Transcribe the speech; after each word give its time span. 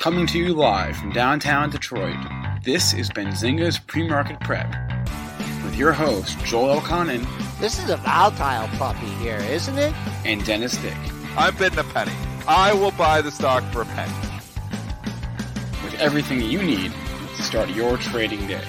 Coming 0.00 0.26
to 0.28 0.38
you 0.38 0.54
live 0.54 0.96
from 0.96 1.12
downtown 1.12 1.68
Detroit, 1.68 2.16
this 2.64 2.94
is 2.94 3.10
Benzinga's 3.10 3.78
Pre-Market 3.78 4.40
Prep 4.40 4.66
with 5.62 5.76
your 5.76 5.92
host, 5.92 6.38
Joel 6.42 6.80
Elconin 6.80 7.26
This 7.60 7.78
is 7.78 7.90
a 7.90 7.98
volatile 7.98 8.66
puppy 8.78 9.08
here, 9.22 9.36
isn't 9.36 9.76
it? 9.76 9.92
and 10.24 10.42
Dennis 10.46 10.78
Dick, 10.78 10.96
I'm 11.36 11.54
bidding 11.56 11.80
a 11.80 11.84
penny. 11.84 12.12
I 12.48 12.72
will 12.72 12.92
buy 12.92 13.20
the 13.20 13.30
stock 13.30 13.62
for 13.74 13.82
a 13.82 13.84
penny. 13.84 14.14
with 15.84 15.94
everything 15.98 16.40
you 16.40 16.62
need 16.62 16.94
to 17.36 17.42
start 17.42 17.68
your 17.68 17.98
trading 17.98 18.46
day. 18.46 18.64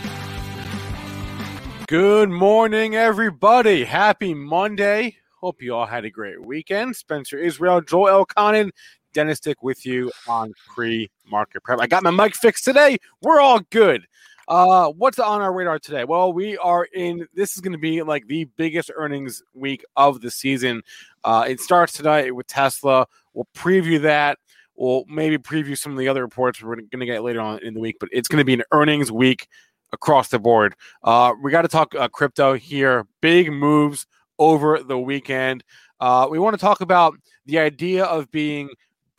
Good 1.88 2.30
morning, 2.30 2.98
everybody. 2.98 3.86
Happy 3.86 4.34
Monday. 4.34 5.16
Hope 5.40 5.62
you 5.62 5.74
all 5.76 5.86
had 5.86 6.04
a 6.04 6.10
great 6.10 6.46
weekend. 6.46 6.98
Spencer 6.98 7.38
Israel, 7.38 7.80
Joel 7.80 8.26
Elconin, 8.26 8.72
Dennis 9.14 9.40
Dick 9.40 9.64
with 9.64 9.86
you 9.86 10.12
on 10.28 10.54
pre-market 10.74 11.64
prep. 11.64 11.80
I 11.80 11.88
got 11.88 12.04
my 12.04 12.12
mic 12.12 12.36
fixed 12.36 12.64
today. 12.64 12.98
We're 13.22 13.40
all 13.40 13.60
good. 13.70 14.06
Uh, 14.48 14.90
what's 14.90 15.20
on 15.20 15.42
our 15.42 15.54
radar 15.54 15.80
today? 15.80 16.04
Well, 16.04 16.34
we 16.34 16.58
are 16.58 16.86
in. 16.94 17.28
This 17.34 17.56
is 17.56 17.62
going 17.62 17.72
to 17.74 17.78
be 17.78 18.02
like 18.02 18.28
the 18.28 18.46
biggest 18.58 18.92
earnings 18.96 19.42
week 19.54 19.86
of 19.96 20.22
the 20.22 20.32
season. 20.32 20.82
Uh, 21.24 21.46
it 21.48 21.60
starts 21.60 21.94
tonight 21.94 22.36
with 22.36 22.48
Tesla. 22.48 23.06
We'll 23.34 23.48
preview 23.56 24.02
that. 24.02 24.40
We'll 24.76 25.06
maybe 25.08 25.38
preview 25.38 25.78
some 25.78 25.92
of 25.92 25.98
the 25.98 26.08
other 26.08 26.22
reports 26.22 26.62
we're 26.62 26.76
going 26.76 27.00
to 27.00 27.06
get 27.06 27.24
later 27.24 27.40
on 27.40 27.60
in 27.60 27.74
the 27.74 27.80
week. 27.80 27.98
But 28.00 28.10
it's 28.12 28.28
going 28.28 28.40
to 28.40 28.46
be 28.46 28.54
an 28.54 28.64
earnings 28.72 29.12
week 29.12 29.48
across 29.94 30.30
the 30.30 30.40
board. 30.40 30.76
Uh, 31.04 31.34
we 31.42 31.52
got 31.52 31.62
to 31.62 31.68
talk 31.68 31.94
uh, 31.96 32.08
crypto 32.08 32.54
here. 32.54 33.06
Big 33.22 33.52
moves 33.52 34.08
over 34.40 34.80
the 34.80 34.98
weekend. 34.98 35.64
Uh, 36.00 36.28
we 36.30 36.40
want 36.40 36.56
to 36.56 36.60
talk 36.60 36.82
about 36.82 37.16
the 37.46 37.60
idea 37.60 38.06
of 38.06 38.32
being 38.32 38.70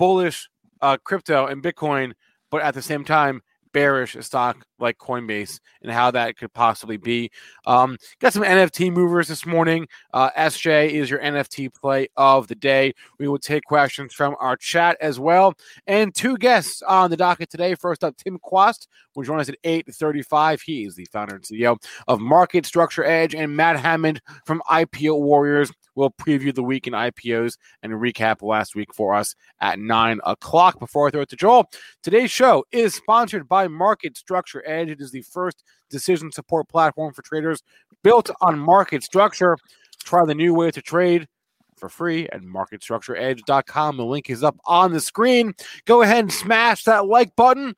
bullish 0.02 0.48
uh, 0.80 0.96
crypto 1.04 1.46
and 1.46 1.62
Bitcoin, 1.62 2.10
but 2.50 2.60
at 2.60 2.74
the 2.74 2.82
same 2.82 3.04
time 3.04 3.40
bearish 3.72 4.16
a 4.16 4.22
stock 4.24 4.66
like 4.80 4.98
Coinbase 4.98 5.60
and 5.80 5.92
how 5.92 6.10
that 6.10 6.36
could 6.36 6.52
possibly 6.52 6.96
be. 6.96 7.30
Um, 7.66 7.96
got 8.20 8.32
some 8.32 8.42
NFT 8.42 8.92
movers 8.92 9.28
this 9.28 9.46
morning. 9.46 9.86
Uh, 10.12 10.30
SJ 10.36 10.90
is 10.90 11.08
your 11.08 11.20
NFT 11.20 11.72
play 11.72 12.08
of 12.16 12.48
the 12.48 12.56
day. 12.56 12.92
We 13.20 13.28
will 13.28 13.38
take 13.38 13.62
questions 13.62 14.12
from 14.12 14.34
our 14.40 14.56
chat 14.56 14.96
as 15.00 15.20
well. 15.20 15.54
And 15.86 16.12
two 16.12 16.36
guests 16.36 16.82
on 16.82 17.08
the 17.08 17.16
docket 17.16 17.48
today. 17.48 17.76
First 17.76 18.02
up, 18.02 18.16
Tim 18.16 18.38
Quast 18.40 18.88
will 19.14 19.22
join 19.22 19.38
us 19.38 19.48
at 19.48 19.62
8.35. 19.62 20.62
He 20.62 20.84
is 20.84 20.96
the 20.96 21.06
founder 21.12 21.36
and 21.36 21.44
CEO 21.44 21.80
of 22.08 22.18
Market 22.18 22.66
Structure 22.66 23.04
Edge. 23.04 23.36
And 23.36 23.56
Matt 23.56 23.78
Hammond 23.78 24.20
from 24.44 24.62
IPO 24.68 25.20
Warriors 25.20 25.70
will 25.94 26.10
preview 26.10 26.54
the 26.54 26.62
week 26.62 26.86
in 26.86 26.92
IPOs 26.92 27.56
and 27.82 27.92
recap 27.92 28.42
last 28.42 28.74
week 28.74 28.94
for 28.94 29.14
us 29.14 29.34
at 29.60 29.78
9 29.78 30.20
o'clock. 30.24 30.78
Before 30.78 31.08
I 31.08 31.10
throw 31.10 31.22
it 31.22 31.28
to 31.30 31.36
Joel, 31.36 31.70
today's 32.02 32.30
show 32.30 32.64
is 32.72 32.94
sponsored 32.94 33.48
by 33.48 33.68
Market 33.68 34.16
Structure 34.16 34.62
Edge. 34.66 34.88
It 34.88 35.00
is 35.00 35.10
the 35.10 35.22
first 35.22 35.64
decision 35.90 36.32
support 36.32 36.68
platform 36.68 37.12
for 37.12 37.22
traders 37.22 37.62
built 38.02 38.30
on 38.40 38.58
market 38.58 39.02
structure. 39.02 39.56
Try 40.02 40.24
the 40.24 40.34
new 40.34 40.54
way 40.54 40.70
to 40.70 40.82
trade 40.82 41.28
for 41.76 41.88
free 41.88 42.28
at 42.28 42.42
marketstructureedge.com. 42.42 43.96
The 43.96 44.04
link 44.04 44.30
is 44.30 44.42
up 44.42 44.56
on 44.66 44.92
the 44.92 45.00
screen. 45.00 45.54
Go 45.84 46.02
ahead 46.02 46.20
and 46.20 46.32
smash 46.32 46.84
that 46.84 47.06
like 47.06 47.34
button. 47.36 47.74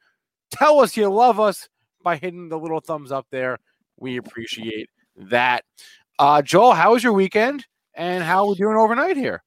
Tell 0.50 0.80
us 0.80 0.96
you 0.96 1.08
love 1.08 1.40
us 1.40 1.68
by 2.02 2.16
hitting 2.16 2.48
the 2.48 2.58
little 2.58 2.80
thumbs 2.80 3.10
up 3.10 3.26
there. 3.30 3.58
We 3.98 4.18
appreciate 4.18 4.90
that. 5.16 5.64
Uh, 6.18 6.42
Joel, 6.42 6.72
how 6.72 6.92
was 6.92 7.02
your 7.02 7.12
weekend? 7.12 7.64
And 7.94 8.24
how 8.24 8.44
are 8.44 8.50
we 8.50 8.54
doing 8.56 8.76
overnight 8.76 9.16
here? 9.16 9.42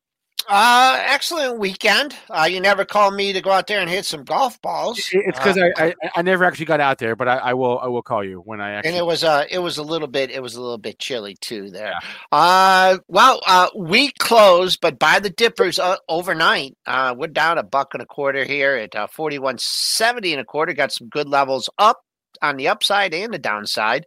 Uh, 0.50 0.96
excellent 1.08 1.60
weekend. 1.60 2.16
Uh, 2.30 2.48
you 2.50 2.62
never 2.62 2.86
called 2.86 3.14
me 3.14 3.34
to 3.34 3.42
go 3.42 3.52
out 3.52 3.68
there 3.68 3.82
and 3.82 3.90
hit 3.90 4.06
some 4.06 4.24
golf 4.24 4.62
balls. 4.62 4.98
It's 5.12 5.38
because 5.38 5.58
Uh, 5.58 5.68
I, 5.76 5.88
I 5.88 5.94
I 6.16 6.22
never 6.22 6.46
actually 6.46 6.68
got 6.68 6.80
out 6.80 7.00
there, 7.00 7.18
but 7.18 7.28
I, 7.28 7.36
I 7.38 7.54
will 7.54 7.78
I 7.80 7.88
will 7.88 8.02
call 8.02 8.24
you 8.24 8.40
when 8.46 8.62
I 8.62 8.72
actually. 8.72 8.92
and 8.92 8.98
it 8.98 9.06
was 9.06 9.26
uh 9.26 9.44
it 9.52 9.60
was 9.60 9.78
a 9.78 9.84
little 9.84 10.08
bit 10.08 10.32
it 10.32 10.42
was 10.42 10.56
a 10.56 10.62
little 10.62 10.78
bit 10.78 11.00
chilly 11.00 11.36
too 11.42 11.70
there. 11.70 11.96
Uh 12.32 13.00
well 13.10 13.42
uh 13.46 13.68
we 13.76 14.12
closed 14.20 14.80
but 14.80 14.98
by 15.00 15.20
the 15.20 15.30
dippers 15.30 15.80
uh, 15.80 15.98
overnight. 16.08 16.78
Uh 16.86 17.14
we're 17.18 17.28
down 17.28 17.58
a 17.58 17.64
buck 17.64 17.90
and 17.94 18.02
a 18.02 18.06
quarter 18.06 18.46
here 18.46 18.76
at 18.76 18.96
uh, 18.96 19.08
41.70 19.08 20.32
and 20.32 20.40
a 20.40 20.46
quarter 20.46 20.72
got 20.72 20.94
some 20.94 21.10
good 21.10 21.28
levels 21.28 21.70
up 21.78 22.00
on 22.42 22.58
the 22.58 22.68
upside 22.68 23.14
and 23.14 23.34
the 23.34 23.40
downside. 23.40 24.06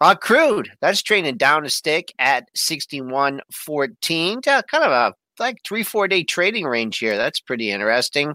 Uh 0.00 0.14
crude 0.14 0.70
that's 0.80 1.02
trading 1.02 1.36
down 1.36 1.64
a 1.64 1.70
stick 1.70 2.12
at 2.18 2.48
61.14 2.56 4.46
uh, 4.46 4.62
kind 4.62 4.84
of 4.84 4.90
a 4.90 5.14
like 5.38 5.58
three 5.64 5.82
four 5.82 6.08
day 6.08 6.22
trading 6.22 6.66
range 6.66 6.98
here 6.98 7.16
that's 7.16 7.40
pretty 7.40 7.70
interesting 7.70 8.34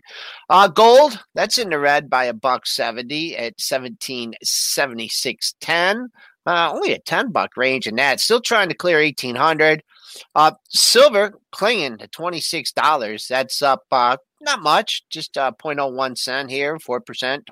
uh 0.49 0.67
gold 0.67 1.19
that's 1.35 1.59
in 1.59 1.69
the 1.69 1.77
red 1.77 2.09
by 2.09 2.25
a 2.25 2.33
buck 2.33 2.65
70 2.65 3.37
at 3.37 3.55
1776.10 3.57 6.07
uh, 6.45 6.71
only 6.73 6.93
a 6.93 6.99
10 6.99 7.31
buck 7.31 7.57
range 7.57 7.87
in 7.87 7.95
that. 7.95 8.19
Still 8.19 8.41
trying 8.41 8.69
to 8.69 8.75
clear 8.75 8.99
1800. 8.99 9.83
Uh, 10.33 10.51
silver 10.69 11.33
clinging 11.51 11.97
to 11.97 12.07
$26. 12.07 13.27
That's 13.27 13.61
up 13.61 13.83
uh, 13.91 14.17
not 14.45 14.61
much, 14.61 15.03
just 15.09 15.37
uh, 15.37 15.51
0.01 15.61 16.17
cent 16.17 16.49
here, 16.49 16.77
4%, 16.77 17.43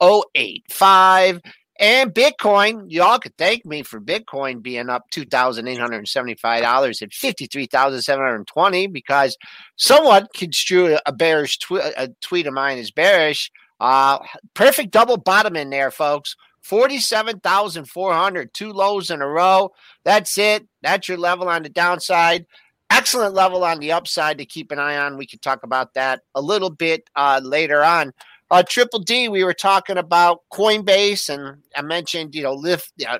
26.085. 0.00 1.40
And 1.80 2.12
Bitcoin, 2.12 2.84
y'all 2.88 3.18
could 3.18 3.36
thank 3.38 3.64
me 3.64 3.82
for 3.82 4.00
Bitcoin 4.02 4.62
being 4.62 4.90
up 4.90 5.04
$2,875 5.12 7.02
at 7.02 7.12
53,720 7.12 8.86
because 8.88 9.38
someone 9.76 10.26
construed 10.34 10.98
a 11.06 11.12
bearish 11.12 11.58
tw- 11.58 11.76
a 11.96 12.10
tweet 12.20 12.46
of 12.46 12.52
mine 12.52 12.76
as 12.76 12.90
bearish. 12.90 13.50
Uh, 13.80 14.18
perfect 14.52 14.90
double 14.90 15.16
bottom 15.16 15.56
in 15.56 15.70
there, 15.70 15.90
folks. 15.90 16.36
47,400, 16.62 18.52
two 18.52 18.72
lows 18.72 19.10
in 19.10 19.22
a 19.22 19.26
row. 19.26 19.70
That's 20.04 20.36
it. 20.36 20.66
That's 20.82 21.08
your 21.08 21.16
level 21.16 21.48
on 21.48 21.62
the 21.62 21.70
downside. 21.70 22.44
Excellent 22.90 23.34
level 23.34 23.64
on 23.64 23.78
the 23.78 23.92
upside 23.92 24.38
to 24.38 24.44
keep 24.44 24.72
an 24.72 24.78
eye 24.78 24.96
on. 24.98 25.16
We 25.16 25.26
can 25.26 25.38
talk 25.38 25.62
about 25.62 25.94
that 25.94 26.22
a 26.34 26.40
little 26.40 26.70
bit 26.70 27.08
uh, 27.16 27.40
later 27.42 27.84
on. 27.84 28.12
Uh, 28.50 28.64
Triple 28.64 28.98
D, 28.98 29.28
we 29.28 29.44
were 29.44 29.54
talking 29.54 29.96
about 29.96 30.40
Coinbase, 30.52 31.28
and 31.32 31.58
I 31.76 31.82
mentioned, 31.82 32.34
you 32.34 32.42
know, 32.42 32.52
lift, 32.52 32.92
uh, 33.08 33.18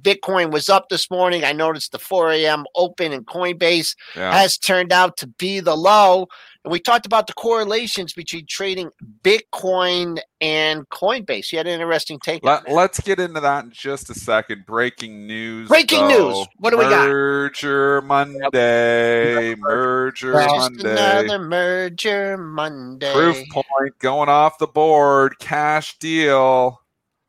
Bitcoin 0.00 0.52
was 0.52 0.68
up 0.68 0.88
this 0.88 1.10
morning. 1.10 1.44
I 1.44 1.52
noticed 1.52 1.90
the 1.90 1.98
4 1.98 2.30
a.m. 2.30 2.64
open 2.76 3.12
in 3.12 3.24
Coinbase 3.24 3.96
Yeah. 4.14 4.32
has 4.32 4.56
turned 4.56 4.92
out 4.92 5.16
to 5.18 5.26
be 5.26 5.58
the 5.58 5.76
low. 5.76 6.28
And 6.64 6.70
we 6.72 6.78
talked 6.78 7.06
about 7.06 7.26
the 7.26 7.32
correlations 7.32 8.12
between 8.12 8.44
trading 8.46 8.90
Bitcoin 9.22 10.18
and 10.42 10.86
Coinbase. 10.90 11.50
You 11.52 11.58
had 11.58 11.66
an 11.66 11.80
interesting 11.80 12.18
take. 12.18 12.44
on 12.44 12.50
Let, 12.52 12.64
that. 12.66 12.72
let's 12.74 13.00
get 13.00 13.18
into 13.18 13.40
that 13.40 13.64
in 13.64 13.70
just 13.70 14.10
a 14.10 14.14
second. 14.14 14.66
Breaking 14.66 15.26
news. 15.26 15.68
Breaking 15.68 16.06
though. 16.08 16.28
news. 16.40 16.46
What 16.58 16.70
do 16.70 16.76
we 16.76 16.84
got? 16.84 17.08
Merger 17.08 18.02
Monday. 18.02 19.54
Merger 19.54 20.32
Just 20.34 20.54
Monday. 20.56 20.92
another 20.92 21.38
merger 21.38 22.36
Monday. 22.36 23.12
Proof 23.14 23.38
point 23.50 23.98
going 23.98 24.28
off 24.28 24.58
the 24.58 24.66
board. 24.66 25.38
Cash 25.38 25.98
deal. 25.98 26.78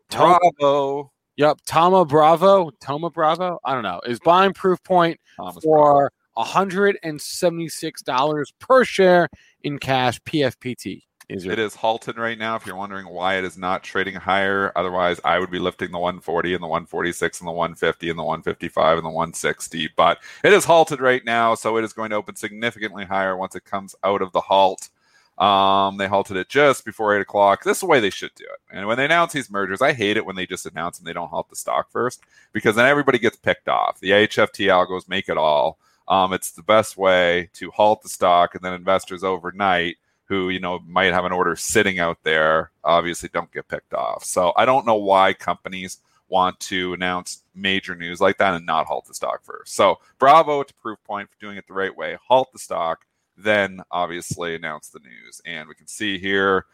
Tom- 0.09 0.39
Bravo. 0.59 1.11
Yep, 1.37 1.59
Thoma 1.65 2.05
Bravo, 2.07 2.69
Thoma 2.83 3.09
Bravo, 3.11 3.57
I 3.63 3.73
don't 3.73 3.81
know, 3.83 4.01
is 4.05 4.19
buying 4.19 4.53
Proof 4.53 4.83
Point 4.83 5.17
Thomas 5.37 5.63
Bravo. 5.65 6.09
For 6.35 6.43
$176 6.43 8.45
per 8.59 8.83
share 8.83 9.29
in 9.63 9.79
cash 9.79 10.19
PFPT. 10.21 11.03
Is 11.29 11.45
It 11.45 11.59
is 11.59 11.75
halted 11.75 12.17
right 12.17 12.37
now. 12.37 12.57
If 12.57 12.65
you're 12.65 12.75
wondering 12.75 13.07
why 13.07 13.37
it 13.37 13.45
is 13.45 13.57
not 13.57 13.83
trading 13.83 14.15
higher, 14.15 14.73
otherwise 14.75 15.21
I 15.23 15.39
would 15.39 15.49
be 15.49 15.59
lifting 15.59 15.91
the 15.91 15.97
140 15.97 16.55
and 16.55 16.61
the 16.61 16.67
146 16.67 17.39
and 17.39 17.47
the 17.47 17.53
150 17.53 18.09
and 18.09 18.19
the 18.19 18.23
155 18.23 18.97
and 18.97 19.05
the 19.05 19.09
160. 19.09 19.91
But 19.95 20.17
it 20.43 20.51
is 20.51 20.65
halted 20.65 20.99
right 20.99 21.23
now, 21.23 21.55
so 21.55 21.77
it 21.77 21.85
is 21.85 21.93
going 21.93 22.09
to 22.09 22.17
open 22.17 22.35
significantly 22.35 23.05
higher 23.05 23.37
once 23.37 23.55
it 23.55 23.63
comes 23.63 23.95
out 24.03 24.21
of 24.21 24.33
the 24.33 24.41
halt. 24.41 24.89
Um, 25.37 25.95
they 25.97 26.07
halted 26.07 26.35
it 26.35 26.49
just 26.49 26.83
before 26.83 27.15
eight 27.15 27.21
o'clock. 27.21 27.63
This 27.63 27.77
is 27.77 27.81
the 27.81 27.87
way 27.87 28.01
they 28.01 28.09
should 28.09 28.35
do 28.35 28.43
it. 28.43 28.59
And 28.75 28.85
when 28.85 28.97
they 28.97 29.05
announce 29.05 29.31
these 29.31 29.49
mergers, 29.49 29.81
I 29.81 29.93
hate 29.93 30.17
it 30.17 30.25
when 30.25 30.35
they 30.35 30.45
just 30.45 30.65
announce 30.65 30.99
and 30.99 31.07
they 31.07 31.13
don't 31.13 31.29
halt 31.29 31.49
the 31.49 31.55
stock 31.55 31.89
first 31.89 32.21
because 32.51 32.75
then 32.75 32.85
everybody 32.85 33.17
gets 33.17 33.37
picked 33.37 33.69
off. 33.69 34.01
The 34.01 34.11
HFT 34.11 34.67
algos 34.67 35.07
make 35.07 35.29
it 35.29 35.37
all. 35.37 35.79
Um, 36.11 36.33
it's 36.33 36.51
the 36.51 36.61
best 36.61 36.97
way 36.97 37.49
to 37.53 37.71
halt 37.71 38.03
the 38.03 38.09
stock, 38.09 38.53
and 38.53 38.63
then 38.63 38.73
investors 38.73 39.23
overnight 39.23 39.95
who 40.25 40.49
you 40.49 40.59
know 40.59 40.79
might 40.85 41.13
have 41.13 41.25
an 41.25 41.31
order 41.31 41.55
sitting 41.55 41.99
out 41.99 42.17
there 42.23 42.71
obviously 42.83 43.29
don't 43.33 43.51
get 43.51 43.67
picked 43.67 43.93
off. 43.93 44.23
So 44.25 44.51
I 44.57 44.65
don't 44.65 44.85
know 44.85 44.95
why 44.95 45.33
companies 45.33 45.99
want 46.27 46.59
to 46.61 46.93
announce 46.93 47.43
major 47.55 47.95
news 47.95 48.19
like 48.21 48.37
that 48.37 48.53
and 48.53 48.65
not 48.65 48.87
halt 48.87 49.05
the 49.05 49.13
stock 49.13 49.41
first. 49.43 49.73
So 49.73 49.99
bravo 50.19 50.63
to 50.63 50.73
Proofpoint 50.73 51.29
for 51.29 51.39
doing 51.39 51.57
it 51.57 51.65
the 51.67 51.73
right 51.73 51.95
way. 51.95 52.17
Halt 52.27 52.49
the 52.51 52.59
stock, 52.59 53.05
then 53.37 53.81
obviously 53.89 54.55
announce 54.55 54.89
the 54.89 54.99
news. 54.99 55.41
And 55.45 55.67
we 55.67 55.75
can 55.75 55.87
see 55.87 56.17
here 56.17 56.65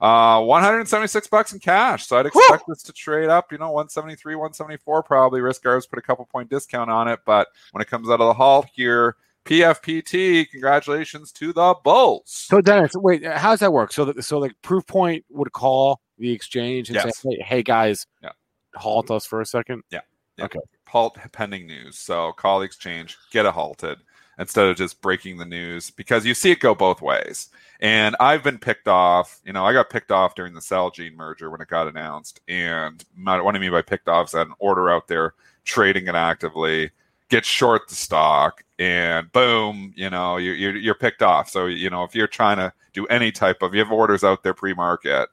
uh 0.00 0.40
176 0.42 1.26
bucks 1.28 1.52
in 1.52 1.58
cash. 1.58 2.06
So 2.06 2.18
I'd 2.18 2.26
expect 2.26 2.64
this 2.68 2.82
to 2.84 2.92
trade 2.92 3.28
up, 3.28 3.50
you 3.52 3.58
know, 3.58 3.70
173, 3.70 4.34
174 4.34 5.02
probably. 5.02 5.40
Risk 5.40 5.62
guards 5.62 5.86
put 5.86 5.98
a 5.98 6.02
couple 6.02 6.24
point 6.26 6.50
discount 6.50 6.90
on 6.90 7.08
it, 7.08 7.20
but 7.24 7.48
when 7.72 7.80
it 7.82 7.88
comes 7.88 8.08
out 8.08 8.20
of 8.20 8.26
the 8.26 8.34
halt 8.34 8.66
here, 8.72 9.16
PFPT, 9.46 10.48
congratulations 10.50 11.32
to 11.32 11.52
the 11.52 11.74
Bulls. 11.84 12.22
So 12.26 12.60
Dennis, 12.60 12.92
wait, 12.96 13.24
how 13.24 13.50
does 13.50 13.60
that 13.60 13.72
work? 13.72 13.92
So 13.92 14.04
that 14.06 14.22
so 14.22 14.38
like 14.38 14.52
proof 14.62 14.86
point 14.86 15.24
would 15.30 15.52
call 15.52 16.00
the 16.18 16.30
exchange 16.32 16.88
and 16.88 16.96
Yes. 16.96 17.18
say, 17.18 17.30
hey, 17.30 17.42
hey 17.44 17.62
guys, 17.62 18.06
Yeah. 18.22 18.32
halt 18.74 19.10
us 19.10 19.24
for 19.24 19.40
a 19.40 19.46
second. 19.46 19.82
Yeah. 19.90 20.00
Okay. 20.40 20.58
halt 20.86 21.16
pending 21.32 21.66
news. 21.66 21.98
So 21.98 22.32
call 22.32 22.60
the 22.60 22.64
exchange, 22.66 23.16
get 23.30 23.46
it 23.46 23.52
halted 23.52 23.98
instead 24.38 24.66
of 24.66 24.76
just 24.76 25.00
breaking 25.00 25.38
the 25.38 25.44
news 25.44 25.90
because 25.90 26.26
you 26.26 26.34
see 26.34 26.50
it 26.50 26.60
go 26.60 26.74
both 26.74 27.00
ways. 27.00 27.48
And 27.80 28.16
I've 28.20 28.42
been 28.42 28.58
picked 28.58 28.88
off. 28.88 29.40
You 29.44 29.52
know, 29.52 29.64
I 29.64 29.72
got 29.72 29.90
picked 29.90 30.10
off 30.10 30.34
during 30.34 30.54
the 30.54 30.60
Celgene 30.60 31.14
merger 31.14 31.50
when 31.50 31.60
it 31.60 31.68
got 31.68 31.88
announced. 31.88 32.40
And 32.48 33.04
what 33.22 33.54
I 33.54 33.58
mean 33.58 33.70
by 33.70 33.82
picked 33.82 34.08
off 34.08 34.28
is 34.28 34.32
that 34.32 34.46
an 34.46 34.54
order 34.58 34.90
out 34.90 35.08
there 35.08 35.34
trading 35.64 36.06
it 36.06 36.14
actively, 36.14 36.90
get 37.28 37.44
short 37.44 37.88
the 37.88 37.94
stock, 37.94 38.62
and 38.78 39.30
boom, 39.32 39.92
you 39.96 40.08
know, 40.10 40.36
you're, 40.36 40.54
you're, 40.54 40.76
you're 40.76 40.94
picked 40.94 41.22
off. 41.22 41.50
So, 41.50 41.66
you 41.66 41.90
know, 41.90 42.04
if 42.04 42.14
you're 42.14 42.26
trying 42.26 42.56
to 42.58 42.72
do 42.92 43.06
any 43.06 43.32
type 43.32 43.62
of, 43.62 43.74
you 43.74 43.80
have 43.80 43.92
orders 43.92 44.24
out 44.24 44.42
there 44.42 44.54
pre 44.54 44.74
market, 44.74 45.28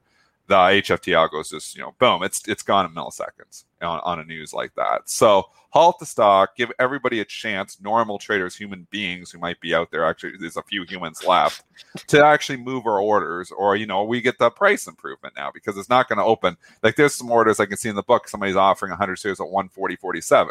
the 0.48 0.56
HFT 0.56 1.14
algo 1.14 1.42
is 1.42 1.50
just, 1.50 1.76
you 1.76 1.82
know, 1.82 1.94
boom, 2.00 2.24
it's 2.24 2.48
it's 2.48 2.64
gone 2.64 2.86
in 2.86 2.92
milliseconds 2.94 3.64
on, 3.82 4.02
on 4.04 4.20
a 4.20 4.24
news 4.24 4.54
like 4.54 4.74
that. 4.76 5.10
So 5.10 5.50
halt 5.70 6.00
the 6.00 6.06
stock, 6.06 6.56
give 6.56 6.72
everybody 6.80 7.20
a 7.22 7.26
chance, 7.26 7.80
normal 7.82 8.18
traders, 8.20 8.56
human 8.56 8.86
beings 8.92 9.32
who 9.32 9.40
might 9.40 9.60
be 9.62 9.74
out 9.74 9.90
there, 9.92 10.06
actually 10.06 10.34
there's 10.40 10.58
a 10.58 10.64
few 10.64 10.84
humans 10.84 11.24
left, 11.26 11.64
to 12.08 12.24
actually 12.24 12.58
move 12.58 12.86
our 12.86 13.00
orders, 13.00 13.52
or 13.52 13.76
you 13.76 13.86
know, 13.86 14.04
we 14.04 14.22
get 14.22 14.38
the 14.38 14.50
price 14.50 14.88
improvement 14.88 15.34
now 15.36 15.50
because 15.52 15.78
it's 15.78 15.90
not 15.90 16.10
going 16.10 16.20
to 16.20 16.26
open. 16.26 16.58
Like 16.82 16.96
there's 16.96 17.16
some 17.16 17.32
orders 17.32 17.60
I 17.60 17.66
can 17.66 17.78
see 17.78 17.90
in 17.90 17.96
the 17.96 18.04
book, 18.04 18.28
somebody's 18.28 18.56
offering 18.56 18.92
100 18.92 19.18
shares 19.18 19.40
at 19.40 19.48
140.47. 19.48 20.50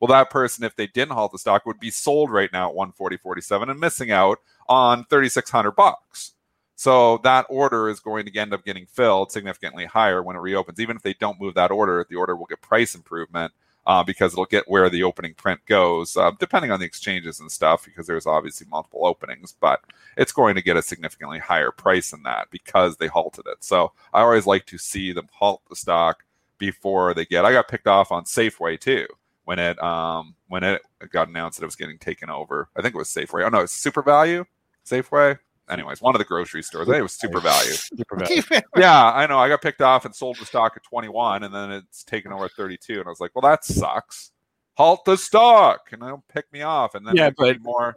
Well, 0.00 0.08
that 0.08 0.30
person, 0.30 0.64
if 0.64 0.76
they 0.76 0.86
didn't 0.86 1.14
halt 1.14 1.32
the 1.32 1.38
stock, 1.38 1.64
would 1.66 1.80
be 1.80 1.90
sold 1.90 2.30
right 2.30 2.52
now 2.52 2.70
at 2.70 2.76
140.47 2.76 3.70
and 3.70 3.80
missing 3.80 4.10
out 4.10 4.38
on 4.68 5.04
3,600 5.04 5.70
bucks. 5.72 6.32
So 6.76 7.18
that 7.18 7.46
order 7.48 7.88
is 7.88 8.00
going 8.00 8.26
to 8.26 8.38
end 8.38 8.52
up 8.52 8.64
getting 8.64 8.86
filled 8.86 9.30
significantly 9.30 9.84
higher 9.84 10.22
when 10.22 10.36
it 10.36 10.40
reopens. 10.40 10.80
Even 10.80 10.96
if 10.96 11.02
they 11.02 11.14
don't 11.14 11.40
move 11.40 11.54
that 11.54 11.70
order, 11.70 12.04
the 12.08 12.16
order 12.16 12.34
will 12.36 12.46
get 12.46 12.60
price 12.60 12.94
improvement 12.94 13.52
uh, 13.86 14.02
because 14.02 14.32
it'll 14.32 14.46
get 14.46 14.68
where 14.68 14.88
the 14.88 15.02
opening 15.02 15.34
print 15.34 15.60
goes, 15.66 16.16
uh, 16.16 16.30
depending 16.38 16.70
on 16.70 16.80
the 16.80 16.86
exchanges 16.86 17.40
and 17.40 17.52
stuff, 17.52 17.84
because 17.84 18.06
there's 18.06 18.26
obviously 18.26 18.66
multiple 18.70 19.06
openings, 19.06 19.54
but 19.60 19.80
it's 20.16 20.32
going 20.32 20.54
to 20.54 20.62
get 20.62 20.76
a 20.76 20.82
significantly 20.82 21.38
higher 21.38 21.70
price 21.70 22.10
than 22.10 22.22
that 22.22 22.48
because 22.50 22.96
they 22.96 23.06
halted 23.06 23.46
it. 23.46 23.62
So 23.62 23.92
I 24.12 24.22
always 24.22 24.46
like 24.46 24.66
to 24.66 24.78
see 24.78 25.12
them 25.12 25.28
halt 25.32 25.62
the 25.68 25.76
stock 25.76 26.24
before 26.58 27.14
they 27.14 27.26
get. 27.26 27.44
I 27.44 27.52
got 27.52 27.68
picked 27.68 27.86
off 27.86 28.10
on 28.10 28.24
Safeway 28.24 28.80
too 28.80 29.06
when 29.44 29.58
it 29.58 29.80
um 29.82 30.34
when 30.48 30.64
it 30.64 30.82
got 31.10 31.28
announced 31.28 31.58
that 31.58 31.64
it 31.64 31.66
was 31.66 31.76
getting 31.76 31.98
taken 31.98 32.30
over. 32.30 32.68
I 32.76 32.82
think 32.82 32.94
it 32.94 32.98
was 32.98 33.08
Safeway. 33.08 33.44
Oh 33.44 33.48
no, 33.48 33.60
it's 33.60 33.84
SuperValu, 33.84 34.46
Safeway. 34.86 35.38
Anyways, 35.70 36.02
one 36.02 36.14
of 36.14 36.18
the 36.18 36.24
grocery 36.24 36.62
stores. 36.62 36.88
I 36.88 36.92
think 36.92 37.00
it 37.00 37.02
was 37.02 37.16
SuperValu. 37.18 37.96
Super 37.96 38.16
value. 38.18 38.42
yeah, 38.76 39.12
I 39.12 39.26
know. 39.26 39.38
I 39.38 39.48
got 39.48 39.62
picked 39.62 39.80
off 39.80 40.04
and 40.04 40.14
sold 40.14 40.36
the 40.38 40.44
stock 40.44 40.74
at 40.76 40.82
21, 40.82 41.42
and 41.44 41.54
then 41.54 41.70
it's 41.72 42.04
taken 42.04 42.32
over 42.32 42.44
at 42.46 42.52
32. 42.52 42.98
And 42.98 43.06
I 43.06 43.08
was 43.08 43.20
like, 43.20 43.30
well, 43.34 43.50
that 43.50 43.64
sucks. 43.64 44.30
Halt 44.76 45.04
the 45.04 45.16
stock, 45.16 45.88
and 45.92 46.02
don't 46.02 46.26
pick 46.28 46.52
me 46.52 46.62
off. 46.62 46.94
And 46.94 47.06
then 47.06 47.16
Yeah, 47.16 47.28
it 47.28 47.34
but- 47.38 47.60
more, 47.62 47.96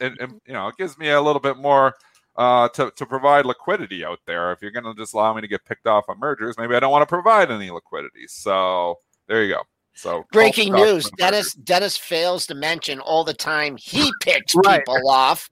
and, 0.00 0.16
and, 0.20 0.40
you 0.46 0.52
know, 0.52 0.68
it 0.68 0.76
gives 0.76 0.96
me 0.98 1.08
a 1.10 1.20
little 1.20 1.40
bit 1.40 1.56
more 1.56 1.94
uh, 2.36 2.68
to 2.68 2.92
to 2.94 3.04
provide 3.06 3.46
liquidity 3.46 4.04
out 4.04 4.20
there. 4.26 4.52
If 4.52 4.62
you're 4.62 4.70
going 4.70 4.84
to 4.84 4.94
just 4.94 5.12
allow 5.14 5.34
me 5.34 5.40
to 5.40 5.48
get 5.48 5.64
picked 5.64 5.86
off 5.88 6.04
on 6.08 6.20
mergers, 6.20 6.56
maybe 6.56 6.76
I 6.76 6.80
don't 6.80 6.92
want 6.92 7.02
to 7.02 7.06
provide 7.06 7.50
any 7.50 7.70
liquidity. 7.70 8.26
So 8.28 8.98
there 9.26 9.42
you 9.42 9.54
go. 9.54 9.62
So 9.98 10.24
Breaking 10.32 10.72
news: 10.72 11.04
for 11.04 11.10
the. 11.10 11.16
Dennis 11.18 11.54
Dennis 11.54 11.96
fails 11.96 12.46
to 12.46 12.54
mention 12.54 13.00
all 13.00 13.24
the 13.24 13.34
time 13.34 13.76
he 13.76 14.12
picks 14.22 14.54
Right. 14.54 14.78
people 14.86 15.08
off 15.10 15.50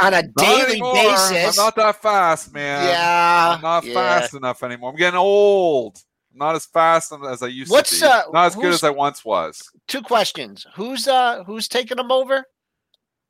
on 0.00 0.14
a 0.14 0.22
daily 0.38 0.72
anymore. 0.72 0.94
basis. 0.94 1.58
I'm 1.58 1.64
not 1.66 1.76
that 1.76 2.00
fast, 2.00 2.54
man. 2.54 2.88
yeah, 2.88 3.54
I'm 3.56 3.60
not 3.60 3.84
yeah. 3.84 3.92
fast 3.94 4.34
enough 4.34 4.62
anymore. 4.62 4.90
I'm 4.90 4.96
getting 4.96 5.18
old. 5.18 5.98
I'm 6.32 6.38
not 6.38 6.54
as 6.54 6.64
fast 6.64 7.12
as 7.28 7.42
I 7.42 7.48
used 7.48 7.70
What's, 7.70 7.98
to 7.98 8.06
be. 8.06 8.10
uh, 8.10 8.22
not 8.32 8.46
as 8.46 8.54
good 8.54 8.72
as 8.72 8.82
I 8.82 8.88
once 8.88 9.24
was. 9.26 9.60
Two 9.88 10.00
questions: 10.00 10.66
Who's 10.74 11.06
uh 11.06 11.44
who's 11.44 11.68
taking 11.68 11.98
them 11.98 12.10
over? 12.10 12.44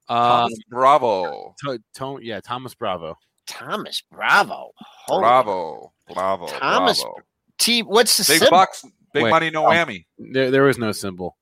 Uh, 0.09 0.43
Thomas 0.43 0.59
Bravo. 0.69 1.55
to, 1.65 1.79
to, 1.95 2.19
yeah, 2.23 2.41
Thomas 2.41 2.75
Bravo. 2.75 3.17
Thomas 3.49 4.03
Bravo. 4.13 4.71
Holy 5.07 5.21
Bravo. 5.21 5.93
Bravo. 6.13 6.47
Thomas 6.47 7.03
Bravo. 7.03 7.17
T. 7.59 7.83
What's 7.83 8.17
the 8.17 8.33
Big 8.33 8.39
symbol? 8.41 8.51
bucks. 8.51 8.85
Big 9.13 9.25
Wait, 9.25 9.31
money, 9.31 9.51
no 9.51 9.67
um, 9.67 9.73
whammy. 9.73 10.05
There, 10.19 10.51
there 10.51 10.63
was 10.63 10.79
no 10.79 10.93
symbol. 10.93 11.37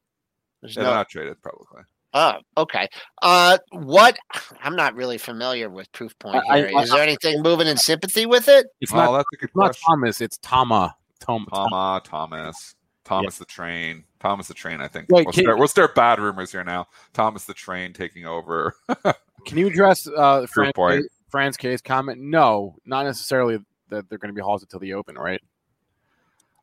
There's 0.60 0.74
they're 0.74 0.84
not 0.84 1.08
traded 1.08 1.40
publicly. 1.42 1.82
Oh, 2.12 2.34
okay. 2.56 2.88
Uh, 3.22 3.58
what? 3.70 4.18
I'm 4.62 4.74
not 4.74 4.94
really 4.94 5.18
familiar 5.18 5.70
with 5.70 5.90
Proof 5.92 6.18
Point 6.18 6.42
here. 6.52 6.70
I- 6.74 6.82
Is 6.82 6.90
there 6.90 7.02
anything 7.02 7.42
moving 7.42 7.68
in 7.68 7.76
sympathy 7.76 8.26
with 8.26 8.48
it? 8.48 8.66
It's 8.80 8.92
oh, 8.92 8.96
not, 8.96 9.12
that's 9.12 9.28
a 9.32 9.36
good 9.36 9.50
it's 9.50 9.56
not. 9.56 9.76
Thomas. 9.86 10.20
It's 10.20 10.38
Tama. 10.38 10.96
Tom, 11.20 11.46
Tom. 11.52 11.68
Tama, 11.70 12.00
Thomas. 12.04 12.74
Thomas 13.04 13.38
the 13.38 13.44
Train. 13.44 14.04
Thomas 14.18 14.48
the 14.48 14.54
Train, 14.54 14.80
I 14.80 14.88
think. 14.88 15.06
Wait, 15.10 15.24
we'll, 15.24 15.32
can- 15.32 15.44
start, 15.44 15.58
we'll 15.58 15.68
start 15.68 15.94
bad 15.94 16.18
rumors 16.18 16.52
here 16.52 16.64
now. 16.64 16.88
Thomas 17.12 17.44
the 17.44 17.54
Train 17.54 17.92
taking 17.92 18.26
over. 18.26 18.74
Can 19.46 19.56
you 19.56 19.68
address 19.68 20.06
uh, 20.06 20.46
Fran's, 20.52 20.72
point. 20.74 21.06
Fran's 21.30 21.56
case 21.56 21.80
comment? 21.80 22.20
No, 22.20 22.76
not 22.84 23.06
necessarily 23.06 23.58
that 23.88 24.08
they're 24.08 24.18
going 24.18 24.28
to 24.28 24.34
be 24.34 24.42
halted 24.42 24.68
till 24.68 24.80
the 24.80 24.94
open, 24.94 25.16
right? 25.16 25.40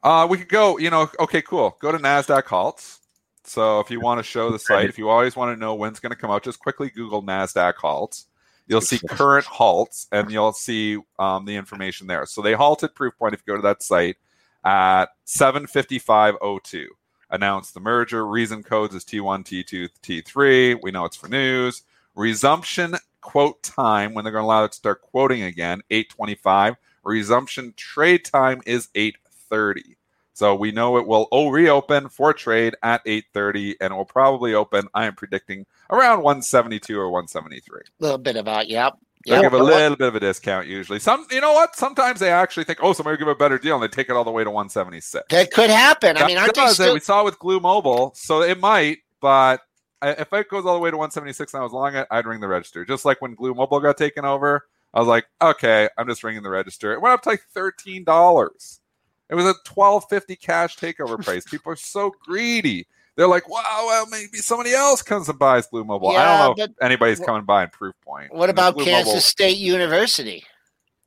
Uh, 0.07 0.25
we 0.25 0.37
could 0.37 0.47
go, 0.47 0.77
you 0.77 0.89
know, 0.89 1.09
okay, 1.19 1.41
cool. 1.41 1.75
Go 1.81 1.91
to 1.91 1.97
NASDAQ 1.97 2.45
halts. 2.45 3.01
So 3.43 3.81
if 3.81 3.91
you 3.91 3.99
want 3.99 4.19
to 4.19 4.23
show 4.23 4.49
the 4.49 4.57
site, 4.57 4.87
if 4.87 4.97
you 4.97 5.09
always 5.09 5.35
want 5.35 5.53
to 5.53 5.59
know 5.59 5.75
when 5.75 5.89
it's 5.89 5.99
going 5.99 6.11
to 6.11 6.15
come 6.15 6.31
out, 6.31 6.45
just 6.45 6.59
quickly 6.59 6.89
Google 6.89 7.21
NASDAQ 7.21 7.73
halts. 7.75 8.27
You'll 8.67 8.79
see 8.79 8.99
current 9.09 9.45
halts 9.45 10.07
and 10.13 10.31
you'll 10.31 10.53
see 10.53 10.97
um, 11.19 11.43
the 11.43 11.57
information 11.57 12.07
there. 12.07 12.25
So 12.25 12.41
they 12.41 12.53
halted 12.53 12.95
Proofpoint 12.95 13.33
if 13.33 13.41
you 13.45 13.53
go 13.53 13.57
to 13.57 13.61
that 13.63 13.83
site 13.83 14.15
at 14.63 15.07
755.02. 15.25 16.85
Announced 17.29 17.73
the 17.73 17.81
merger. 17.81 18.25
Reason 18.25 18.63
codes 18.63 18.95
is 18.95 19.03
T1, 19.03 19.43
T2, 19.43 19.89
T3. 20.01 20.79
We 20.81 20.91
know 20.91 21.03
it's 21.03 21.17
for 21.17 21.27
news. 21.27 21.83
Resumption 22.15 22.95
quote 23.19 23.61
time 23.61 24.13
when 24.13 24.23
they're 24.23 24.31
going 24.31 24.43
to 24.43 24.47
allow 24.47 24.63
it 24.63 24.71
to 24.71 24.77
start 24.77 25.01
quoting 25.01 25.43
again, 25.43 25.81
825. 25.89 26.77
Resumption 27.03 27.73
trade 27.75 28.23
time 28.23 28.61
is 28.65 28.87
830. 28.95 29.96
So 30.37 30.53
we 30.53 30.71
know 30.71 30.99
it 30.99 31.07
will 31.07 31.27
oh, 31.31 31.49
reopen 31.49 32.09
for 32.09 32.31
trade 32.31 32.75
at 32.83 33.03
8:30, 33.05 33.77
and 33.81 33.91
it 33.91 33.95
will 33.95 34.05
probably 34.05 34.53
open. 34.53 34.87
I 34.93 35.07
am 35.07 35.15
predicting 35.15 35.65
around 35.89 36.21
172 36.21 36.95
or 36.95 37.09
173. 37.09 37.79
A 37.79 38.03
little 38.03 38.19
bit 38.19 38.35
about 38.35 38.67
yep. 38.67 38.99
They 39.25 39.31
yep. 39.31 39.41
give 39.41 39.53
a 39.53 39.63
little 39.63 39.97
bit 39.97 40.09
of 40.09 40.13
a 40.13 40.19
discount 40.19 40.67
usually. 40.67 40.99
Some, 40.99 41.25
you 41.31 41.41
know 41.41 41.53
what? 41.53 41.75
Sometimes 41.75 42.19
they 42.19 42.29
actually 42.29 42.65
think, 42.65 42.77
oh, 42.83 42.93
somebody 42.93 43.13
will 43.13 43.17
give 43.17 43.27
a 43.29 43.35
better 43.35 43.57
deal, 43.57 43.73
and 43.73 43.83
they 43.83 43.87
take 43.87 44.11
it 44.11 44.15
all 44.15 44.23
the 44.23 44.29
way 44.29 44.43
to 44.43 44.51
176. 44.51 45.25
That 45.31 45.49
could 45.49 45.71
happen. 45.71 46.17
I 46.17 46.27
mean, 46.27 46.37
aren't 46.37 46.53
does 46.53 46.75
still? 46.75 46.93
We 46.93 46.99
saw 46.99 47.21
it 47.21 47.25
with 47.25 47.39
Glu 47.39 47.59
Mobile, 47.59 48.11
so 48.13 48.43
it 48.43 48.59
might. 48.59 48.99
But 49.19 49.61
if 50.03 50.31
it 50.31 50.49
goes 50.49 50.67
all 50.67 50.75
the 50.75 50.79
way 50.79 50.91
to 50.91 50.97
176 50.97 51.51
and 51.51 51.61
I 51.61 51.63
was 51.63 51.73
long 51.73 51.95
it, 51.95 52.05
I'd 52.11 52.27
ring 52.27 52.41
the 52.41 52.47
register. 52.47 52.85
Just 52.85 53.05
like 53.05 53.23
when 53.23 53.33
Glu 53.33 53.55
Mobile 53.55 53.79
got 53.79 53.97
taken 53.97 54.23
over, 54.23 54.67
I 54.93 54.99
was 54.99 55.07
like, 55.07 55.25
okay, 55.41 55.89
I'm 55.97 56.07
just 56.07 56.23
ringing 56.23 56.43
the 56.43 56.51
register. 56.51 56.93
It 56.93 57.01
went 57.01 57.13
up 57.13 57.23
to 57.23 57.29
like 57.29 57.41
thirteen 57.55 58.03
dollars. 58.03 58.81
It 59.29 59.35
was 59.35 59.45
a 59.45 59.53
12.50 59.65 60.39
cash 60.39 60.77
takeover 60.77 61.23
price. 61.23 61.43
People 61.43 61.71
are 61.71 61.77
so 61.77 62.13
greedy. 62.23 62.87
They're 63.15 63.27
like, 63.27 63.49
wow, 63.49 63.83
well, 63.87 64.05
maybe 64.07 64.37
somebody 64.37 64.73
else 64.73 65.01
comes 65.01 65.27
and 65.27 65.39
buys 65.39 65.65
Glu 65.67 65.83
Mobile. 65.83 66.09
I 66.09 66.37
don't 66.37 66.57
know 66.57 66.63
if 66.63 66.71
anybody's 66.81 67.19
wh- 67.19 67.25
coming 67.25 67.43
by 67.43 67.63
in 67.63 67.69
Proof 67.69 67.95
Point. 68.05 68.33
What 68.33 68.49
about 68.49 68.75
Blue 68.75 68.85
Kansas 68.85 69.07
Mobile- 69.07 69.21
State 69.21 69.57
University? 69.57 70.43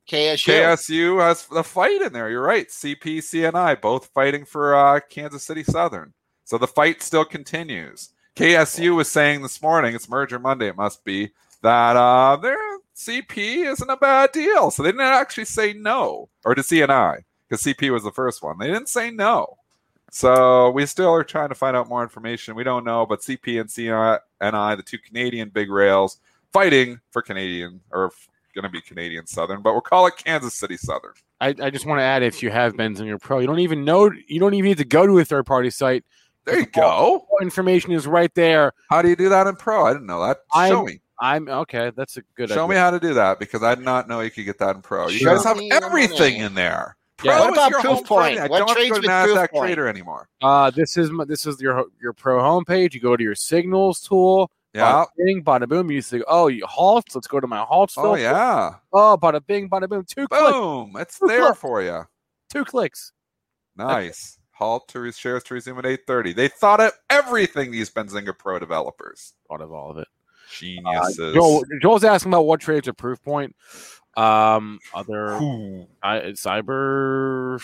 KSU. 0.08 0.52
KSU 0.52 1.20
has 1.20 1.46
the 1.46 1.62
fight 1.62 2.02
in 2.02 2.12
there. 2.12 2.28
You're 2.28 2.42
right. 2.42 2.68
CP, 2.68 3.18
CNI, 3.18 3.80
both 3.80 4.06
fighting 4.06 4.44
for 4.44 4.74
uh, 4.74 4.98
Kansas 5.08 5.44
City 5.44 5.62
Southern. 5.62 6.12
So 6.44 6.58
the 6.58 6.66
fight 6.66 7.00
still 7.00 7.24
continues. 7.24 8.10
KSU 8.34 8.96
was 8.96 9.08
saying 9.08 9.42
this 9.42 9.62
morning, 9.62 9.94
it's 9.94 10.08
Merger 10.08 10.40
Monday, 10.40 10.68
it 10.68 10.76
must 10.76 11.04
be, 11.04 11.30
that 11.62 11.94
uh, 11.96 12.36
their 12.36 12.58
CP 12.96 13.70
isn't 13.70 13.88
a 13.90 13.96
bad 13.96 14.32
deal. 14.32 14.72
So 14.72 14.82
they 14.82 14.88
didn't 14.90 15.02
actually 15.02 15.44
say 15.44 15.74
no, 15.74 16.28
or 16.44 16.56
to 16.56 16.62
CNI, 16.62 17.22
because 17.50 17.64
CP 17.64 17.90
was 17.92 18.04
the 18.04 18.12
first 18.12 18.42
one. 18.42 18.58
They 18.58 18.68
didn't 18.68 18.88
say 18.88 19.10
no. 19.10 19.56
So 20.12 20.70
we 20.70 20.86
still 20.86 21.10
are 21.12 21.22
trying 21.24 21.50
to 21.50 21.54
find 21.54 21.76
out 21.76 21.88
more 21.88 22.02
information. 22.02 22.54
We 22.54 22.64
don't 22.64 22.84
know, 22.84 23.06
but 23.06 23.20
CP 23.20 23.60
and 23.60 23.68
CNI, 23.70 24.76
the 24.76 24.82
two 24.82 24.98
Canadian 24.98 25.50
big 25.50 25.70
rails, 25.70 26.18
fighting 26.52 27.00
for 27.10 27.22
Canadian 27.22 27.80
or 27.92 28.10
going 28.54 28.64
to 28.64 28.68
be 28.68 28.80
Canadian 28.80 29.26
Southern, 29.26 29.62
but 29.62 29.72
we'll 29.72 29.80
call 29.80 30.06
it 30.08 30.16
Kansas 30.16 30.54
City 30.54 30.76
Southern. 30.76 31.12
I, 31.40 31.54
I 31.62 31.70
just 31.70 31.86
want 31.86 32.00
to 32.00 32.02
add 32.02 32.22
if 32.24 32.42
you 32.42 32.50
have 32.50 32.74
Benzinga 32.74 33.20
Pro, 33.20 33.38
you 33.38 33.46
don't 33.46 33.60
even 33.60 33.84
know 33.84 34.10
you 34.26 34.40
don't 34.40 34.54
even 34.54 34.68
need 34.68 34.78
to 34.78 34.84
go 34.84 35.06
to 35.06 35.18
a 35.18 35.24
third 35.24 35.46
party 35.46 35.70
site. 35.70 36.04
There 36.44 36.58
you 36.58 36.66
go. 36.66 36.82
All 36.82 37.26
information 37.40 37.92
is 37.92 38.06
right 38.06 38.34
there. 38.34 38.72
How 38.88 39.02
do 39.02 39.08
you 39.08 39.16
do 39.16 39.28
that 39.28 39.46
in 39.46 39.54
Pro? 39.56 39.84
I 39.86 39.92
didn't 39.92 40.06
know 40.06 40.26
that. 40.26 40.38
Show 40.52 40.58
I'm- 40.60 40.84
me. 40.84 41.00
I'm 41.22 41.48
okay. 41.50 41.92
That's 41.94 42.16
a 42.16 42.22
good. 42.34 42.48
Show 42.48 42.64
idea. 42.64 42.68
me 42.68 42.76
how 42.76 42.90
to 42.90 42.98
do 42.98 43.12
that 43.12 43.38
because 43.38 43.62
I 43.62 43.74
did 43.74 43.84
not 43.84 44.08
know 44.08 44.20
you 44.20 44.30
could 44.30 44.46
get 44.46 44.58
that 44.58 44.74
in 44.74 44.80
Pro. 44.80 45.08
You 45.08 45.18
Sure. 45.18 45.34
guys 45.34 45.44
have 45.44 45.56
Show 45.56 45.60
me 45.60 45.68
your 45.68 45.84
everything 45.84 46.38
in 46.38 46.54
there. 46.54 46.96
Yeah. 47.22 47.36
Pro 47.36 47.40
What 47.40 47.52
is 47.52 47.58
about 47.58 47.70
your 47.70 47.80
Proof 47.80 48.04
Point? 48.06 48.38
I 48.38 48.46
What 48.48 48.58
don't 48.58 48.68
have 48.68 48.68
to 48.68 48.74
trades 48.74 48.90
go 48.90 48.94
to 48.96 49.00
with 49.00 49.10
NASDAQ 49.50 49.58
Trader 49.58 49.88
anymore. 49.88 50.28
Uh, 50.42 50.70
this 50.70 50.96
is 50.96 51.10
my- 51.10 51.24
this 51.24 51.46
is 51.46 51.60
your 51.60 51.84
your 52.00 52.12
pro 52.12 52.38
homepage. 52.38 52.94
You 52.94 53.00
go 53.00 53.16
to 53.16 53.22
your 53.22 53.34
signals 53.34 54.00
tool. 54.00 54.50
Yeah. 54.72 55.04
Bada 55.04 55.06
bing, 55.18 55.42
bada 55.44 55.68
boom. 55.68 55.90
You 55.90 56.00
say, 56.00 56.22
oh, 56.28 56.46
you 56.46 56.64
halts. 56.66 57.14
Let's 57.14 57.26
go 57.26 57.40
to 57.40 57.46
my 57.46 57.58
halts. 57.58 57.98
Oh 57.98 58.02
filter. 58.02 58.20
yeah. 58.22 58.74
Oh, 58.92 59.18
bada 59.20 59.44
bing, 59.44 59.68
bada 59.68 59.88
boom. 59.88 60.04
Two 60.08 60.28
clicks. 60.28 60.52
Boom. 60.52 60.94
It's 60.98 61.18
Proof 61.18 61.28
there 61.30 61.44
Point. 61.46 61.56
for 61.58 61.82
you. 61.82 62.02
Two 62.52 62.64
clicks. 62.64 63.12
Nice. 63.76 64.38
Halt 64.52 64.88
to 64.88 65.00
re- 65.00 65.12
shares 65.12 65.42
to 65.44 65.54
resume 65.54 65.78
at 65.78 65.84
8:30. 65.86 66.34
They 66.34 66.48
thought 66.48 66.80
of 66.80 66.92
everything. 67.08 67.70
These 67.72 67.90
Benzinga 67.90 68.36
Pro 68.38 68.58
developers. 68.58 69.32
Thought 69.48 69.60
of 69.62 69.72
all 69.72 69.90
of 69.90 69.98
it. 69.98 70.08
Geniuses. 70.56 71.34
Joel, 71.34 71.62
Joel's 71.80 72.04
asking 72.04 72.30
about 72.32 72.42
what 72.42 72.60
trades 72.60 72.86
are 72.88 72.92
proof 72.92 73.22
point. 73.22 73.54
Um, 74.16 74.80
other 74.94 75.34
Ooh, 75.34 75.86
I, 76.02 76.18
cyber. 76.32 77.60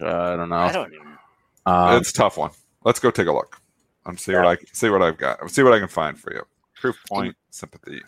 Uh, 0.00 0.32
I 0.32 0.36
don't 0.36 0.48
know. 0.48 0.56
I 0.56 0.72
don't 0.72 0.94
even. 0.94 1.18
Um, 1.66 1.96
it's 1.96 2.10
a 2.10 2.14
tough 2.14 2.38
one. 2.38 2.50
Let's 2.84 3.00
go 3.00 3.10
take 3.10 3.28
a 3.28 3.32
look. 3.32 3.60
I'm 4.04 4.16
see 4.16 4.34
what 4.34 4.46
I 4.46 4.56
can 4.56 4.66
see 4.72 4.90
what 4.90 5.02
I've 5.02 5.16
got. 5.16 5.48
See 5.50 5.62
what 5.62 5.72
I 5.72 5.78
can 5.78 5.88
find 5.88 6.18
for 6.18 6.32
you. 6.32 6.42
Proof 6.74 6.96
point 7.08 7.36
sympathy. 7.50 8.00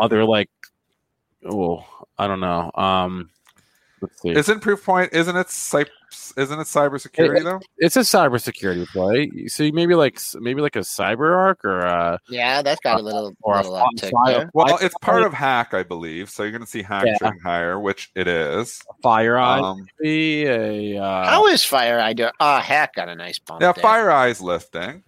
other 0.00 0.24
like. 0.24 0.50
Oh, 1.48 1.84
I 2.18 2.26
don't 2.26 2.40
know. 2.40 2.70
Um, 2.74 3.30
let's 3.36 3.42
see. 3.42 3.43
Isn't 4.24 4.60
Proof 4.60 4.84
Point? 4.84 5.12
Isn't 5.12 5.36
it? 5.36 5.50
Cy- 5.50 5.84
isn't 6.36 6.60
it 6.60 6.64
cybersecurity 6.64 7.42
though? 7.42 7.60
it's 7.78 7.96
a 7.96 8.00
cybersecurity 8.00 8.86
play. 8.88 9.30
So 9.48 9.68
maybe 9.72 9.94
like 9.96 10.20
maybe 10.40 10.60
like 10.62 10.76
a 10.76 10.80
CyberArk 10.80 11.56
or 11.64 11.84
uh 11.84 12.18
Yeah, 12.28 12.62
that's 12.62 12.80
got 12.80 13.00
a 13.00 13.02
little, 13.02 13.34
or 13.42 13.54
a 13.54 13.62
little 13.62 13.76
fi- 13.78 13.84
uptick 14.06 14.10
fi- 14.24 14.32
there. 14.32 14.50
Well, 14.54 14.78
it's 14.80 14.94
part 15.00 15.22
of 15.24 15.32
Hack, 15.32 15.74
I 15.74 15.82
believe. 15.82 16.30
So 16.30 16.42
you're 16.44 16.52
going 16.52 16.62
to 16.62 16.68
see 16.70 16.82
Hack 16.82 17.04
Yeah. 17.06 17.16
trading 17.18 17.40
higher, 17.40 17.80
which 17.80 18.10
it 18.14 18.28
is. 18.28 18.80
FireEye, 19.04 19.62
Um, 19.62 19.86
maybe 20.00 20.46
a 20.46 21.02
uh, 21.02 21.24
How 21.28 21.46
is 21.48 21.64
Fire 21.64 21.98
Eye 22.00 22.12
doing? 22.12 22.30
Ah, 22.40 22.60
Hack 22.60 22.94
got 22.94 23.08
a 23.08 23.14
nice 23.16 23.38
bump. 23.40 23.60
yeah, 23.60 23.72
there. 23.72 23.82
Fire 23.82 24.10
Eye's 24.10 24.40
lifting. 24.40 25.02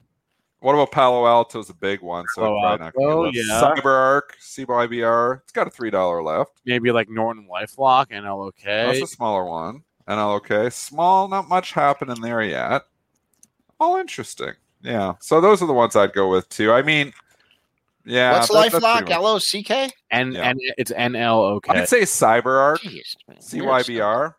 What 0.61 0.73
about 0.73 0.91
Palo 0.91 1.27
Alto's 1.27 1.69
a 1.71 1.75
big 1.75 2.01
one, 2.01 2.25
so 2.35 2.43
Palo 2.43 2.57
it's 2.57 2.63
probably 2.63 2.85
not 2.85 2.95
Alto, 2.97 3.23
going 3.23 3.33
yeah. 3.35 3.61
CyberArk, 3.61 4.23
CYBR, 4.41 5.41
it's 5.43 5.53
got 5.53 5.67
a 5.67 5.71
three 5.71 5.91
dollar 5.91 6.23
left. 6.23 6.53
maybe 6.65 6.91
like 6.93 7.09
Norton 7.11 7.47
LifeLock 7.51 8.07
and 8.11 8.25
LOK. 8.27 8.55
That's 8.65 9.03
a 9.03 9.07
smaller 9.07 9.45
one. 9.45 9.83
And 10.09 10.19
okay, 10.19 10.71
small, 10.71 11.29
not 11.29 11.49
much 11.49 11.73
happening 11.73 12.21
there 12.21 12.43
yet. 12.43 12.83
All 13.79 13.97
interesting. 13.97 14.53
Yeah. 14.83 15.15
So 15.21 15.41
those 15.41 15.63
are 15.63 15.67
the 15.67 15.73
ones 15.75 15.95
I'd 15.97 16.13
go 16.15 16.31
with 16.31 16.49
too. 16.49 16.73
I 16.73 16.81
mean, 16.83 17.13
yeah. 18.05 18.33
What's 18.39 18.49
that- 18.49 18.73
that's 18.73 18.85
LifeLock? 18.85 19.11
L 19.11 19.27
O 19.27 19.39
C 19.39 19.63
K? 19.63 19.91
and 20.11 20.33
Yeah. 20.33 20.51
and 20.51 20.61
it's 20.79 20.93
NLOK. 20.93 21.69
I'd 21.69 21.89
say 21.89 22.03
CyberArk. 22.03 22.79
Jeez, 22.79 23.17
man. 23.29 23.39
CYBR. 23.39 24.35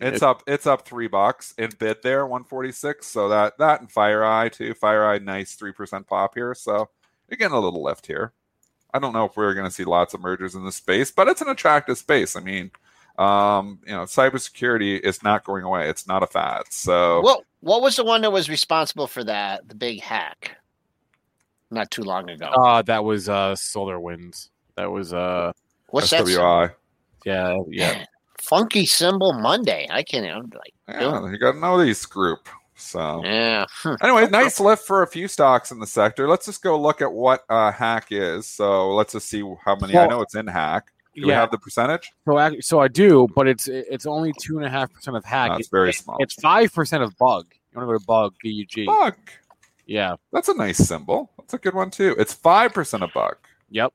It's 0.00 0.22
up. 0.22 0.42
It's 0.46 0.66
up 0.66 0.86
three 0.86 1.08
bucks 1.08 1.54
in 1.58 1.70
bid 1.78 1.98
there, 2.02 2.26
one 2.26 2.44
forty 2.44 2.72
six. 2.72 3.06
So 3.06 3.28
that 3.30 3.58
that 3.58 3.80
and 3.80 3.92
FireEye 3.92 4.52
too. 4.52 4.74
FireEye, 4.74 5.22
nice 5.24 5.54
three 5.54 5.72
percent 5.72 6.06
pop 6.06 6.34
here. 6.34 6.54
So 6.54 6.88
you're 7.28 7.36
getting 7.36 7.56
a 7.56 7.60
little 7.60 7.82
lift 7.82 8.06
here. 8.06 8.32
I 8.94 8.98
don't 8.98 9.12
know 9.12 9.24
if 9.24 9.36
we're 9.36 9.54
going 9.54 9.66
to 9.66 9.72
see 9.72 9.84
lots 9.84 10.14
of 10.14 10.20
mergers 10.20 10.54
in 10.54 10.64
this 10.64 10.76
space, 10.76 11.10
but 11.10 11.28
it's 11.28 11.42
an 11.42 11.48
attractive 11.48 11.98
space. 11.98 12.36
I 12.36 12.40
mean, 12.40 12.70
um, 13.18 13.80
you 13.86 13.92
know, 13.92 14.04
cybersecurity 14.04 14.98
is 15.00 15.22
not 15.22 15.44
going 15.44 15.64
away. 15.64 15.90
It's 15.90 16.06
not 16.06 16.22
a 16.22 16.26
fad. 16.26 16.62
So 16.70 17.20
What 17.20 17.44
What 17.60 17.82
was 17.82 17.96
the 17.96 18.04
one 18.04 18.22
that 18.22 18.32
was 18.32 18.48
responsible 18.48 19.08
for 19.08 19.24
that? 19.24 19.68
The 19.68 19.74
big 19.74 20.00
hack. 20.00 20.56
Not 21.70 21.90
too 21.90 22.02
long 22.02 22.30
ago. 22.30 22.46
Uh 22.46 22.82
that 22.82 23.04
was 23.04 23.28
uh 23.28 23.56
Solar 23.56 24.00
Winds. 24.00 24.50
That 24.76 24.90
was 24.90 25.12
uh 25.12 25.52
What's 25.90 26.10
that? 26.10 26.24
Yeah, 27.24 27.56
yeah. 27.68 28.04
Man, 28.38 28.60
Funky 28.60 28.86
symbol 28.86 29.32
Monday. 29.32 29.86
I 29.90 30.02
can't. 30.02 30.26
I'm 30.26 30.50
like, 30.54 30.74
Yeah, 30.88 31.30
you 31.30 31.38
got 31.38 31.52
to 31.52 31.58
know 31.58 31.82
these 31.82 32.04
group. 32.06 32.48
So 32.76 33.22
yeah. 33.24 33.66
Anyway, 34.02 34.28
nice 34.28 34.60
lift 34.60 34.86
for 34.86 35.02
a 35.02 35.06
few 35.06 35.26
stocks 35.28 35.72
in 35.72 35.80
the 35.80 35.86
sector. 35.86 36.28
Let's 36.28 36.46
just 36.46 36.62
go 36.62 36.80
look 36.80 37.02
at 37.02 37.12
what 37.12 37.44
uh, 37.48 37.72
Hack 37.72 38.08
is. 38.10 38.46
So 38.46 38.94
let's 38.94 39.12
just 39.12 39.28
see 39.28 39.42
how 39.64 39.76
many. 39.76 39.96
I 39.96 40.06
know 40.06 40.22
it's 40.22 40.34
in 40.36 40.46
Hack. 40.46 40.92
Do 41.14 41.26
we 41.26 41.32
have 41.32 41.50
the 41.50 41.58
percentage? 41.58 42.12
So 42.24 42.38
ac- 42.38 42.60
so 42.60 42.78
I 42.78 42.86
do, 42.86 43.26
but 43.34 43.48
it's 43.48 43.66
it's 43.66 44.06
only 44.06 44.32
two 44.40 44.58
and 44.58 44.66
a 44.66 44.70
half 44.70 44.92
percent 44.92 45.16
of 45.16 45.24
hack. 45.24 45.50
No, 45.50 45.56
it's 45.56 45.68
very 45.68 45.90
it- 45.90 45.96
small. 45.96 46.16
It's 46.20 46.34
five 46.34 46.72
percent 46.72 47.02
of 47.02 47.16
bug. 47.18 47.46
You 47.72 47.80
want 47.80 47.88
to 47.88 47.92
go 47.94 47.98
to 47.98 48.04
bug 48.06 48.34
B 48.40 48.50
U 48.50 48.66
G? 48.66 48.86
Bug. 48.86 49.16
Yeah. 49.86 50.14
That's 50.32 50.48
a 50.48 50.54
nice 50.54 50.78
symbol. 50.78 51.32
That's 51.38 51.54
a 51.54 51.58
good 51.58 51.74
one 51.74 51.90
too. 51.90 52.14
It's 52.18 52.32
five 52.32 52.72
percent 52.72 53.02
of 53.02 53.12
bug. 53.12 53.36
Yep. 53.70 53.92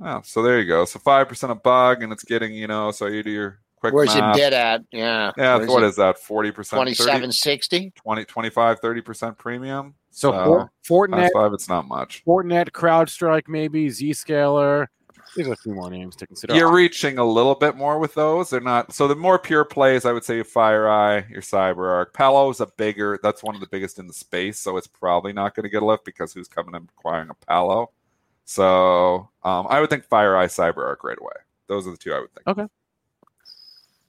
Oh, 0.00 0.20
so 0.24 0.42
there 0.42 0.60
you 0.60 0.66
go. 0.66 0.84
So 0.84 0.98
five 0.98 1.28
percent 1.28 1.52
of 1.52 1.62
bug, 1.62 2.02
and 2.02 2.12
it's 2.12 2.24
getting 2.24 2.54
you 2.54 2.66
know. 2.66 2.90
So 2.90 3.06
you 3.06 3.22
do 3.22 3.30
your 3.30 3.60
quick 3.76 3.92
Where's 3.94 4.14
math. 4.14 4.36
it 4.36 4.40
bid 4.40 4.52
at? 4.52 4.82
Yeah. 4.92 5.32
Yeah, 5.36 5.56
Where's 5.56 5.68
what 5.68 5.82
it? 5.82 5.86
is 5.86 5.96
that? 5.96 6.18
Forty 6.18 6.50
percent, 6.50 6.80
2760? 6.80 7.92
20, 7.96 8.24
25, 8.24 8.80
30 8.80 9.00
percent 9.00 9.38
premium. 9.38 9.94
So 10.10 10.32
uh, 10.32 10.44
So, 10.44 10.68
For- 10.84 11.08
Fortinet, 11.08 11.30
five, 11.34 11.52
it's 11.52 11.68
not 11.68 11.86
much. 11.88 12.24
Fortinet, 12.24 12.70
CrowdStrike, 12.70 13.48
maybe 13.48 13.86
Zscaler. 13.88 14.86
There's 15.34 15.48
a 15.48 15.56
few 15.56 15.72
more 15.74 15.88
names 15.88 16.14
to 16.16 16.26
consider. 16.26 16.54
You're 16.54 16.72
reaching 16.72 17.16
a 17.16 17.24
little 17.24 17.54
bit 17.54 17.74
more 17.74 17.98
with 17.98 18.12
those. 18.14 18.50
They're 18.50 18.60
not 18.60 18.92
so 18.92 19.08
the 19.08 19.14
more 19.16 19.38
pure 19.38 19.64
plays. 19.64 20.04
I 20.04 20.12
would 20.12 20.24
say 20.24 20.36
your 20.36 20.44
FireEye, 20.44 21.30
your 21.30 21.40
CyberArk. 21.40 22.12
Palo 22.12 22.50
is 22.50 22.60
a 22.60 22.66
bigger. 22.76 23.18
That's 23.22 23.42
one 23.42 23.54
of 23.54 23.62
the 23.62 23.66
biggest 23.68 23.98
in 23.98 24.06
the 24.06 24.12
space, 24.12 24.58
so 24.60 24.76
it's 24.76 24.86
probably 24.86 25.32
not 25.32 25.54
going 25.54 25.64
to 25.64 25.70
get 25.70 25.82
a 25.82 25.86
lift 25.86 26.04
because 26.04 26.34
who's 26.34 26.48
coming 26.48 26.74
and 26.74 26.88
acquiring 26.98 27.30
a 27.30 27.34
Palo? 27.46 27.90
So 28.44 29.30
um, 29.42 29.66
I 29.68 29.80
would 29.80 29.90
think 29.90 30.08
FireEye, 30.08 30.46
CyberArk 30.46 30.96
right 31.04 31.18
away. 31.20 31.32
Those 31.68 31.86
are 31.86 31.92
the 31.92 31.96
two 31.96 32.12
I 32.12 32.20
would 32.20 32.32
think. 32.32 32.46
Okay. 32.46 32.66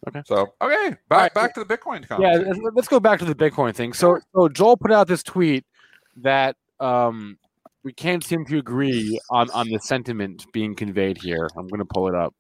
Okay. 0.08 0.22
So 0.25 0.54
okay, 0.62 0.98
back 1.08 1.22
right. 1.22 1.34
back 1.34 1.54
to 1.54 1.63
the 1.63 1.78
Bitcoin 1.78 2.06
Yeah, 2.20 2.34
let's- 2.34 2.60
let's 2.74 2.88
go 2.90 3.00
back 3.00 3.20
to 3.20 3.25
the 3.25 3.36
Bitcoin 3.36 3.74
thing. 3.74 3.94
So, 3.94 4.20
so 4.36 4.50
Joel 4.50 4.75
put 4.75 4.92
out 4.92 5.08
this 5.08 5.24
tweet 5.24 5.66
that 6.18 6.58
um, 6.82 7.38
we 7.84 7.94
can't 7.94 8.24
seem 8.24 8.46
to 8.48 8.58
agree 8.58 9.18
on 9.30 9.50
on 9.52 9.70
the 9.70 9.80
sentiment 9.80 10.46
being 10.52 10.75
conveyed 10.75 11.18
here. 11.18 11.50
I'm 11.56 11.68
going 11.68 11.80
to 11.80 11.86
pull 11.86 12.10
it 12.10 12.16
up. 12.16 12.36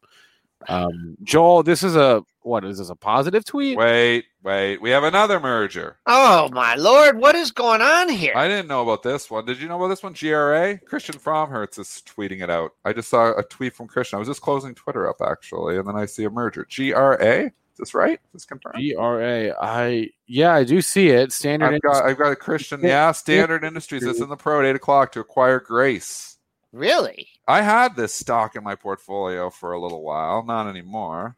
Um, 0.67 1.17
Joel, 1.23 1.63
this 1.63 1.83
is 1.83 1.95
a 1.95 2.23
what 2.43 2.65
is 2.65 2.77
this 2.77 2.89
a 2.89 2.95
positive 2.95 3.45
tweet? 3.45 3.77
Wait, 3.77 4.25
wait. 4.43 4.81
We 4.81 4.89
have 4.89 5.03
another 5.03 5.39
merger. 5.39 5.97
Oh, 6.05 6.49
my 6.51 6.75
Lord. 6.75 7.17
What 7.17 7.35
is 7.35 7.51
going 7.51 7.81
on 7.81 8.09
here? 8.09 8.33
I 8.35 8.47
didn't 8.47 8.67
know 8.67 8.81
about 8.83 9.03
this 9.03 9.29
one. 9.29 9.45
Did 9.45 9.59
you 9.59 9.67
know 9.67 9.77
about 9.77 9.89
this 9.89 10.03
one? 10.03 10.13
GRA? 10.13 10.77
Christian 10.79 11.15
Fromhertz 11.15 11.79
is 11.79 12.03
tweeting 12.05 12.41
it 12.41 12.49
out. 12.49 12.71
I 12.85 12.93
just 12.93 13.09
saw 13.09 13.37
a 13.37 13.43
tweet 13.43 13.75
from 13.75 13.87
Christian. 13.87 14.17
I 14.17 14.19
was 14.19 14.27
just 14.27 14.41
closing 14.41 14.75
Twitter 14.75 15.09
up 15.09 15.17
actually, 15.21 15.77
and 15.77 15.87
then 15.87 15.95
I 15.95 16.05
see 16.05 16.23
a 16.25 16.29
merger. 16.29 16.65
GRA? 16.73 17.51
Is 17.73 17.77
this 17.79 17.93
right? 17.95 18.19
Is 18.25 18.33
this 18.33 18.45
confirmed? 18.45 18.77
G 18.77 18.93
R 18.95 19.19
A. 19.19 19.51
I 19.59 20.09
yeah, 20.27 20.53
I 20.53 20.63
do 20.63 20.79
see 20.79 21.09
it. 21.09 21.31
Standard. 21.31 21.73
I've 21.73 21.81
got 21.81 22.05
I've 22.05 22.17
got 22.19 22.31
a 22.31 22.35
Christian. 22.35 22.81
Yeah, 22.81 23.11
Standard 23.13 23.63
Industries. 23.63 24.03
It's 24.03 24.21
in 24.21 24.29
the 24.29 24.35
pro 24.35 24.59
at 24.59 24.65
eight 24.67 24.75
o'clock 24.75 25.11
to 25.13 25.19
acquire 25.19 25.59
Grace. 25.59 26.37
Really? 26.71 27.27
I 27.47 27.61
had 27.61 27.95
this 27.95 28.13
stock 28.13 28.55
in 28.55 28.63
my 28.63 28.75
portfolio 28.75 29.49
for 29.49 29.73
a 29.73 29.79
little 29.79 30.03
while, 30.03 30.43
not 30.43 30.67
anymore. 30.67 31.35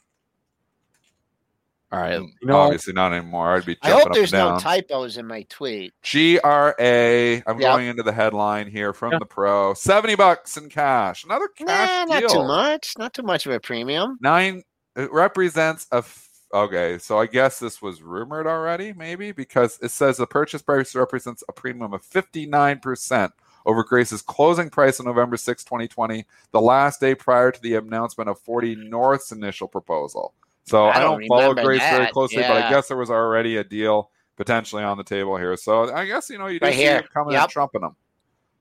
All 1.96 2.02
right. 2.02 2.20
Mm, 2.20 2.28
You 2.42 2.48
know. 2.48 2.58
Obviously 2.58 2.94
not 2.94 3.14
anymore. 3.14 3.56
I'd 3.56 3.66
be 3.66 3.78
I 3.82 3.90
jumping 3.90 3.98
hope 4.04 4.08
up 4.12 4.14
there's 4.16 4.34
and 4.34 4.54
no 4.56 4.60
typos 4.60 5.18
in 5.18 5.28
my 5.28 5.44
tweet. 5.50 5.94
G 6.04 6.40
R 6.40 6.76
A. 6.80 7.42
I'm 7.48 7.60
Yep. 7.60 7.72
going 7.72 7.88
into 7.88 8.04
the 8.04 8.12
headline 8.12 8.68
here 8.70 8.94
from 8.94 9.14
Yeah. 9.14 9.20
the 9.20 9.26
pro. 9.26 9.74
Seventy 9.74 10.16
bucks 10.16 10.58
in 10.58 10.70
cash. 10.70 11.24
Another 11.24 11.48
cash 11.48 12.08
Nah, 12.08 12.20
deal. 12.20 12.22
not 12.28 12.30
too 12.32 12.44
much. 12.48 12.94
Not 12.98 13.14
too 13.14 13.24
much 13.24 13.46
of 13.46 13.52
a 13.54 13.60
premium. 13.60 14.18
Nine. 14.22 14.64
It 14.96 15.12
represents 15.12 15.88
a. 15.92 15.98
F- 15.98 16.30
okay, 16.54 16.98
so 16.98 17.20
I 17.20 17.26
guess 17.26 17.60
this 17.60 17.82
was 17.82 18.02
rumored 18.02 18.48
already, 18.48 18.94
maybe 18.94 19.32
because 19.32 19.78
it 19.82 19.92
says 19.92 20.18
the 20.18 20.28
purchase 20.28 20.62
price 20.62 20.96
represents 20.96 21.44
a 21.50 21.52
premium 21.54 21.94
of 21.94 22.04
fifty 22.04 22.46
nine 22.46 22.80
percent 22.80 23.34
over 23.66 23.84
Grace's 23.84 24.22
closing 24.22 24.70
price 24.70 25.00
on 25.00 25.08
November 25.08 25.36
6, 25.38 25.64
2020, 25.64 26.24
the 26.52 26.62
last 26.62 27.00
day 27.00 27.16
prior 27.16 27.52
to 27.52 27.60
the 27.64 27.74
announcement 27.74 28.30
of 28.30 28.40
40 28.42 28.76
North's 28.76 29.32
initial 29.32 29.68
proposal. 29.68 30.36
So 30.66 30.86
I 30.86 30.98
I 30.98 31.00
don't 31.00 31.20
don't, 31.20 31.28
follow 31.28 31.42
remember 31.50 31.64
Grace 31.64 31.82
very 31.82 32.06
that, 32.06 32.12
closely, 32.14 32.42
but 32.42 32.52
I 32.64 32.70
guess 32.70 32.88
there 32.88 32.98
was 32.98 33.10
already 33.12 33.58
a 33.58 33.64
deal 33.64 34.10
potentially 34.36 34.84
on 34.84 34.98
the 34.98 35.04
table 35.04 35.38
here. 35.38 35.56
So 35.58 35.94
I 35.94 36.06
guess 36.06 36.30
you 36.30 36.38
know 36.38 36.48
you 36.48 36.60
do 36.60 36.66
Right 36.66 36.74
see 36.76 36.82
here. 36.82 37.00
them 37.02 37.10
coming 37.14 37.34
Yep. 37.34 37.44
and 37.44 37.52
trumping 37.52 37.82
them. 37.82 37.96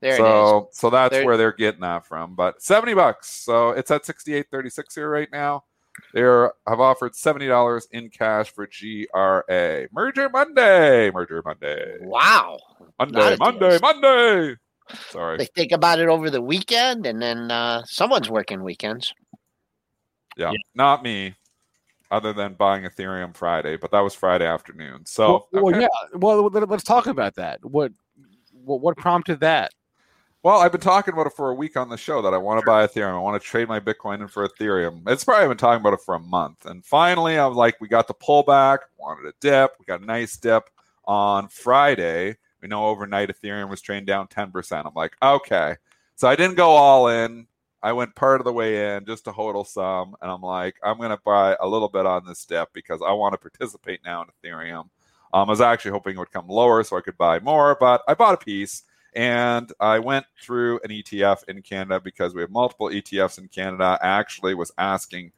There 0.01 0.11
it 0.11 0.13
is. 0.13 0.17
so 0.19 0.69
so 0.71 0.89
that's 0.89 1.11
There- 1.13 1.25
where 1.25 1.37
they're 1.37 1.51
getting 1.53 1.81
that 1.81 2.05
from. 2.05 2.35
But 2.35 2.61
70 2.61 2.93
bucks. 2.93 3.29
So 3.29 3.71
it's 3.71 3.89
at 3.91 4.05
68.36 4.05 4.93
here 4.95 5.09
right 5.09 5.29
now. 5.31 5.63
They 6.13 6.21
are, 6.23 6.53
have 6.67 6.81
offered 6.81 7.13
$70 7.13 7.87
in 7.91 8.09
cash 8.09 8.51
for 8.51 8.67
GRA. 8.67 9.87
Merger 9.93 10.29
Monday. 10.29 11.09
Merger 11.09 11.41
Monday. 11.45 11.97
Wow. 12.01 12.57
Monday, 12.99 13.37
Monday, 13.39 13.69
deals. 13.69 13.81
Monday. 13.81 14.55
Sorry. 15.09 15.37
They 15.37 15.45
think 15.45 15.71
about 15.71 15.99
it 15.99 16.09
over 16.09 16.29
the 16.29 16.41
weekend, 16.41 17.05
and 17.05 17.21
then 17.21 17.49
uh, 17.49 17.83
someone's 17.85 18.29
working 18.29 18.61
weekends. 18.61 19.13
Yeah, 20.37 20.51
not 20.75 21.01
me, 21.01 21.33
other 22.11 22.33
than 22.33 22.53
buying 22.53 22.83
Ethereum 22.83 23.35
Friday, 23.35 23.77
but 23.77 23.91
that 23.91 24.01
was 24.01 24.13
Friday 24.13 24.45
afternoon. 24.45 25.05
So, 25.05 25.47
well, 25.51 25.63
well, 25.63 25.75
okay. 25.75 25.81
yeah. 25.81 26.17
Well, 26.17 26.47
let, 26.47 26.69
us 26.71 26.83
talk 26.83 27.07
about 27.07 27.35
that. 27.35 27.63
What, 27.63 27.91
what, 28.51 28.81
what 28.81 28.97
prompted 28.97 29.39
that? 29.41 29.71
well, 30.45 30.59
I've 30.59 30.71
been 30.71 30.79
talking 30.79 31.11
about 31.11 31.25
it 31.25 31.33
for 31.33 31.49
a 31.49 31.55
week 31.55 31.75
on 31.75 31.89
the 31.89 31.97
show 31.97 32.21
that 32.21 32.31
I 32.31 32.37
want 32.37 32.59
to 32.59 32.65
buy 32.67 32.85
Ethereum. 32.85 33.15
I 33.15 33.17
want 33.17 33.41
to 33.41 33.49
trade 33.49 33.67
my 33.67 33.79
Bitcoin 33.79 34.21
in 34.21 34.27
for 34.27 34.47
Ethereum. 34.47 35.01
It's 35.07 35.23
probably 35.23 35.47
been 35.47 35.57
talking 35.57 35.81
about 35.81 35.93
it 35.93 36.01
for 36.05 36.13
a 36.13 36.19
month, 36.19 36.67
and 36.67 36.85
finally, 36.85 37.39
I'm 37.39 37.55
like, 37.55 37.81
we 37.81 37.87
got 37.87 38.07
the 38.07 38.13
pullback, 38.13 38.77
wanted 38.99 39.27
a 39.27 39.33
dip, 39.41 39.71
we 39.79 39.85
got 39.85 40.01
a 40.01 40.05
nice 40.05 40.37
dip 40.37 40.69
on 41.05 41.47
Friday. 41.47 42.35
We 42.61 42.67
know 42.67 42.85
overnight 42.85 43.29
Ethereum 43.29 43.69
was 43.69 43.81
trading 43.81 44.05
down 44.05 44.27
10%. 44.27 44.85
I'm 44.85 44.93
like, 44.93 45.15
okay. 45.19 45.77
So 46.15 46.27
I 46.27 46.35
didn't 46.35 46.57
go 46.57 46.69
all 46.69 47.07
in. 47.07 47.47
I 47.85 47.93
went 47.93 48.15
part 48.15 48.41
of 48.41 48.45
the 48.45 48.51
way 48.51 48.95
in 48.95 49.05
just 49.05 49.25
to 49.25 49.31
hodl 49.31 49.65
some, 49.67 50.15
and 50.19 50.31
I'm 50.31 50.41
like, 50.41 50.75
I'm 50.83 50.99
gonna 50.99 51.19
buy 51.23 51.55
a 51.59 51.67
little 51.67 51.87
bit 51.87 52.07
on 52.07 52.25
this 52.25 52.43
dip 52.43 52.73
because 52.73 52.99
I 53.05 53.11
want 53.11 53.33
to 53.33 53.37
participate 53.37 53.99
now 54.03 54.23
in 54.23 54.27
Ethereum. 54.27 54.89
Um, 55.31 55.47
I 55.47 55.51
was 55.51 55.61
actually 55.61 55.91
hoping 55.91 56.15
it 56.15 56.19
would 56.19 56.31
come 56.31 56.47
lower 56.47 56.83
so 56.83 56.97
I 56.97 57.01
could 57.01 57.15
buy 57.15 57.39
more, 57.39 57.77
but 57.79 58.01
I 58.07 58.15
bought 58.15 58.33
a 58.33 58.43
piece 58.43 58.85
and 59.15 59.71
I 59.79 59.99
went 59.99 60.25
through 60.41 60.79
an 60.83 60.89
ETF 60.89 61.43
in 61.47 61.61
Canada 61.61 61.99
because 61.99 62.33
we 62.33 62.41
have 62.41 62.49
multiple 62.49 62.87
ETFs 62.87 63.37
in 63.37 63.49
Canada. 63.49 63.99
I 64.01 64.07
actually 64.07 64.55
was 64.55 64.71
asking, 64.79 65.31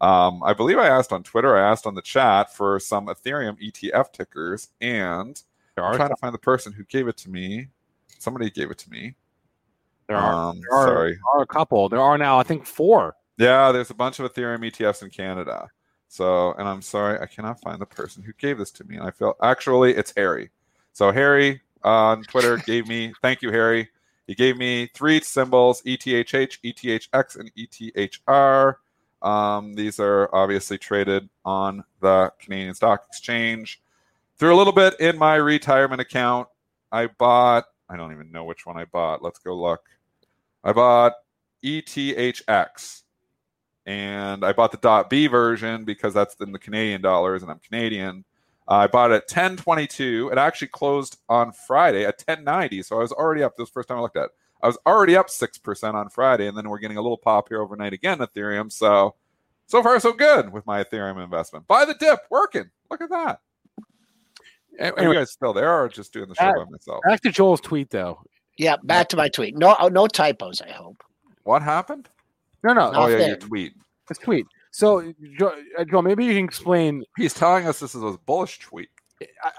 um, 0.00 0.42
I 0.42 0.54
believe 0.54 0.78
I 0.78 0.88
asked 0.88 1.12
on 1.12 1.22
Twitter, 1.22 1.54
I 1.54 1.70
asked 1.70 1.86
on 1.86 1.94
the 1.94 2.02
chat 2.02 2.54
for 2.54 2.80
some 2.80 3.08
Ethereum 3.08 3.58
ETF 3.60 4.10
tickers, 4.12 4.68
and 4.80 5.42
I'm 5.76 5.96
trying 5.96 6.08
to 6.08 6.16
find 6.16 6.32
the 6.32 6.38
person 6.38 6.72
who 6.72 6.84
gave 6.84 7.08
it 7.08 7.18
to 7.18 7.30
me. 7.30 7.68
Somebody 8.18 8.48
gave 8.50 8.70
it 8.70 8.78
to 8.78 8.90
me. 8.90 9.16
There 10.10 10.18
are, 10.18 10.50
Um, 10.50 10.60
there 10.60 10.72
are, 10.78 10.86
sorry. 10.86 11.12
there 11.12 11.20
are 11.34 11.42
a 11.42 11.46
couple. 11.46 11.88
There 11.88 12.00
are 12.00 12.18
now, 12.18 12.38
I 12.38 12.42
think, 12.42 12.66
four. 12.66 13.14
Yeah, 13.38 13.72
there's 13.72 13.90
a 13.90 13.94
bunch 13.94 14.18
of 14.18 14.32
Ethereum 14.32 14.58
ETFs 14.58 15.02
in 15.02 15.10
Canada. 15.10 15.68
So, 16.08 16.52
and 16.54 16.68
I'm 16.68 16.82
sorry, 16.82 17.20
I 17.20 17.26
cannot 17.26 17.60
find 17.60 17.80
the 17.80 17.86
person 17.86 18.22
who 18.22 18.32
gave 18.38 18.58
this 18.58 18.72
to 18.72 18.84
me. 18.84 18.96
And 18.96 19.06
I 19.06 19.12
feel 19.12 19.36
actually 19.42 19.94
it's 19.94 20.12
Harry. 20.16 20.50
So 20.92 21.12
Harry 21.12 21.60
on 21.84 22.24
Twitter 22.24 22.56
gave 22.66 22.88
me 22.88 23.12
thank 23.22 23.40
you, 23.42 23.52
Harry. 23.52 23.88
He 24.26 24.34
gave 24.34 24.56
me 24.56 24.90
three 24.94 25.20
symbols: 25.20 25.82
ETHH, 25.82 26.58
ETHX, 26.64 27.38
and 27.38 27.52
ETHR. 27.54 28.74
Um, 29.22 29.74
these 29.74 30.00
are 30.00 30.28
obviously 30.34 30.78
traded 30.78 31.28
on 31.44 31.84
the 32.00 32.32
Canadian 32.40 32.74
Stock 32.74 33.04
Exchange. 33.08 33.80
Threw 34.38 34.54
a 34.54 34.58
little 34.58 34.72
bit 34.72 34.98
in 34.98 35.16
my 35.16 35.36
retirement 35.36 36.00
account. 36.00 36.48
I 36.90 37.06
bought. 37.06 37.66
I 37.88 37.96
don't 37.96 38.12
even 38.12 38.32
know 38.32 38.44
which 38.44 38.66
one 38.66 38.76
I 38.76 38.84
bought. 38.86 39.22
Let's 39.22 39.38
go 39.38 39.54
look. 39.54 39.82
I 40.64 40.72
bought 40.72 41.14
ETHX 41.64 43.02
and 43.86 44.44
I 44.44 44.52
bought 44.52 44.72
the 44.72 44.78
dot 44.78 45.10
B 45.10 45.26
version 45.26 45.84
because 45.84 46.14
that's 46.14 46.36
in 46.40 46.52
the 46.52 46.58
Canadian 46.58 47.00
dollars 47.00 47.42
and 47.42 47.50
I'm 47.50 47.58
Canadian. 47.60 48.24
Uh, 48.68 48.74
I 48.74 48.86
bought 48.86 49.10
it 49.10 49.14
at 49.14 49.22
1022. 49.22 50.28
It 50.30 50.38
actually 50.38 50.68
closed 50.68 51.16
on 51.28 51.52
Friday 51.52 52.04
at 52.04 52.22
1090. 52.26 52.82
So 52.82 52.96
I 52.96 53.00
was 53.00 53.12
already 53.12 53.42
up. 53.42 53.56
This 53.56 53.62
was 53.62 53.68
the 53.70 53.72
first 53.72 53.88
time 53.88 53.98
I 53.98 54.00
looked 54.02 54.16
at 54.16 54.26
it. 54.26 54.30
I 54.62 54.66
was 54.66 54.78
already 54.86 55.16
up 55.16 55.28
6% 55.28 55.94
on 55.94 56.08
Friday. 56.10 56.46
And 56.46 56.56
then 56.56 56.68
we're 56.68 56.78
getting 56.78 56.98
a 56.98 57.02
little 57.02 57.16
pop 57.16 57.48
here 57.48 57.60
overnight 57.62 57.94
again, 57.94 58.18
Ethereum. 58.18 58.70
So, 58.70 59.16
so 59.66 59.82
far, 59.82 59.98
so 59.98 60.12
good 60.12 60.52
with 60.52 60.66
my 60.66 60.84
Ethereum 60.84 61.22
investment. 61.22 61.66
Buy 61.66 61.84
the 61.84 61.94
dip, 61.94 62.20
working. 62.30 62.70
Look 62.90 63.00
at 63.00 63.08
that. 63.10 63.40
Are 64.78 65.02
you 65.02 65.14
guys 65.14 65.30
still 65.32 65.52
there 65.52 65.72
or 65.82 65.88
just 65.88 66.12
doing 66.12 66.28
the 66.28 66.34
show 66.34 66.44
Uh, 66.44 66.64
by 66.64 66.70
myself? 66.70 67.00
back 67.06 67.20
to 67.22 67.30
Joel's 67.32 67.60
tweet, 67.60 67.90
though. 67.90 68.22
Yeah, 68.60 68.76
back 68.82 69.08
to 69.08 69.16
my 69.16 69.30
tweet. 69.30 69.56
No, 69.56 69.74
oh, 69.80 69.88
no 69.88 70.06
typos. 70.06 70.60
I 70.60 70.70
hope. 70.70 71.02
What 71.44 71.62
happened? 71.62 72.10
No, 72.62 72.74
no, 72.74 72.92
Oh, 72.94 73.06
yeah, 73.06 73.14
Nothing. 73.14 73.28
your 73.28 73.36
tweet. 73.38 73.72
it's 74.10 74.20
tweet. 74.20 74.46
So, 74.70 75.14
Joel, 75.38 75.54
uh, 75.78 76.02
maybe 76.02 76.26
you 76.26 76.34
can 76.34 76.44
explain. 76.44 77.02
He's 77.16 77.32
telling 77.32 77.66
us 77.66 77.80
this 77.80 77.94
is 77.94 78.02
a 78.02 78.18
bullish 78.26 78.58
tweet. 78.58 78.90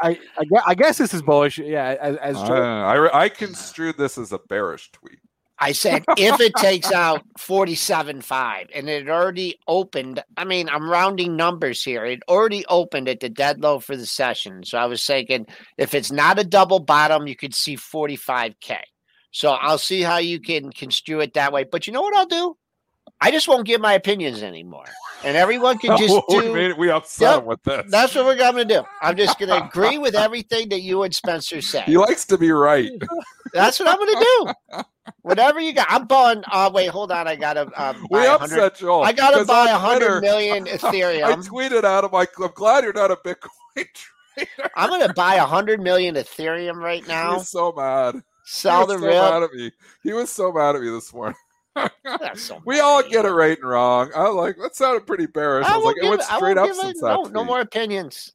I, 0.03 0.19
I, 0.37 0.45
I 0.67 0.75
guess 0.75 0.99
this 0.99 1.15
is 1.15 1.23
bullish. 1.23 1.57
Yeah, 1.57 1.97
as, 1.99 2.15
as 2.17 2.37
I, 2.37 2.47
Joel, 2.47 2.61
I, 2.61 3.23
I 3.23 3.29
construed 3.29 3.97
this 3.97 4.19
as 4.19 4.31
a 4.33 4.37
bearish 4.37 4.91
tweet. 4.91 5.17
I 5.57 5.71
said 5.71 6.03
if 6.17 6.39
it 6.39 6.55
takes 6.55 6.91
out 6.91 7.21
forty-seven 7.37 8.21
five, 8.21 8.67
and 8.73 8.89
it 8.89 9.09
already 9.09 9.59
opened. 9.67 10.23
I 10.37 10.43
mean, 10.43 10.69
I'm 10.69 10.89
rounding 10.89 11.35
numbers 11.35 11.83
here. 11.83 12.05
It 12.05 12.23
already 12.27 12.65
opened 12.67 13.07
at 13.09 13.19
the 13.19 13.29
dead 13.29 13.61
low 13.61 13.79
for 13.79 13.95
the 13.95 14.07
session. 14.07 14.63
So 14.63 14.77
I 14.79 14.85
was 14.85 15.05
thinking 15.05 15.45
if 15.77 15.93
it's 15.93 16.11
not 16.11 16.39
a 16.39 16.43
double 16.43 16.79
bottom, 16.79 17.27
you 17.27 17.35
could 17.35 17.53
see 17.53 17.75
forty-five 17.75 18.59
k. 18.59 18.79
So 19.31 19.51
I'll 19.51 19.77
see 19.77 20.01
how 20.01 20.17
you 20.17 20.39
can 20.39 20.71
construe 20.71 21.21
it 21.21 21.33
that 21.35 21.53
way. 21.53 21.63
But 21.63 21.87
you 21.87 21.93
know 21.93 22.01
what 22.01 22.15
I'll 22.15 22.25
do? 22.25 22.57
I 23.19 23.31
just 23.31 23.47
won't 23.47 23.65
give 23.65 23.79
my 23.81 23.93
opinions 23.93 24.41
anymore, 24.43 24.85
and 25.23 25.37
everyone 25.37 25.77
can 25.77 25.95
just 25.97 26.13
Oh, 26.13 26.23
we, 26.29 26.41
do. 26.41 26.53
made 26.53 26.71
it, 26.71 26.77
we 26.77 26.89
upset 26.89 27.37
Yep, 27.37 27.43
with 27.45 27.63
this. 27.63 27.85
That's 27.91 28.15
what 28.15 28.25
we're 28.25 28.35
going 28.35 28.55
to 28.55 28.65
do. 28.65 28.83
I'm 29.01 29.15
just 29.15 29.37
going 29.39 29.49
to 29.61 29.63
agree 29.65 29.97
with 29.97 30.15
everything 30.15 30.69
that 30.69 30.81
you 30.81 31.03
and 31.03 31.13
Spencer 31.13 31.61
said. 31.61 31.83
he 31.85 31.97
likes 31.97 32.25
to 32.25 32.37
be 32.37 32.51
right. 32.51 32.91
That's 33.53 33.79
what 33.79 33.89
I'm 33.89 33.97
going 33.97 34.15
to 34.15 34.53
do. 34.73 34.83
Whatever 35.23 35.59
you 35.59 35.73
got, 35.73 35.87
I'm 35.89 36.07
buying. 36.07 36.43
Uh, 36.51 36.71
wait, 36.73 36.87
hold 36.89 37.11
on. 37.11 37.27
I 37.27 37.35
got 37.35 37.53
to 37.53 37.61
um, 37.81 38.07
We 38.09 38.19
buy 38.19 38.25
a 38.25 38.37
hundred. 38.37 38.59
upset 38.59 38.77
Joel. 38.77 39.03
I 39.03 39.11
got 39.11 39.37
to 39.37 39.45
buy 39.45 39.69
a 39.69 39.77
hundred 39.77 40.21
million 40.21 40.65
Ethereum. 40.65 41.23
I 41.25 41.35
tweeted 41.35 41.83
at 41.83 42.03
him, 42.03 42.11
like, 42.11 42.29
I'm 42.39 42.51
glad 42.55 42.83
you're 42.83 42.93
not 42.93 43.11
a 43.11 43.15
Bitcoin 43.17 43.49
trader. 43.75 44.71
I'm 44.75 44.89
going 44.89 45.05
to 45.07 45.13
buy 45.13 45.35
a 45.35 45.45
hundred 45.45 45.81
million 45.81 46.15
Ethereum 46.15 46.75
right 46.77 47.05
now. 47.07 47.35
was 47.35 47.49
so 47.49 47.71
mad. 47.75 48.21
Sell 48.45 48.81
he 48.81 48.87
the 48.87 48.93
was 48.93 49.13
so 49.13 49.31
mad 49.31 49.43
at 49.43 49.53
me. 49.53 49.71
He 50.03 50.13
was 50.13 50.29
so 50.29 50.51
mad 50.51 50.75
at 50.75 50.81
me 50.81 50.89
this 50.89 51.13
morning. 51.13 51.35
So 52.35 52.61
we 52.65 52.81
all 52.81 53.01
get 53.01 53.23
it 53.23 53.29
right 53.31 53.57
and 53.57 53.67
wrong. 53.69 54.11
I 54.13 54.23
was 54.27 54.35
like, 54.35 54.57
that 54.57 54.75
sounded 54.75 55.07
pretty 55.07 55.25
bearish. 55.25 55.65
I, 55.65 55.75
I 55.75 55.77
was 55.77 55.85
like, 55.85 55.95
it 55.97 56.01
give 56.01 56.09
went 56.09 56.21
it- 56.21 56.31
I 56.31 56.35
straight 56.35 56.57
won't 56.57 56.59
up 56.59 56.65
give 56.67 56.75
it- 56.75 56.81
since 56.81 57.01
no, 57.01 57.21
no 57.23 57.43
more 57.45 57.61
opinions. 57.61 58.33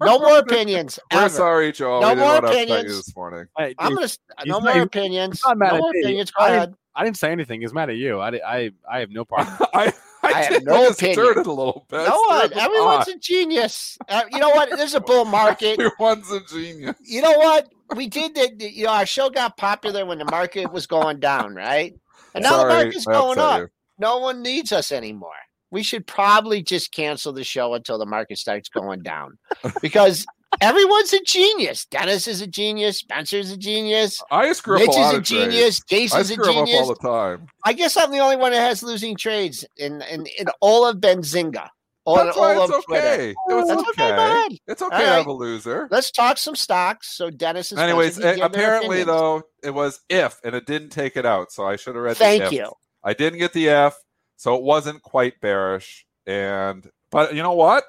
No 0.00 0.18
more 0.18 0.38
opinions. 0.38 0.98
We're 1.12 1.20
ever. 1.20 1.28
sorry, 1.28 1.72
Joel. 1.72 2.00
No 2.00 2.08
we 2.08 2.14
didn't 2.14 2.20
more 2.24 2.32
want 2.32 2.42
to 2.46 2.48
upset 2.48 2.68
you 2.68 2.74
opinions. 2.74 3.04
this 3.06 3.16
morning. 3.16 3.46
Hey, 3.58 3.74
I'm 3.78 3.94
gonna. 3.94 4.08
No 4.46 4.54
not 4.54 4.62
more 4.62 4.70
even- 4.70 4.82
opinions. 4.84 5.42
not 5.44 5.58
mad 5.58 5.68
No 5.72 5.74
at 5.74 5.80
more 5.80 5.92
me. 5.92 6.00
opinions. 6.00 6.30
Go 6.30 6.42
I 6.42 6.48
ahead. 6.50 6.74
I 6.94 7.04
didn't 7.04 7.18
say 7.18 7.32
anything. 7.32 7.60
He's 7.60 7.74
mad 7.74 7.90
at 7.90 7.96
you. 7.96 8.20
I, 8.20 8.28
I, 8.46 8.70
I 8.90 9.00
have 9.00 9.10
no 9.10 9.24
part. 9.26 9.46
I, 9.74 9.92
I, 10.24 10.32
I 10.38 10.42
have 10.44 10.62
no 10.64 10.74
I 10.84 10.86
opinion. 10.88 11.14
stirred 11.14 11.38
it 11.38 11.46
a 11.46 11.52
little 11.52 11.86
bit. 11.88 12.06
No 12.08 12.20
one. 12.28 12.52
Everyone's 12.52 13.04
pot. 13.06 13.08
a 13.08 13.18
genius. 13.18 13.98
Uh, 14.08 14.22
you 14.32 14.38
know 14.38 14.50
what? 14.50 14.70
There's 14.76 14.94
a 14.94 15.00
bull 15.00 15.24
market. 15.40 15.78
Everyone's 15.80 16.30
a 16.30 16.40
genius. 16.40 16.96
you 17.02 17.22
know 17.22 17.32
what? 17.38 17.68
We 17.94 18.08
did 18.08 18.34
the, 18.34 18.50
the- 18.56 18.72
you 18.72 18.84
know, 18.84 18.92
our 18.92 19.06
show 19.06 19.30
got 19.30 19.56
popular 19.56 20.04
when 20.06 20.18
the 20.18 20.24
market 20.24 20.72
was 20.72 20.86
going 20.86 21.20
down, 21.20 21.54
right? 21.54 21.94
And 22.34 22.42
now 22.42 22.50
the 22.50 22.56
Sorry, 22.70 22.84
market's 22.84 23.06
going 23.06 23.38
up. 23.38 23.60
you. 23.60 23.68
No 23.98 24.18
one 24.18 24.42
needs 24.42 24.72
us 24.72 24.90
anymore. 24.90 25.30
We 25.70 25.82
should 25.82 26.06
probably 26.06 26.62
just 26.62 26.92
cancel 26.92 27.32
the 27.32 27.44
show 27.44 27.74
until 27.74 27.98
the 27.98 28.06
market 28.06 28.38
starts 28.38 28.68
going 28.68 29.02
down 29.02 29.38
because 29.82 30.24
everyone's 30.60 31.12
a 31.12 31.20
genius. 31.22 31.84
Dennis 31.86 32.26
is 32.28 32.40
a 32.40 32.46
genius. 32.46 32.98
Spencer's 32.98 33.50
a 33.50 33.56
genius. 33.56 34.22
I 34.30 34.52
screw 34.52 34.76
up 34.76 34.86
Mitch 34.86 34.96
a 34.96 35.00
is 35.00 35.08
a 35.08 35.12
trades. 35.12 35.28
genius. 35.28 35.80
I 35.80 35.94
Jason's 35.94 36.30
a 36.30 36.40
up 36.40 36.44
genius. 36.44 36.80
all 36.80 36.86
the 36.88 36.94
time. 36.96 37.46
I 37.64 37.72
guess 37.72 37.96
I'm 37.96 38.10
the 38.10 38.18
only 38.18 38.36
one 38.36 38.52
that 38.52 38.60
has 38.60 38.82
losing 38.82 39.16
trades 39.16 39.64
in 39.76 40.02
in, 40.02 40.26
in 40.38 40.46
all 40.60 40.86
of 40.86 40.98
Benzinga. 40.98 41.68
All, 42.06 42.16
That's 42.16 42.36
why 42.36 42.54
all 42.54 42.64
it's 42.64 42.74
of 42.74 42.84
Twitter. 42.84 43.06
okay. 43.06 43.30
It 43.30 43.36
was 43.54 43.66
That's 43.68 43.80
okay, 43.98 44.12
okay. 44.12 44.58
It's 44.66 44.82
okay 44.82 44.94
All 44.94 45.00
to 45.00 45.06
right. 45.06 45.16
have 45.16 45.26
a 45.26 45.32
loser. 45.32 45.88
Let's 45.90 46.10
talk 46.10 46.36
some 46.36 46.54
stocks. 46.54 47.16
So 47.16 47.30
Dennis 47.30 47.72
is 47.72 47.78
Anyways, 47.78 48.20
uh, 48.20 48.36
apparently 48.42 49.04
though, 49.04 49.42
it 49.62 49.70
was 49.70 50.00
if, 50.10 50.38
and 50.44 50.54
it 50.54 50.66
didn't 50.66 50.90
take 50.90 51.16
it 51.16 51.24
out. 51.24 51.50
So 51.50 51.64
I 51.66 51.76
should 51.76 51.94
have 51.94 52.04
read. 52.04 52.16
the 52.16 52.18
Thank 52.18 52.52
you. 52.52 52.70
I 53.02 53.14
didn't 53.14 53.38
get 53.38 53.54
the 53.54 53.70
F, 53.70 53.96
so 54.36 54.54
it 54.54 54.62
wasn't 54.62 55.00
quite 55.00 55.40
bearish. 55.40 56.04
And 56.26 56.86
but 57.10 57.34
you 57.34 57.42
know 57.42 57.52
what? 57.52 57.84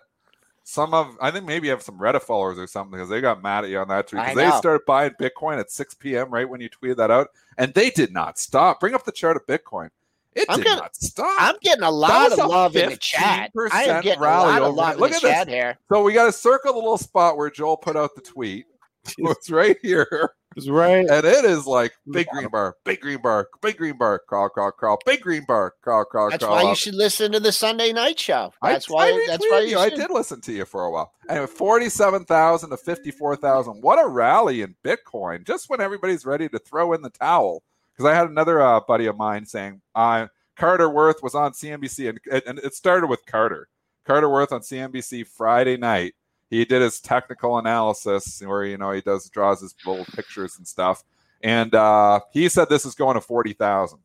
Some 0.68 0.96
of 0.96 1.16
I 1.22 1.30
think 1.30 1.46
maybe 1.46 1.68
you 1.68 1.72
have 1.72 1.84
some 1.84 2.00
Reddit 2.00 2.24
followers 2.24 2.58
or 2.58 2.66
something 2.66 2.92
because 2.92 3.08
they 3.08 3.22
got 3.22 3.44
mad 3.44 3.66
at 3.66 3.70
you 3.70 3.78
on 3.78 3.88
that 3.90 4.08
tweet 4.08 4.24
because 4.24 4.36
they 4.36 4.50
started 4.58 4.84
buying 4.88 5.12
Bitcoin 5.12 5.60
at 5.60 5.70
6 5.70 5.94
p.m. 5.94 6.32
right 6.32 6.50
when 6.50 6.60
you 6.60 6.70
tweeted 6.70 6.98
that 6.98 7.12
out, 7.12 7.28
and 7.60 7.72
they 7.76 7.92
did 7.92 8.12
not 8.12 8.40
stop. 8.40 8.80
Bring 8.80 8.96
up 8.96 9.06
the 9.06 9.12
chart 9.12 9.38
of 9.38 9.46
Bitcoin. 9.46 9.90
It 10.34 10.48
I'm 10.50 10.58
did 10.58 10.66
gonna- 10.66 10.82
not 10.82 10.96
stop. 10.96 11.38
I'm 11.40 11.56
getting 11.62 11.84
a 11.84 11.92
lot 11.92 12.32
of 12.32 12.40
a 12.40 12.46
love 12.48 12.76
in 12.76 12.90
the 12.90 12.98
chat. 12.98 13.52
I 13.72 13.84
am 13.84 14.02
15% 14.02 14.02
getting 14.02 14.20
a 14.20 14.24
lot 14.26 14.62
of 14.64 14.74
love 14.74 14.96
in 14.96 15.00
Look 15.02 15.12
the 15.22 15.30
at 15.32 15.46
this. 15.46 15.54
here. 15.54 15.78
so 15.88 16.02
we 16.04 16.14
got 16.14 16.26
to 16.26 16.32
circle 16.34 16.74
the 16.74 16.80
little 16.80 16.98
spot 16.98 17.38
where 17.38 17.50
Joel 17.52 17.78
put 17.78 17.96
out 17.96 18.16
the 18.16 18.22
tweet. 18.22 18.66
it's 19.20 19.52
right 19.52 19.78
here. 19.84 20.34
It's 20.56 20.70
right. 20.70 21.06
And 21.10 21.26
it 21.26 21.44
is 21.46 21.66
like 21.68 21.94
big 22.12 22.28
green 22.28 22.48
bar, 22.50 22.76
big 22.86 23.02
green 23.02 23.22
bar, 23.22 23.50
big 23.62 23.78
green 23.78 23.98
bar, 23.98 24.20
crawl, 24.28 24.50
crawl, 24.50 24.72
crawl, 24.72 25.00
big 25.06 25.22
green 25.22 25.44
bar, 25.46 25.74
crawl, 25.82 26.06
crawl, 26.06 26.30
That's 26.30 26.44
crawl. 26.44 26.56
That's 26.56 26.64
why 26.64 26.70
you 26.70 26.76
should 26.76 26.96
listen 26.96 27.32
to 27.34 27.40
the 27.40 27.52
Sunday 27.52 27.92
night 27.92 28.18
show. 28.20 28.54
I- 28.62 28.72
That's 28.74 28.90
why. 28.90 29.08
I 29.08 29.26
that's 29.28 29.44
why 29.50 29.62
retweeted 29.64 29.70
you 29.70 29.80
I 29.80 29.90
did 29.90 30.10
listen 30.12 30.42
to 30.42 30.54
you 30.54 30.66
for 30.66 30.86
a 30.86 30.92
while. 30.92 31.12
Anyway, 31.30 31.48
forty-seven 31.48 32.26
thousand 32.26 32.70
to 32.70 32.78
fifty-four 32.78 33.36
thousand. 33.36 33.82
What 33.82 34.04
a 34.04 34.08
rally 34.08 34.62
in 34.62 34.76
Bitcoin! 34.84 35.46
Just 35.46 35.70
when 35.70 35.82
everybody's 35.82 36.26
ready 36.26 36.48
to 36.50 36.60
throw 36.60 36.94
in 36.94 37.02
the 37.02 37.10
towel. 37.10 37.64
Because 37.98 38.12
I 38.12 38.16
had 38.16 38.30
another 38.30 38.62
uh, 38.62 38.82
buddy 38.82 39.06
of 39.06 39.16
mine 39.18 39.46
saying, 39.46 39.82
uh, 39.96 40.28
Carter 40.58 40.90
Worth 40.90 41.24
was 41.24 41.34
on 41.34 41.54
CNBC, 41.54 42.10
and, 42.10 42.44
and 42.46 42.60
it 42.60 42.74
started 42.74 43.08
with 43.08 43.26
Carter. 43.26 43.70
Carter 44.06 44.30
Worth 44.30 44.52
on 44.52 44.62
CNBC 44.62 45.26
Friday 45.28 45.78
night. 45.78 46.14
He 46.58 46.66
did 46.66 46.82
his 46.82 47.00
technical 47.00 47.58
analysis 47.58 48.42
where 48.46 48.66
you 48.66 48.78
know 48.78 48.92
he 48.92 49.02
does 49.02 49.30
draws 49.30 49.62
his 49.62 49.76
little 49.86 50.06
pictures 50.06 50.58
and 50.58 50.68
stuff, 50.68 51.04
and 51.42 51.74
uh, 51.76 52.20
he 52.32 52.50
said 52.50 52.70
this 52.70 52.86
is 52.86 52.96
going 52.96 53.16
to 53.16 53.22
forty 53.22 53.54
thousand. 53.54 54.00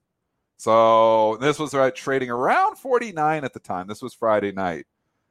So 0.60 1.38
this 1.38 1.58
was 1.58 1.72
right 1.72 1.94
trading 1.94 2.28
around 2.28 2.76
49 2.76 3.44
at 3.44 3.54
the 3.54 3.60
time. 3.60 3.86
This 3.86 4.02
was 4.02 4.12
Friday 4.12 4.52
night. 4.52 4.84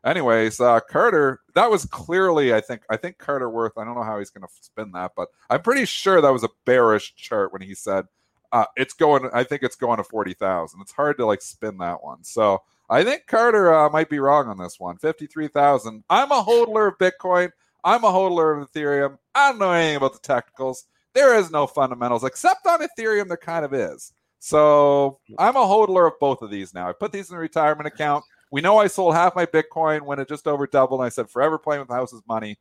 Anyways, 0.03 0.59
uh, 0.59 0.79
Carter, 0.79 1.41
that 1.53 1.69
was 1.69 1.85
clearly, 1.85 2.51
I 2.51 2.61
think, 2.61 2.81
I 2.89 2.97
think 2.97 3.19
Carter 3.19 3.47
Worth. 3.47 3.77
I 3.77 3.85
don't 3.85 3.93
know 3.93 4.01
how 4.01 4.17
he's 4.17 4.31
going 4.31 4.47
to 4.47 4.53
spin 4.59 4.91
that, 4.93 5.11
but 5.15 5.27
I'm 5.51 5.61
pretty 5.61 5.85
sure 5.85 6.19
that 6.19 6.33
was 6.33 6.43
a 6.43 6.49
bearish 6.65 7.13
chart 7.15 7.53
when 7.53 7.61
he 7.61 7.75
said 7.75 8.05
uh, 8.51 8.65
it's 8.75 8.95
going. 8.95 9.29
I 9.31 9.43
think 9.43 9.61
it's 9.61 9.75
going 9.75 9.97
to 9.97 10.03
40,000. 10.03 10.81
It's 10.81 10.93
hard 10.93 11.17
to 11.17 11.27
like 11.27 11.43
spin 11.43 11.77
that 11.77 12.03
one. 12.03 12.23
So 12.23 12.63
I 12.89 13.03
think 13.03 13.27
Carter 13.27 13.73
uh, 13.73 13.89
might 13.89 14.09
be 14.09 14.19
wrong 14.19 14.47
on 14.47 14.57
this 14.57 14.79
one. 14.79 14.97
53,000. 14.97 16.03
I'm 16.09 16.31
a 16.31 16.43
hodler 16.43 16.87
of 16.87 16.97
Bitcoin. 16.97 17.51
I'm 17.83 18.03
a 18.03 18.11
hodler 18.11 18.59
of 18.61 18.71
Ethereum. 18.71 19.17
I 19.35 19.51
don't 19.51 19.59
know 19.59 19.71
anything 19.71 19.97
about 19.97 20.13
the 20.13 20.19
technicals. 20.19 20.85
There 21.13 21.37
is 21.37 21.51
no 21.51 21.67
fundamentals 21.67 22.23
except 22.23 22.65
on 22.65 22.81
Ethereum. 22.81 23.27
There 23.27 23.37
kind 23.37 23.63
of 23.63 23.73
is. 23.73 24.13
So 24.39 25.19
I'm 25.37 25.55
a 25.55 25.59
hodler 25.59 26.07
of 26.07 26.19
both 26.19 26.41
of 26.41 26.49
these 26.49 26.73
now. 26.73 26.89
I 26.89 26.93
put 26.93 27.11
these 27.11 27.29
in 27.29 27.35
a 27.35 27.39
retirement 27.39 27.87
account. 27.87 28.23
We 28.51 28.61
know 28.61 28.77
I 28.77 28.87
sold 28.87 29.13
half 29.13 29.35
my 29.35 29.45
Bitcoin 29.45 30.01
when 30.01 30.19
it 30.19 30.27
just 30.27 30.47
over 30.47 30.65
doubled. 30.65 31.01
And 31.01 31.05
I 31.05 31.09
said 31.09 31.29
forever 31.29 31.57
playing 31.57 31.81
with 31.81 31.89
the 31.89 31.95
house's 31.95 32.23
money. 32.27 32.57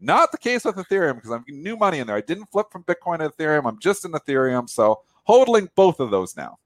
Not 0.00 0.32
the 0.32 0.38
case 0.38 0.64
with 0.64 0.76
Ethereum 0.76 1.16
because 1.16 1.30
I'm 1.30 1.44
new 1.48 1.76
money 1.76 1.98
in 1.98 2.06
there. 2.06 2.16
I 2.16 2.20
didn't 2.20 2.46
flip 2.46 2.66
from 2.70 2.84
Bitcoin 2.84 3.18
to 3.18 3.30
Ethereum. 3.30 3.66
I'm 3.66 3.78
just 3.78 4.04
in 4.04 4.12
Ethereum. 4.12 4.68
So 4.68 5.02
hodling 5.28 5.68
both 5.74 6.00
of 6.00 6.10
those 6.10 6.36
now. 6.36 6.58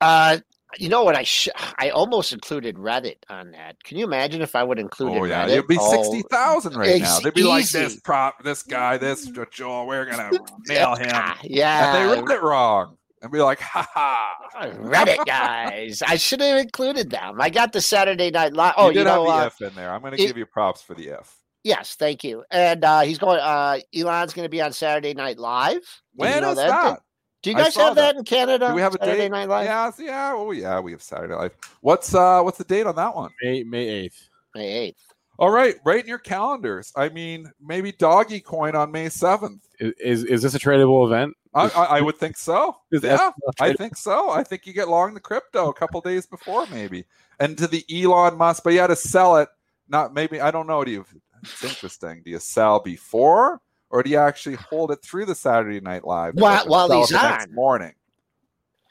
Uh, 0.00 0.38
you 0.78 0.88
know 0.88 1.04
what? 1.04 1.16
I 1.16 1.22
sh- 1.22 1.48
I 1.78 1.90
almost 1.90 2.32
included 2.32 2.76
Reddit 2.76 3.16
on 3.28 3.52
that. 3.52 3.82
Can 3.84 3.98
you 3.98 4.04
imagine 4.04 4.42
if 4.42 4.54
I 4.56 4.62
would 4.62 4.78
include 4.78 5.16
Oh 5.18 5.24
yeah, 5.24 5.46
Reddit? 5.46 5.50
it'd 5.50 5.66
be 5.68 5.78
Oh, 5.80 5.90
sixty 5.90 6.22
thousand 6.30 6.76
right 6.76 7.00
now. 7.00 7.18
They'd 7.20 7.34
be 7.34 7.42
like 7.44 7.68
this 7.68 7.98
prop, 8.00 8.42
this 8.44 8.62
guy, 8.62 8.96
this 8.98 9.30
Joel. 9.52 9.86
We're 9.86 10.04
gonna 10.06 10.30
nail 10.68 10.94
him. 10.96 11.10
Ah, 11.12 11.38
And 11.42 11.50
Yeah, 11.50 11.92
they 12.14 12.20
read 12.20 12.30
it 12.30 12.42
wrong 12.42 12.96
and 13.22 13.30
be 13.32 13.38
like, 13.40 13.60
ha 13.60 13.88
ha. 13.92 14.36
Reddit 14.62 15.24
guys. 15.26 16.02
I 16.02 16.16
should 16.16 16.40
have 16.40 16.58
included 16.60 17.10
them. 17.10 17.40
I 17.40 17.50
got 17.50 17.72
the 17.72 17.80
Saturday 17.80 18.30
Night 18.30 18.52
Live. 18.52 18.74
Oh, 18.76 18.90
you 18.90 18.98
you, 18.98 19.04
know, 19.04 19.24
have 19.30 19.36
the 19.58 19.62
uh, 19.62 19.66
F 19.68 19.70
in 19.70 19.74
there. 19.74 19.92
I'm 19.92 20.02
gonna 20.02 20.14
it- 20.16 20.26
give 20.26 20.36
you 20.36 20.46
props 20.46 20.82
for 20.82 20.94
the 20.94 21.10
F. 21.10 21.36
yes, 21.64 21.94
thank 21.96 22.22
you. 22.24 22.44
And 22.50 22.84
uh, 22.84 23.00
he's 23.00 23.18
going. 23.18 23.40
Uh, 23.40 23.78
Elon's 23.96 24.34
going 24.34 24.44
to 24.44 24.50
be 24.50 24.60
on 24.60 24.72
Saturday 24.72 25.14
Night 25.14 25.38
Live. 25.38 25.72
Did 25.74 25.80
you 25.80 25.90
When 26.16 26.42
know 26.42 26.50
is 26.50 26.56
that? 26.56 26.68
that? 26.68 27.00
Do 27.44 27.50
you 27.50 27.56
guys 27.56 27.76
have 27.76 27.94
that. 27.96 28.14
that. 28.14 28.16
in 28.16 28.24
Canada? 28.24 28.68
Do 28.68 28.74
we 28.74 28.80
have 28.80 28.94
a 28.94 28.98
Saturday 28.98 29.18
date? 29.18 29.30
Night 29.30 29.50
Live? 29.50 29.66
Yeah, 29.66 29.90
yeah. 29.98 30.32
Oh 30.34 30.50
yeah, 30.52 30.80
we 30.80 30.92
have 30.92 31.02
Saturday 31.02 31.34
Live. 31.34 31.52
What's 31.82 32.14
uh 32.14 32.40
what's 32.40 32.56
the 32.56 32.64
date 32.64 32.86
on 32.86 32.96
that 32.96 33.14
one? 33.14 33.30
May 33.42 33.62
May 33.62 33.86
eighth. 33.86 34.30
May 34.54 34.72
eighth. 34.72 35.04
All 35.38 35.50
right, 35.50 35.74
right 35.84 36.00
in 36.00 36.08
your 36.08 36.18
calendars. 36.18 36.90
I 36.96 37.10
mean, 37.10 37.50
maybe 37.60 37.92
Doggy 37.92 38.40
Coin 38.40 38.74
on 38.74 38.90
May 38.90 39.10
seventh. 39.10 39.66
Is, 39.78 39.92
is 40.00 40.24
is 40.24 40.42
this 40.42 40.54
a 40.54 40.58
tradable 40.58 41.06
event? 41.06 41.34
I, 41.52 41.68
I, 41.68 41.84
I 41.84 42.00
would 42.00 42.16
think 42.16 42.38
so. 42.38 42.76
Is 42.90 43.02
Yeah, 43.02 43.30
I 43.60 43.74
think 43.74 43.98
so. 43.98 44.30
I 44.30 44.42
think 44.42 44.66
you 44.66 44.72
get 44.72 44.88
long 44.88 45.12
the 45.12 45.20
crypto 45.20 45.68
a 45.68 45.74
couple 45.74 46.00
days 46.00 46.24
before, 46.24 46.66
maybe, 46.68 47.04
and 47.40 47.58
to 47.58 47.66
the 47.66 47.84
Elon 47.92 48.38
Musk, 48.38 48.64
but 48.64 48.72
you 48.72 48.80
had 48.80 48.86
to 48.86 48.96
sell 48.96 49.36
it. 49.36 49.50
Not 49.86 50.14
maybe. 50.14 50.40
I 50.40 50.50
don't 50.50 50.66
know. 50.66 50.82
Do 50.82 50.90
you? 50.90 51.04
It's 51.42 51.62
interesting. 51.62 52.22
Do 52.24 52.30
you 52.30 52.38
sell 52.38 52.80
before, 52.80 53.60
or 53.94 54.02
do 54.02 54.10
you 54.10 54.18
actually 54.18 54.56
hold 54.56 54.90
it 54.90 55.00
through 55.02 55.24
the 55.24 55.36
Saturday 55.36 55.80
Night 55.80 56.04
Live? 56.04 56.34
While- 56.34 56.66
while 56.66 56.90
he's 56.90 57.10
the 57.10 57.22
next 57.22 57.46
on. 57.46 57.54
morning. 57.54 57.92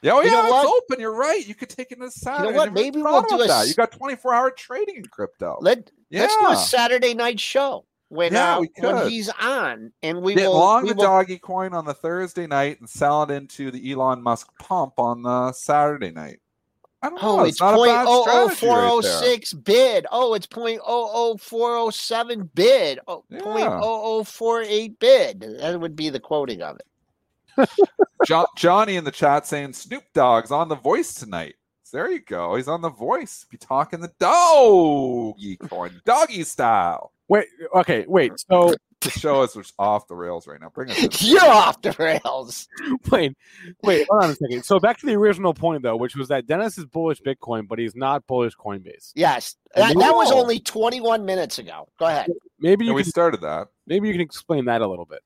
Yeah, 0.02 0.12
oh 0.12 0.20
You 0.20 0.26
yeah, 0.30 0.32
know 0.32 0.42
it's 0.44 0.52
what? 0.52 0.82
open. 0.90 1.00
You're 1.00 1.14
right. 1.14 1.46
You 1.46 1.54
could 1.54 1.68
take 1.68 1.92
it 1.92 2.00
to 2.00 2.10
Saturday. 2.10 2.54
what? 2.54 2.62
I 2.62 2.64
never 2.66 2.74
Maybe 2.74 3.02
we'll 3.02 3.22
do 3.22 3.40
a 3.42 3.46
that. 3.46 3.68
You 3.68 3.74
got 3.74 3.92
24 3.92 4.32
hour 4.34 4.50
trading 4.50 4.96
in 4.96 5.04
crypto. 5.06 5.58
Let 5.60 5.90
Let's 6.10 6.34
do 6.36 6.46
a 6.48 6.56
Saturday 6.56 7.12
night 7.14 7.38
show 7.38 7.84
when 8.08 8.32
Yeah, 8.32 8.58
uh, 8.58 8.64
when 8.80 9.08
he's 9.10 9.28
on, 9.40 9.92
and 10.02 10.22
we 10.22 10.34
Get 10.34 10.48
will. 10.48 10.58
long 10.58 10.82
we 10.84 10.88
the 10.90 10.94
will- 10.94 11.04
doggy 11.04 11.38
coin 11.38 11.74
on 11.74 11.84
the 11.84 11.94
Thursday 11.94 12.46
night 12.46 12.80
and 12.80 12.88
sell 12.88 13.22
it 13.24 13.30
into 13.30 13.70
the 13.70 13.92
Elon 13.92 14.22
Musk 14.22 14.48
pump 14.58 14.94
on 14.98 15.22
the 15.22 15.52
Saturday 15.52 16.10
night. 16.12 16.40
I 17.04 17.10
don't 17.10 17.20
know. 17.20 17.40
Oh, 17.40 17.44
it's 17.44 17.60
not 17.60 17.74
a 17.74 17.76
point 17.76 17.90
bad 17.90 18.06
oh 18.08 18.24
oh 18.26 18.48
strategy 18.48 18.66
four 18.66 18.78
right 18.78 18.90
oh 18.90 19.02
there. 19.02 19.18
six 19.18 19.52
bid. 19.52 20.06
Oh, 20.10 20.32
it's 20.32 20.46
point 20.46 20.80
oh 20.82 21.10
oh 21.12 21.36
four 21.36 21.76
oh 21.76 21.90
seven 21.90 22.48
bid. 22.54 22.98
Oh, 23.06 23.22
Yeah. 23.28 23.40
point 23.42 23.66
oh 23.68 24.00
oh 24.02 24.24
four 24.24 24.62
eight 24.62 24.98
bid. 24.98 25.40
That 25.60 25.78
would 25.78 25.96
be 25.96 26.08
the 26.08 26.18
quoting 26.18 26.62
of 26.62 26.78
it. 26.78 27.68
Jo- 28.24 28.46
Johnny 28.56 28.96
in 28.96 29.04
the 29.04 29.10
chat 29.10 29.46
saying 29.46 29.74
Snoop 29.74 30.04
Dogg's 30.14 30.50
on 30.50 30.70
the 30.70 30.76
voice 30.76 31.12
tonight. 31.12 31.56
So 31.82 31.98
there 31.98 32.10
you 32.10 32.20
go. 32.20 32.54
He's 32.56 32.68
on 32.68 32.80
the 32.80 32.88
voice. 32.88 33.44
Be 33.50 33.58
talking 33.58 34.00
the 34.00 34.10
doggy 34.18 35.58
coin, 35.58 36.00
doggy 36.06 36.42
style. 36.44 37.12
Wait. 37.28 37.48
Okay. 37.74 38.06
Wait. 38.08 38.32
So 38.50 38.74
The 39.04 39.10
show 39.10 39.42
is 39.42 39.52
just 39.54 39.74
off 39.78 40.08
the 40.08 40.14
rails 40.14 40.46
right 40.46 40.60
now. 40.60 40.70
Bring 40.70 40.90
us 40.90 41.02
in. 41.22 41.28
You're 41.28 41.44
off 41.44 41.80
the 41.82 41.94
rails. 41.98 42.66
wait. 43.10 43.36
Wait. 43.82 44.06
Hold 44.10 44.24
on 44.24 44.30
a 44.30 44.34
second. 44.34 44.64
So 44.64 44.80
back 44.80 44.98
to 44.98 45.06
the 45.06 45.14
original 45.14 45.54
point 45.54 45.82
though, 45.82 45.96
which 45.96 46.16
was 46.16 46.28
that 46.28 46.46
Dennis 46.46 46.78
is 46.78 46.86
bullish 46.86 47.20
Bitcoin, 47.20 47.68
but 47.68 47.78
he's 47.78 47.94
not 47.94 48.26
bullish 48.26 48.54
Coinbase. 48.56 49.12
Yes, 49.14 49.56
that, 49.74 49.96
that 49.96 50.14
was 50.14 50.32
only 50.32 50.58
twenty 50.60 51.00
one 51.00 51.24
minutes 51.24 51.58
ago. 51.58 51.88
Go 51.98 52.06
ahead. 52.06 52.30
Maybe 52.58 52.84
And 52.84 52.88
you 52.88 52.94
we 52.94 53.04
started 53.04 53.40
that. 53.42 53.68
maybe 53.86 54.08
you 54.08 54.14
can 54.14 54.20
explain 54.20 54.64
that 54.66 54.80
a 54.80 54.86
little 54.86 55.04
bit. 55.04 55.20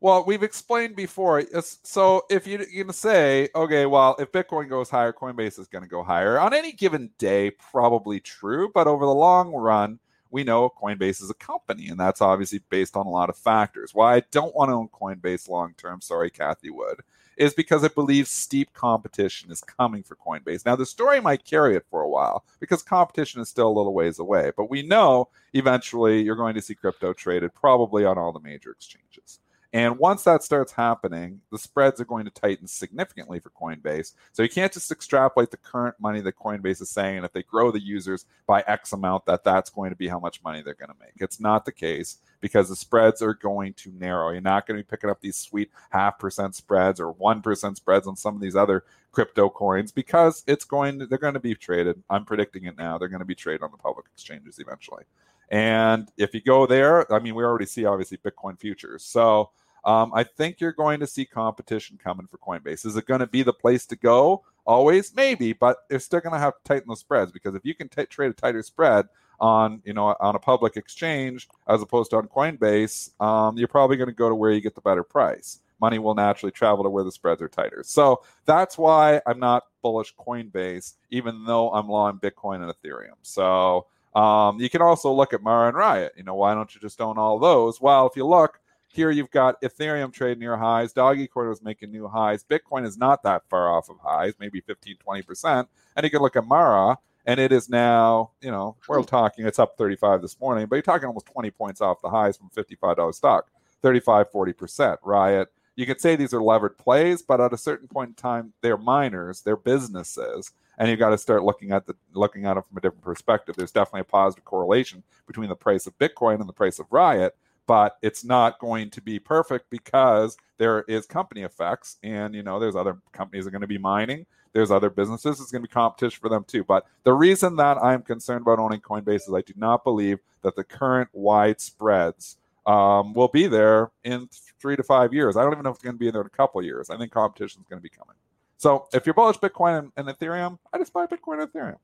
Well, 0.00 0.24
we've 0.26 0.42
explained 0.42 0.96
before. 0.96 1.42
So 1.62 2.24
if 2.28 2.46
you, 2.46 2.58
you're 2.58 2.84
going 2.84 2.86
to 2.88 2.92
say, 2.92 3.48
okay, 3.54 3.86
well, 3.86 4.14
if 4.18 4.30
Bitcoin 4.32 4.68
goes 4.68 4.90
higher, 4.90 5.14
Coinbase 5.14 5.58
is 5.58 5.66
going 5.66 5.80
to 5.82 5.88
go 5.88 6.02
higher 6.02 6.38
on 6.38 6.52
any 6.52 6.72
given 6.72 7.10
day, 7.16 7.50
probably 7.52 8.20
true. 8.20 8.70
But 8.74 8.86
over 8.86 9.06
the 9.06 9.14
long 9.14 9.54
run, 9.54 9.98
we 10.34 10.42
know 10.42 10.68
Coinbase 10.68 11.22
is 11.22 11.30
a 11.30 11.34
company, 11.34 11.86
and 11.86 11.98
that's 11.98 12.20
obviously 12.20 12.60
based 12.68 12.96
on 12.96 13.06
a 13.06 13.10
lot 13.10 13.30
of 13.30 13.36
factors. 13.36 13.94
Why 13.94 14.16
I 14.16 14.22
don't 14.32 14.54
want 14.54 14.68
to 14.68 14.74
own 14.74 14.88
Coinbase 14.88 15.48
long 15.48 15.74
term, 15.76 16.00
sorry, 16.00 16.28
Cathie 16.28 16.70
Wood, 16.70 17.02
is 17.36 17.54
because 17.54 17.84
I 17.84 17.88
believe 17.88 18.26
steep 18.26 18.72
competition 18.72 19.52
is 19.52 19.60
coming 19.60 20.02
for 20.02 20.16
Coinbase. 20.16 20.66
Now, 20.66 20.74
the 20.74 20.86
story 20.86 21.20
might 21.20 21.44
carry 21.44 21.76
it 21.76 21.86
for 21.88 22.02
a 22.02 22.08
while 22.08 22.44
because 22.58 22.82
competition 22.82 23.40
is 23.42 23.48
still 23.48 23.68
a 23.68 23.78
little 23.78 23.94
ways 23.94 24.18
away, 24.18 24.50
but 24.56 24.68
we 24.68 24.82
know 24.82 25.28
eventually 25.52 26.20
you're 26.20 26.34
going 26.34 26.56
to 26.56 26.62
see 26.62 26.74
crypto 26.74 27.12
traded 27.12 27.54
probably 27.54 28.04
on 28.04 28.18
all 28.18 28.32
the 28.32 28.40
major 28.40 28.72
exchanges. 28.72 29.38
And 29.74 29.98
once 29.98 30.22
that 30.22 30.44
starts 30.44 30.70
happening, 30.70 31.40
the 31.50 31.58
spreads 31.58 32.00
are 32.00 32.04
going 32.04 32.26
to 32.26 32.30
tighten 32.30 32.68
significantly 32.68 33.40
for 33.40 33.50
Coinbase. 33.50 34.12
So 34.30 34.44
you 34.44 34.48
can't 34.48 34.72
just 34.72 34.92
extrapolate 34.92 35.50
the 35.50 35.56
current 35.56 35.96
money 35.98 36.20
that 36.20 36.38
Coinbase 36.38 36.80
is 36.80 36.90
saying, 36.90 37.16
and 37.16 37.26
if 37.26 37.32
they 37.32 37.42
grow 37.42 37.72
the 37.72 37.82
users 37.82 38.24
by 38.46 38.62
X 38.68 38.92
amount, 38.92 39.26
that 39.26 39.42
that's 39.42 39.70
going 39.70 39.90
to 39.90 39.96
be 39.96 40.06
how 40.06 40.20
much 40.20 40.44
money 40.44 40.62
they're 40.62 40.74
going 40.74 40.92
to 40.92 41.00
make. 41.00 41.14
It's 41.16 41.40
not 41.40 41.64
the 41.64 41.72
case 41.72 42.18
because 42.40 42.68
the 42.68 42.76
spreads 42.76 43.20
are 43.20 43.34
going 43.34 43.74
to 43.74 43.90
narrow. 43.98 44.30
You're 44.30 44.42
not 44.42 44.68
going 44.68 44.78
to 44.78 44.84
be 44.84 44.88
picking 44.88 45.10
up 45.10 45.20
these 45.20 45.36
sweet 45.36 45.72
half 45.90 46.20
percent 46.20 46.54
spreads 46.54 47.00
or 47.00 47.10
one 47.10 47.42
percent 47.42 47.76
spreads 47.76 48.06
on 48.06 48.14
some 48.14 48.36
of 48.36 48.40
these 48.40 48.54
other 48.54 48.84
crypto 49.10 49.48
coins 49.48 49.90
because 49.90 50.44
it's 50.46 50.64
going 50.64 51.00
to, 51.00 51.06
they're 51.06 51.18
going 51.18 51.34
to 51.34 51.40
be 51.40 51.56
traded. 51.56 52.00
I'm 52.08 52.24
predicting 52.24 52.66
it 52.66 52.78
now. 52.78 52.96
They're 52.96 53.08
going 53.08 53.18
to 53.18 53.24
be 53.24 53.34
traded 53.34 53.64
on 53.64 53.72
the 53.72 53.78
public 53.78 54.06
exchanges 54.14 54.60
eventually. 54.60 55.02
And 55.50 56.08
if 56.16 56.32
you 56.32 56.40
go 56.40 56.64
there, 56.64 57.12
I 57.12 57.18
mean, 57.18 57.34
we 57.34 57.42
already 57.42 57.66
see 57.66 57.84
obviously 57.84 58.18
Bitcoin 58.18 58.58
futures. 58.58 59.02
So 59.04 59.50
um, 59.84 60.12
I 60.14 60.24
think 60.24 60.60
you're 60.60 60.72
going 60.72 61.00
to 61.00 61.06
see 61.06 61.24
competition 61.24 61.98
coming 62.02 62.26
for 62.26 62.38
Coinbase. 62.38 62.86
Is 62.86 62.96
it 62.96 63.06
going 63.06 63.20
to 63.20 63.26
be 63.26 63.42
the 63.42 63.52
place 63.52 63.86
to 63.86 63.96
go? 63.96 64.42
always? 64.66 65.14
Maybe, 65.14 65.52
but 65.52 65.78
they're 65.88 66.00
still 66.00 66.20
going 66.20 66.32
to 66.32 66.38
have 66.38 66.54
to 66.54 66.62
tighten 66.64 66.88
those 66.88 67.00
spreads 67.00 67.32
because 67.32 67.54
if 67.54 67.64
you 67.64 67.74
can 67.74 67.88
t- 67.88 68.06
trade 68.06 68.30
a 68.30 68.34
tighter 68.34 68.62
spread 68.62 69.06
on 69.40 69.82
you 69.84 69.92
know 69.92 70.14
on 70.20 70.36
a 70.36 70.38
public 70.38 70.76
exchange 70.76 71.48
as 71.68 71.82
opposed 71.82 72.10
to 72.10 72.16
on 72.16 72.28
Coinbase, 72.28 73.20
um, 73.20 73.56
you're 73.56 73.68
probably 73.68 73.96
going 73.96 74.08
to 74.08 74.14
go 74.14 74.28
to 74.28 74.34
where 74.34 74.52
you 74.52 74.60
get 74.60 74.74
the 74.74 74.80
better 74.80 75.04
price. 75.04 75.60
Money 75.80 75.98
will 75.98 76.14
naturally 76.14 76.52
travel 76.52 76.84
to 76.84 76.90
where 76.90 77.04
the 77.04 77.12
spreads 77.12 77.42
are 77.42 77.48
tighter. 77.48 77.82
So 77.84 78.22
that's 78.46 78.78
why 78.78 79.20
I'm 79.26 79.40
not 79.40 79.64
bullish 79.82 80.14
Coinbase, 80.16 80.94
even 81.10 81.44
though 81.44 81.72
I'm 81.72 81.88
long 81.88 82.18
Bitcoin 82.18 82.62
and 82.62 82.72
Ethereum. 82.72 83.16
So 83.22 83.86
um, 84.14 84.60
you 84.60 84.70
can 84.70 84.80
also 84.80 85.12
look 85.12 85.34
at 85.34 85.42
Mara 85.42 85.68
and 85.68 85.76
Riot. 85.76 86.12
You 86.16 86.22
know, 86.22 86.36
why 86.36 86.54
don't 86.54 86.72
you 86.74 86.80
just 86.80 87.00
own 87.00 87.18
all 87.18 87.38
those? 87.38 87.80
Well, 87.80 88.06
if 88.06 88.16
you 88.16 88.24
look, 88.24 88.60
here 88.94 89.10
you've 89.10 89.30
got 89.30 89.60
Ethereum 89.60 90.12
trading 90.12 90.38
near 90.38 90.56
highs. 90.56 90.92
Dogecoin 90.92 91.48
was 91.48 91.62
making 91.62 91.90
new 91.90 92.06
highs. 92.06 92.44
Bitcoin 92.44 92.86
is 92.86 92.96
not 92.96 93.24
that 93.24 93.42
far 93.48 93.68
off 93.68 93.90
of 93.90 93.96
highs, 93.98 94.34
maybe 94.38 94.60
15, 94.60 94.96
20%. 95.04 95.66
And 95.96 96.04
you 96.04 96.10
can 96.10 96.22
look 96.22 96.36
at 96.36 96.46
Mara, 96.46 96.98
and 97.26 97.40
it 97.40 97.50
is 97.50 97.68
now, 97.68 98.30
you 98.40 98.52
know, 98.52 98.76
we're 98.88 99.00
hmm. 99.00 99.04
talking, 99.04 99.46
it's 99.46 99.58
up 99.58 99.76
35 99.76 100.22
this 100.22 100.38
morning, 100.38 100.66
but 100.66 100.76
you're 100.76 100.82
talking 100.82 101.08
almost 101.08 101.26
20 101.26 101.50
points 101.50 101.80
off 101.80 102.00
the 102.02 102.10
highs 102.10 102.36
from 102.36 102.50
$55 102.50 103.14
stock, 103.14 103.50
35, 103.82 104.30
40%. 104.30 104.98
Riot. 105.02 105.48
You 105.76 105.86
could 105.86 106.00
say 106.00 106.14
these 106.14 106.32
are 106.32 106.42
levered 106.42 106.78
plays, 106.78 107.20
but 107.20 107.40
at 107.40 107.52
a 107.52 107.58
certain 107.58 107.88
point 107.88 108.10
in 108.10 108.14
time, 108.14 108.52
they're 108.60 108.76
miners, 108.76 109.40
they're 109.40 109.56
businesses 109.56 110.52
and 110.78 110.88
you've 110.88 110.98
got 110.98 111.10
to 111.10 111.18
start 111.18 111.44
looking 111.44 111.72
at 111.72 111.86
the 111.86 111.94
looking 112.12 112.46
at 112.46 112.56
it 112.56 112.64
from 112.68 112.78
a 112.78 112.80
different 112.80 113.04
perspective. 113.04 113.56
There's 113.56 113.72
definitely 113.72 114.00
a 114.02 114.04
positive 114.04 114.44
correlation 114.44 115.02
between 115.26 115.48
the 115.48 115.56
price 115.56 115.86
of 115.86 115.96
Bitcoin 115.98 116.40
and 116.40 116.48
the 116.48 116.52
price 116.52 116.78
of 116.78 116.86
Riot, 116.90 117.36
but 117.66 117.96
it's 118.02 118.24
not 118.24 118.58
going 118.58 118.90
to 118.90 119.00
be 119.00 119.18
perfect 119.18 119.70
because 119.70 120.36
there 120.58 120.82
is 120.82 121.06
company 121.06 121.42
effects, 121.42 121.96
and 122.02 122.34
you 122.34 122.42
know 122.42 122.58
there's 122.58 122.76
other 122.76 122.98
companies 123.12 123.44
that 123.44 123.48
are 123.48 123.52
going 123.52 123.60
to 123.62 123.66
be 123.66 123.78
mining. 123.78 124.26
There's 124.52 124.70
other 124.70 124.90
businesses. 124.90 125.40
It's 125.40 125.50
going 125.50 125.62
to 125.62 125.68
be 125.68 125.72
competition 125.72 126.18
for 126.20 126.28
them 126.28 126.44
too. 126.44 126.62
But 126.62 126.86
the 127.02 127.12
reason 127.12 127.56
that 127.56 127.76
I'm 127.78 128.02
concerned 128.02 128.42
about 128.42 128.60
owning 128.60 128.80
Coinbase 128.80 129.28
is 129.28 129.34
I 129.34 129.40
do 129.40 129.52
not 129.56 129.82
believe 129.82 130.20
that 130.42 130.54
the 130.54 130.62
current 130.62 131.08
wide 131.12 131.60
spreads 131.60 132.36
um, 132.66 133.12
will 133.14 133.28
be 133.28 133.46
there 133.46 133.90
in 134.04 134.28
three 134.60 134.76
to 134.76 134.82
five 134.82 135.12
years. 135.12 135.36
I 135.36 135.42
don't 135.42 135.52
even 135.52 135.64
know 135.64 135.70
if 135.70 135.76
it's 135.76 135.84
going 135.84 135.96
to 135.96 135.98
be 135.98 136.06
in 136.06 136.12
there 136.12 136.22
in 136.22 136.26
a 136.26 136.30
couple 136.30 136.60
of 136.60 136.64
years. 136.64 136.88
I 136.88 136.96
think 136.96 137.12
competition 137.12 137.62
is 137.62 137.68
going 137.68 137.80
to 137.80 137.82
be 137.82 137.88
coming. 137.88 138.16
So 138.56 138.86
if 138.92 139.06
you're 139.06 139.14
bullish 139.14 139.38
Bitcoin 139.38 139.78
and, 139.78 139.92
and 139.96 140.08
Ethereum, 140.16 140.58
I 140.72 140.78
just 140.78 140.92
buy 140.92 141.06
Bitcoin 141.06 141.42
and 141.42 141.52
Ethereum. 141.52 141.76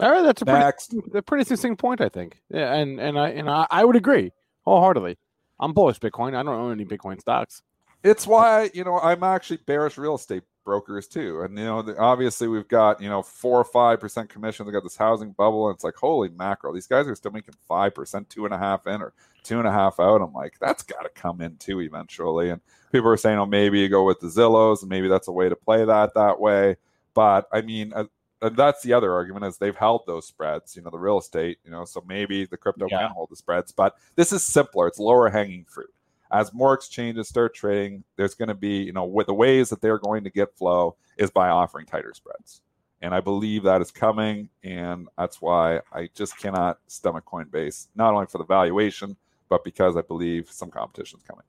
All 0.00 0.10
right, 0.10 0.22
that's 0.22 0.42
a 0.42 0.44
Next. 0.44 0.90
pretty, 0.90 1.18
a 1.18 1.22
pretty 1.22 1.44
succinct 1.44 1.80
point, 1.80 2.00
I 2.00 2.08
think. 2.08 2.40
Yeah, 2.48 2.74
and 2.74 3.00
and 3.00 3.18
I 3.18 3.28
and 3.30 3.48
I, 3.50 3.66
I 3.70 3.84
would 3.84 3.96
agree 3.96 4.32
wholeheartedly. 4.62 5.18
I'm 5.60 5.72
bullish 5.72 6.00
Bitcoin. 6.00 6.34
I 6.34 6.42
don't 6.42 6.48
own 6.48 6.72
any 6.72 6.84
Bitcoin 6.84 7.20
stocks. 7.20 7.62
It's 8.02 8.26
why 8.26 8.70
you 8.74 8.84
know 8.84 8.98
I'm 8.98 9.22
actually 9.22 9.58
bearish 9.58 9.96
real 9.96 10.16
estate 10.16 10.42
brokers 10.64 11.06
too, 11.06 11.42
and 11.42 11.56
you 11.58 11.64
know 11.64 11.82
the, 11.82 11.96
obviously 11.98 12.48
we've 12.48 12.68
got 12.68 13.00
you 13.00 13.08
know 13.08 13.22
four 13.22 13.60
or 13.60 13.64
five 13.64 14.00
percent 14.00 14.28
commission. 14.28 14.66
They 14.66 14.72
got 14.72 14.82
this 14.82 14.96
housing 14.96 15.32
bubble, 15.32 15.68
and 15.68 15.74
it's 15.74 15.84
like 15.84 15.94
holy 15.94 16.30
mackerel, 16.30 16.72
these 16.72 16.86
guys 16.86 17.06
are 17.06 17.14
still 17.14 17.32
making 17.32 17.54
five 17.68 17.94
percent, 17.94 18.28
two 18.28 18.44
and 18.44 18.54
a 18.54 18.58
half 18.58 18.86
in 18.86 19.02
or 19.02 19.12
two 19.44 19.58
and 19.58 19.68
a 19.68 19.72
half 19.72 20.00
out. 20.00 20.20
I'm 20.20 20.32
like 20.32 20.54
that's 20.60 20.82
got 20.82 21.02
to 21.02 21.10
come 21.10 21.40
in 21.40 21.56
too 21.56 21.80
eventually, 21.80 22.50
and 22.50 22.60
people 22.90 23.10
are 23.10 23.16
saying, 23.16 23.38
oh 23.38 23.46
maybe 23.46 23.78
you 23.80 23.88
go 23.88 24.04
with 24.04 24.20
the 24.20 24.28
Zillows, 24.28 24.80
and 24.80 24.88
maybe 24.88 25.08
that's 25.08 25.28
a 25.28 25.32
way 25.32 25.48
to 25.48 25.56
play 25.56 25.84
that 25.84 26.14
that 26.14 26.40
way. 26.40 26.76
But 27.14 27.46
I 27.52 27.60
mean, 27.60 27.92
uh, 27.92 28.04
and 28.42 28.56
that's 28.56 28.82
the 28.82 28.92
other 28.92 29.12
argument 29.12 29.44
is 29.44 29.56
they've 29.56 29.76
held 29.76 30.02
those 30.06 30.26
spreads, 30.26 30.76
you 30.76 30.82
know, 30.82 30.90
the 30.90 30.98
real 30.98 31.18
estate, 31.18 31.58
you 31.64 31.70
know, 31.70 31.84
so 31.84 32.02
maybe 32.06 32.44
the 32.44 32.56
crypto 32.56 32.86
Yeah. 32.90 32.98
can 33.00 33.10
hold 33.10 33.30
the 33.30 33.36
spreads, 33.36 33.72
but 33.72 33.96
this 34.16 34.32
is 34.32 34.42
simpler. 34.42 34.86
It's 34.88 34.98
lower 34.98 35.28
hanging 35.30 35.64
fruit. 35.64 35.92
As 36.30 36.52
more 36.52 36.74
exchanges 36.74 37.28
start 37.28 37.54
trading, 37.54 38.04
there's 38.16 38.34
going 38.34 38.48
to 38.48 38.54
be, 38.54 38.78
you 38.82 38.92
know, 38.92 39.04
with 39.04 39.26
the 39.28 39.34
ways 39.34 39.68
that 39.70 39.80
they're 39.80 39.98
going 39.98 40.24
to 40.24 40.30
get 40.30 40.56
flow 40.56 40.96
is 41.16 41.30
by 41.30 41.48
offering 41.50 41.86
tighter 41.86 42.12
spreads. 42.14 42.62
And 43.02 43.14
I 43.14 43.20
believe 43.20 43.64
that 43.64 43.82
is 43.82 43.90
coming. 43.90 44.48
And 44.64 45.08
that's 45.18 45.42
why 45.42 45.80
I 45.92 46.08
just 46.14 46.38
cannot 46.38 46.78
stomach 46.86 47.24
Coinbase, 47.26 47.88
not 47.94 48.14
only 48.14 48.26
for 48.26 48.38
the 48.38 48.44
valuation, 48.44 49.16
but 49.48 49.64
because 49.64 49.96
I 49.96 50.02
believe 50.02 50.50
some 50.50 50.70
competition 50.70 51.18
is 51.18 51.24
coming. 51.24 51.44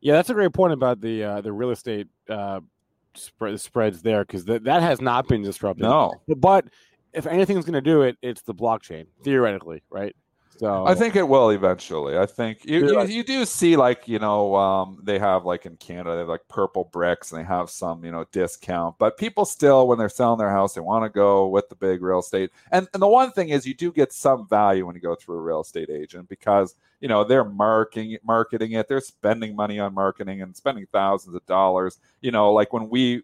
Yeah, 0.00 0.14
that's 0.14 0.30
a 0.30 0.34
great 0.34 0.52
point 0.52 0.72
about 0.72 1.00
the 1.00 1.24
uh, 1.24 1.40
the 1.40 1.52
real 1.52 1.70
estate 1.70 2.08
uh, 2.28 2.60
spread 3.16 3.60
spreads 3.60 4.02
there 4.02 4.24
because 4.24 4.44
that 4.46 4.64
that 4.64 4.82
has 4.82 5.00
not 5.00 5.28
been 5.28 5.42
disrupted. 5.42 5.82
No, 5.82 6.12
but 6.36 6.66
if 7.12 7.26
anything's 7.26 7.64
going 7.64 7.74
to 7.74 7.80
do 7.80 8.02
it, 8.02 8.16
it's 8.22 8.42
the 8.42 8.54
blockchain 8.54 9.06
theoretically, 9.22 9.82
right? 9.90 10.14
So 10.58 10.86
I 10.86 10.94
think 10.94 11.16
it 11.16 11.26
will 11.26 11.50
eventually. 11.50 12.16
I 12.16 12.26
think 12.26 12.64
you, 12.64 12.86
You're 12.86 13.04
you, 13.06 13.24
do 13.24 13.44
see 13.44 13.76
like 13.76 14.06
you 14.06 14.18
know 14.18 14.54
um, 14.54 15.00
they 15.02 15.18
have 15.18 15.44
like 15.44 15.66
in 15.66 15.76
Canada 15.76 16.12
they 16.12 16.18
have 16.18 16.28
like 16.28 16.46
purple 16.48 16.84
bricks 16.84 17.32
and 17.32 17.40
they 17.40 17.46
have 17.46 17.70
some 17.70 18.04
you 18.04 18.12
know 18.12 18.24
discount, 18.30 18.96
but 18.98 19.18
people 19.18 19.44
still 19.44 19.88
when 19.88 19.98
they're 19.98 20.08
selling 20.08 20.38
their 20.38 20.50
house 20.50 20.74
they 20.74 20.80
want 20.80 21.04
to 21.04 21.08
go 21.08 21.48
with 21.48 21.68
the 21.68 21.74
big 21.74 22.02
real 22.02 22.20
estate. 22.20 22.50
And 22.70 22.86
and 22.94 23.02
the 23.02 23.08
one 23.08 23.32
thing 23.32 23.48
is 23.48 23.66
you 23.66 23.74
do 23.74 23.90
get 23.92 24.12
some 24.12 24.46
value 24.46 24.86
when 24.86 24.94
you 24.94 25.00
go 25.00 25.14
through 25.14 25.38
a 25.38 25.42
real 25.42 25.62
estate 25.62 25.90
agent 25.90 26.28
because 26.28 26.76
you 27.00 27.08
know 27.08 27.24
they're 27.24 27.44
marketing 27.44 28.18
marketing 28.24 28.72
it, 28.72 28.88
they're 28.88 29.00
spending 29.00 29.56
money 29.56 29.78
on 29.80 29.92
marketing 29.92 30.42
and 30.42 30.56
spending 30.56 30.86
thousands 30.92 31.34
of 31.34 31.44
dollars. 31.46 31.98
You 32.20 32.30
know, 32.30 32.52
like 32.52 32.72
when 32.72 32.88
we 32.88 33.22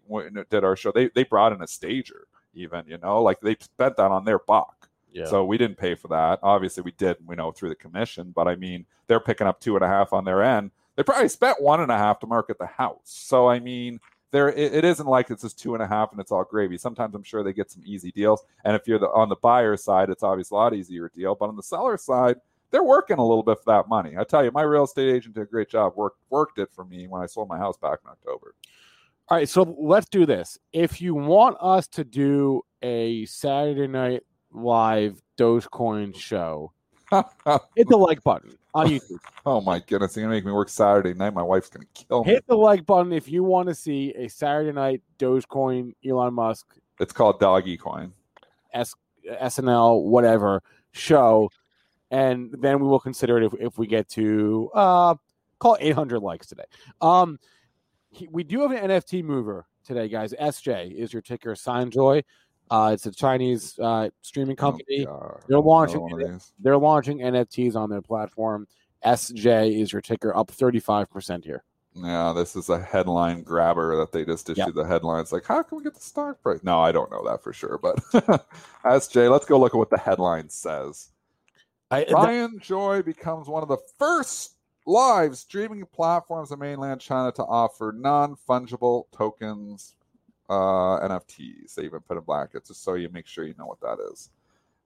did 0.49 0.63
our 0.63 0.75
show, 0.75 0.91
they 0.91 1.09
they 1.15 1.23
brought 1.23 1.53
in 1.53 1.61
a 1.61 1.67
stager 1.67 2.27
even. 2.53 2.83
You 2.87 2.97
know, 2.97 3.21
like 3.21 3.39
they 3.39 3.55
spent 3.59 3.97
that 3.97 4.11
on 4.11 4.25
their 4.25 4.39
buck. 4.39 4.89
Yeah. 5.11 5.25
So 5.25 5.45
we 5.45 5.57
didn't 5.57 5.77
pay 5.77 5.95
for 5.95 6.07
that. 6.09 6.39
Obviously, 6.43 6.83
we 6.83 6.91
did, 6.91 7.17
we 7.25 7.35
know, 7.35 7.51
through 7.51 7.69
the 7.69 7.75
commission. 7.75 8.31
But 8.35 8.47
I 8.47 8.55
mean, 8.55 8.85
they're 9.07 9.19
picking 9.19 9.47
up 9.47 9.59
two 9.59 9.75
and 9.75 9.83
a 9.83 9.87
half 9.87 10.13
on 10.13 10.25
their 10.25 10.43
end. 10.43 10.71
They 10.95 11.03
probably 11.03 11.29
spent 11.29 11.61
one 11.61 11.81
and 11.81 11.91
a 11.91 11.97
half 11.97 12.19
to 12.19 12.27
market 12.27 12.57
the 12.57 12.65
house. 12.65 12.99
So 13.03 13.49
I 13.49 13.59
mean, 13.59 13.99
there 14.31 14.49
it, 14.49 14.73
it 14.73 14.85
isn't 14.85 15.07
like 15.07 15.29
it's 15.29 15.43
just 15.43 15.59
two 15.59 15.73
and 15.73 15.83
a 15.83 15.87
half 15.87 16.11
and 16.11 16.19
it's 16.19 16.31
all 16.31 16.43
gravy. 16.43 16.77
Sometimes 16.77 17.15
I'm 17.15 17.23
sure 17.23 17.43
they 17.43 17.53
get 17.53 17.71
some 17.71 17.83
easy 17.85 18.11
deals. 18.11 18.43
And 18.63 18.75
if 18.75 18.87
you're 18.87 18.99
the, 18.99 19.09
on 19.09 19.29
the 19.29 19.35
buyer 19.35 19.77
side, 19.77 20.09
it's 20.09 20.23
obviously 20.23 20.55
a 20.55 20.59
lot 20.59 20.73
easier 20.73 21.11
deal. 21.13 21.35
But 21.35 21.49
on 21.49 21.55
the 21.55 21.63
seller 21.63 21.97
side, 21.97 22.37
they're 22.71 22.83
working 22.83 23.17
a 23.17 23.25
little 23.25 23.43
bit 23.43 23.57
for 23.57 23.73
that 23.73 23.89
money. 23.89 24.15
I 24.17 24.23
tell 24.23 24.43
you, 24.43 24.51
my 24.51 24.61
real 24.61 24.85
estate 24.85 25.13
agent 25.13 25.35
did 25.35 25.43
a 25.43 25.45
great 25.45 25.69
job. 25.69 25.93
Worked 25.95 26.19
worked 26.29 26.57
it 26.57 26.69
for 26.71 26.85
me 26.85 27.07
when 27.07 27.21
I 27.21 27.25
sold 27.25 27.49
my 27.49 27.57
house 27.57 27.77
back 27.77 27.99
in 28.03 28.09
October. 28.09 28.55
All 29.27 29.37
right, 29.37 29.47
so 29.47 29.75
let's 29.79 30.09
do 30.09 30.25
this. 30.25 30.57
If 30.73 31.01
you 31.01 31.15
want 31.15 31.57
us 31.61 31.87
to 31.89 32.03
do 32.03 32.63
a 32.81 33.25
Saturday 33.25 33.87
night 33.87 34.23
live 34.51 35.21
Dogecoin 35.37 36.15
show, 36.15 36.71
hit 37.11 37.87
the 37.89 37.97
like 37.97 38.23
button 38.23 38.51
on 38.73 38.87
YouTube. 38.87 39.17
oh 39.45 39.61
my 39.61 39.79
goodness, 39.79 40.15
you're 40.15 40.23
gonna 40.25 40.35
make 40.35 40.45
me 40.45 40.51
work 40.51 40.69
Saturday 40.69 41.13
night. 41.13 41.33
My 41.33 41.43
wife's 41.43 41.69
gonna 41.69 41.85
kill 41.93 42.23
me. 42.23 42.31
hit 42.31 42.45
the 42.47 42.55
like 42.55 42.85
button 42.85 43.11
if 43.11 43.27
you 43.29 43.43
want 43.43 43.67
to 43.69 43.75
see 43.75 44.13
a 44.15 44.27
Saturday 44.27 44.71
night 44.71 45.01
Dogecoin 45.19 45.93
Elon 46.07 46.33
Musk 46.33 46.67
It's 46.99 47.13
called 47.13 47.39
Doggy 47.39 47.77
Coin. 47.77 48.13
S- 48.73 48.95
SNL 49.41 50.03
whatever 50.03 50.61
show, 50.93 51.49
and 52.09 52.53
then 52.59 52.79
we 52.79 52.87
will 52.87 52.99
consider 52.99 53.37
it 53.37 53.45
if, 53.45 53.53
if 53.59 53.77
we 53.77 53.87
get 53.87 54.07
to 54.09 54.69
uh 54.73 55.15
call 55.59 55.77
800 55.79 56.19
likes 56.19 56.47
today. 56.47 56.63
Um, 57.01 57.39
he- 58.09 58.27
we 58.31 58.43
do 58.43 58.61
have 58.61 58.71
an 58.71 58.89
NFT 58.89 59.23
mover 59.23 59.65
today, 59.85 60.07
guys. 60.07 60.33
SJ 60.39 60.91
is 60.95 61.11
your 61.13 61.21
ticker. 61.21 61.53
Scienjoy. 61.53 62.23
Uh, 62.71 62.91
it's 62.93 63.05
a 63.05 63.11
Chinese 63.11 63.77
uh, 63.79 64.09
streaming 64.21 64.55
company. 64.55 65.05
Oh, 65.05 65.37
They're 65.47 65.59
launching 65.59 65.97
Another 65.97 66.15
one 66.15 66.21
of 66.21 66.31
these. 66.31 66.53
They're 66.59 66.77
launching 66.77 67.19
NFTs 67.19 67.75
on 67.75 67.89
their 67.89 68.01
platform. 68.01 68.65
SJ 69.05 69.81
is 69.81 69.91
your 69.91 70.01
ticker, 70.01 70.35
up 70.35 70.49
35% 70.49 71.43
here. 71.43 71.63
Yeah, 71.93 72.31
this 72.33 72.55
is 72.55 72.69
a 72.69 72.81
headline 72.81 73.43
grabber 73.43 73.97
that 73.97 74.13
they 74.13 74.23
just 74.23 74.49
issued 74.49 74.75
the 74.75 74.85
headlines. 74.85 75.33
Like, 75.33 75.45
how 75.45 75.61
can 75.61 75.79
we 75.79 75.83
get 75.83 75.95
the 75.95 76.01
stock 76.01 76.41
price? 76.41 76.61
No, 76.63 76.79
I 76.79 76.93
don't 76.93 77.11
know 77.11 77.27
that 77.27 77.43
for 77.43 77.51
sure. 77.51 77.77
But 77.77 77.97
SJ, 78.85 79.29
let's 79.29 79.45
go 79.45 79.59
look 79.59 79.73
at 79.73 79.77
what 79.77 79.89
the 79.89 79.97
headline 79.97 80.47
says. 80.47 81.09
I, 81.89 82.05
Ryan 82.09 82.57
Joy 82.59 83.01
becomes 83.01 83.49
one 83.49 83.63
of 83.63 83.67
the 83.67 83.79
first 83.99 84.53
live 84.85 85.37
streaming 85.37 85.85
platforms 85.85 86.51
in 86.51 86.59
mainland 86.59 87.01
China 87.01 87.33
to 87.33 87.43
offer 87.43 87.93
non 87.97 88.37
fungible 88.47 89.05
tokens, 89.11 89.95
uh, 90.49 90.99
NFTs. 91.07 91.75
They 91.75 91.83
even 91.83 91.99
put 92.01 92.17
in 92.17 92.23
brackets 92.23 92.67
just 92.69 92.83
so 92.83 92.95
you 92.95 93.09
make 93.09 93.27
sure 93.27 93.45
you 93.45 93.55
know 93.57 93.65
what 93.67 93.79
that 93.81 93.97
is. 94.11 94.29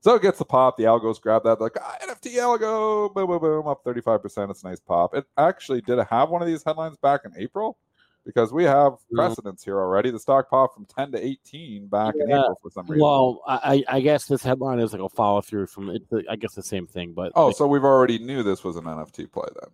So 0.00 0.14
it 0.14 0.22
gets 0.22 0.38
the 0.38 0.44
pop. 0.44 0.76
The 0.76 0.84
algos 0.84 1.20
grab 1.20 1.42
that. 1.44 1.60
Like, 1.60 1.76
ah, 1.80 1.96
NFT 2.06 2.34
algo, 2.36 3.12
boom, 3.12 3.26
boom, 3.26 3.40
boom, 3.40 3.66
up 3.66 3.82
35%. 3.84 4.50
It's 4.50 4.62
a 4.62 4.66
nice 4.68 4.78
pop. 4.80 5.14
It 5.14 5.24
actually 5.36 5.80
did 5.80 5.98
have 6.10 6.28
one 6.30 6.42
of 6.42 6.48
these 6.48 6.62
headlines 6.62 6.96
back 6.98 7.22
in 7.24 7.32
April 7.36 7.76
because 8.24 8.52
we 8.52 8.64
have 8.64 8.92
No. 9.10 9.22
precedents 9.26 9.64
here 9.64 9.78
already. 9.80 10.10
The 10.10 10.20
stock 10.20 10.48
popped 10.50 10.74
from 10.74 10.84
10 10.84 11.12
to 11.12 11.24
18 11.24 11.86
back 11.88 12.14
in 12.16 12.30
April 12.30 12.58
for 12.62 12.70
some 12.70 12.86
reason. 12.86 13.00
well, 13.02 13.40
I, 13.48 13.82
I 13.88 14.00
guess 14.00 14.26
this 14.26 14.42
headline 14.42 14.78
is 14.80 14.92
like 14.92 15.02
a 15.02 15.08
follow 15.08 15.40
through 15.40 15.66
from 15.66 15.90
it. 15.90 16.02
I 16.30 16.36
guess 16.36 16.54
the 16.54 16.62
same 16.62 16.86
thing, 16.86 17.12
but 17.12 17.32
Oh, 17.34 17.50
so 17.50 17.66
we've 17.66 17.82
already 17.84 18.18
knew 18.18 18.42
this 18.44 18.62
was 18.62 18.76
an 18.76 18.84
NFT 18.84 19.32
play 19.32 19.48
then. 19.60 19.70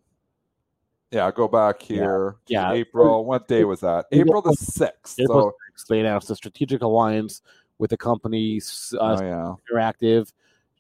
Yeah, 1.13 1.31
go 1.31 1.47
back 1.47 1.83
here. 1.83 2.37
to 2.47 2.53
Yeah. 2.53 2.73
April. 2.73 3.25
What 3.25 3.47
day 3.47 3.65
was 3.65 3.81
that? 3.81 4.07
April 4.13 4.41
the 4.41 4.55
sixth. 4.55 5.19
it 5.19 5.27
So, 5.29 5.35
was 5.35 5.85
they 5.89 6.01
announced 6.01 6.31
a 6.31 6.37
strategic 6.37 6.83
alliance 6.83 7.43
with 7.79 7.91
the 7.91 7.97
company 7.97 8.61
uh, 8.95 8.97
oh 8.99 9.23
yeah. 9.23 9.55
Interactive 9.71 10.33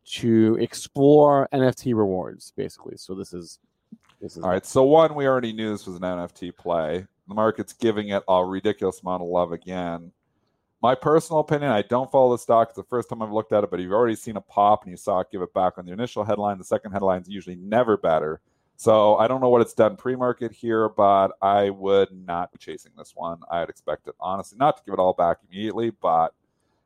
to 0.05 0.57
explore 0.61 1.49
NFT 1.53 1.95
rewards, 1.95 2.53
basically. 2.57 2.97
So 2.97 3.15
this 3.15 3.33
is 3.33 3.59
this 4.21 4.37
is 4.37 4.43
All 4.43 4.51
right. 4.51 4.65
So 4.65 4.85
one, 4.85 5.15
we 5.15 5.27
already 5.27 5.53
knew 5.53 5.71
this 5.71 5.87
was 5.87 5.97
an 5.97 6.03
NFT 6.03 6.57
play. 6.57 7.07
the 7.29 7.35
market's 7.35 7.73
giving 7.73 8.09
it 8.09 8.23
a 8.29 8.45
ridiculous 8.45 9.01
amount 9.03 9.23
of 9.23 9.29
love 9.29 9.53
again. 9.53 10.13
My 10.83 10.95
personal 10.95 11.41
opinion, 11.41 11.71
I 11.71 11.83
don't 11.83 12.11
follow 12.11 12.33
the 12.33 12.39
stock. 12.39 12.69
It's 12.71 12.77
the 12.77 12.83
first 12.83 13.09
time 13.09 13.23
I've 13.23 13.31
looked 13.31 13.53
at 13.53 13.63
it, 13.63 13.71
but 13.71 13.79
you've 13.81 13.93
already 13.93 14.17
seen 14.17 14.37
a 14.37 14.41
pop 14.41 14.83
and 14.83 14.91
you 14.91 14.97
saw 14.97 15.21
it 15.21 15.29
give 15.31 15.43
it 15.43 15.55
back 15.55 15.79
on 15.79 15.87
the 15.87 15.93
initial 15.93 16.25
headline. 16.25 16.59
The 16.59 16.65
second 16.65 16.91
headline 16.93 17.23
is 17.23 17.29
usually 17.29 17.57
never 17.57 17.97
better. 17.97 18.41
So 18.77 19.17
I 19.17 19.29
don't 19.29 19.41
know 19.41 19.49
what 19.49 19.61
it's 19.61 19.75
done 19.75 19.97
pre-market 19.97 20.53
here, 20.53 20.89
but 20.89 21.29
I 21.41 21.71
would 21.71 22.09
not 22.11 22.51
be 22.53 22.59
chasing 22.59 22.93
this 22.97 23.13
one. 23.15 23.39
I'd 23.51 23.69
expect 23.69 24.09
it 24.09 24.15
honestly 24.19 24.59
not 24.59 24.77
to 24.77 24.83
give 24.85 24.95
it 24.95 24.99
all 24.99 25.13
back 25.13 25.39
immediately, 25.49 25.91
but 25.91 26.35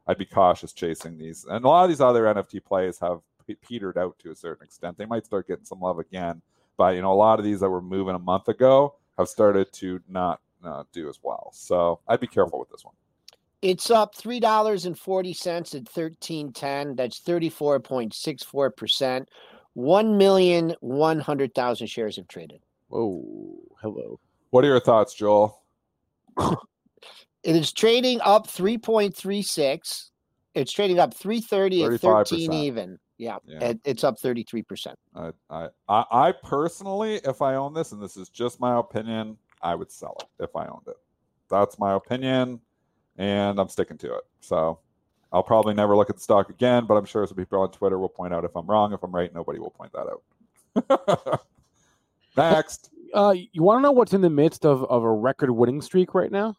I'd 0.06 0.18
be 0.18 0.26
cautious 0.26 0.72
chasing 0.72 1.16
these. 1.18 1.46
And 1.48 1.64
a 1.64 1.68
lot 1.68 1.84
of 1.84 1.88
these 1.88 2.00
other 2.00 2.24
NFT 2.24 2.64
plays 2.64 2.98
have 2.98 3.20
petered 3.62 3.96
out 3.96 4.18
to 4.18 4.30
a 4.30 4.36
certain 4.36 4.64
extent. 4.64 4.98
They 4.98 5.06
might 5.06 5.24
start 5.24 5.48
getting 5.48 5.64
some 5.64 5.80
love 5.80 5.98
again, 5.98 6.42
but 6.76 6.94
you 6.94 7.02
know, 7.02 7.12
a 7.12 7.14
lot 7.14 7.38
of 7.38 7.44
these 7.44 7.60
that 7.60 7.70
were 7.70 7.82
moving 7.82 8.14
a 8.14 8.18
month 8.18 8.48
ago 8.48 8.94
have 9.16 9.28
started 9.28 9.72
to 9.74 10.00
not 10.08 10.40
uh, 10.64 10.84
do 10.92 11.08
as 11.08 11.20
well. 11.22 11.50
So 11.54 12.00
I'd 12.08 12.20
be 12.20 12.26
careful 12.26 12.58
with 12.58 12.70
this 12.70 12.84
one. 12.84 12.94
It's 13.62 13.90
up 13.90 14.14
three 14.14 14.38
dollars 14.38 14.84
and 14.84 14.98
forty 14.98 15.32
cents 15.32 15.74
at 15.74 15.88
thirteen 15.88 16.52
ten. 16.52 16.94
That's 16.94 17.20
thirty 17.20 17.48
four 17.48 17.80
point 17.80 18.14
six 18.14 18.42
four 18.42 18.70
percent. 18.70 19.28
One 19.76 20.16
million 20.16 20.74
one 20.80 21.20
hundred 21.20 21.54
thousand 21.54 21.88
shares 21.88 22.16
have 22.16 22.26
traded. 22.28 22.62
Whoa, 22.88 23.58
hello. 23.82 24.18
What 24.48 24.64
are 24.64 24.68
your 24.68 24.80
thoughts, 24.80 25.12
Joel? 25.12 25.62
it 26.38 26.56
is 27.44 27.74
trading 27.74 28.22
up 28.22 28.46
three 28.46 28.78
point 28.78 29.14
three 29.14 29.42
six. 29.42 30.12
It's 30.54 30.72
trading 30.72 30.98
up 30.98 31.12
three 31.12 31.42
thirty 31.42 31.84
at 31.84 32.00
thirteen 32.00 32.54
even. 32.54 32.98
Yeah, 33.18 33.36
yeah. 33.44 33.74
It's 33.84 34.02
up 34.02 34.18
thirty 34.18 34.44
three 34.44 34.62
percent. 34.62 34.98
I, 35.14 35.32
I 35.50 35.68
I 36.10 36.32
personally, 36.42 37.16
if 37.16 37.42
I 37.42 37.56
own 37.56 37.74
this, 37.74 37.92
and 37.92 38.00
this 38.00 38.16
is 38.16 38.30
just 38.30 38.58
my 38.58 38.78
opinion, 38.78 39.36
I 39.60 39.74
would 39.74 39.92
sell 39.92 40.16
it 40.20 40.42
if 40.42 40.56
I 40.56 40.64
owned 40.68 40.86
it. 40.88 40.96
That's 41.50 41.78
my 41.78 41.92
opinion 41.92 42.62
and 43.18 43.58
I'm 43.58 43.68
sticking 43.68 43.98
to 43.98 44.14
it. 44.14 44.24
So 44.40 44.78
I'll 45.36 45.42
probably 45.42 45.74
never 45.74 45.94
look 45.94 46.08
at 46.08 46.16
the 46.16 46.22
stock 46.22 46.48
again, 46.48 46.86
but 46.86 46.94
I'm 46.94 47.04
sure 47.04 47.26
some 47.26 47.36
people 47.36 47.60
on 47.60 47.70
Twitter 47.70 47.98
will 47.98 48.08
point 48.08 48.32
out 48.32 48.46
if 48.46 48.56
I'm 48.56 48.66
wrong. 48.66 48.94
If 48.94 49.02
I'm 49.02 49.14
right, 49.14 49.32
nobody 49.34 49.58
will 49.58 49.68
point 49.68 49.92
that 49.92 50.08
out. 51.04 51.44
Next. 52.38 52.88
Uh, 53.12 53.34
you 53.52 53.62
want 53.62 53.76
to 53.76 53.82
know 53.82 53.92
what's 53.92 54.14
in 54.14 54.22
the 54.22 54.30
midst 54.30 54.64
of, 54.64 54.84
of 54.84 55.04
a 55.04 55.12
record 55.12 55.50
winning 55.50 55.82
streak 55.82 56.14
right 56.14 56.32
now? 56.32 56.56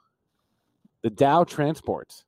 The 1.01 1.09
Dow 1.09 1.43
Transports. 1.43 2.23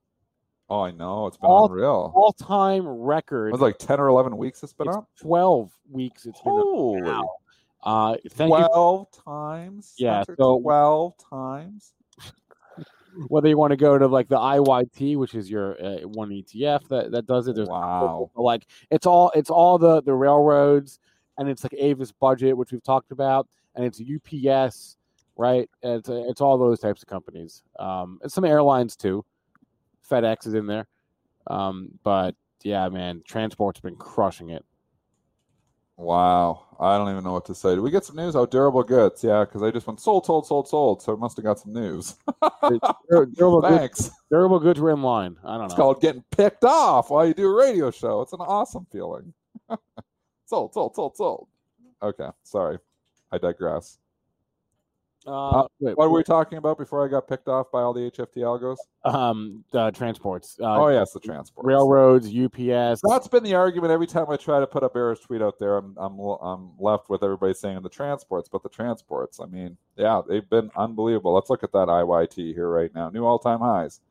Oh, 0.72 0.82
I 0.82 0.90
know. 0.90 1.28
It's 1.28 1.38
been 1.38 1.52
all, 1.52 1.68
unreal. 1.68 2.12
All 2.16 2.34
time 2.34 2.88
record. 2.88 3.50
It 3.50 3.52
was 3.52 3.62
like 3.62 3.78
10 3.78 4.00
or 4.00 4.08
11 4.08 4.36
weeks 4.36 4.64
it's 4.64 4.74
been 4.74 4.88
it's 4.88 4.98
up? 4.98 5.08
12 5.22 5.72
weeks 5.92 6.26
it's 6.26 6.42
been 6.42 6.52
Holy. 6.52 7.12
up. 7.12 7.26
Uh, 7.84 8.16
12 8.36 9.08
you. 9.14 9.22
times? 9.24 9.94
Yeah. 10.00 10.24
So 10.24 10.60
12 10.62 11.14
times? 11.30 11.94
Whether 13.28 13.48
you 13.48 13.58
want 13.58 13.72
to 13.72 13.78
go 13.78 13.98
to 13.98 14.08
like 14.08 14.28
the 14.28 14.38
IYT, 14.38 15.18
which 15.18 15.36
is 15.36 15.50
your 15.50 15.82
uh, 15.84 16.08
one 16.08 16.30
ETF 16.30 16.88
that, 16.90 17.12
that 17.12 17.26
does 17.26 17.48
it. 17.48 17.56
There's 17.56 17.68
wow. 17.68 18.32
like 18.36 18.66
it's 18.92 19.06
all 19.06 19.32
it's 19.36 19.50
all 19.50 19.78
the 19.78 20.02
the 20.02 20.14
railroads, 20.14 21.00
and 21.38 21.50
it's 21.50 21.64
like 21.64 21.74
Avis 21.78 22.12
Budget, 22.12 22.56
which 22.58 22.72
we've 22.72 22.84
talked 22.84 23.12
about, 23.12 23.48
and 23.76 23.86
it's 23.86 24.02
UPS, 24.02 24.98
right? 25.38 25.70
And 25.84 25.94
it's 25.94 26.10
it's 26.10 26.42
all 26.42 26.58
those 26.58 26.80
types 26.80 27.02
of 27.02 27.08
companies, 27.08 27.64
um, 27.80 28.20
and 28.22 28.32
some 28.32 28.46
airlines 28.46 28.96
too. 28.96 29.26
FedEx 30.10 30.48
is 30.48 30.54
in 30.56 30.66
there, 30.66 30.88
um, 31.48 31.90
but 32.04 32.36
yeah, 32.64 32.90
man, 32.90 33.22
transport's 33.28 33.80
been 33.80 33.96
crushing 33.96 34.50
it. 34.50 34.66
Wow. 36.00 36.64
I 36.80 36.98
don't 36.98 37.10
even 37.10 37.26
know 37.26 37.34
what 37.34 37.46
to 37.48 37.54
say. 37.54 37.72
Did 37.72 37.82
we 37.82 37.92
get 37.92 38.06
some 38.06 38.16
news? 38.16 38.34
Oh, 38.34 38.46
durable 38.46 38.84
goods. 38.84 39.22
Yeah, 39.22 39.44
because 39.44 39.62
I 39.62 39.70
just 39.70 39.86
went 39.86 40.00
sold, 40.00 40.26
sold, 40.26 40.48
sold, 40.48 40.70
sold. 40.70 41.02
So 41.02 41.12
it 41.12 41.20
must 41.20 41.36
have 41.36 41.44
got 41.44 41.60
some 41.60 41.74
news. 41.74 42.16
durable 43.12 43.62
Thanks. 43.62 44.04
Goods, 44.04 44.12
durable 44.32 44.60
goods 44.62 44.80
were 44.80 44.92
in 44.92 45.02
line. 45.02 45.36
I 45.44 45.50
don't 45.50 45.60
know. 45.60 45.66
It's 45.66 45.74
called 45.74 46.00
getting 46.00 46.24
picked 46.32 46.64
off 46.64 47.10
while 47.10 47.28
you 47.28 47.34
do 47.34 47.46
a 47.48 47.54
radio 47.54 47.92
show. 47.92 48.22
It's 48.22 48.32
an 48.32 48.40
awesome 48.40 48.88
feeling. 48.94 49.34
sold, 50.46 50.74
sold, 50.74 50.96
sold, 50.96 51.18
sold. 51.18 51.48
Okay. 52.02 52.30
Sorry. 52.44 52.80
I 53.34 53.38
digress. 53.38 53.98
Uh, 55.30 55.50
uh, 55.50 55.68
wait, 55.80 55.96
what 55.96 56.10
were 56.10 56.18
we 56.18 56.24
talking 56.24 56.58
about 56.58 56.78
before 56.78 57.06
I 57.06 57.08
got 57.08 57.28
picked 57.28 57.48
off 57.48 57.72
by 57.72 57.82
all 57.82 57.94
the 57.94 58.02
HFT 58.02 58.38
algos? 58.38 58.78
Um, 59.06 59.64
uh, 59.74 59.92
transports. 59.92 60.58
Uh, 60.60 60.82
oh 60.82 60.88
yes, 60.90 61.12
the 61.12 61.20
transports. 61.20 61.66
Railroads, 61.66 62.28
UPS. 62.28 63.02
That's 63.08 63.28
been 63.28 63.44
the 63.44 63.54
argument 63.54 63.92
every 63.92 64.08
time 64.08 64.26
I 64.30 64.38
try 64.38 64.60
to 64.60 64.68
put 64.68 64.84
up 64.84 64.94
Bear's 64.94 65.20
tweet 65.20 65.42
out 65.42 65.60
there. 65.60 65.78
I'm 65.78 65.96
I'm 65.98 66.20
I'm 66.20 66.72
left 66.80 67.10
with 67.10 67.24
everybody 67.24 67.54
saying 67.54 67.82
the 67.84 67.90
transports, 67.90 68.50
but 68.52 68.64
the 68.64 68.70
transports. 68.70 69.40
I 69.40 69.46
mean, 69.46 69.78
yeah, 69.96 70.22
they've 70.28 70.50
been 70.50 70.72
unbelievable. 70.76 71.34
Let's 71.34 71.50
look 71.50 71.64
at 71.64 71.72
that 71.74 71.88
IYT 71.88 72.54
here 72.56 72.70
right 72.70 72.94
now. 72.96 73.10
New 73.10 73.24
all 73.24 73.40
time 73.40 73.60
highs 73.60 74.02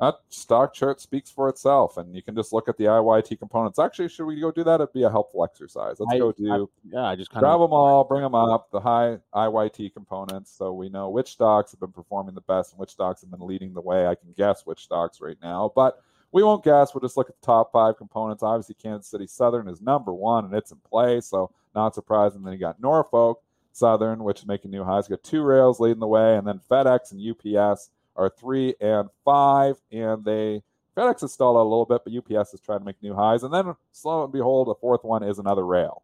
that 0.00 0.16
stock 0.28 0.74
chart 0.74 1.00
speaks 1.00 1.30
for 1.30 1.48
itself, 1.48 1.96
and 1.96 2.14
you 2.14 2.22
can 2.22 2.34
just 2.34 2.52
look 2.52 2.68
at 2.68 2.76
the 2.76 2.84
IYT 2.84 3.38
components. 3.38 3.78
Actually, 3.78 4.10
should 4.10 4.26
we 4.26 4.38
go 4.38 4.50
do 4.50 4.62
that? 4.62 4.74
It'd 4.74 4.92
be 4.92 5.04
a 5.04 5.10
helpful 5.10 5.42
exercise. 5.42 5.98
Let's 5.98 6.12
I, 6.12 6.18
go 6.18 6.32
do. 6.32 6.52
I, 6.52 6.64
yeah, 6.92 7.04
I 7.04 7.16
just 7.16 7.30
kind 7.30 7.42
grab 7.42 7.54
of 7.54 7.60
them 7.62 7.72
all, 7.72 8.04
bring 8.04 8.22
them 8.22 8.34
up, 8.34 8.70
the 8.70 8.80
high 8.80 9.18
IYT 9.34 9.94
components, 9.94 10.54
so 10.56 10.72
we 10.74 10.90
know 10.90 11.08
which 11.08 11.32
stocks 11.32 11.70
have 11.70 11.80
been 11.80 11.92
performing 11.92 12.34
the 12.34 12.42
best 12.42 12.72
and 12.72 12.78
which 12.78 12.90
stocks 12.90 13.22
have 13.22 13.30
been 13.30 13.46
leading 13.46 13.72
the 13.72 13.80
way. 13.80 14.06
I 14.06 14.14
can 14.14 14.32
guess 14.36 14.66
which 14.66 14.82
stocks 14.82 15.20
right 15.22 15.38
now, 15.42 15.72
but 15.74 16.02
we 16.30 16.42
won't 16.42 16.62
guess. 16.62 16.92
We'll 16.92 17.00
just 17.00 17.16
look 17.16 17.30
at 17.30 17.40
the 17.40 17.46
top 17.46 17.72
five 17.72 17.96
components. 17.96 18.42
Obviously, 18.42 18.74
Kansas 18.74 19.10
City 19.10 19.26
Southern 19.26 19.66
is 19.66 19.80
number 19.80 20.12
one, 20.12 20.44
and 20.44 20.54
it's 20.54 20.72
in 20.72 20.78
play, 20.86 21.22
so 21.22 21.50
not 21.74 21.94
surprising. 21.94 22.42
Then 22.42 22.52
you 22.52 22.58
got 22.58 22.82
Norfolk 22.82 23.40
Southern, 23.72 24.22
which 24.22 24.40
is 24.40 24.46
making 24.46 24.72
new 24.72 24.84
highs. 24.84 25.08
You 25.08 25.16
got 25.16 25.24
two 25.24 25.40
rails 25.40 25.80
leading 25.80 26.00
the 26.00 26.06
way, 26.06 26.36
and 26.36 26.46
then 26.46 26.60
FedEx 26.70 27.12
and 27.12 27.56
UPS 27.56 27.88
are 28.16 28.30
three 28.30 28.74
and 28.80 29.08
five, 29.24 29.76
and 29.92 30.24
they 30.24 30.62
FedEx 30.96 31.20
has 31.20 31.32
stalled 31.32 31.58
out 31.58 31.62
a 31.62 31.68
little 31.68 31.84
bit, 31.84 32.02
but 32.04 32.12
UPS 32.14 32.54
is 32.54 32.60
trying 32.60 32.78
to 32.78 32.84
make 32.84 33.02
new 33.02 33.14
highs. 33.14 33.42
And 33.42 33.52
then, 33.52 33.74
slow 33.92 34.24
and 34.24 34.32
behold, 34.32 34.68
the 34.68 34.74
fourth 34.74 35.04
one 35.04 35.22
is 35.22 35.38
another 35.38 35.66
rail. 35.66 36.02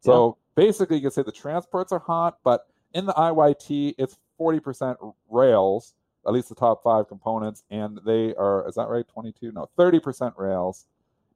So 0.00 0.36
yeah. 0.56 0.66
basically, 0.66 0.96
you 0.96 1.02
can 1.02 1.12
say 1.12 1.22
the 1.22 1.30
transports 1.30 1.92
are 1.92 2.00
hot, 2.00 2.38
but 2.42 2.66
in 2.92 3.06
the 3.06 3.12
IYT, 3.12 3.94
it's 3.98 4.18
40% 4.40 5.14
rails, 5.30 5.94
at 6.26 6.32
least 6.32 6.48
the 6.48 6.56
top 6.56 6.82
five 6.82 7.06
components, 7.08 7.62
and 7.70 8.00
they 8.04 8.34
are, 8.34 8.68
is 8.68 8.74
that 8.74 8.88
right? 8.88 9.06
22? 9.06 9.52
No, 9.52 9.70
30% 9.78 10.32
rails. 10.36 10.86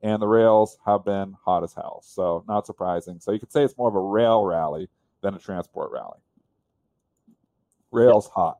And 0.02 0.20
the 0.20 0.26
rails 0.26 0.76
have 0.84 1.04
been 1.04 1.34
hot 1.42 1.64
as 1.64 1.72
hell. 1.72 2.02
So, 2.04 2.44
not 2.46 2.66
surprising. 2.66 3.18
So, 3.18 3.32
you 3.32 3.38
could 3.38 3.50
say 3.50 3.64
it's 3.64 3.78
more 3.78 3.88
of 3.88 3.94
a 3.94 4.00
rail 4.00 4.44
rally 4.44 4.88
than 5.22 5.34
a 5.34 5.38
transport 5.38 5.90
rally. 5.90 6.18
Rails 7.90 8.28
hot 8.28 8.58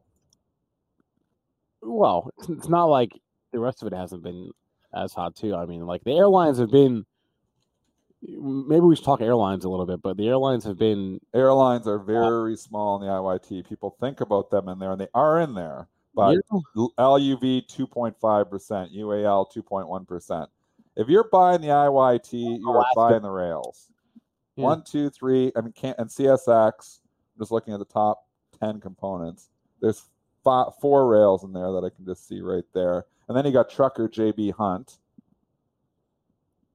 well, 1.83 2.31
it's, 2.39 2.49
it's 2.49 2.69
not 2.69 2.85
like 2.85 3.13
the 3.53 3.59
rest 3.59 3.83
of 3.83 3.93
it 3.93 3.97
hasn't 3.97 4.23
been 4.23 4.51
as 4.95 5.13
hot 5.13 5.37
too. 5.37 5.55
I 5.55 5.67
mean, 5.67 5.87
like 5.87 6.05
the 6.05 6.17
airlines 6.17 6.59
have 6.59 6.71
been. 6.71 7.05
Maybe 8.23 8.81
we 8.81 8.97
should 8.97 9.05
talk 9.05 9.21
airlines 9.21 9.65
a 9.65 9.69
little 9.69 9.87
bit, 9.87 10.03
but 10.03 10.17
the 10.17 10.29
airlines 10.29 10.65
have 10.65 10.79
been. 10.79 11.21
Airlines 11.35 11.87
are 11.87 11.99
very 11.99 12.57
small 12.57 12.97
in 12.97 13.07
the 13.07 13.13
IYT. 13.13 13.69
People 13.69 13.97
think 14.01 14.21
about 14.21 14.51
them 14.51 14.69
in 14.69 14.79
there, 14.79 14.93
and 14.93 15.01
they 15.01 15.09
are 15.15 15.41
in 15.41 15.55
there. 15.55 15.89
But 16.15 16.39
yeah. 16.51 16.87
LUV 16.99 17.69
two 17.69 17.87
point 17.87 18.17
five 18.19 18.51
percent, 18.51 18.91
UAL 18.93 19.51
two 19.53 19.63
point 19.63 19.87
one 19.87 20.07
percent. 20.07 20.49
If 20.97 21.09
you're 21.09 21.29
buying 21.31 21.61
the 21.61 21.69
IYT, 21.69 22.33
you 22.33 22.71
are 22.71 22.87
buying 22.95 23.23
the 23.23 23.31
rails. 23.31 23.91
Yeah. 24.57 24.65
One, 24.65 24.83
two, 24.83 25.11
three, 25.11 25.53
and 25.55 25.67
and 25.83 26.09
CSX. 26.09 26.49
I'm 26.49 27.39
just 27.39 27.53
looking 27.53 27.75
at 27.75 27.79
the 27.79 27.85
top 27.85 28.27
ten 28.59 28.81
components. 28.81 29.51
There's 29.81 30.09
five, 30.47 30.69
four 30.81 31.09
rails 31.09 31.43
in 31.43 31.53
there 31.53 31.73
that 31.73 31.83
I 31.85 31.91
can 31.91 32.07
just 32.07 32.29
see 32.29 32.41
right 32.41 32.65
there. 32.73 33.05
And 33.29 33.37
then 33.37 33.45
you 33.45 33.51
got 33.51 33.69
trucker 33.69 34.09
JB 34.09 34.53
Hunt. 34.53 34.99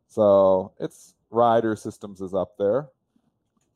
So 0.09 0.73
it's 0.77 1.15
Ryder 1.29 1.77
Systems 1.77 2.19
is 2.19 2.33
up 2.33 2.57
there. 2.59 2.89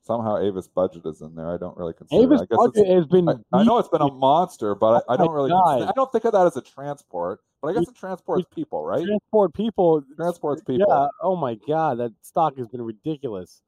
Somehow 0.04 0.38
Avis 0.38 0.68
Budget 0.68 1.06
is 1.06 1.22
in 1.22 1.34
there. 1.34 1.52
I 1.52 1.58
don't 1.58 1.78
really 1.78 1.94
consider. 1.94 2.22
Avis 2.22 2.42
I 2.42 2.46
guess 2.46 2.58
Budget 2.58 2.88
has 2.88 3.06
been. 3.08 3.30
I, 3.30 3.36
I, 3.54 3.64
know 3.64 3.80
it's 3.80 3.88
been 3.88 4.02
a 4.02 4.12
monster, 4.12 4.76
but 4.76 5.06
I, 5.08 5.14
I 5.14 5.18
don't 5.18 5.32
really. 5.32 5.52
Oh 5.52 5.64
consider, 5.64 5.90
I 5.90 5.94
don't 5.96 6.12
think 6.12 6.26
of 6.26 6.34
that 6.34 6.46
as 6.46 6.58
a 6.58 6.62
transport. 6.62 7.40
But 7.62 7.70
I 7.70 7.74
guess 7.74 7.88
it 7.88 7.96
transports 7.96 8.46
people, 8.54 8.84
right? 8.84 9.04
Transport 9.04 9.54
people. 9.54 10.04
Transports 10.18 10.62
people. 10.62 10.86
Yeah. 10.88 11.08
Oh 11.24 11.38
my 11.38 11.56
god, 11.68 12.00
that 12.00 12.12
stock 12.22 12.58
has 12.58 12.68
been 12.68 12.82
ridiculous. 12.82 13.62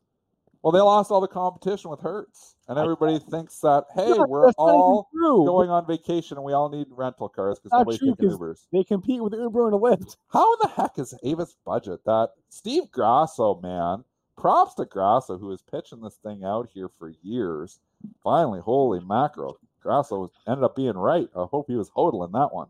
Well, 0.62 0.72
they 0.72 0.80
lost 0.80 1.12
all 1.12 1.22
the 1.22 1.28
competition 1.28 1.90
with 1.90 2.00
Hertz, 2.00 2.56
and 2.68 2.78
everybody 2.78 3.20
thinks 3.20 3.60
that 3.60 3.86
hey, 3.94 4.14
we're 4.14 4.52
all 4.58 5.10
going 5.14 5.70
on 5.70 5.86
vacation 5.86 6.38
and 6.38 6.46
we 6.46 6.54
all 6.54 6.70
need 6.70 6.88
rental 6.90 7.30
cars 7.30 7.60
because 7.60 7.78
nobody's 7.78 8.00
taking 8.00 8.38
Ubers. 8.38 8.66
They 8.72 8.84
compete 8.84 9.24
with 9.24 9.34
Uber 9.34 9.68
and 9.70 9.80
Lyft. 9.80 10.18
How 10.34 10.54
in 10.54 10.60
the 10.62 10.70
heck 10.70 10.98
is 10.98 11.14
Avis 11.24 11.56
Budget 11.66 12.04
that 12.06 12.32
Steve 12.50 12.92
Grasso, 12.92 13.60
man? 13.62 14.04
Props 14.38 14.76
to 14.76 14.86
Grasso 14.86 15.38
who 15.38 15.50
has 15.50 15.62
pitching 15.62 16.02
this 16.02 16.16
thing 16.16 16.44
out 16.44 16.70
here 16.72 16.90
for 17.00 17.12
years. 17.22 17.80
Finally, 18.24 18.60
holy 18.60 19.00
mackerel, 19.00 19.58
Grasso 19.82 20.32
ended 20.48 20.64
up 20.64 20.76
being 20.76 20.98
right. 20.98 21.30
I 21.36 21.46
hope 21.46 21.68
he 21.68 21.76
was 21.76 21.90
hodling 21.90 22.34
that 22.34 22.54
one. 22.54 22.68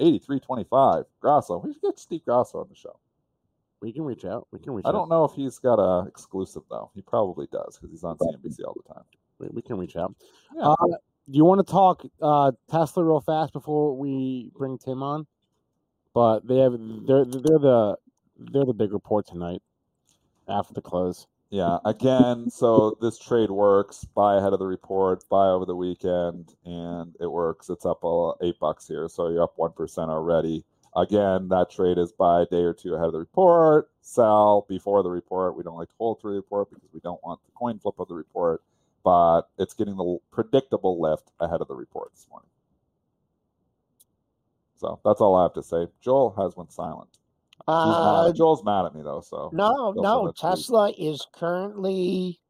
83.25. 0.00 1.04
Grasso. 1.20 1.58
We 1.58 1.72
should 1.72 1.82
get 1.82 1.98
Steve 1.98 2.24
Grasso 2.24 2.60
on 2.60 2.68
the 2.70 2.74
show. 2.74 2.98
We 3.80 3.92
can 3.92 4.02
reach 4.02 4.24
out. 4.24 4.46
We 4.52 4.58
can 4.58 4.72
reach. 4.72 4.84
I 4.86 4.92
don't 4.92 5.08
know 5.08 5.24
if 5.24 5.32
he's 5.32 5.58
got 5.58 5.78
a 5.78 6.06
exclusive 6.06 6.62
though. 6.70 6.90
He 6.94 7.02
probably 7.02 7.46
does 7.50 7.78
because 7.78 7.90
he's 7.90 8.04
on 8.04 8.18
CNBC 8.18 8.60
all 8.66 8.76
the 8.86 8.94
time. 8.94 9.04
We, 9.38 9.48
we 9.52 9.62
can 9.62 9.78
reach 9.78 9.96
out. 9.96 10.14
Yeah. 10.54 10.68
Uh, 10.68 10.86
do 11.30 11.36
you 11.36 11.44
want 11.44 11.64
to 11.64 11.70
talk 11.70 12.04
uh, 12.20 12.52
Tesla 12.70 13.04
real 13.04 13.20
fast 13.20 13.52
before 13.52 13.96
we 13.96 14.50
bring 14.56 14.78
Tim 14.78 15.02
on? 15.02 15.26
But 16.12 16.46
they 16.46 16.58
have 16.58 16.72
they're 16.72 17.24
they're 17.24 17.58
the 17.58 17.96
they're 18.36 18.64
the 18.64 18.74
big 18.74 18.92
report 18.92 19.26
tonight 19.26 19.62
after 20.48 20.74
the 20.74 20.82
close. 20.82 21.26
Yeah, 21.50 21.78
again, 21.84 22.48
so 22.48 22.96
this 23.00 23.18
trade 23.18 23.50
works. 23.50 24.04
Buy 24.14 24.36
ahead 24.36 24.52
of 24.52 24.60
the 24.60 24.66
report, 24.66 25.28
buy 25.28 25.48
over 25.48 25.64
the 25.64 25.74
weekend, 25.74 26.54
and 26.64 27.14
it 27.20 27.26
works. 27.26 27.68
It's 27.70 27.84
up 27.84 28.04
eight 28.40 28.58
bucks 28.60 28.86
here, 28.86 29.08
so 29.08 29.28
you're 29.28 29.42
up 29.42 29.54
one 29.56 29.72
percent 29.72 30.10
already. 30.10 30.64
Again, 30.96 31.48
that 31.48 31.70
trade 31.70 31.98
is 31.98 32.10
buy 32.12 32.42
a 32.42 32.46
day 32.46 32.62
or 32.62 32.74
two 32.74 32.94
ahead 32.94 33.06
of 33.06 33.12
the 33.12 33.20
report, 33.20 33.90
sell 34.00 34.66
before 34.68 35.02
the 35.02 35.10
report. 35.10 35.56
We 35.56 35.62
don't 35.62 35.76
like 35.76 35.88
to 35.88 35.94
hold 35.98 36.20
through 36.20 36.32
the 36.32 36.38
report 36.38 36.70
because 36.70 36.88
we 36.92 37.00
don't 37.00 37.22
want 37.22 37.40
the 37.44 37.52
coin 37.52 37.78
flip 37.78 37.94
of 37.98 38.08
the 38.08 38.14
report, 38.14 38.62
but 39.04 39.42
it's 39.58 39.72
getting 39.72 39.96
the 39.96 40.18
predictable 40.32 41.00
lift 41.00 41.30
ahead 41.38 41.60
of 41.60 41.68
the 41.68 41.76
report 41.76 42.10
this 42.12 42.26
morning. 42.28 42.48
So 44.78 44.98
that's 45.04 45.20
all 45.20 45.36
I 45.36 45.44
have 45.44 45.52
to 45.54 45.62
say. 45.62 45.86
Joel 46.00 46.34
has 46.38 46.56
went 46.56 46.72
silent. 46.72 47.18
Uh, 47.68 48.24
mad. 48.26 48.34
Joel's 48.34 48.64
mad 48.64 48.86
at 48.86 48.94
me 48.94 49.02
though, 49.02 49.20
so 49.20 49.50
no, 49.52 49.92
no. 49.96 50.22
for 50.22 50.28
it, 50.30 50.36
please. 50.36 50.40
Tesla 50.40 50.90
is 50.98 51.26
currently 51.32 52.40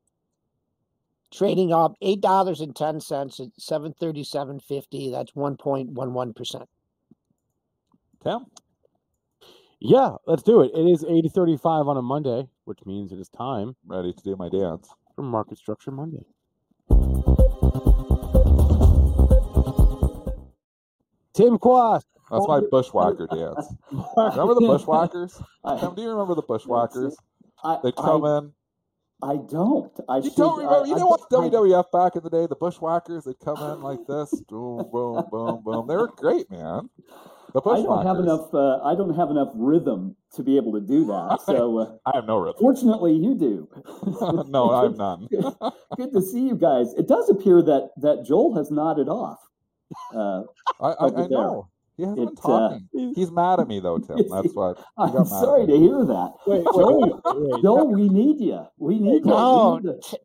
trading 1.31 1.73
up 1.73 1.95
eight 2.01 2.21
dollars 2.21 2.61
and 2.61 2.75
ten 2.75 3.01
cents 3.01 3.41
at 3.41 3.49
seven 3.59 3.93
thirty 3.93 4.25
seven 4.25 4.61
fifty. 4.61 5.11
That's 5.11 5.35
one 5.35 5.57
point 5.57 5.91
one 5.91 6.15
one 6.15 6.33
percent. 6.33 6.69
Tim. 8.23 8.47
Yeah, 9.81 10.17
let's 10.27 10.43
do 10.43 10.61
it. 10.61 10.73
It 10.75 10.87
is 10.91 11.05
8.35 11.05 11.89
on 11.89 11.97
a 11.97 12.03
Monday, 12.03 12.47
which 12.65 12.81
means 12.85 13.13
it 13.13 13.19
is 13.19 13.29
time 13.31 13.77
Ready 13.87 14.13
to 14.13 14.23
do 14.23 14.37
my 14.37 14.49
dance. 14.51 14.89
for 15.17 15.23
Market 15.23 15.57
Structure 15.57 15.91
Monday. 15.91 16.25
Tim 21.33 21.59
Quast. 21.59 22.05
That's 22.31 22.47
my 22.47 22.61
bushwhacker 22.71 23.27
dance. 23.27 23.75
Remember 24.17 24.55
the 24.55 24.67
bushwhackers? 24.67 25.41
Tim, 25.81 25.95
do 25.95 26.03
you 26.03 26.11
remember 26.11 26.35
the 26.35 26.43
bushwhackers? 26.43 27.17
I, 27.65 27.79
They'd 27.83 27.97
come 27.97 28.25
I, 28.25 28.39
in. 28.39 28.53
I 29.23 29.37
don't. 29.37 29.93
I 30.09 30.19
You 30.19 30.23
should, 30.25 30.37
don't 30.37 30.59
remember? 30.59 30.87
You 30.87 30.95
I, 30.97 31.01
I, 31.01 31.05
watch 31.05 31.21
I- 31.31 31.35
WWF 31.35 31.91
back 31.91 32.17
in 32.17 32.23
the 32.23 32.31
day. 32.31 32.47
The 32.47 32.57
bushwhackers. 32.57 33.25
They'd 33.25 33.39
come 33.41 33.57
in 33.57 33.83
like 33.83 34.07
this. 34.07 34.33
Boom, 34.49 34.89
boom, 34.93 35.25
boom, 35.31 35.63
boom. 35.65 35.87
They 35.89 35.97
were 35.97 36.09
great, 36.09 36.51
man. 36.51 36.89
The 37.53 37.61
I 37.63 37.83
don't 37.83 38.07
have 38.07 38.19
enough. 38.19 38.53
Uh, 38.55 38.83
I 38.83 38.95
don't 38.95 39.15
have 39.15 39.31
enough 39.31 39.51
rhythm 39.55 40.17
to 40.35 40.43
be 40.43 40.57
able 40.57 40.73
to 40.73 40.81
do 40.81 41.05
that. 41.07 41.41
So, 41.47 41.79
uh, 41.79 41.97
I 42.07 42.13
have 42.15 42.27
no 42.27 42.39
rhythm. 42.39 42.61
fortunately, 42.61 43.15
you 43.15 43.35
do. 43.35 43.69
no, 44.49 44.71
I 44.71 44.85
have 44.85 44.97
none. 44.97 45.27
Good 45.97 46.13
to 46.13 46.23
see 46.23 46.47
you 46.47 46.55
guys. 46.55 46.93
It 46.95 47.09
does 47.09 47.29
appear 47.29 47.63
that 47.63 47.91
that 47.97 48.25
Joel 48.25 48.55
has 48.57 48.71
nodded 48.71 49.09
off. 49.09 49.39
Uh, 50.15 50.43
I, 50.81 50.89
I, 50.91 51.07
I 51.07 51.27
know. 51.27 51.69
He 51.97 52.05
hasn't 52.05 52.17
been 52.17 52.29
It, 52.29 53.11
uh. 53.11 53.13
He's 53.15 53.31
mad 53.31 53.61
at 53.61 53.69
me 53.69 53.81
though, 53.81 53.99
Tim. 53.99 54.17
That's 54.31 54.55
why. 54.55 54.75
I'm 54.97 55.13
mad 55.13 55.27
sorry 55.27 55.67
to 55.67 55.77
hear 55.77 56.05
that. 56.05 56.33
Wait, 56.47 56.65
Joel, 56.65 57.23
wait, 57.25 57.37
wait. 57.37 57.63
Joel, 57.63 57.93
we 57.93 58.09
need 58.09 58.41
you. 58.41 58.67
We 58.79 58.99
need 58.99 59.25
you. 59.25 59.31
No, 59.31 59.81
we 59.83 59.91
need, 59.91 60.03
t- 60.03 60.19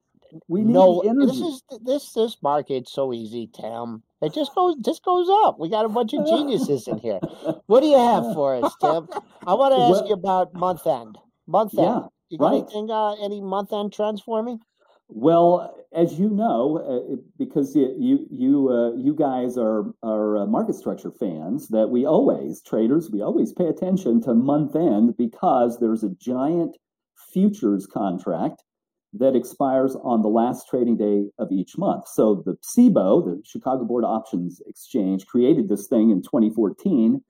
we 0.48 0.64
need 0.64 0.74
no. 0.74 1.00
energy. 1.02 1.26
This 1.26 1.40
is 1.40 1.64
this 1.82 2.14
this 2.14 2.38
market's 2.42 2.94
so 2.94 3.14
easy, 3.14 3.50
Tim. 3.54 4.04
It 4.26 4.34
just 4.34 4.56
goes 4.56 4.76
just 4.82 5.04
goes 5.04 5.28
up. 5.46 5.60
We 5.60 5.70
got 5.70 5.86
a 5.86 5.90
bunch 5.90 6.14
of 6.14 6.26
geniuses 6.26 6.88
in 6.88 6.98
here. 6.98 7.20
What 7.68 7.82
do 7.82 7.88
you 7.88 7.98
have 7.98 8.34
for 8.34 8.56
us, 8.56 8.76
Tim? 8.82 9.08
I 9.46 9.54
want 9.54 9.74
to 9.74 9.82
ask 9.82 10.02
Well- 10.02 10.08
you 10.08 10.14
about 10.14 10.54
month 10.54 10.86
end. 10.88 11.18
Month 11.48 11.78
end. 11.78 11.88
Yeah, 11.88 12.08
you 12.30 12.38
got 12.40 12.52
right. 12.52 12.64
anything? 12.64 12.90
Uh, 12.90 13.14
any 13.24 13.40
month 13.42 13.72
end 13.72 13.94
trends 13.94 14.22
for 14.22 14.42
me? 14.42 14.60
Well, 15.08 15.76
as 15.94 16.20
you 16.20 16.30
know, 16.30 16.62
uh, 16.80 17.16
because 17.38 17.76
you 17.76 17.94
you 17.98 18.26
you, 18.32 18.70
uh, 18.70 18.96
you 18.96 19.14
guys 19.14 19.58
are 19.58 19.94
are 20.02 20.38
uh, 20.38 20.46
market 20.48 20.76
structure 20.76 21.12
fans, 21.12 21.68
that 21.68 21.90
we 21.90 22.06
always 22.06 22.62
traders 22.64 23.12
we 23.12 23.22
always 23.22 23.54
pay 23.54 23.68
attention 23.68 24.22
to 24.24 24.34
month 24.34 24.76
end 24.76 25.16
because 25.18 25.80
there's 25.80 26.04
a 26.04 26.10
giant 26.10 26.76
futures 27.32 27.86
contract 27.86 28.64
that 29.20 29.36
expires 29.36 29.96
on 30.04 30.22
the 30.22 30.28
last 30.28 30.68
trading 30.70 30.98
day 30.98 31.26
of 31.40 31.52
each 31.52 31.78
month. 31.78 32.08
So 32.08 32.44
the 32.46 32.58
CBO, 32.76 33.26
the 33.26 33.42
Chicago 33.46 33.84
Board 33.86 34.04
Options 34.04 34.62
Exchange, 34.68 35.26
created 35.26 35.70
this 35.70 35.88
thing 35.88 36.12
in 36.12 36.22
2014 36.22 37.22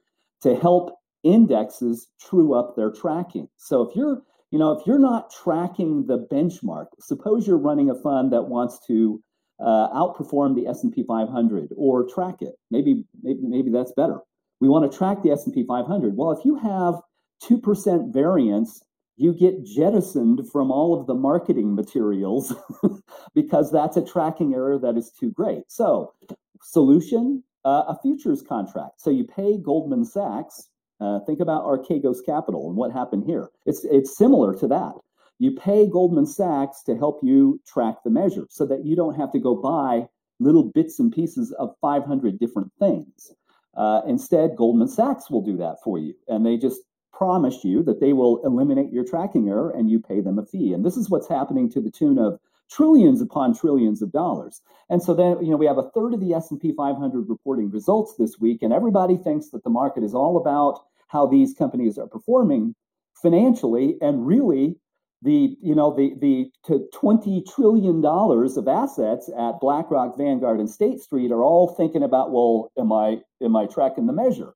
to 0.41 0.55
help 0.55 0.97
indexes 1.23 2.07
true 2.21 2.53
up 2.53 2.75
their 2.75 2.91
tracking. 2.91 3.47
So 3.57 3.81
if 3.81 3.95
you're 3.95 4.21
you 4.51 4.59
know, 4.59 4.71
if 4.71 4.88
you're 4.88 4.99
not 4.99 5.31
tracking 5.31 6.05
the 6.07 6.17
benchmark, 6.31 6.86
suppose 7.01 7.45
you're 7.45 7.57
running 7.57 7.89
a 7.89 7.95
fund 7.95 8.31
that 8.31 8.43
wants 8.43 8.79
to 8.88 9.21
uh, 9.59 9.89
outperform 9.89 10.55
the 10.55 10.67
S&P 10.67 11.03
500 11.03 11.71
or 11.75 12.07
track 12.07 12.41
it. 12.41 12.53
Maybe, 12.71 13.03
maybe, 13.21 13.39
maybe 13.41 13.71
that's 13.71 13.91
better. 13.93 14.19
We 14.61 14.69
want 14.69 14.89
to 14.89 14.97
track 14.97 15.23
the 15.23 15.31
S&P 15.31 15.65
500. 15.65 16.15
Well, 16.15 16.31
if 16.31 16.45
you 16.45 16.55
have 16.55 16.95
2% 17.43 18.13
variance, 18.13 18.81
you 19.18 19.34
get 19.34 19.63
jettisoned 19.63 20.49
from 20.51 20.72
all 20.72 20.99
of 20.99 21.07
the 21.07 21.16
marketing 21.16 21.74
materials 21.76 22.53
because 23.34 23.72
that's 23.72 23.97
a 23.97 24.05
tracking 24.05 24.53
error 24.53 24.78
that 24.78 24.97
is 24.97 25.11
too 25.11 25.32
great. 25.32 25.63
So, 25.70 26.13
solution, 26.61 27.43
uh, 27.63 27.84
a 27.88 27.99
futures 28.01 28.41
contract. 28.41 29.01
So 29.01 29.09
you 29.09 29.24
pay 29.24 29.57
Goldman 29.57 30.05
Sachs 30.05 30.70
uh, 31.01 31.20
think 31.22 31.39
about 31.39 31.66
Archegos 31.66 32.26
Capital 32.26 32.68
and 32.68 32.78
what 32.78 32.91
happened 32.91 33.26
here. 33.26 33.49
It's 33.66 33.84
it's 33.84 34.18
similar 34.18 34.55
to 34.55 34.68
that. 34.68 34.93
You 35.39 35.51
pay 35.51 35.88
Goldman 35.88 36.26
Sachs 36.26 36.84
to 36.84 36.95
help 36.95 37.20
you 37.22 37.59
track 37.68 37.95
the 38.03 38.09
measure, 38.09 38.47
so 38.49 38.66
that 38.66 38.86
you 38.86 38.95
don't 38.95 39.16
have 39.16 39.32
to 39.34 39.39
go 39.39 39.55
buy 39.55 40.07
little 40.39 40.63
bits 40.63 40.99
and 40.99 41.11
pieces 41.11 41.51
of 41.53 41.76
500 41.82 42.39
different 42.39 42.72
things. 42.80 43.34
Uh, 43.76 44.01
instead, 44.07 44.55
Goldman 44.55 44.88
Sachs 44.88 45.30
will 45.30 45.41
do 45.41 45.57
that 45.57 45.78
for 45.84 45.97
you, 45.99 46.13
and 46.30 46.45
they 46.45 46.55
just 46.55 46.82
promise 47.16 47.63
you 47.63 47.82
that 47.84 48.01
they 48.01 48.13
will 48.13 48.43
eliminate 48.43 48.91
your 48.91 49.05
tracking 49.05 49.47
error, 49.47 49.72
and 49.72 49.89
you 49.89 49.99
pay 49.99 50.22
them 50.22 50.38
a 50.38 50.45
fee. 50.45 50.74
And 50.74 50.86
this 50.86 50.97
is 50.97 51.09
what's 51.09 51.30
happening 51.30 51.70
to 51.72 51.82
the 51.82 51.91
tune 51.91 52.20
of 52.20 52.39
trillions 52.70 53.22
upon 53.22 53.55
trillions 53.55 54.01
of 54.01 54.11
dollars. 54.11 54.61
And 54.89 55.01
so 55.01 55.13
then, 55.13 55.43
you 55.43 55.51
know, 55.51 55.57
we 55.57 55.68
have 55.68 55.78
a 55.78 55.89
third 55.91 56.13
of 56.13 56.20
the 56.20 56.34
S&P 56.34 56.74
500 56.76 57.30
reporting 57.30 57.70
results 57.70 58.16
this 58.18 58.39
week, 58.39 58.61
and 58.61 58.74
everybody 58.74 59.18
thinks 59.18 59.49
that 59.49 59.63
the 59.63 59.70
market 59.70 60.03
is 60.03 60.13
all 60.13 60.38
about 60.38 60.80
how 61.07 61.26
these 61.26 61.53
companies 61.53 61.97
are 61.97 62.07
performing 62.07 62.76
financially, 63.13 63.97
and 64.01 64.28
really, 64.28 64.76
the 65.22 65.55
you 65.61 65.74
know 65.74 65.95
the 65.95 66.13
the 66.20 66.51
to 66.66 66.88
20 66.93 67.43
trillion 67.43 68.01
dollars 68.01 68.57
of 68.57 68.68
assets 68.68 69.30
at 69.38 69.59
BlackRock, 69.59 70.18
Vanguard, 70.18 70.59
and 70.59 70.70
State 70.70 70.99
Street 70.99 71.32
are 71.32 71.43
all 71.43 71.70
thinking 71.70 72.03
about, 72.03 72.32
well, 72.32 72.72
am 72.78 72.91
I 72.91 73.22
am 73.41 73.55
I 73.55 73.66
tracking 73.66 74.05
the 74.05 74.13
measure? 74.13 74.53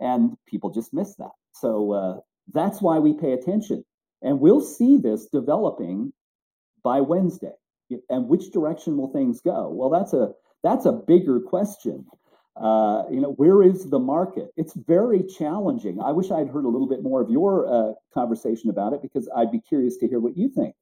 And 0.00 0.36
people 0.46 0.70
just 0.70 0.94
miss 0.94 1.14
that. 1.16 1.30
So 1.60 1.92
uh, 1.92 2.20
that's 2.52 2.80
why 2.80 2.98
we 2.98 3.14
pay 3.14 3.32
attention, 3.32 3.84
and 4.22 4.40
we'll 4.40 4.60
see 4.60 4.96
this 4.98 5.26
developing 5.26 6.12
by 6.82 7.00
Wednesday. 7.00 7.52
And 8.10 8.28
which 8.28 8.50
direction 8.50 8.96
will 8.98 9.12
things 9.12 9.40
go? 9.40 9.70
Well, 9.70 9.88
that's 9.88 10.12
a 10.12 10.32
that's 10.62 10.84
a 10.84 10.92
bigger 10.92 11.40
question. 11.40 12.06
Uh, 12.56 13.04
you 13.10 13.20
know, 13.20 13.32
where 13.36 13.62
is 13.62 13.88
the 13.88 13.98
market? 13.98 14.48
It's 14.56 14.74
very 14.74 15.22
challenging. 15.22 16.00
I 16.00 16.10
wish 16.10 16.30
I'd 16.30 16.48
heard 16.48 16.64
a 16.64 16.68
little 16.68 16.88
bit 16.88 17.02
more 17.02 17.22
of 17.22 17.30
your 17.30 17.72
uh, 17.72 17.92
conversation 18.12 18.68
about 18.68 18.92
it 18.92 19.00
because 19.00 19.28
I'd 19.36 19.52
be 19.52 19.60
curious 19.60 19.96
to 19.98 20.08
hear 20.08 20.18
what 20.18 20.36
you 20.36 20.48
think. 20.48 20.74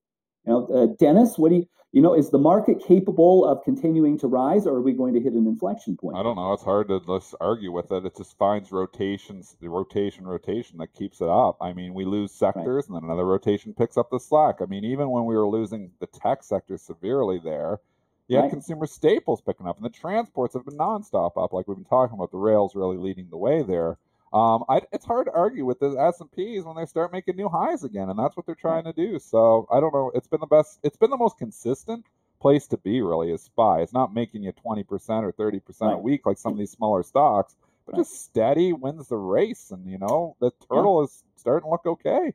You 0.47 0.53
know, 0.53 0.67
uh, 0.67 0.87
Dennis, 0.99 1.39
what 1.39 1.51
do 1.51 1.57
you? 1.57 1.69
You 1.93 2.03
know, 2.03 2.13
is 2.13 2.29
the 2.29 2.39
market 2.39 2.85
capable 2.87 3.47
of 3.47 3.65
continuing 3.65 4.19
to 4.19 4.27
rise, 4.27 4.67
or 4.67 4.75
are 4.75 4.83
we 4.83 4.93
going 4.93 5.15
to 5.15 5.21
hit 5.21 5.33
an 5.33 5.47
inflection 5.47 5.97
point? 5.97 6.19
I 6.19 6.23
don't 6.23 6.37
know. 6.37 6.53
It's 6.53 6.63
hard 6.63 6.89
to 6.89 7.01
just 7.01 7.35
argue 7.41 7.73
with 7.73 7.91
it. 7.91 8.05
It 8.05 8.15
just 8.17 8.37
finds 8.37 8.71
rotations, 8.71 9.57
the 9.63 9.69
rotation, 9.69 10.27
rotation 10.27 10.77
that 10.79 10.93
keeps 10.93 11.23
it 11.23 11.29
up. 11.29 11.57
I 11.59 11.73
mean, 11.73 11.95
we 11.95 12.05
lose 12.05 12.33
sectors, 12.33 12.87
and 12.87 12.97
then 12.97 13.05
another 13.05 13.25
rotation 13.25 13.73
picks 13.73 13.97
up 13.97 14.11
the 14.11 14.21
slack. 14.21 14.57
I 14.61 14.67
mean, 14.67 14.85
even 14.85 15.09
when 15.09 15.25
we 15.25 15.37
were 15.37 15.49
losing 15.49 15.91
the 16.01 16.07
tech 16.07 16.43
sector 16.43 16.77
severely 16.77 17.39
there, 17.43 17.81
you 18.29 18.37
had 18.37 18.43
Right. 18.43 18.51
consumer 18.51 18.87
staples 18.87 19.41
picking 19.41 19.67
up, 19.67 19.77
and 19.77 19.85
the 19.85 19.91
transports 19.91 20.53
have 20.53 20.67
been 20.67 20.77
nonstop 20.77 21.43
up. 21.43 21.55
Like 21.55 21.67
we've 21.67 21.79
been 21.79 21.85
talking 21.85 22.15
about, 22.15 22.31
the 22.31 22.37
rails 22.37 22.75
really 22.75 22.99
leading 22.99 23.31
the 23.31 23.39
way 23.39 23.63
there. 23.63 23.97
Um, 24.33 24.65
I, 24.69 24.83
it's 24.93 25.05
hard 25.05 25.27
to 25.27 25.33
argue 25.33 25.65
with 25.65 25.79
the 25.79 25.97
S 25.99 26.21
and 26.21 26.31
P's 26.33 26.65
when 26.65 26.77
they 26.77 26.87
start 26.87 27.13
making 27.13 27.37
new 27.37 27.49
highs 27.49 27.85
again, 27.85 28.11
and 28.11 28.19
that's 28.19 28.37
what 28.37 28.45
they're 28.45 28.55
trying 28.55 28.85
to 28.85 28.93
do. 28.93 29.19
So 29.19 29.67
I 29.71 29.81
don't 29.81 29.95
know. 29.95 30.11
It's 30.15 30.27
been 30.27 30.41
the 30.41 30.47
best. 30.47 30.81
It's 30.83 30.97
been 30.97 31.11
the 31.11 31.17
most 31.17 31.39
consistent 31.39 32.05
place 32.41 32.67
to 32.69 32.77
be. 32.77 33.01
Really, 33.03 33.31
is 33.31 33.43
SPY. 33.43 33.81
It's 33.81 33.93
not 33.93 34.13
making 34.13 34.43
you 34.43 34.53
twenty 34.53 34.83
percent 34.83 35.25
or 35.25 35.33
thirty 35.33 35.61
percent 35.61 35.93
a 35.93 35.97
week 35.97 36.27
like 36.27 36.39
some 36.39 36.53
of 36.53 36.59
these 36.59 36.73
smaller 36.73 37.03
stocks, 37.03 37.57
but 37.87 37.93
Right. 37.93 38.01
just 38.01 38.25
steady 38.25 38.73
wins 38.73 39.09
the 39.09 39.17
race. 39.17 39.71
And 39.71 39.87
you 39.87 39.99
know, 39.99 40.37
the 40.41 40.51
turtle 40.69 41.03
is 41.05 41.23
starting 41.37 41.67
to 41.67 41.71
look 41.71 41.87
okay. 41.87 42.35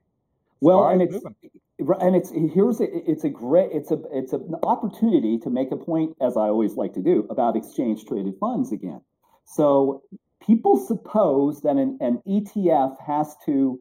Well, 0.62 0.88
and 0.88 1.02
it's 1.02 1.14
moving. 1.14 1.36
And 2.00 2.16
it's 2.16 2.32
here's 2.32 2.80
a, 2.80 3.10
it's 3.10 3.24
a 3.24 3.30
great 3.30 3.72
it's 3.74 3.92
a 3.92 4.00
it's 4.14 4.34
an 4.34 4.56
opportunity 4.64 5.40
to 5.40 5.50
make 5.50 5.72
a 5.72 5.78
point 5.78 6.16
as 6.22 6.38
I 6.38 6.42
always 6.42 6.76
like 6.76 6.94
to 6.94 7.02
do 7.02 7.26
about 7.30 7.56
exchange 7.56 8.06
traded 8.06 8.36
funds 8.40 8.72
again. 8.72 9.02
So 9.46 10.04
people 10.46 10.78
suppose 10.78 11.62
that 11.62 11.78
an, 11.78 11.98
an 12.02 12.22
ETF 12.28 12.98
has 13.06 13.36
to 13.46 13.80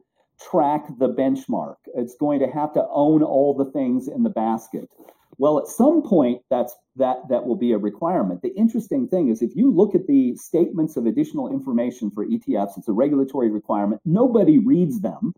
track 0.49 0.85
the 0.97 1.09
benchmark. 1.09 1.75
It's 1.93 2.15
going 2.15 2.39
to 2.39 2.47
have 2.47 2.73
to 2.73 2.85
own 2.89 3.23
all 3.23 3.53
the 3.55 3.71
things 3.71 4.07
in 4.07 4.23
the 4.23 4.29
basket. 4.29 4.89
Well, 5.37 5.57
at 5.59 5.67
some 5.67 6.03
point, 6.03 6.41
that's 6.49 6.75
that 6.97 7.17
that 7.29 7.45
will 7.45 7.55
be 7.55 7.71
a 7.71 7.77
requirement. 7.77 8.41
The 8.41 8.53
interesting 8.55 9.07
thing 9.07 9.29
is, 9.29 9.41
if 9.41 9.55
you 9.55 9.71
look 9.71 9.95
at 9.95 10.05
the 10.05 10.35
statements 10.35 10.97
of 10.97 11.05
additional 11.05 11.51
information 11.51 12.11
for 12.11 12.25
ETFs, 12.25 12.77
it's 12.77 12.87
a 12.87 12.93
regulatory 12.93 13.49
requirement. 13.49 14.01
Nobody 14.05 14.59
reads 14.59 15.01
them, 15.01 15.33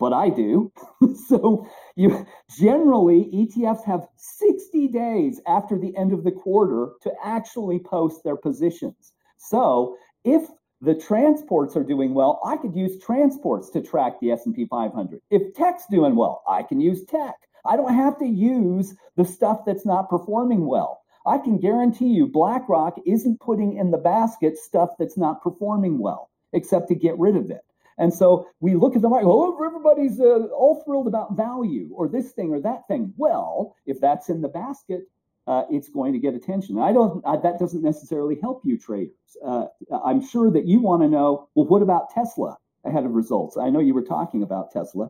but 0.00 0.12
I 0.12 0.30
do. 0.30 0.72
so 1.28 1.68
you 1.94 2.26
generally 2.58 3.30
ETFs 3.32 3.84
have 3.84 4.08
60 4.16 4.88
days 4.88 5.40
after 5.46 5.78
the 5.78 5.96
end 5.96 6.12
of 6.12 6.24
the 6.24 6.32
quarter 6.32 6.88
to 7.02 7.12
actually 7.24 7.78
post 7.78 8.24
their 8.24 8.36
positions. 8.36 9.12
So 9.38 9.96
if 10.26 10.42
the 10.80 10.94
transports 10.94 11.76
are 11.76 11.84
doing 11.84 12.12
well, 12.12 12.40
I 12.44 12.56
could 12.58 12.74
use 12.74 12.98
transports 13.02 13.70
to 13.70 13.80
track 13.80 14.20
the 14.20 14.32
S&P 14.32 14.66
500. 14.66 15.22
If 15.30 15.54
tech's 15.54 15.86
doing 15.86 16.16
well, 16.16 16.42
I 16.46 16.64
can 16.64 16.80
use 16.80 17.04
tech. 17.04 17.36
I 17.64 17.76
don't 17.76 17.94
have 17.94 18.18
to 18.18 18.26
use 18.26 18.94
the 19.16 19.24
stuff 19.24 19.60
that's 19.64 19.86
not 19.86 20.10
performing 20.10 20.66
well. 20.66 21.00
I 21.26 21.38
can 21.38 21.58
guarantee 21.58 22.08
you 22.08 22.26
BlackRock 22.26 22.96
isn't 23.06 23.40
putting 23.40 23.76
in 23.76 23.90
the 23.90 23.98
basket 23.98 24.58
stuff 24.58 24.90
that's 24.98 25.16
not 25.16 25.42
performing 25.42 25.98
well, 25.98 26.30
except 26.52 26.88
to 26.88 26.94
get 26.94 27.18
rid 27.18 27.36
of 27.36 27.50
it. 27.50 27.62
And 27.98 28.12
so 28.12 28.48
we 28.60 28.74
look 28.74 28.94
at 28.94 29.02
the 29.02 29.08
market, 29.08 29.28
oh, 29.28 29.64
everybody's 29.64 30.20
uh, 30.20 30.48
all 30.54 30.82
thrilled 30.84 31.06
about 31.06 31.36
value 31.36 31.88
or 31.94 32.08
this 32.08 32.32
thing 32.32 32.52
or 32.52 32.60
that 32.60 32.86
thing. 32.86 33.14
Well, 33.16 33.74
if 33.86 34.00
that's 34.00 34.28
in 34.28 34.42
the 34.42 34.48
basket, 34.48 35.08
uh, 35.46 35.64
it's 35.70 35.88
going 35.88 36.12
to 36.12 36.18
get 36.18 36.34
attention. 36.34 36.78
I 36.78 36.92
don't. 36.92 37.24
I, 37.26 37.36
that 37.36 37.58
doesn't 37.58 37.82
necessarily 37.82 38.36
help 38.40 38.62
you 38.64 38.76
traders. 38.78 39.14
Uh, 39.44 39.66
I'm 40.04 40.26
sure 40.26 40.50
that 40.50 40.66
you 40.66 40.80
want 40.80 41.02
to 41.02 41.08
know. 41.08 41.48
Well, 41.54 41.66
what 41.66 41.82
about 41.82 42.10
Tesla 42.10 42.56
ahead 42.84 43.04
of 43.04 43.12
results? 43.12 43.56
I 43.56 43.70
know 43.70 43.80
you 43.80 43.94
were 43.94 44.02
talking 44.04 44.42
about 44.42 44.72
Tesla. 44.72 45.08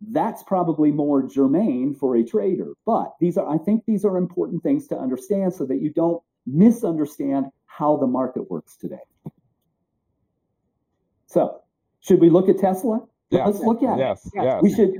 That's 0.00 0.42
probably 0.42 0.90
more 0.90 1.22
germane 1.22 1.94
for 1.94 2.16
a 2.16 2.24
trader. 2.24 2.72
But 2.86 3.14
these 3.20 3.36
are. 3.36 3.48
I 3.48 3.58
think 3.58 3.84
these 3.86 4.04
are 4.04 4.16
important 4.16 4.62
things 4.62 4.86
to 4.88 4.98
understand 4.98 5.52
so 5.52 5.66
that 5.66 5.80
you 5.82 5.90
don't 5.90 6.22
misunderstand 6.46 7.46
how 7.66 7.96
the 7.96 8.06
market 8.06 8.50
works 8.50 8.76
today. 8.76 8.96
So, 11.26 11.60
should 12.00 12.20
we 12.20 12.30
look 12.30 12.48
at 12.48 12.58
Tesla? 12.58 13.00
Yes. 13.34 13.46
Let's 13.46 13.60
look 13.60 13.82
at 13.82 13.98
yes, 13.98 14.26
it. 14.26 14.32
Yes. 14.42 14.62
We 14.62 14.72
should, 14.72 14.94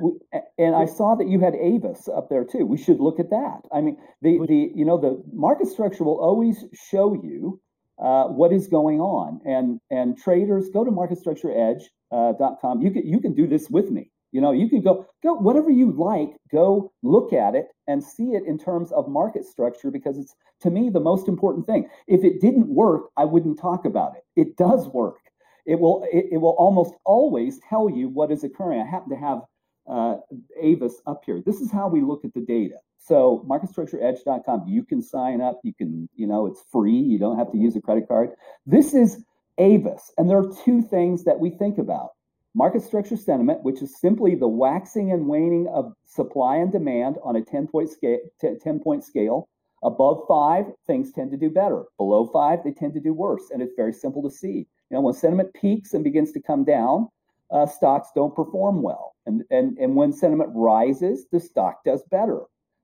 and 0.58 0.74
I 0.74 0.86
saw 0.86 1.14
that 1.14 1.28
you 1.28 1.40
had 1.40 1.54
Avis 1.54 2.08
up 2.08 2.28
there 2.28 2.44
too. 2.44 2.66
We 2.66 2.76
should 2.76 3.00
look 3.00 3.20
at 3.20 3.30
that. 3.30 3.60
I 3.72 3.80
mean, 3.80 3.96
the 4.22 4.38
the 4.46 4.70
you 4.74 4.84
know 4.84 4.98
the 4.98 5.22
market 5.32 5.68
structure 5.68 6.04
will 6.04 6.20
always 6.20 6.64
show 6.72 7.14
you 7.14 7.60
uh, 7.98 8.24
what 8.24 8.52
is 8.52 8.68
going 8.68 9.00
on, 9.00 9.40
and 9.44 9.80
and 9.90 10.18
traders 10.18 10.68
go 10.70 10.84
to 10.84 10.90
marketstructureedge.com. 10.90 12.78
Uh, 12.78 12.80
you 12.80 12.90
can 12.90 13.06
you 13.06 13.20
can 13.20 13.34
do 13.34 13.46
this 13.46 13.70
with 13.70 13.90
me. 13.90 14.10
You 14.32 14.40
know, 14.40 14.50
you 14.50 14.68
can 14.68 14.82
go 14.82 15.06
go 15.22 15.34
whatever 15.34 15.70
you 15.70 15.92
like. 15.92 16.30
Go 16.50 16.92
look 17.02 17.32
at 17.32 17.54
it 17.54 17.68
and 17.86 18.02
see 18.02 18.30
it 18.34 18.44
in 18.46 18.58
terms 18.58 18.90
of 18.92 19.08
market 19.08 19.44
structure 19.44 19.90
because 19.90 20.18
it's 20.18 20.34
to 20.60 20.70
me 20.70 20.90
the 20.90 21.00
most 21.00 21.28
important 21.28 21.66
thing. 21.66 21.88
If 22.08 22.24
it 22.24 22.40
didn't 22.40 22.66
work, 22.66 23.10
I 23.16 23.24
wouldn't 23.24 23.60
talk 23.60 23.84
about 23.84 24.14
it. 24.16 24.24
It 24.34 24.56
does 24.56 24.88
work 24.88 25.18
it 25.66 25.78
will 25.78 26.06
it, 26.12 26.26
it, 26.32 26.38
will 26.38 26.56
almost 26.58 26.94
always 27.04 27.60
tell 27.68 27.88
you 27.88 28.08
what 28.08 28.30
is 28.30 28.44
occurring. 28.44 28.80
I 28.80 28.86
happen 28.86 29.10
to 29.10 29.16
have 29.16 29.40
uh, 29.88 30.16
Avis 30.60 31.00
up 31.06 31.22
here. 31.24 31.42
This 31.44 31.60
is 31.60 31.70
how 31.70 31.88
we 31.88 32.00
look 32.02 32.24
at 32.24 32.34
the 32.34 32.40
data. 32.40 32.76
So 32.98 33.44
marketstructureedge.com, 33.48 34.64
you 34.66 34.82
can 34.82 35.02
sign 35.02 35.40
up. 35.40 35.60
You 35.62 35.74
can, 35.74 36.08
you 36.14 36.26
know, 36.26 36.46
it's 36.46 36.62
free. 36.72 36.96
You 36.96 37.18
don't 37.18 37.38
have 37.38 37.52
to 37.52 37.58
use 37.58 37.76
a 37.76 37.80
credit 37.80 38.08
card. 38.08 38.30
This 38.66 38.94
is 38.94 39.22
Avis, 39.58 40.12
and 40.16 40.28
there 40.28 40.38
are 40.38 40.50
two 40.64 40.82
things 40.82 41.24
that 41.24 41.38
we 41.38 41.50
think 41.50 41.78
about. 41.78 42.10
Market 42.54 42.82
structure 42.82 43.16
sentiment, 43.16 43.62
which 43.62 43.82
is 43.82 44.00
simply 44.00 44.36
the 44.36 44.48
waxing 44.48 45.10
and 45.12 45.26
waning 45.26 45.66
of 45.68 45.92
supply 46.06 46.56
and 46.56 46.70
demand 46.70 47.16
on 47.24 47.36
a 47.36 47.42
10 47.42 47.66
point 47.66 47.90
scale, 47.90 48.18
10 48.40 48.80
point 48.80 49.04
scale. 49.04 49.48
Above 49.82 50.22
five, 50.26 50.64
things 50.86 51.12
tend 51.12 51.30
to 51.30 51.36
do 51.36 51.50
better. 51.50 51.84
Below 51.98 52.26
five, 52.32 52.60
they 52.64 52.72
tend 52.72 52.94
to 52.94 53.00
do 53.00 53.12
worse. 53.12 53.50
And 53.50 53.60
it's 53.60 53.74
very 53.76 53.92
simple 53.92 54.22
to 54.22 54.30
see. 54.30 54.66
You 54.90 54.96
know, 54.96 55.00
when 55.00 55.14
sentiment 55.14 55.54
peaks 55.54 55.94
and 55.94 56.04
begins 56.04 56.32
to 56.32 56.40
come 56.40 56.64
down, 56.64 57.08
uh, 57.50 57.66
stocks 57.66 58.08
don't 58.14 58.34
perform 58.34 58.82
well. 58.82 59.14
And, 59.26 59.42
and, 59.50 59.78
and 59.78 59.96
when 59.96 60.12
sentiment 60.12 60.50
rises, 60.54 61.26
the 61.30 61.40
stock 61.40 61.84
does 61.84 62.02
better. 62.10 62.42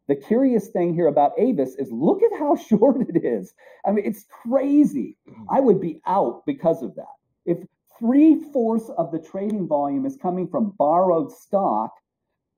The 0.08 0.16
curious 0.16 0.68
thing 0.68 0.94
here 0.94 1.06
about 1.06 1.38
Avis 1.38 1.76
is 1.76 1.92
look 1.92 2.22
at 2.22 2.38
how 2.38 2.56
short 2.68 3.00
it 3.08 3.24
is. 3.24 3.54
I 3.84 3.92
mean, 3.92 4.04
it's 4.04 4.26
crazy. 4.42 5.16
I 5.50 5.60
would 5.60 5.80
be 5.80 6.00
out 6.06 6.42
because 6.46 6.82
of 6.82 6.94
that. 6.96 7.14
If 7.46 7.58
three 7.98 8.40
fourths 8.52 8.90
of 8.96 9.12
the 9.12 9.18
trading 9.18 9.68
volume 9.68 10.06
is 10.06 10.16
coming 10.16 10.48
from 10.48 10.74
borrowed 10.78 11.30
stock, 11.30 11.92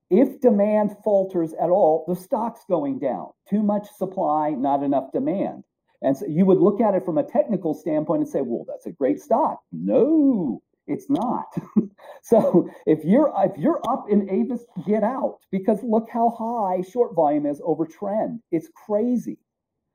if 0.09 0.41
demand 0.41 0.95
falters 1.03 1.53
at 1.53 1.69
all, 1.69 2.05
the 2.07 2.15
stock's 2.15 2.61
going 2.69 2.99
down. 2.99 3.29
Too 3.49 3.63
much 3.63 3.87
supply, 3.97 4.51
not 4.51 4.83
enough 4.83 5.11
demand. 5.11 5.63
And 6.03 6.17
so 6.17 6.25
you 6.27 6.45
would 6.45 6.59
look 6.59 6.81
at 6.81 6.93
it 6.93 7.03
from 7.03 7.17
a 7.17 7.23
technical 7.23 7.73
standpoint 7.73 8.21
and 8.21 8.29
say, 8.29 8.41
well, 8.41 8.65
that's 8.67 8.85
a 8.85 8.91
great 8.91 9.21
stock. 9.21 9.61
No, 9.71 10.61
it's 10.85 11.09
not. 11.09 11.45
so 12.21 12.69
if 12.85 13.03
you're 13.05 13.33
if 13.37 13.57
you're 13.57 13.81
up 13.89 14.05
in 14.09 14.29
Avis, 14.29 14.65
get 14.85 15.03
out 15.03 15.39
because 15.51 15.81
look 15.81 16.09
how 16.11 16.29
high 16.29 16.81
short 16.87 17.15
volume 17.15 17.45
is 17.45 17.61
over 17.63 17.85
trend. 17.85 18.41
It's 18.51 18.69
crazy. 18.85 19.37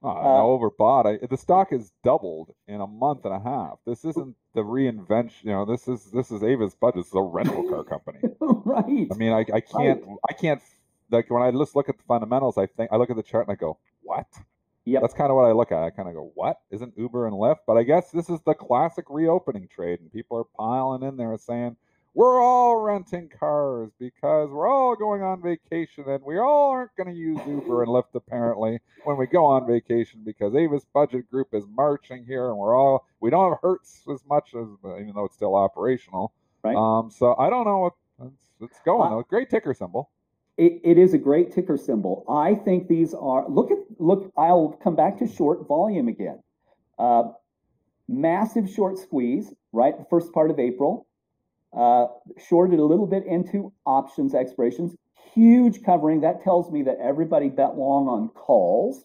Oh, 0.03 0.09
I 0.09 0.39
uh, 0.39 0.43
overbought. 0.43 1.07
I, 1.07 1.27
the 1.27 1.37
stock 1.37 1.71
has 1.71 1.91
doubled 2.05 2.55
in 2.69 2.81
a 2.81 2.87
month 2.87 3.25
and 3.25 3.35
a 3.35 3.41
half. 3.41 3.79
This 3.85 4.05
isn't 4.05 4.37
the 4.55 4.63
reinvention. 4.63 5.45
You 5.45 5.51
know, 5.51 5.65
this 5.65 5.89
is 5.89 6.11
this 6.13 6.31
is 6.31 6.43
Avis 6.43 6.75
Budget. 6.75 7.01
This 7.01 7.09
is 7.09 7.15
a 7.15 7.21
rental 7.21 7.69
car 7.69 7.85
company. 7.85 8.21
right. 8.41 9.09
I 9.11 9.15
mean, 9.17 9.33
I, 9.33 9.45
I 9.53 9.61
can't 9.61 10.03
right. 10.07 10.17
I 10.31 10.33
can't 10.33 10.63
like 11.11 11.29
when 11.31 11.43
I 11.43 11.51
just 11.51 11.75
look 11.75 11.89
at 11.89 11.99
the 11.99 12.05
fundamentals. 12.05 12.57
I 12.57 12.67
think 12.67 12.91
I 12.93 12.97
look 12.97 13.11
at 13.11 13.17
the 13.17 13.23
chart 13.23 13.49
and 13.49 13.53
I 13.53 13.57
go, 13.57 13.79
what? 14.03 14.27
Yep. 14.89 15.03
That's 15.03 15.15
kind 15.15 15.31
of 15.31 15.37
what 15.37 15.45
I 15.45 15.53
look 15.53 15.71
at. 15.71 15.83
I 15.83 15.91
kind 15.91 16.09
of 16.09 16.15
go, 16.15 16.31
what? 16.35 16.61
Isn't 16.71 16.95
Uber 16.97 17.27
and 17.27 17.37
Lyft? 17.37 17.59
But 17.67 17.77
I 17.77 17.83
guess 17.83 18.11
this 18.11 18.31
is 18.31 18.41
the 18.47 18.55
classic 18.55 19.05
reopening 19.11 19.69
trade, 19.69 20.01
and 20.01 20.11
people 20.11 20.39
are 20.39 20.45
piling 20.45 21.03
in 21.03 21.17
there 21.19 21.37
saying 21.37 21.77
we're 22.15 22.41
all 22.43 22.77
renting 22.79 23.29
cars 23.29 23.91
because 24.01 24.49
we're 24.51 24.67
all 24.67 24.97
going 24.97 25.23
on 25.23 25.43
vacation 25.43 26.05
and 26.09 26.25
we 26.25 26.39
all 26.39 26.71
aren't 26.71 26.97
going 26.97 27.09
to 27.09 27.15
use 27.15 27.39
Uber 27.47 27.83
and 27.83 27.93
Lyft 27.93 28.15
apparently 28.15 28.81
when 29.05 29.17
we 29.19 29.27
go 29.27 29.45
on 29.45 29.67
vacation 29.67 30.23
because 30.25 30.55
Avis 30.55 30.87
Budget 30.93 31.31
Group 31.31 31.49
is 31.53 31.65
marching 31.77 32.25
here 32.25 32.49
and 32.49 32.57
we're 32.57 32.75
all 32.75 33.07
we 33.21 33.31
don't 33.31 33.53
have 33.53 33.59
Hertz 33.63 34.03
as 34.13 34.25
much 34.29 34.55
as 34.55 34.67
even 35.01 35.13
though 35.15 35.27
it's 35.27 35.37
still 35.37 35.55
operational. 35.55 36.33
Right. 36.65 36.75
Um. 36.75 37.11
So 37.11 37.37
I 37.39 37.51
don't 37.51 37.67
know 37.67 37.79
what 37.79 37.93
it's, 38.25 38.47
it's 38.63 38.81
going. 38.85 39.13
Uh, 39.13 39.23
Great 39.29 39.51
ticker 39.51 39.75
symbol. 39.75 40.11
It, 40.59 40.81
it 40.85 40.99
is 40.99 41.15
a 41.15 41.19
great 41.19 41.53
ticker 41.53 41.77
symbol. 41.77 42.25
I 42.29 42.55
think 42.55 42.89
these 42.89 43.15
are 43.15 43.49
look 43.49 43.71
at 43.71 43.79
look. 43.99 44.33
I'll 44.37 44.79
come 44.83 44.97
back 44.97 45.19
to 45.19 45.27
short 45.27 45.67
volume 45.69 46.09
again. 46.09 46.43
Uh, 46.99 47.25
massive 48.09 48.69
short 48.69 48.99
squeeze 48.99 49.55
right 49.73 49.97
the 49.97 50.07
first 50.11 50.33
part 50.33 50.51
of 50.51 50.59
April 50.59 51.07
uh, 51.77 52.07
shorted 52.49 52.81
a 52.81 52.85
little 52.85 53.07
bit 53.07 53.25
into 53.27 53.73
options 53.87 54.35
expirations. 54.35 54.97
Huge 55.35 55.83
covering. 55.85 56.23
That 56.23 56.43
tells 56.43 56.71
me 56.73 56.83
that 56.83 56.99
everybody 57.01 57.49
bet 57.49 57.77
long 57.77 58.09
on 58.09 58.29
calls. 58.31 59.05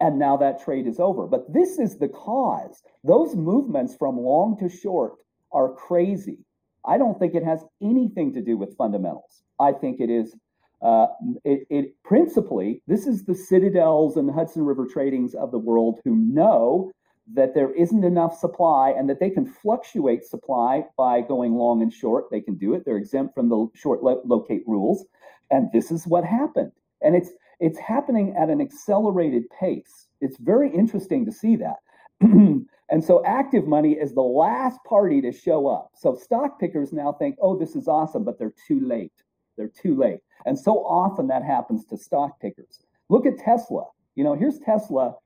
And 0.00 0.18
now 0.18 0.38
that 0.38 0.64
trade 0.64 0.86
is 0.86 0.98
over. 0.98 1.26
But 1.26 1.52
this 1.52 1.78
is 1.78 1.98
the 1.98 2.08
cause. 2.08 2.82
Those 3.04 3.36
movements 3.36 3.94
from 3.96 4.16
long 4.16 4.56
to 4.60 4.68
short 4.74 5.16
are 5.52 5.74
crazy. 5.74 6.38
I 6.86 6.96
don't 6.96 7.18
think 7.18 7.34
it 7.34 7.44
has 7.44 7.62
anything 7.82 8.32
to 8.32 8.40
do 8.40 8.56
with 8.56 8.76
fundamentals. 8.78 9.42
I 9.58 9.72
think 9.72 10.00
it 10.00 10.08
is 10.08 10.34
uh, 10.82 11.06
it, 11.44 11.66
it, 11.68 12.02
principally 12.04 12.82
this 12.86 13.06
is 13.06 13.24
the 13.24 13.34
citadels 13.34 14.16
and 14.16 14.28
the 14.28 14.32
Hudson 14.32 14.62
River 14.62 14.86
tradings 14.86 15.34
of 15.34 15.50
the 15.50 15.58
world 15.58 16.00
who 16.04 16.16
know 16.16 16.90
that 17.32 17.54
there 17.54 17.72
isn't 17.74 18.04
enough 18.04 18.36
supply 18.36 18.90
and 18.90 19.08
that 19.08 19.20
they 19.20 19.30
can 19.30 19.46
fluctuate 19.46 20.24
supply 20.24 20.84
by 20.96 21.20
going 21.20 21.54
long 21.54 21.82
and 21.82 21.92
short. 21.92 22.30
They 22.30 22.40
can 22.40 22.56
do 22.56 22.74
it. 22.74 22.84
They're 22.84 22.96
exempt 22.96 23.34
from 23.34 23.48
the 23.48 23.68
short 23.74 24.02
lo- 24.02 24.22
locate 24.24 24.64
rules. 24.66 25.04
And 25.50 25.68
this 25.72 25.90
is 25.90 26.06
what 26.06 26.24
happened. 26.24 26.72
And 27.02 27.14
it's 27.14 27.30
it's 27.60 27.78
happening 27.78 28.34
at 28.40 28.48
an 28.48 28.60
accelerated 28.60 29.44
pace. 29.50 30.08
It's 30.22 30.38
very 30.38 30.74
interesting 30.74 31.26
to 31.26 31.32
see 31.32 31.56
that. 31.56 31.76
and 32.20 33.04
so 33.04 33.22
active 33.26 33.66
money 33.66 33.92
is 33.92 34.14
the 34.14 34.22
last 34.22 34.78
party 34.88 35.20
to 35.20 35.30
show 35.30 35.68
up. 35.68 35.90
So 35.94 36.14
stock 36.14 36.58
pickers 36.58 36.92
now 36.92 37.12
think, 37.12 37.36
"Oh, 37.40 37.58
this 37.58 37.76
is 37.76 37.86
awesome," 37.86 38.24
but 38.24 38.38
they're 38.38 38.54
too 38.66 38.80
late. 38.80 39.12
They're 39.60 39.68
too 39.68 39.94
late. 39.94 40.20
And 40.46 40.58
so 40.58 40.78
often 40.78 41.26
that 41.26 41.44
happens 41.44 41.84
to 41.86 41.98
stock 41.98 42.40
pickers. 42.40 42.80
Look 43.10 43.26
at 43.26 43.36
Tesla. 43.36 43.84
You 44.14 44.24
know, 44.24 44.34
here's 44.34 44.58
Tesla 44.58 45.16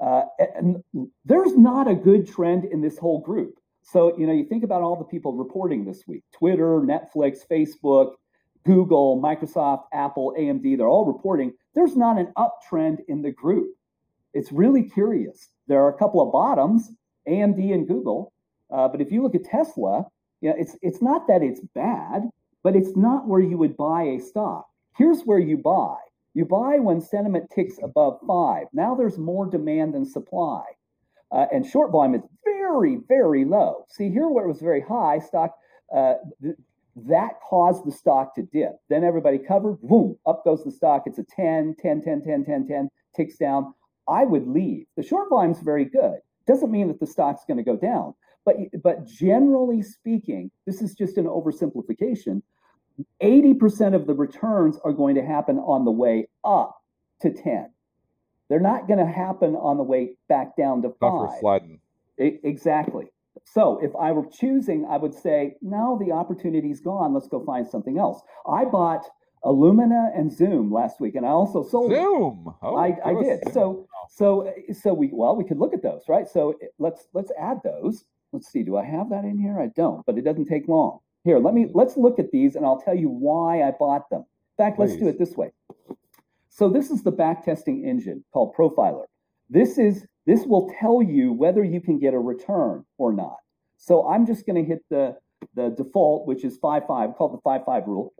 uh, 0.00 0.22
and 0.56 0.82
there's 1.24 1.56
not 1.56 1.88
a 1.88 1.94
good 1.94 2.26
trend 2.26 2.64
in 2.64 2.80
this 2.80 2.98
whole 2.98 3.20
group. 3.20 3.58
So, 3.82 4.16
you 4.18 4.26
know, 4.26 4.32
you 4.32 4.44
think 4.44 4.64
about 4.64 4.82
all 4.82 4.96
the 4.96 5.04
people 5.04 5.32
reporting 5.34 5.84
this 5.84 6.04
week 6.06 6.24
Twitter, 6.36 6.80
Netflix, 6.80 7.38
Facebook, 7.48 8.14
Google, 8.64 9.20
Microsoft, 9.20 9.84
Apple, 9.92 10.34
AMD, 10.38 10.76
they're 10.76 10.88
all 10.88 11.04
reporting. 11.04 11.52
There's 11.74 11.96
not 11.96 12.18
an 12.18 12.32
uptrend 12.36 12.98
in 13.08 13.22
the 13.22 13.30
group. 13.30 13.74
It's 14.32 14.50
really 14.50 14.82
curious. 14.82 15.48
There 15.68 15.80
are 15.82 15.88
a 15.88 15.98
couple 15.98 16.20
of 16.20 16.32
bottoms, 16.32 16.90
AMD 17.28 17.72
and 17.72 17.86
Google. 17.86 18.32
Uh, 18.70 18.88
but 18.88 19.00
if 19.00 19.12
you 19.12 19.22
look 19.22 19.34
at 19.34 19.44
Tesla, 19.44 20.06
you 20.40 20.50
know, 20.50 20.56
it's, 20.58 20.76
it's 20.82 21.02
not 21.02 21.28
that 21.28 21.42
it's 21.42 21.60
bad, 21.74 22.22
but 22.64 22.74
it's 22.74 22.96
not 22.96 23.28
where 23.28 23.40
you 23.40 23.56
would 23.58 23.76
buy 23.76 24.02
a 24.02 24.20
stock. 24.20 24.66
Here's 24.96 25.22
where 25.22 25.38
you 25.38 25.58
buy 25.58 25.98
You 26.32 26.46
buy 26.46 26.80
when 26.80 27.00
sentiment 27.00 27.50
ticks 27.54 27.78
above 27.82 28.18
five. 28.26 28.66
Now 28.72 28.96
there's 28.96 29.18
more 29.18 29.46
demand 29.46 29.94
than 29.94 30.04
supply. 30.04 30.64
Uh, 31.30 31.46
and 31.52 31.64
short 31.64 31.92
volume 31.92 32.14
is 32.14 32.22
very, 32.44 32.98
very 33.06 33.44
low. 33.44 33.84
See 33.88 34.10
here 34.10 34.28
where 34.28 34.44
it 34.44 34.48
was 34.48 34.60
very 34.60 34.80
high, 34.80 35.18
stock 35.18 35.54
uh, 35.94 36.14
th- 36.42 36.56
that 36.96 37.40
caused 37.48 37.84
the 37.84 37.92
stock 37.92 38.34
to 38.36 38.42
dip. 38.42 38.76
Then 38.88 39.04
everybody 39.04 39.38
covered, 39.38 39.80
boom, 39.82 40.16
up 40.26 40.44
goes 40.44 40.64
the 40.64 40.70
stock. 40.70 41.02
It's 41.06 41.18
a 41.18 41.24
10, 41.24 41.76
10, 41.80 42.02
10, 42.02 42.22
10, 42.22 42.44
10, 42.44 42.66
10, 42.66 42.90
ticks 43.16 43.36
down. 43.36 43.74
I 44.08 44.24
would 44.24 44.46
leave. 44.46 44.86
The 44.96 45.02
short 45.02 45.28
volume 45.28 45.52
is 45.52 45.60
very 45.60 45.84
good. 45.84 46.18
Doesn't 46.46 46.70
mean 46.70 46.88
that 46.88 47.00
the 47.00 47.06
stock's 47.06 47.44
going 47.44 47.56
to 47.56 47.64
go 47.64 47.76
down. 47.76 48.14
But, 48.44 48.56
but 48.82 49.06
generally 49.06 49.82
speaking, 49.82 50.50
this 50.66 50.82
is 50.82 50.94
just 50.94 51.16
an 51.16 51.24
oversimplification. 51.24 52.42
80% 53.22 53.94
of 53.94 54.06
the 54.06 54.14
returns 54.14 54.78
are 54.84 54.92
going 54.92 55.16
to 55.16 55.24
happen 55.24 55.58
on 55.58 55.84
the 55.84 55.90
way 55.90 56.28
up 56.44 56.76
to 57.22 57.30
10. 57.30 57.70
They're 58.48 58.60
not 58.60 58.86
going 58.86 59.04
to 59.04 59.10
happen 59.10 59.56
on 59.56 59.78
the 59.78 59.82
way 59.82 60.14
back 60.28 60.56
down 60.56 60.82
to 60.82 60.94
for 61.00 61.28
five. 61.28 61.40
sliding. 61.40 61.80
Exactly. 62.18 63.06
So 63.44 63.78
if 63.82 63.90
I 63.96 64.12
were 64.12 64.26
choosing, 64.26 64.86
I 64.88 64.96
would 64.96 65.14
say, 65.14 65.56
now 65.60 65.98
the 66.00 66.12
opportunity's 66.12 66.80
gone. 66.80 67.14
Let's 67.14 67.28
go 67.28 67.44
find 67.44 67.66
something 67.66 67.98
else. 67.98 68.22
I 68.46 68.64
bought 68.64 69.04
Illumina 69.44 70.16
and 70.16 70.32
Zoom 70.32 70.72
last 70.72 71.00
week, 71.00 71.16
and 71.16 71.26
I 71.26 71.30
also 71.30 71.62
sold. 71.62 71.92
Zoom. 71.92 72.54
Oh, 72.62 72.76
I, 72.76 72.96
I 73.04 73.14
did. 73.14 73.44
Zoom. 73.44 73.52
So 73.52 73.88
so 74.08 74.52
so 74.72 74.94
we 74.94 75.10
well 75.12 75.36
we 75.36 75.44
could 75.44 75.58
look 75.58 75.74
at 75.74 75.82
those, 75.82 76.02
right? 76.08 76.26
So 76.28 76.54
let's 76.78 77.08
let's 77.12 77.30
add 77.38 77.58
those. 77.62 78.04
Let's 78.32 78.50
see. 78.50 78.62
Do 78.62 78.76
I 78.76 78.84
have 78.84 79.10
that 79.10 79.24
in 79.24 79.38
here? 79.38 79.60
I 79.60 79.68
don't, 79.76 80.04
but 80.06 80.16
it 80.16 80.22
doesn't 80.22 80.46
take 80.46 80.66
long. 80.68 81.00
Here, 81.24 81.38
let 81.38 81.54
me 81.54 81.68
let's 81.72 81.96
look 81.96 82.18
at 82.18 82.30
these, 82.30 82.54
and 82.54 82.66
I'll 82.66 82.80
tell 82.80 82.94
you 82.94 83.08
why 83.08 83.62
I 83.62 83.70
bought 83.70 84.10
them. 84.10 84.20
In 84.20 84.64
fact, 84.64 84.78
let's 84.78 84.96
do 84.96 85.08
it 85.08 85.18
this 85.18 85.36
way. 85.36 85.50
So 86.50 86.68
this 86.68 86.90
is 86.90 87.02
the 87.02 87.10
backtesting 87.10 87.84
engine 87.84 88.24
called 88.32 88.54
Profiler. 88.54 89.06
This 89.48 89.78
is 89.78 90.06
this 90.26 90.44
will 90.44 90.70
tell 90.78 91.02
you 91.02 91.32
whether 91.32 91.64
you 91.64 91.80
can 91.80 91.98
get 91.98 92.14
a 92.14 92.18
return 92.18 92.84
or 92.98 93.12
not. 93.12 93.36
So 93.76 94.06
I'm 94.08 94.26
just 94.26 94.46
going 94.46 94.62
to 94.62 94.68
hit 94.68 94.84
the 94.90 95.16
the 95.54 95.70
default, 95.70 96.26
which 96.26 96.44
is 96.44 96.58
five 96.58 96.86
five, 96.86 97.14
called 97.16 97.32
the 97.32 97.40
five 97.42 97.64
five 97.64 97.86
rule. 97.86 98.12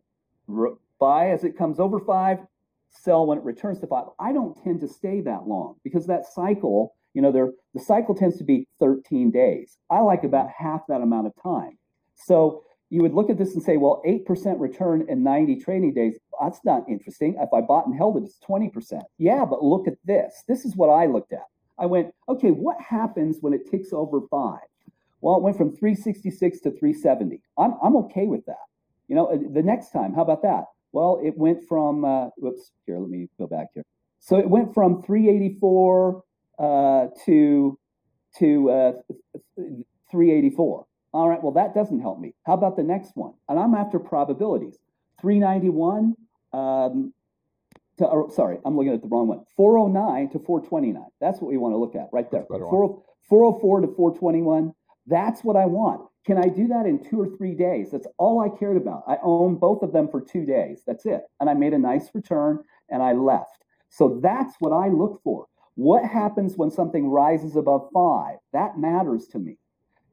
R- 0.48 0.76
buy 0.98 1.30
as 1.30 1.44
it 1.44 1.58
comes 1.58 1.78
over 1.78 2.00
five, 2.00 2.38
sell 2.90 3.26
when 3.26 3.38
it 3.38 3.44
returns 3.44 3.80
to 3.80 3.86
five. 3.86 4.06
I 4.18 4.32
don't 4.32 4.56
tend 4.64 4.80
to 4.80 4.88
stay 4.88 5.20
that 5.22 5.46
long 5.46 5.76
because 5.84 6.06
that 6.06 6.26
cycle, 6.26 6.94
you 7.12 7.22
know, 7.22 7.32
there 7.32 7.52
the 7.74 7.80
cycle 7.80 8.14
tends 8.14 8.38
to 8.38 8.44
be 8.44 8.66
13 8.80 9.30
days. 9.30 9.76
I 9.90 10.00
like 10.00 10.24
about 10.24 10.48
mm-hmm. 10.48 10.64
half 10.64 10.82
that 10.88 11.02
amount 11.02 11.26
of 11.26 11.32
time. 11.42 11.78
So 12.14 12.62
you 12.94 13.02
would 13.02 13.12
look 13.12 13.28
at 13.28 13.38
this 13.38 13.54
and 13.54 13.62
say, 13.62 13.76
well, 13.76 14.00
8% 14.06 14.60
return 14.60 15.04
in 15.08 15.24
90 15.24 15.56
trading 15.56 15.92
days, 15.92 16.16
that's 16.40 16.60
not 16.64 16.88
interesting. 16.88 17.34
If 17.40 17.52
I 17.52 17.60
bought 17.60 17.86
and 17.86 17.96
held 17.96 18.16
it, 18.16 18.22
it's 18.22 18.38
20%. 18.48 19.02
Yeah, 19.18 19.44
but 19.44 19.64
look 19.64 19.88
at 19.88 19.94
this. 20.04 20.44
This 20.46 20.64
is 20.64 20.76
what 20.76 20.90
I 20.90 21.06
looked 21.06 21.32
at. 21.32 21.42
I 21.76 21.86
went, 21.86 22.14
okay, 22.28 22.50
what 22.52 22.80
happens 22.80 23.38
when 23.40 23.52
it 23.52 23.68
ticks 23.68 23.92
over 23.92 24.20
five? 24.30 24.60
Well, 25.20 25.38
it 25.38 25.42
went 25.42 25.56
from 25.56 25.74
366 25.74 26.60
to 26.60 26.70
370. 26.70 27.42
I'm, 27.58 27.74
I'm 27.82 27.96
okay 27.96 28.26
with 28.26 28.46
that. 28.46 28.64
You 29.08 29.16
know, 29.16 29.36
the 29.52 29.62
next 29.62 29.90
time, 29.90 30.14
how 30.14 30.22
about 30.22 30.42
that? 30.42 30.66
Well, 30.92 31.20
it 31.20 31.36
went 31.36 31.66
from, 31.68 32.04
uh, 32.04 32.28
whoops, 32.36 32.70
here, 32.86 33.00
let 33.00 33.10
me 33.10 33.28
go 33.40 33.48
back 33.48 33.70
here. 33.74 33.82
So 34.20 34.36
it 34.36 34.48
went 34.48 34.72
from 34.72 35.02
384 35.02 36.22
uh, 36.60 37.06
to 37.26 37.76
to 38.38 38.70
uh, 38.70 38.92
384. 40.12 40.86
All 41.14 41.28
right, 41.28 41.40
well, 41.40 41.52
that 41.52 41.74
doesn't 41.74 42.00
help 42.00 42.18
me. 42.18 42.34
How 42.44 42.54
about 42.54 42.76
the 42.76 42.82
next 42.82 43.12
one? 43.14 43.34
And 43.48 43.56
I'm 43.56 43.74
after 43.74 44.00
probabilities. 44.00 44.76
391 45.20 46.16
um, 46.52 47.14
to, 47.98 48.04
or, 48.04 48.32
sorry, 48.32 48.58
I'm 48.64 48.76
looking 48.76 48.92
at 48.92 49.00
the 49.00 49.06
wrong 49.06 49.28
one. 49.28 49.44
409 49.56 50.30
to 50.30 50.38
429. 50.40 51.04
That's 51.20 51.40
what 51.40 51.52
we 51.52 51.56
want 51.56 51.72
to 51.72 51.78
look 51.78 51.94
at 51.94 52.08
right 52.12 52.28
there. 52.32 52.40
That's 52.40 52.50
a 52.50 52.52
better 52.54 52.66
one. 52.66 52.88
40 52.88 53.02
404 53.28 53.80
to 53.82 53.86
421. 53.86 54.72
That's 55.06 55.44
what 55.44 55.56
I 55.56 55.66
want. 55.66 56.02
Can 56.26 56.36
I 56.36 56.48
do 56.48 56.66
that 56.66 56.84
in 56.84 56.98
two 56.98 57.20
or 57.20 57.28
three 57.36 57.54
days? 57.54 57.92
That's 57.92 58.08
all 58.18 58.40
I 58.40 58.48
cared 58.58 58.76
about. 58.76 59.04
I 59.06 59.18
own 59.22 59.54
both 59.54 59.82
of 59.82 59.92
them 59.92 60.08
for 60.08 60.20
two 60.20 60.44
days. 60.44 60.82
That's 60.84 61.06
it. 61.06 61.22
And 61.38 61.48
I 61.48 61.54
made 61.54 61.74
a 61.74 61.78
nice 61.78 62.10
return 62.12 62.58
and 62.90 63.04
I 63.04 63.12
left. 63.12 63.64
So 63.88 64.18
that's 64.20 64.56
what 64.58 64.72
I 64.72 64.88
look 64.88 65.20
for. 65.22 65.46
What 65.76 66.04
happens 66.04 66.56
when 66.56 66.72
something 66.72 67.08
rises 67.08 67.54
above 67.54 67.88
five? 67.94 68.38
That 68.52 68.78
matters 68.78 69.28
to 69.28 69.38
me. 69.38 69.58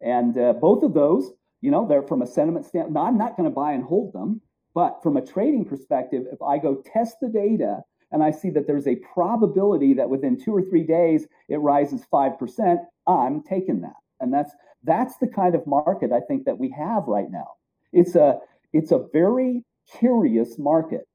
And 0.02 0.38
uh, 0.38 0.54
both 0.54 0.84
of 0.84 0.94
those, 0.94 1.32
you 1.62 1.72
know, 1.72 1.88
they're 1.88 2.02
from 2.02 2.22
a 2.22 2.28
sentiment 2.28 2.66
standpoint. 2.66 2.98
I'm 2.98 3.18
not 3.18 3.38
going 3.38 3.50
to 3.50 3.54
buy 3.54 3.74
and 3.74 3.84
hold 3.84 4.14
them, 4.14 4.42
but 4.74 5.02
from 5.04 5.18
a 5.18 5.26
trading 5.26 5.66
perspective, 5.66 6.26
if 6.32 6.42
I 6.42 6.58
go 6.58 6.82
test 6.94 7.18
the 7.22 7.30
data 7.30 7.82
and 8.12 8.24
I 8.24 8.32
see 8.32 8.50
that 8.52 8.68
there's 8.68 8.88
a 8.88 8.96
probability 9.14 9.94
that 9.94 10.10
within 10.10 10.40
two 10.40 10.56
or 10.56 10.62
three 10.62 10.84
days 10.84 11.28
it 11.50 11.58
rises 11.58 12.06
five 12.10 12.38
percent, 12.38 12.80
I'm 13.08 13.44
taking 13.44 13.82
that. 13.82 13.96
And 14.20 14.34
that's 14.34 14.52
that's 14.84 15.18
the 15.18 15.28
kind 15.28 15.56
of 15.56 15.66
market 15.68 16.12
I 16.12 16.20
think 16.22 16.46
that 16.46 16.58
we 16.58 16.70
have 16.72 17.04
right 17.08 17.30
now. 17.30 17.54
It's 17.94 18.16
a 18.16 18.40
it's 18.74 18.92
a 18.92 19.06
very 19.14 19.64
curious 20.00 20.58
market. 20.58 21.08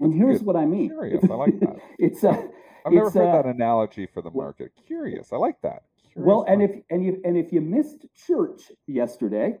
And 0.00 0.12
here's 0.12 0.38
good. 0.38 0.46
what 0.46 0.56
I 0.56 0.66
mean. 0.66 0.88
Curious. 0.88 1.24
I 1.24 1.34
like 1.34 1.60
that. 1.60 1.76
it's 1.98 2.24
a 2.24 2.48
I've 2.84 2.92
never 2.92 3.10
heard 3.10 3.28
uh, 3.28 3.42
that 3.42 3.46
analogy 3.46 4.06
for 4.06 4.22
the 4.22 4.30
market. 4.30 4.72
Curious. 4.86 5.32
I 5.32 5.36
like 5.36 5.60
that. 5.62 5.84
Curious 6.12 6.26
Well, 6.26 6.44
and 6.48 6.62
if 6.62 6.70
and 6.90 7.04
you 7.04 7.20
and 7.24 7.36
if 7.36 7.52
you 7.52 7.60
missed 7.60 8.06
church 8.26 8.70
yesterday, 8.86 9.58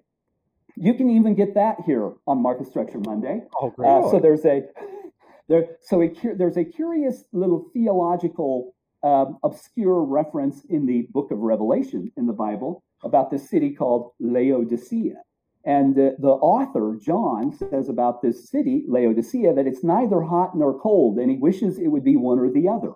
you 0.76 0.94
can 0.94 1.10
even 1.10 1.34
get 1.34 1.54
that 1.54 1.78
here 1.86 2.12
on 2.26 2.42
Market 2.42 2.66
Structure 2.66 2.98
Monday. 2.98 3.42
Oh, 3.60 3.70
great. 3.70 3.88
Uh, 3.88 4.10
so 4.10 4.20
there's 4.20 4.44
a 4.44 4.62
there 5.48 5.76
so 5.80 6.02
a 6.02 6.12
there's 6.36 6.56
a 6.56 6.64
curious 6.64 7.24
little 7.32 7.70
theological 7.72 8.74
um, 9.02 9.38
obscure 9.42 10.02
reference 10.04 10.62
in 10.68 10.86
the 10.86 11.06
book 11.10 11.30
of 11.30 11.38
Revelation 11.38 12.12
in 12.16 12.26
the 12.26 12.32
Bible 12.32 12.82
about 13.02 13.30
this 13.30 13.48
city 13.48 13.74
called 13.74 14.12
Laodicea. 14.20 15.16
And 15.64 15.96
uh, 15.96 16.10
the 16.18 16.28
author, 16.28 16.98
John, 17.00 17.56
says 17.56 17.88
about 17.88 18.22
this 18.22 18.50
city, 18.50 18.84
Laodicea, 18.88 19.54
that 19.54 19.66
it's 19.66 19.84
neither 19.84 20.22
hot 20.22 20.56
nor 20.56 20.78
cold, 20.78 21.18
and 21.18 21.30
he 21.30 21.36
wishes 21.36 21.78
it 21.78 21.88
would 21.88 22.04
be 22.04 22.16
one 22.16 22.38
or 22.38 22.50
the 22.50 22.68
other. 22.68 22.92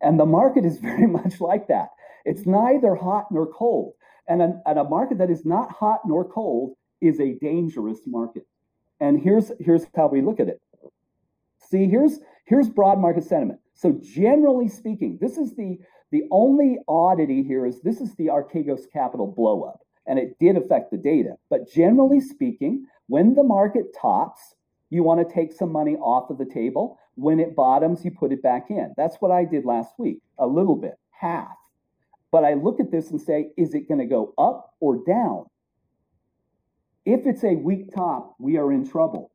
And 0.00 0.18
the 0.18 0.26
market 0.26 0.64
is 0.64 0.78
very 0.82 1.06
much 1.06 1.40
like 1.40 1.68
that. 1.68 1.88
It's 2.24 2.46
neither 2.46 2.94
hot 2.94 3.26
nor 3.30 3.46
cold. 3.46 3.94
And 4.28 4.42
a, 4.42 4.60
and 4.66 4.78
a 4.78 4.84
market 4.84 5.18
that 5.18 5.30
is 5.30 5.44
not 5.44 5.70
hot 5.72 6.00
nor 6.06 6.24
cold 6.24 6.74
is 7.00 7.20
a 7.20 7.34
dangerous 7.34 8.00
market. 8.06 8.46
And 9.00 9.20
here's 9.20 9.52
here's 9.60 9.86
how 9.96 10.08
we 10.08 10.22
look 10.22 10.40
at 10.40 10.48
it. 10.48 10.60
See, 11.70 11.86
here's 11.86 12.18
here's 12.44 12.68
broad 12.68 12.98
market 12.98 13.24
sentiment. 13.24 13.60
So 13.74 13.98
generally 14.02 14.68
speaking, 14.68 15.18
this 15.20 15.38
is 15.38 15.54
the 15.54 15.78
the 16.10 16.24
only 16.30 16.78
oddity 16.88 17.42
here 17.42 17.66
is 17.66 17.80
this 17.80 18.00
is 18.00 18.14
the 18.16 18.26
Archegos 18.26 18.90
Capital 18.92 19.26
blow 19.26 19.62
up, 19.62 19.80
and 20.06 20.18
it 20.18 20.38
did 20.38 20.56
affect 20.56 20.90
the 20.90 20.96
data. 20.96 21.34
But 21.48 21.70
generally 21.70 22.20
speaking, 22.20 22.86
when 23.06 23.34
the 23.34 23.44
market 23.44 23.94
tops, 23.98 24.54
you 24.90 25.02
want 25.02 25.26
to 25.26 25.34
take 25.34 25.52
some 25.52 25.70
money 25.70 25.96
off 25.96 26.30
of 26.30 26.38
the 26.38 26.46
table. 26.46 26.98
When 27.14 27.40
it 27.40 27.54
bottoms, 27.56 28.04
you 28.04 28.10
put 28.10 28.32
it 28.32 28.42
back 28.42 28.70
in. 28.70 28.94
That's 28.96 29.16
what 29.16 29.30
I 29.30 29.44
did 29.44 29.64
last 29.64 29.92
week, 29.98 30.20
a 30.38 30.46
little 30.46 30.76
bit, 30.76 30.94
half. 31.10 31.48
But 32.30 32.44
I 32.44 32.54
look 32.54 32.80
at 32.80 32.90
this 32.90 33.10
and 33.10 33.20
say, 33.20 33.50
is 33.56 33.74
it 33.74 33.88
going 33.88 34.00
to 34.00 34.06
go 34.06 34.34
up 34.36 34.74
or 34.80 35.02
down? 35.04 35.46
If 37.04 37.26
it's 37.26 37.44
a 37.44 37.54
weak 37.54 37.94
top, 37.94 38.34
we 38.38 38.58
are 38.58 38.70
in 38.70 38.86
trouble. 38.86 39.30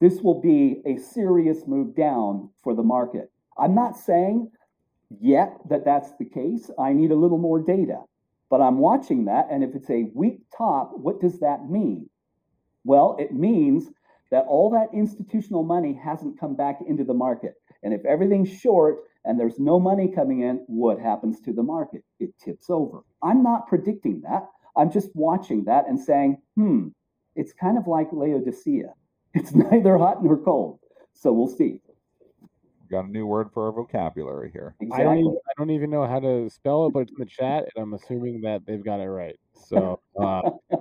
This 0.00 0.20
will 0.20 0.40
be 0.40 0.80
a 0.86 0.96
serious 0.96 1.66
move 1.66 1.94
down 1.96 2.50
for 2.62 2.74
the 2.74 2.82
market. 2.82 3.30
I'm 3.58 3.74
not 3.74 3.96
saying 3.96 4.50
yet 5.20 5.56
that 5.68 5.84
that's 5.84 6.12
the 6.18 6.24
case. 6.24 6.70
I 6.78 6.92
need 6.92 7.10
a 7.10 7.16
little 7.16 7.38
more 7.38 7.60
data, 7.60 8.02
but 8.48 8.60
I'm 8.60 8.78
watching 8.78 9.24
that. 9.24 9.48
And 9.50 9.64
if 9.64 9.74
it's 9.74 9.90
a 9.90 10.10
weak 10.14 10.38
top, 10.56 10.92
what 10.94 11.20
does 11.20 11.40
that 11.40 11.68
mean? 11.68 12.08
Well, 12.84 13.16
it 13.18 13.32
means 13.32 13.88
that 14.30 14.46
all 14.48 14.70
that 14.70 14.96
institutional 14.96 15.64
money 15.64 15.98
hasn't 16.02 16.38
come 16.38 16.54
back 16.54 16.78
into 16.86 17.04
the 17.04 17.12
market. 17.12 17.54
And 17.82 17.92
if 17.92 18.04
everything's 18.04 18.50
short 18.50 18.98
and 19.24 19.38
there's 19.38 19.58
no 19.58 19.78
money 19.78 20.08
coming 20.08 20.42
in, 20.42 20.64
what 20.66 20.98
happens 20.98 21.40
to 21.40 21.52
the 21.52 21.62
market? 21.62 22.04
It 22.18 22.30
tips 22.42 22.70
over. 22.70 23.00
I'm 23.22 23.42
not 23.42 23.66
predicting 23.68 24.22
that. 24.22 24.48
I'm 24.76 24.90
just 24.90 25.10
watching 25.14 25.64
that 25.64 25.88
and 25.88 25.98
saying, 25.98 26.38
hmm, 26.56 26.88
it's 27.36 27.52
kind 27.52 27.78
of 27.78 27.86
like 27.86 28.08
Laodicea. 28.12 28.94
It's 29.32 29.54
neither 29.54 29.96
hot 29.96 30.24
nor 30.24 30.36
cold. 30.36 30.80
So 31.12 31.32
we'll 31.32 31.46
see. 31.46 31.80
Got 32.90 33.04
a 33.04 33.08
new 33.08 33.24
word 33.24 33.52
for 33.54 33.66
our 33.66 33.72
vocabulary 33.72 34.50
here. 34.52 34.74
I 34.92 35.04
don't, 35.04 35.18
even, 35.18 35.38
I 35.48 35.52
don't 35.56 35.70
even 35.70 35.88
know 35.88 36.04
how 36.04 36.18
to 36.18 36.50
spell 36.50 36.86
it, 36.86 36.92
but 36.92 37.00
it's 37.00 37.12
in 37.12 37.18
the 37.20 37.26
chat, 37.26 37.68
and 37.76 37.84
I'm 37.84 37.94
assuming 37.94 38.40
that 38.40 38.66
they've 38.66 38.84
got 38.84 38.98
it 38.98 39.08
right. 39.08 39.38
So, 39.54 40.00
uh, 40.20 40.50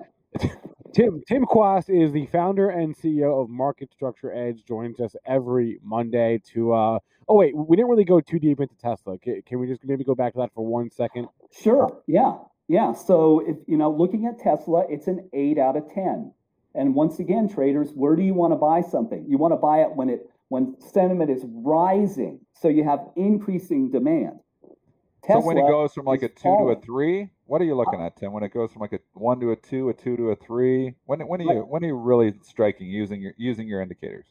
Tim 0.94 1.22
Tim 1.28 1.46
Quast 1.46 1.90
is 1.90 2.12
the 2.12 2.26
founder 2.28 2.70
and 2.70 2.96
CEO 2.96 3.42
of 3.42 3.50
Market 3.50 3.92
Structure 3.92 4.34
Edge. 4.34 4.64
Joins 4.66 5.00
us 5.00 5.16
every 5.26 5.80
Monday 5.84 6.42
to. 6.54 6.74
Uh, 6.74 7.00
oh 7.28 7.36
wait, 7.36 7.56
we 7.56 7.76
didn't 7.76 7.90
really 7.90 8.06
go 8.06 8.20
too 8.20 8.40
deep 8.40 8.60
into 8.60 8.76
Tesla. 8.76 9.18
Can, 9.20 9.42
can 9.44 9.60
we 9.60 9.68
just 9.68 9.84
maybe 9.84 10.04
go 10.04 10.16
back 10.16 10.34
to 10.34 10.40
that 10.40 10.54
for 10.54 10.66
one 10.66 10.90
second? 10.90 11.28
Sure. 11.52 12.02
Yeah. 12.08 12.38
Yeah. 12.68 12.94
So 12.94 13.44
if 13.48 13.58
you 13.68 13.78
know, 13.78 13.92
looking 13.92 14.26
at 14.26 14.40
Tesla, 14.40 14.86
it's 14.90 15.08
an 15.08 15.30
eight 15.34 15.58
out 15.58 15.78
of 15.78 15.92
ten. 15.94 16.34
And 16.74 16.96
once 16.96 17.20
again, 17.20 17.50
traders, 17.50 17.92
where 17.94 18.16
do 18.16 18.24
you 18.24 18.34
want 18.34 18.54
to 18.54 18.58
buy 18.58 18.82
something? 18.82 19.26
You 19.28 19.38
want 19.38 19.54
to 19.54 19.58
buy 19.58 19.80
it 19.82 19.92
when 19.96 20.10
it 20.10 20.30
when 20.50 20.76
sentiment 20.80 21.30
is 21.30 21.44
rising. 21.48 22.40
So 22.54 22.68
you 22.68 22.84
have 22.84 23.00
increasing 23.16 23.92
demand. 23.92 24.40
So 25.28 25.40
when 25.42 25.58
it 25.58 25.68
goes 25.68 25.94
from 25.94 26.06
like 26.06 26.24
a 26.24 26.30
two 26.30 26.56
to 26.58 26.70
a 26.72 26.76
three, 26.82 27.30
what 27.46 27.62
are 27.62 27.66
you 27.66 27.76
looking 27.76 28.02
at, 28.02 28.16
Tim? 28.18 28.32
When 28.32 28.44
it 28.44 28.54
goes 28.54 28.72
from 28.72 28.82
like 28.82 28.94
a 28.94 29.00
one 29.14 29.40
to 29.42 29.52
a 29.52 29.56
two, 29.56 29.90
a 29.90 29.94
two 29.94 30.16
to 30.18 30.30
a 30.32 30.36
three, 30.36 30.94
when 31.06 31.20
when 31.28 31.42
are 31.42 31.54
you 31.54 31.62
when 31.62 31.84
are 31.84 31.88
you 31.88 31.96
really 31.98 32.34
striking 32.44 32.88
using 32.88 33.22
your 33.22 33.34
using 33.38 33.68
your 33.68 33.82
indicators? 33.82 34.26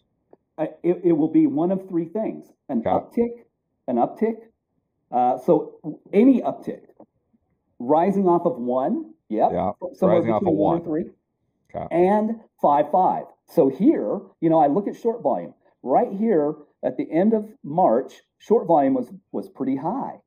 Uh, 0.57 0.67
it, 0.83 1.01
it 1.05 1.13
will 1.13 1.31
be 1.31 1.47
one 1.47 1.71
of 1.71 1.89
three 1.89 2.07
things: 2.07 2.47
an 2.69 2.83
uptick, 2.83 3.45
an 3.87 3.97
uptick. 3.97 4.37
Uh, 5.11 5.39
so 5.39 5.99
any 6.13 6.41
uptick, 6.43 6.81
rising 7.79 8.27
off 8.27 8.45
of 8.45 8.57
one, 8.59 9.13
yep, 9.29 9.51
Yeah, 9.53 9.73
somewhere 9.95 10.19
rising 10.19 10.33
off 10.33 10.43
of 10.43 10.49
one 10.49 10.57
one. 10.57 10.77
and 10.77 10.85
three, 10.85 11.05
Okay. 11.75 11.87
and 11.95 12.41
five 12.61 12.91
five. 12.91 13.25
So 13.47 13.69
here, 13.69 14.21
you 14.41 14.51
know, 14.51 14.59
I 14.59 14.67
look 14.67 14.89
at 14.89 14.97
short 14.97 15.23
volume 15.23 15.55
right 15.83 16.13
here 16.13 16.55
at 16.83 16.97
the 16.97 17.11
end 17.11 17.33
of 17.35 17.49
March. 17.63 18.15
Short 18.39 18.67
volume 18.67 18.95
was 18.95 19.11
was 19.33 19.49
pretty 19.49 19.77
high. 19.77 20.21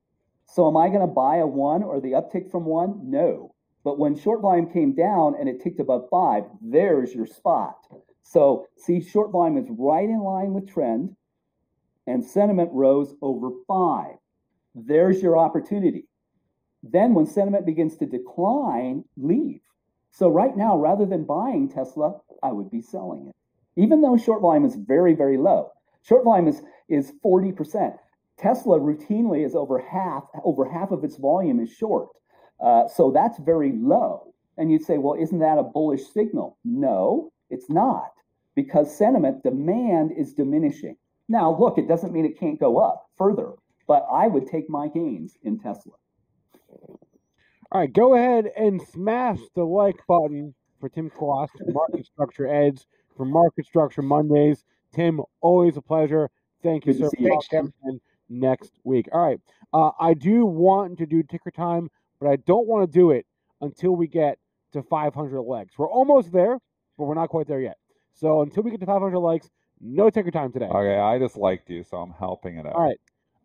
So 0.54 0.68
am 0.68 0.76
I 0.76 0.90
going 0.90 1.00
to 1.00 1.08
buy 1.08 1.38
a 1.38 1.48
one 1.48 1.82
or 1.82 2.02
the 2.02 2.12
uptick 2.12 2.52
from 2.52 2.66
one? 2.66 3.10
No. 3.10 3.56
But 3.86 3.98
when 3.98 4.18
short 4.18 4.42
volume 4.42 4.70
came 4.70 4.94
down 4.94 5.36
and 5.40 5.48
it 5.48 5.62
ticked 5.62 5.80
above 5.80 6.10
five, 6.10 6.44
there's 6.60 7.14
your 7.14 7.26
spot. 7.26 7.78
So 8.22 8.68
see, 8.76 9.02
short 9.02 9.32
volume 9.32 9.58
is 9.58 9.68
right 9.70 10.08
in 10.08 10.20
line 10.20 10.54
with 10.54 10.70
trend, 10.70 11.16
and 12.06 12.24
sentiment 12.24 12.70
rose 12.74 13.16
over 13.22 13.52
five. 13.66 14.16
There's 14.76 15.22
your 15.22 15.38
opportunity. 15.38 16.08
Then 16.84 17.14
when 17.14 17.28
sentiment 17.28 17.66
begins 17.66 17.96
to 17.98 18.06
decline, 18.06 19.06
leave. 19.16 19.62
So 20.12 20.28
right 20.28 20.56
now, 20.56 20.78
rather 20.78 21.06
than 21.06 21.24
buying 21.24 21.70
Tesla, 21.70 22.20
I 22.44 22.52
would 22.52 22.70
be 22.70 22.82
selling 22.82 23.28
it. 23.28 23.36
Even 23.82 24.02
though 24.02 24.18
short 24.18 24.42
volume 24.42 24.66
is 24.66 24.76
very, 24.76 25.14
very 25.14 25.38
low. 25.38 25.72
Short 26.02 26.26
volume 26.26 26.50
is 26.50 26.62
is 26.90 27.14
40%. 27.24 27.98
Tesla 28.42 28.80
routinely 28.80 29.46
is 29.46 29.56
over 29.56 29.80
half, 29.80 30.24
over 30.44 30.70
half 30.70 30.92
of 30.92 31.04
its 31.04 31.18
volume 31.18 31.60
is 31.60 31.72
short. 31.72 32.10
Uh, 32.64 32.88
so 32.88 33.12
that's 33.12 33.38
very 33.40 33.74
low. 33.74 34.34
And 34.58 34.72
you'd 34.72 34.84
say, 34.84 34.98
well, 34.98 35.16
isn't 35.20 35.40
that 35.40 35.58
a 35.58 35.64
bullish 35.64 36.04
signal? 36.14 36.58
No, 36.66 37.32
it's 37.50 37.70
not, 37.70 38.12
because 38.56 38.96
sentiment 38.96 39.44
demand 39.44 40.12
is 40.18 40.34
diminishing. 40.34 40.96
Now, 41.30 41.58
look, 41.58 41.78
it 41.78 41.88
doesn't 41.88 42.12
mean 42.12 42.26
it 42.26 42.40
can't 42.40 42.60
go 42.60 42.78
up 42.80 43.06
further, 43.18 43.54
but 43.88 44.06
I 44.12 44.28
would 44.28 44.48
take 44.48 44.70
my 44.70 44.88
gains 44.88 45.38
in 45.44 45.60
Tesla. 45.60 45.94
All 47.72 47.80
right, 47.80 47.94
go 47.94 48.16
ahead 48.16 48.52
and 48.58 48.82
smash 48.82 49.40
the 49.56 49.64
like 49.64 49.96
button 50.08 50.54
for 50.80 50.90
Tim 50.90 51.10
Quast, 51.10 51.52
Market 51.68 52.06
Structure 52.06 52.48
Edge 52.48 52.86
for 53.16 53.26
Market 53.26 53.66
Structure 53.66 54.02
Mondays. 54.02 54.66
Tim, 54.94 55.22
always 55.40 55.78
a 55.78 55.82
pleasure. 55.82 56.30
Thank 56.64 56.86
you, 56.86 56.94
Good 56.94 57.00
to 57.00 57.06
sir. 57.06 57.12
see 57.18 57.24
you. 57.24 57.30
Thanks, 57.30 57.48
Tim. 57.48 57.74
Next 58.34 58.72
week. 58.86 59.10
All 59.12 59.26
right. 59.26 59.40
Uh, 59.74 59.92
I 60.00 60.14
do 60.14 60.46
want 60.46 60.98
to 61.00 61.06
do 61.06 61.22
ticker 61.22 61.52
time, 61.52 61.90
but 62.20 62.30
I 62.30 62.38
don't 62.38 62.66
want 62.66 62.90
to 62.90 63.00
do 63.00 63.12
it 63.12 63.26
until 63.60 63.92
we 63.92 64.08
get 64.08 64.38
to 64.72 64.82
500 64.82 65.42
legs. 65.42 65.74
We're 65.78 65.92
almost 65.92 66.32
there, 66.32 66.58
but 66.98 67.06
we're 67.06 67.16
not 67.16 67.28
quite 67.28 67.48
there 67.48 67.60
yet. 67.60 67.76
So 68.14 68.42
until 68.42 68.64
we 68.64 68.72
get 68.72 68.80
to 68.80 68.86
500 68.86 69.20
legs, 69.20 69.50
no 69.82 70.10
ticker 70.10 70.32
time 70.32 70.54
today. 70.54 70.66
Okay, 70.66 70.98
I 70.98 71.20
just 71.20 71.36
liked 71.36 71.70
you, 71.70 71.84
so 71.84 71.98
I'm 71.98 72.14
helping 72.18 72.58
it 72.58 72.66
out. 72.66 72.74
All 72.74 72.84
right. 72.84 73.00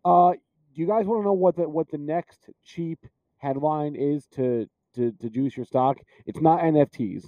Uh, 0.05 0.33
do 0.73 0.81
you 0.81 0.87
guys 0.87 1.05
want 1.05 1.21
to 1.21 1.25
know 1.25 1.33
what 1.33 1.55
the 1.55 1.67
what 1.67 1.89
the 1.89 1.97
next 1.97 2.49
cheap 2.63 2.99
headline 3.37 3.95
is 3.95 4.25
to 4.35 4.67
to, 4.95 5.11
to 5.13 5.29
juice 5.29 5.57
your 5.57 5.65
stock? 5.65 5.97
It's 6.25 6.39
not 6.39 6.61
NFTs. 6.61 7.25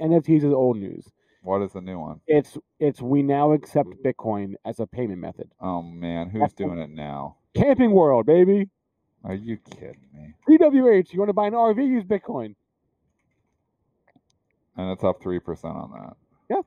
NFTs 0.00 0.44
is 0.44 0.52
old 0.52 0.76
news. 0.76 1.10
What 1.46 1.62
is 1.62 1.74
the 1.74 1.80
new 1.80 2.00
one? 2.00 2.20
It's 2.26 2.58
it's 2.80 3.00
we 3.00 3.22
now 3.22 3.52
accept 3.52 3.90
Bitcoin 4.04 4.54
as 4.64 4.80
a 4.80 4.86
payment 4.86 5.20
method. 5.20 5.48
Oh 5.60 5.80
man, 5.80 6.28
who's 6.28 6.52
doing 6.52 6.80
it 6.80 6.90
now? 6.90 7.36
Camping 7.54 7.92
World, 7.92 8.26
baby. 8.26 8.68
Are 9.22 9.34
you 9.34 9.56
kidding 9.56 10.08
me? 10.12 10.34
CWH, 10.48 11.12
you 11.12 11.20
want 11.20 11.28
to 11.28 11.32
buy 11.32 11.46
an 11.46 11.52
RV? 11.52 11.76
Use 11.76 12.02
Bitcoin. 12.02 12.56
And 14.76 14.90
it's 14.90 15.04
up 15.04 15.22
three 15.22 15.38
percent 15.38 15.76
on 15.76 15.92
that. 15.92 16.16
Yeah. 16.50 16.62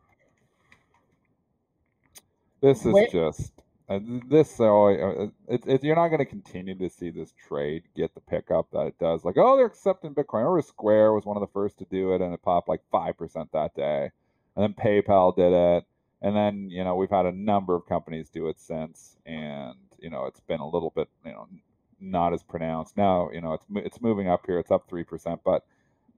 This 2.61 2.86
is 2.86 2.93
Wait. 2.93 3.11
just 3.11 3.51
uh, 3.89 3.99
this. 4.30 4.61
Uh, 4.61 4.86
uh, 4.86 5.27
it, 5.49 5.67
it, 5.67 5.84
you're 5.84 5.97
not 5.97 6.07
going 6.07 6.19
to 6.19 6.25
continue 6.25 6.77
to 6.77 6.89
see 6.89 7.09
this 7.09 7.34
trade 7.34 7.84
get 7.97 8.15
the 8.15 8.21
pickup 8.21 8.71
that 8.71 8.88
it 8.88 8.97
does. 8.97 9.25
Like, 9.25 9.36
oh, 9.38 9.57
they're 9.57 9.65
accepting 9.65 10.15
Bitcoin. 10.15 10.45
Remember, 10.45 10.61
Square 10.61 11.11
was 11.11 11.25
one 11.25 11.36
of 11.36 11.41
the 11.41 11.51
first 11.51 11.80
to 11.80 11.86
do 11.91 12.13
it, 12.13 12.21
and 12.21 12.34
it 12.34 12.41
popped 12.41 12.69
like 12.69 12.80
five 12.89 13.17
percent 13.17 13.49
that 13.51 13.75
day. 13.75 14.11
And 14.55 14.63
then 14.63 14.73
PayPal 14.73 15.35
did 15.35 15.53
it, 15.53 15.85
and 16.21 16.35
then 16.35 16.69
you 16.69 16.83
know 16.83 16.95
we've 16.95 17.09
had 17.09 17.25
a 17.25 17.31
number 17.31 17.75
of 17.75 17.85
companies 17.85 18.29
do 18.29 18.47
it 18.47 18.59
since, 18.59 19.17
and 19.25 19.75
you 19.99 20.09
know 20.09 20.25
it's 20.25 20.41
been 20.41 20.59
a 20.59 20.69
little 20.69 20.91
bit 20.95 21.07
you 21.25 21.31
know 21.31 21.47
not 21.99 22.33
as 22.33 22.43
pronounced. 22.43 22.97
Now 22.97 23.29
you 23.31 23.41
know 23.41 23.53
it's 23.53 23.65
it's 23.75 24.01
moving 24.01 24.27
up 24.27 24.45
here. 24.45 24.59
It's 24.59 24.71
up 24.71 24.89
three 24.89 25.03
percent, 25.03 25.41
but 25.45 25.65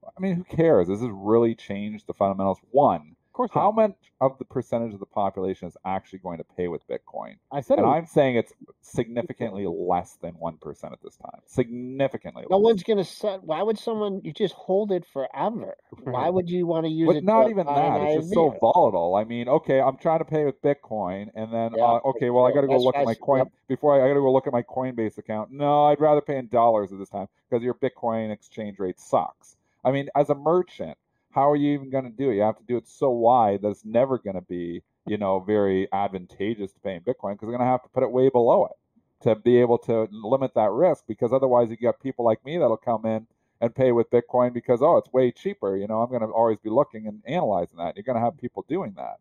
I 0.05 0.19
mean, 0.19 0.35
who 0.35 0.43
cares? 0.43 0.87
This 0.87 1.01
has 1.01 1.09
really 1.11 1.55
changed 1.55 2.07
the 2.07 2.13
fundamentals. 2.13 2.57
One, 2.71 3.15
Of 3.31 3.33
course. 3.33 3.51
how 3.53 3.71
much 3.71 3.95
of 4.19 4.37
the 4.39 4.45
percentage 4.45 4.93
of 4.93 4.99
the 4.99 5.05
population 5.05 5.65
is 5.65 5.77
actually 5.85 6.19
going 6.19 6.37
to 6.39 6.43
pay 6.43 6.67
with 6.67 6.85
Bitcoin? 6.89 7.37
I 7.49 7.61
said 7.61 7.79
it. 7.79 7.83
And 7.83 7.89
I'm 7.89 8.05
saying 8.05 8.35
it's 8.35 8.51
significantly 8.81 9.65
less 9.65 10.17
than 10.21 10.33
one 10.33 10.57
percent 10.57 10.91
at 10.91 11.01
this 11.01 11.15
time. 11.15 11.39
Significantly 11.45 12.43
No 12.49 12.57
less. 12.57 12.65
one's 12.65 12.83
gonna 12.83 13.05
set. 13.05 13.41
Why 13.43 13.61
would 13.63 13.79
someone? 13.79 14.19
You 14.25 14.33
just 14.33 14.53
hold 14.53 14.91
it 14.91 15.05
forever. 15.05 15.75
Why 16.03 16.29
would 16.29 16.49
you 16.49 16.67
want 16.67 16.85
to 16.85 16.91
use 16.91 17.07
But 17.07 17.15
it? 17.15 17.25
But 17.25 17.31
not 17.31 17.43
to 17.45 17.49
even 17.51 17.65
that. 17.67 18.01
It's 18.01 18.23
just 18.23 18.33
so 18.33 18.49
volatile. 18.59 19.15
I 19.15 19.23
mean, 19.23 19.47
okay, 19.47 19.79
I'm 19.79 19.95
trying 19.95 20.19
to 20.19 20.25
pay 20.25 20.43
with 20.43 20.61
Bitcoin, 20.61 21.29
and 21.33 21.53
then 21.53 21.71
Yeah, 21.77 21.85
uh, 21.85 21.99
okay, 22.05 22.29
well, 22.31 22.45
I 22.45 22.51
got 22.51 22.61
to 22.61 22.67
go 22.67 22.77
look 22.77 22.95
at 22.97 23.05
my 23.05 23.15
coin 23.15 23.39
yep. 23.39 23.51
before 23.69 23.95
I, 23.95 24.03
I 24.03 24.09
got 24.09 24.15
to 24.15 24.19
go 24.19 24.31
look 24.33 24.45
at 24.47 24.53
my 24.53 24.63
Coinbase 24.63 25.17
account. 25.17 25.51
No, 25.51 25.85
I'd 25.85 26.01
rather 26.01 26.19
pay 26.21 26.37
in 26.37 26.47
dollars 26.47 26.91
at 26.91 26.99
this 26.99 27.09
time 27.09 27.27
because 27.49 27.63
your 27.63 27.75
Bitcoin 27.75 28.29
exchange 28.29 28.77
rate 28.77 28.99
sucks. 28.99 29.55
I 29.85 29.91
mean, 29.91 30.09
as 30.15 30.29
a 30.29 30.35
merchant, 30.35 30.97
how 31.31 31.49
are 31.49 31.55
you 31.55 31.73
even 31.73 31.89
going 31.89 32.03
to 32.03 32.09
do 32.09 32.29
it? 32.29 32.35
You 32.35 32.41
have 32.41 32.57
to 32.57 32.63
do 32.63 32.77
it 32.77 32.87
so 32.87 33.09
wide 33.09 33.61
that 33.61 33.69
it's 33.69 33.85
never 33.85 34.17
going 34.17 34.35
to 34.35 34.41
be, 34.41 34.83
you 35.07 35.17
know, 35.17 35.39
very 35.39 35.87
advantageous 35.91 36.73
to 36.73 36.79
pay 36.79 36.95
in 36.95 37.01
Bitcoin 37.01 37.33
because 37.33 37.47
they're 37.47 37.57
going 37.57 37.59
to 37.59 37.65
have 37.65 37.83
to 37.83 37.89
put 37.89 38.03
it 38.03 38.11
way 38.11 38.29
below 38.29 38.65
it 38.65 38.73
to 39.21 39.35
be 39.35 39.57
able 39.57 39.77
to 39.77 40.07
limit 40.11 40.53
that 40.55 40.71
risk 40.71 41.05
because 41.07 41.31
otherwise 41.31 41.69
you 41.69 41.77
get 41.77 42.01
people 42.01 42.25
like 42.25 42.43
me 42.45 42.57
that'll 42.57 42.77
come 42.77 43.05
in 43.05 43.25
and 43.61 43.75
pay 43.75 43.91
with 43.91 44.09
Bitcoin 44.09 44.53
because 44.53 44.81
oh 44.81 44.97
it's 44.97 45.11
way 45.13 45.31
cheaper. 45.31 45.77
You 45.77 45.87
know 45.87 46.01
I'm 46.01 46.09
going 46.09 46.21
to 46.21 46.27
always 46.27 46.57
be 46.57 46.69
looking 46.69 47.07
and 47.07 47.21
analyzing 47.27 47.77
that. 47.77 47.95
You're 47.95 48.03
going 48.03 48.17
to 48.17 48.23
have 48.23 48.37
people 48.37 48.65
doing 48.67 48.93
that. 48.97 49.17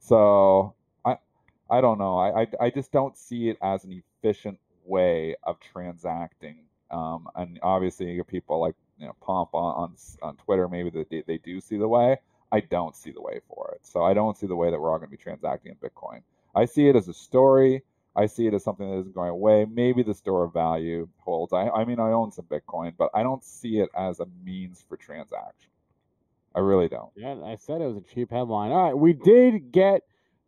So 0.00 0.74
I 1.04 1.18
I 1.70 1.80
don't 1.80 1.98
know. 1.98 2.18
I 2.18 2.42
I, 2.42 2.46
I 2.66 2.70
just 2.70 2.92
don't 2.92 3.16
see 3.16 3.48
it 3.48 3.56
as 3.62 3.84
an 3.84 4.02
efficient 4.22 4.58
way 4.84 5.36
of 5.44 5.60
transacting. 5.60 6.64
Um, 6.94 7.28
and 7.34 7.58
obviously 7.62 8.10
you 8.10 8.16
get 8.16 8.28
people 8.28 8.60
like 8.60 8.74
you 8.98 9.06
know 9.06 9.14
Pomp 9.20 9.50
on 9.54 9.74
on, 9.90 9.96
on 10.22 10.36
Twitter 10.36 10.68
maybe 10.68 10.90
that 10.90 11.10
they, 11.10 11.22
they 11.26 11.38
do 11.38 11.60
see 11.60 11.76
the 11.76 11.88
way. 11.88 12.18
I 12.52 12.60
don't 12.60 12.94
see 12.94 13.10
the 13.10 13.20
way 13.20 13.40
for 13.48 13.72
it. 13.74 13.80
So 13.84 14.02
I 14.04 14.14
don't 14.14 14.36
see 14.38 14.46
the 14.46 14.54
way 14.56 14.70
that 14.70 14.80
we're 14.80 14.90
all 14.92 14.98
going 14.98 15.10
to 15.10 15.16
be 15.16 15.22
transacting 15.22 15.72
in 15.72 15.78
Bitcoin. 15.90 16.20
I 16.54 16.66
see 16.66 16.86
it 16.88 16.94
as 16.94 17.08
a 17.08 17.14
story. 17.14 17.82
I 18.16 18.26
see 18.26 18.46
it 18.46 18.54
as 18.54 18.62
something 18.62 18.88
that 18.88 18.98
isn't 19.00 19.14
going 19.14 19.30
away. 19.30 19.66
Maybe 19.68 20.04
the 20.04 20.14
store 20.14 20.44
of 20.44 20.52
value 20.52 21.08
holds. 21.18 21.52
I, 21.52 21.68
I 21.68 21.84
mean, 21.84 21.98
I 21.98 22.12
own 22.12 22.30
some 22.30 22.44
Bitcoin, 22.44 22.92
but 22.96 23.10
I 23.12 23.24
don't 23.24 23.42
see 23.42 23.80
it 23.80 23.88
as 23.98 24.20
a 24.20 24.26
means 24.44 24.84
for 24.88 24.96
transaction. 24.96 25.70
I 26.54 26.60
really 26.60 26.88
don't. 26.88 27.10
Yeah, 27.16 27.34
I 27.44 27.56
said 27.56 27.80
it 27.80 27.86
was 27.86 27.96
a 27.96 28.14
cheap 28.14 28.30
headline. 28.30 28.70
All 28.70 28.84
right, 28.84 28.96
we 28.96 29.14
did 29.14 29.72
get 29.72 30.02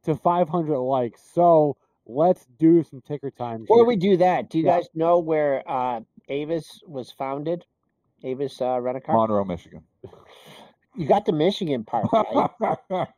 to 0.04 0.14
500 0.14 0.78
likes, 0.78 1.20
so 1.34 1.76
let's 2.06 2.46
do 2.60 2.84
some 2.84 3.00
ticker 3.00 3.32
time. 3.32 3.62
Before 3.62 3.78
here. 3.78 3.84
we 3.86 3.96
do 3.96 4.16
that, 4.18 4.48
do 4.48 4.58
you 4.58 4.64
Yeah. 4.64 4.76
guys 4.76 4.88
know 4.94 5.18
where 5.18 5.68
uh, 5.68 6.02
Avis 6.28 6.80
was 6.86 7.10
founded? 7.10 7.64
Avis 8.24 8.60
uh, 8.60 8.80
rent 8.80 8.96
a 8.98 9.00
car. 9.00 9.16
Monroe, 9.16 9.44
Michigan. 9.44 9.82
You 10.96 11.06
got 11.06 11.26
the 11.26 11.32
Michigan 11.32 11.84
part 11.84 12.06
right. 12.10 12.50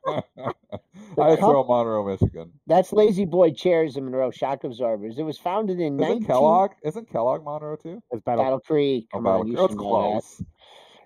I 1.16 1.36
throw 1.36 1.64
Monroe, 1.64 2.04
Michigan. 2.04 2.52
That's 2.66 2.92
La-Z-Boy 2.92 3.52
chairs 3.52 3.96
and 3.96 4.04
Monroe 4.06 4.32
shock 4.32 4.64
absorbers. 4.64 5.18
It 5.18 5.22
was 5.22 5.38
founded 5.38 5.78
in 5.78 5.94
Isn't 5.94 6.08
19 6.14 6.24
Kellogg? 6.26 6.72
Isn't 6.82 7.08
Kellogg 7.08 7.44
Monroe 7.44 7.76
too? 7.76 8.02
It's 8.10 8.20
Battle. 8.22 8.44
Battle 8.44 8.60
Creek. 8.60 9.06
Oh, 9.12 9.18
Come 9.18 9.24
Battle 9.24 9.40
on, 9.42 9.46
you 9.46 9.54
Creek. 9.54 9.62
That's 9.62 9.72
should 9.72 9.78
know 9.78 10.02
that. 10.02 10.10
close. 10.22 10.42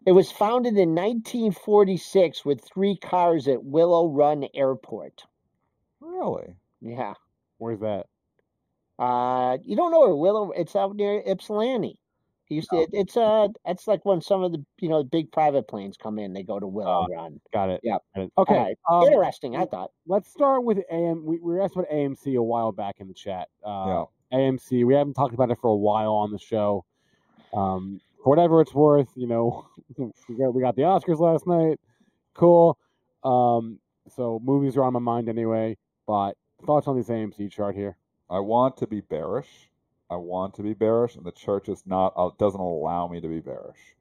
It 0.07 0.13
was 0.13 0.33
founded 0.33 0.79
in 0.79 0.95
1946 0.95 2.45
with 2.45 2.65
three 2.65 2.97
cars 2.97 3.47
at 3.49 3.63
Willow 3.63 4.09
Run 4.09 4.47
Airport. 4.55 5.25
Really? 6.01 6.57
Yeah. 6.81 7.15
Where's 7.59 7.81
that? 7.81 8.07
Uh, 9.03 9.59
you 9.65 9.75
don't 9.75 9.91
know 9.91 10.01
where 10.01 10.15
Willow? 10.15 10.53
It's 10.53 10.77
out 10.77 10.95
near 10.95 11.23
Ypsilanti. 11.27 11.99
He 12.45 12.55
used 12.55 12.71
to. 12.71 12.83
It, 12.83 12.91
it's 12.93 13.17
uh, 13.17 13.49
it's 13.65 13.89
like 13.89 14.05
when 14.05 14.21
some 14.21 14.45
of 14.45 14.53
the 14.53 14.65
you 14.79 14.89
know 14.89 14.99
the 14.99 15.09
big 15.09 15.33
private 15.33 15.67
planes 15.67 15.97
come 15.97 16.21
in, 16.21 16.33
they 16.33 16.45
go 16.45 16.61
to 16.61 16.67
Willow 16.69 17.07
Run. 17.11 17.41
Got 17.53 17.71
it. 17.71 17.81
Got 17.85 18.03
it. 18.15 18.31
Okay. 18.39 18.55
Alright, 18.55 18.79
um, 18.89 19.05
Interesting, 19.05 19.57
I 19.57 19.65
thought. 19.65 19.91
let's 20.07 20.31
start 20.31 20.63
with 20.63 20.79
AM. 20.91 21.25
We, 21.25 21.41
we 21.41 21.55
were 21.55 21.63
asked 21.63 21.75
about 21.75 21.89
AMC 21.91 22.37
a 22.37 22.43
while 22.43 22.71
back 22.71 22.97
in 23.01 23.09
the 23.09 23.15
chat. 23.15 23.49
Uh, 23.67 24.05
yeah. 24.33 24.39
AMC. 24.39 24.87
We 24.87 24.95
haven't 24.95 25.15
talked 25.15 25.35
about 25.35 25.51
it 25.51 25.59
for 25.61 25.71
a 25.71 25.77
while 25.77 26.13
on 26.13 26.31
the 26.31 26.39
show. 26.39 26.85
Um, 27.53 28.01
for 28.23 28.31
whatever 28.31 28.61
it's 28.61 28.73
worth, 28.73 29.09
you 29.17 29.27
know, 29.27 29.67
we 29.99 30.37
got, 30.39 30.55
we 30.55 30.63
got 30.63 30.77
the 30.77 30.83
Oscars 30.83 31.19
last 31.19 31.47
night. 31.47 31.81
Cool. 32.35 32.79
Um, 33.25 33.81
so 34.15 34.41
movies 34.45 34.77
are 34.77 34.85
on 34.85 34.93
my 34.93 35.01
mind 35.01 35.29
anyway. 35.29 35.77
But 36.07 36.37
Thoughts 36.65 36.87
on 36.87 36.97
this 36.97 37.09
AMC 37.09 37.51
chart 37.51 37.75
here? 37.75 37.97
I 38.33 38.41
want 38.41 38.79
to 38.79 38.87
be 38.87 39.03
bearish. 39.03 39.69
I 40.09 40.17
want 40.17 40.55
to 40.55 40.63
be 40.63 40.73
bearish, 40.73 41.17
and 41.17 41.25
the 41.25 41.33
church 41.33 41.67
just 41.67 41.87
not 41.87 42.15
uh, 42.17 42.31
doesn't 42.39 42.61
allow 42.61 43.07
me 43.07 43.21
to 43.21 43.29
be 43.29 43.41
bearish. 43.41 43.95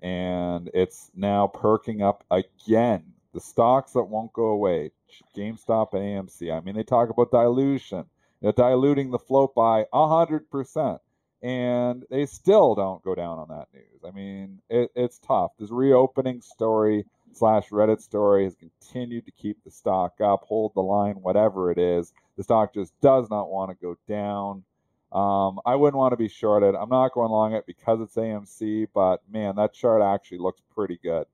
And 0.00 0.70
it's 0.72 1.10
now 1.14 1.48
perking 1.48 2.00
up 2.00 2.24
again. 2.30 3.04
The 3.34 3.40
stocks 3.40 3.92
that 3.92 4.04
won't 4.04 4.32
go 4.32 4.46
away, 4.46 4.92
GameStop 5.36 5.92
and 5.92 6.28
AMC. 6.30 6.50
I 6.50 6.60
mean, 6.60 6.76
they 6.76 6.82
talk 6.82 7.10
about 7.10 7.30
dilution, 7.30 8.06
know, 8.40 8.52
diluting 8.52 9.10
the 9.10 9.18
float 9.18 9.54
by 9.54 9.84
hundred 9.92 10.50
percent, 10.50 11.00
and 11.42 12.04
they 12.10 12.24
still 12.24 12.74
don't 12.74 13.02
go 13.02 13.14
down 13.14 13.38
on 13.38 13.48
that 13.48 13.68
news. 13.74 14.02
I 14.02 14.12
mean, 14.12 14.62
it, 14.70 14.92
it's 14.94 15.18
tough. 15.18 15.52
This 15.58 15.70
reopening 15.70 16.40
story 16.40 17.04
slash 17.32 17.68
Reddit 17.68 18.00
story 18.00 18.44
has 18.44 18.54
continued 18.54 19.26
to 19.26 19.32
keep 19.32 19.62
the 19.62 19.70
stock 19.70 20.20
up, 20.22 20.44
hold 20.44 20.72
the 20.74 20.80
line, 20.80 21.16
whatever 21.16 21.70
it 21.70 21.78
is. 21.78 22.14
The 22.36 22.42
stock 22.42 22.74
just 22.74 22.98
does 23.00 23.30
not 23.30 23.50
want 23.50 23.70
to 23.70 23.76
go 23.80 23.96
down. 24.08 24.64
Um, 25.12 25.60
I 25.64 25.76
wouldn't 25.76 25.96
want 25.96 26.12
to 26.12 26.16
be 26.16 26.28
shorted. 26.28 26.74
I'm 26.74 26.88
not 26.88 27.12
going 27.12 27.30
long 27.30 27.52
it 27.54 27.66
because 27.66 28.00
it's 28.00 28.16
AMC, 28.16 28.88
but 28.92 29.22
man, 29.30 29.54
that 29.56 29.72
chart 29.72 30.02
actually 30.02 30.38
looks 30.38 30.60
pretty 30.74 30.98
good. 31.02 31.26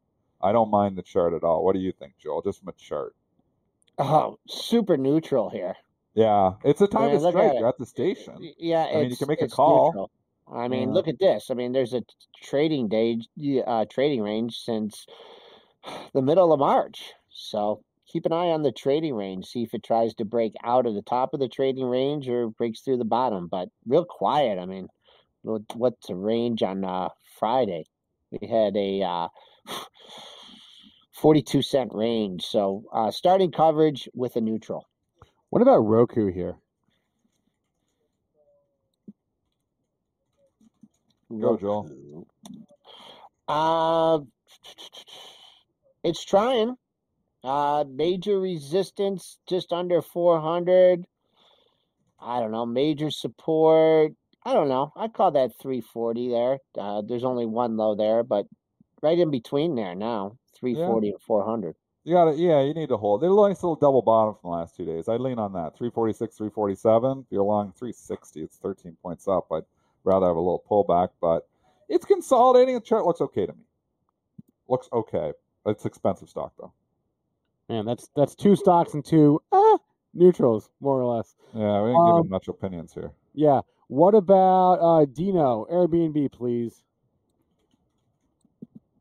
I 0.43 0.53
don't 0.53 0.71
mind 0.71 0.97
the 0.99 1.03
chart 1.03 1.33
at 1.33 1.45
all. 1.45 1.65
What 1.65 1.75
do 1.75 1.81
you 1.81 1.93
think, 1.93 2.15
Joel? 2.19 2.43
Just 2.43 2.61
from 2.61 2.69
a 2.69 2.73
chart. 2.73 3.15
Oh, 3.99 4.39
super 4.49 4.97
neutral 4.97 5.49
here. 5.51 5.77
Yeah, 6.15 6.53
it's 6.65 6.81
a 6.81 6.87
time 6.89 7.09
Yeah, 7.09 7.19
to 7.19 7.29
strike. 7.31 7.51
at 7.53 7.59
You're 7.59 7.69
at 7.69 7.79
the 7.79 7.87
station. 7.87 8.53
Yeah, 8.59 8.85
I 8.85 8.97
mean, 8.97 9.11
you 9.11 9.17
can 9.17 9.29
make 9.29 9.41
a 9.43 9.49
call. 9.49 9.87
neutral. 9.87 10.11
I 10.53 10.69
mean, 10.69 10.89
Yeah. 10.89 10.95
look 10.95 11.09
at 11.09 11.19
this. 11.19 11.51
I 11.51 11.55
mean, 11.55 11.73
there's 11.73 11.95
a 11.95 12.03
trading 12.43 12.89
day, 12.89 13.21
uh, 13.67 13.85
trading 13.89 14.21
range 14.23 14.59
since 14.59 15.07
the 16.13 16.23
middle 16.23 16.53
of 16.53 16.59
March. 16.61 17.13
So 17.31 17.83
keep 18.11 18.27
an 18.27 18.33
eye 18.33 18.49
on 18.49 18.63
the 18.63 18.73
trading 18.73 19.15
range. 19.15 19.47
See 19.47 19.63
if 19.63 19.75
it 19.75 19.83
tries 19.83 20.15
to 20.15 20.25
break 20.25 20.55
out 20.65 20.87
of 20.87 20.95
the 20.95 21.03
top 21.03 21.33
of 21.33 21.41
the 21.41 21.49
trading 21.49 21.85
range 21.85 22.29
or 22.29 22.49
breaks 22.49 22.81
through 22.81 22.99
the 22.99 23.05
bottom. 23.05 23.47
But 23.47 23.69
real 23.87 24.05
quiet. 24.05 24.59
I 24.59 24.67
mean, 24.67 24.89
what's 25.43 26.07
the 26.07 26.15
range 26.15 26.63
on 26.63 26.85
uh, 26.85 27.09
Friday? 27.39 27.87
We 28.31 28.47
had 28.49 28.77
a 28.77 29.03
uh, 29.03 29.29
42 31.13 31.63
cent 31.63 31.93
range. 31.95 32.45
So 32.45 32.85
uh, 32.93 33.11
starting 33.11 33.53
coverage 33.53 34.09
with 34.15 34.37
a 34.37 34.41
neutral. 34.41 34.89
What 35.51 35.63
about 35.63 35.79
Roku 35.79 36.33
here? 36.33 36.57
Go, 41.41 41.57
Joel. 41.57 42.27
Uh, 43.47 44.19
it's 46.03 46.25
trying. 46.25 46.77
Uh, 47.43 47.85
major 47.89 48.39
resistance 48.39 49.39
just 49.49 49.73
under 49.73 50.03
400. 50.03 51.05
I 52.21 52.41
don't 52.41 52.51
know. 52.51 52.67
Major 52.67 53.11
support. 53.11 54.13
I 54.45 54.55
don't 54.55 54.69
know. 54.69 54.93
I 54.97 55.09
call 55.09 55.33
that 55.33 55.53
340 55.61 56.29
there. 56.29 56.59
Uh, 56.77 57.03
there's 57.03 57.25
only 57.25 57.47
one 57.47 57.77
low 57.77 57.95
there, 57.95 58.23
but 58.23 58.47
right 59.03 59.19
in 59.19 59.31
between 59.31 59.75
there 59.75 59.95
now, 59.95 60.37
340 60.59 61.11
and 61.11 61.23
400. 61.23 61.75
You 62.05 62.15
got 62.15 62.25
to, 62.27 62.37
yeah, 62.37 62.63
you 62.63 62.73
need 62.73 62.89
to 62.89 62.97
hold. 62.97 63.21
They're 63.21 63.31
nice 63.31 63.63
little 63.63 63.77
double 63.77 64.01
bottom 64.01 64.35
from 64.41 64.51
the 64.51 64.57
last 64.57 64.77
two 64.77 64.87
days. 64.87 65.09
I'd 65.09 65.21
lean 65.21 65.39
on 65.39 65.53
that. 65.53 65.77
346, 65.77 66.37
347. 66.37 67.19
If 67.21 67.27
you're 67.31 67.43
long 67.43 67.73
360, 67.73 68.43
it's 68.43 68.57
13 68.57 68.97
points 69.03 69.29
up. 69.29 69.49
I'd 69.53 69.65
rather 70.05 70.27
have 70.27 70.37
a 70.37 70.41
little 70.41 70.65
pullback, 70.69 71.11
but 71.21 71.47
it's 71.89 72.07
consolidating. 72.07 72.75
The 72.75 72.81
chart 72.81 73.05
looks 73.05 73.21
okay 73.21 73.45
to 73.47 73.53
me. 73.53 73.65
Looks 74.69 74.89
okay. 74.93 75.33
It's 75.67 75.85
expensive 75.85 76.31
stock, 76.31 76.53
though. 76.59 76.73
Man, 77.71 77.85
that's 77.87 78.09
that's 78.17 78.35
two 78.35 78.57
stocks 78.57 78.95
and 78.95 79.05
two 79.05 79.41
ah, 79.53 79.79
neutrals, 80.13 80.71
more 80.81 81.01
or 81.01 81.17
less. 81.17 81.37
Yeah, 81.55 81.83
we 81.83 81.91
didn't 81.91 82.05
give 82.07 82.15
Um, 82.17 82.25
him 82.25 82.29
much 82.31 82.49
opinions 82.49 82.93
here. 82.93 83.13
Yeah. 83.33 83.61
What 83.87 84.17
about 84.17 84.75
uh, 84.81 85.05
Dino 85.05 85.67
Airbnb, 85.71 86.33
please? 86.33 86.83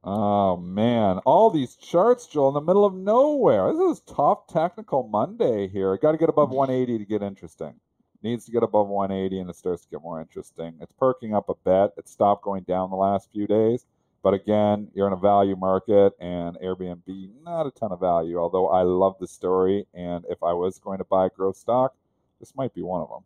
Oh 0.03 0.55
man, 0.57 1.17
all 1.25 1.49
these 1.49 1.75
charts, 1.77 2.27
Joel, 2.27 2.49
in 2.49 2.53
the 2.53 2.61
middle 2.61 2.85
of 2.85 2.93
nowhere. 2.93 3.73
This 3.73 3.97
is 3.97 4.01
tough 4.01 4.45
technical 4.47 5.07
Monday 5.07 5.67
here. 5.67 5.97
Got 5.97 6.11
to 6.11 6.17
get 6.19 6.29
above 6.29 6.51
180 6.51 6.99
to 6.99 7.05
get 7.05 7.23
interesting. 7.23 7.73
Needs 8.21 8.45
to 8.45 8.51
get 8.51 8.61
above 8.63 8.87
180 8.87 9.39
and 9.39 9.49
it 9.49 9.55
starts 9.55 9.83
to 9.83 9.89
get 9.89 10.01
more 10.03 10.21
interesting. 10.21 10.75
It's 10.79 10.91
perking 10.99 11.33
up 11.33 11.49
a 11.49 11.55
bit. 11.55 11.91
It 11.97 12.07
stopped 12.07 12.43
going 12.43 12.63
down 12.63 12.91
the 12.91 12.97
last 12.97 13.31
few 13.31 13.47
days, 13.47 13.87
but 14.21 14.33
again, 14.33 14.89
you're 14.93 15.07
in 15.07 15.13
a 15.13 15.17
value 15.17 15.55
market 15.55 16.13
and 16.19 16.57
Airbnb 16.57 17.29
not 17.43 17.67
a 17.67 17.71
ton 17.71 17.91
of 17.91 17.99
value. 17.99 18.37
Although 18.37 18.67
I 18.67 18.83
love 18.83 19.15
the 19.19 19.27
story, 19.27 19.85
and 19.93 20.25
if 20.29 20.43
I 20.43 20.53
was 20.53 20.79
going 20.79 20.97
to 20.97 21.05
buy 21.05 21.29
growth 21.29 21.57
stock, 21.57 21.95
this 22.39 22.55
might 22.55 22.73
be 22.73 22.81
one 22.81 23.01
of 23.01 23.09
them. 23.09 23.23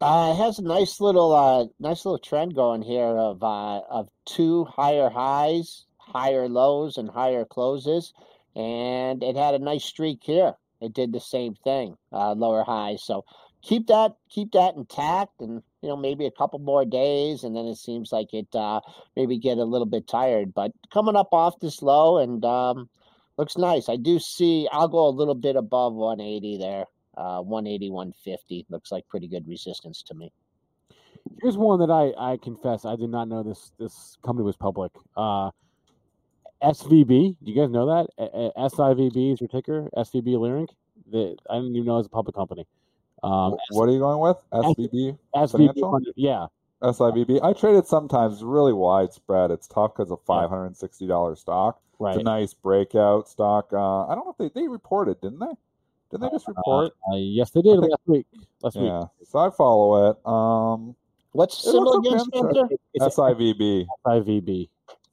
Uh, 0.00 0.32
it 0.34 0.36
has 0.36 0.58
a 0.58 0.62
nice 0.62 1.00
little, 1.00 1.32
uh, 1.34 1.66
nice 1.80 2.04
little 2.04 2.18
trend 2.18 2.54
going 2.54 2.82
here 2.82 3.16
of 3.16 3.42
uh, 3.42 3.80
of 3.88 4.10
two 4.26 4.64
higher 4.64 5.08
highs, 5.08 5.86
higher 5.98 6.48
lows, 6.48 6.98
and 6.98 7.08
higher 7.08 7.46
closes, 7.46 8.12
and 8.54 9.22
it 9.22 9.36
had 9.36 9.54
a 9.54 9.58
nice 9.58 9.84
streak 9.84 10.20
here. 10.22 10.54
It 10.82 10.92
did 10.92 11.12
the 11.12 11.20
same 11.20 11.54
thing, 11.54 11.96
uh, 12.12 12.32
lower 12.32 12.62
highs. 12.62 13.02
So 13.02 13.24
keep 13.62 13.86
that, 13.86 14.16
keep 14.28 14.52
that 14.52 14.74
intact, 14.76 15.40
and 15.40 15.62
you 15.86 15.92
know 15.92 15.96
maybe 15.96 16.26
a 16.26 16.30
couple 16.30 16.58
more 16.58 16.84
days, 16.84 17.44
and 17.44 17.54
then 17.56 17.66
it 17.66 17.76
seems 17.76 18.10
like 18.12 18.34
it 18.34 18.48
uh, 18.54 18.80
maybe 19.14 19.38
get 19.38 19.58
a 19.58 19.64
little 19.64 19.86
bit 19.86 20.08
tired. 20.08 20.52
But 20.52 20.72
coming 20.92 21.16
up 21.16 21.28
off 21.32 21.60
this 21.60 21.80
low 21.80 22.18
and 22.18 22.44
um, 22.44 22.90
looks 23.38 23.56
nice. 23.56 23.88
I 23.88 23.96
do 23.96 24.18
see. 24.18 24.68
I'll 24.72 24.88
go 24.88 25.06
a 25.06 25.10
little 25.10 25.34
bit 25.34 25.56
above 25.56 25.94
180 25.94 26.58
there 26.58 26.86
uh, 27.16 27.40
180, 27.40 27.90
150 27.90 28.66
looks 28.68 28.92
like 28.92 29.08
pretty 29.08 29.28
good 29.28 29.48
resistance 29.48 30.02
to 30.02 30.14
me. 30.14 30.30
Here's 31.40 31.56
one 31.56 31.80
that 31.80 31.90
I, 31.90 32.32
I 32.32 32.36
confess 32.36 32.84
I 32.84 32.96
did 32.96 33.10
not 33.10 33.28
know 33.28 33.42
this 33.42 33.72
this 33.78 34.16
company 34.24 34.44
was 34.44 34.56
public. 34.56 34.92
Uh, 35.16 35.50
SVB, 36.62 37.36
do 37.42 37.50
you 37.50 37.54
guys 37.54 37.70
know 37.70 37.86
that? 37.86 38.52
SIVB 38.56 39.32
is 39.32 39.40
your 39.40 39.48
ticker. 39.48 39.88
SVB 39.96 40.36
Leerink. 40.36 40.68
The, 41.10 41.36
I 41.50 41.56
didn't 41.56 41.74
even 41.74 41.86
know 41.86 41.94
it 41.94 41.98
was 41.98 42.06
a 42.06 42.10
public 42.10 42.34
company. 42.34 42.66
Um, 43.26 43.56
what 43.70 43.88
are 43.88 43.92
you 43.92 43.98
going 43.98 44.20
with? 44.20 44.36
Financial? 44.52 45.90
100 45.90 46.12
yeah, 46.16 46.46
SIVB. 46.82 47.40
I 47.42 47.52
traded 47.52 47.84
it 47.84 47.88
sometimes 47.88 48.42
really 48.44 48.72
widespread. 48.72 49.50
It's 49.50 49.66
tough 49.66 49.94
because 49.96 50.10
of 50.10 50.20
five 50.26 50.48
hundred 50.48 50.66
and 50.66 50.76
sixty 50.76 51.06
dollars 51.06 51.40
stock. 51.40 51.80
right. 51.98 52.14
It's 52.14 52.20
a 52.20 52.24
nice 52.24 52.54
breakout 52.54 53.28
stock. 53.28 53.68
Uh, 53.72 54.06
I 54.06 54.14
don't 54.14 54.26
know 54.26 54.34
if 54.38 54.54
they 54.54 54.60
they 54.60 54.68
reported, 54.68 55.20
didn't 55.20 55.40
they? 55.40 55.52
Didn't 56.10 56.22
they 56.22 56.30
just 56.30 56.46
report? 56.46 56.92
Uh, 57.12 57.16
yes, 57.16 57.50
they 57.50 57.62
did 57.62 57.80
think- 57.80 57.90
last 57.90 58.06
week. 58.06 58.26
Last 58.62 58.76
yeah. 58.76 59.04
So 59.24 59.38
I 59.40 59.50
follow 59.50 60.10
it. 60.10 60.16
Um, 60.26 60.94
What's 61.32 61.62
the 61.62 61.68
It 61.68 61.72
symbol 61.72 62.00
looks 62.00 62.08
again, 62.08 62.20
okay, 62.32 62.38
I'm 62.48 62.54
sure. 62.54 62.78
Spencer? 62.96 63.20
SIVB, 63.22 63.86
SIVB. 64.06 64.68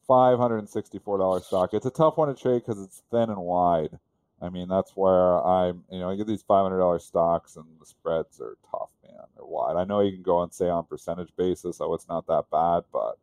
five 0.08 0.38
hundred 0.38 0.60
and 0.60 0.70
sixty-four 0.70 1.18
dollars 1.18 1.46
stock. 1.48 1.74
It's 1.74 1.86
a 1.86 1.92
tough 1.92 2.18
one 2.18 2.34
to 2.34 2.40
trade 2.40 2.62
because 2.66 2.82
it's 2.82 3.02
thin 3.12 3.30
and 3.30 3.38
wide. 3.42 3.98
I 4.44 4.50
mean, 4.50 4.68
that's 4.68 4.92
where 4.92 5.42
I'm. 5.46 5.86
You 5.90 6.00
know, 6.00 6.10
I 6.10 6.16
get 6.16 6.28
these 6.28 6.44
five 6.44 6.64
hundred 6.64 6.80
dollars 6.80 7.06
stocks, 7.06 7.56
and 7.56 7.66
the 7.80 7.86
spreads 7.86 8.42
are 8.42 8.58
tough, 8.70 8.90
man. 9.04 9.24
They're 9.36 9.46
wide. 9.46 9.78
I 9.78 9.86
know 9.86 10.02
you 10.02 10.12
can 10.12 10.22
go 10.22 10.44
and 10.44 10.54
say 10.54 10.68
on 10.68 10.86
percentage 10.86 11.34
basis, 11.38 11.80
oh, 11.80 11.94
it's 11.94 12.10
not 12.10 12.28
that 12.28 12.46
bad, 12.52 12.84
but 12.92 13.18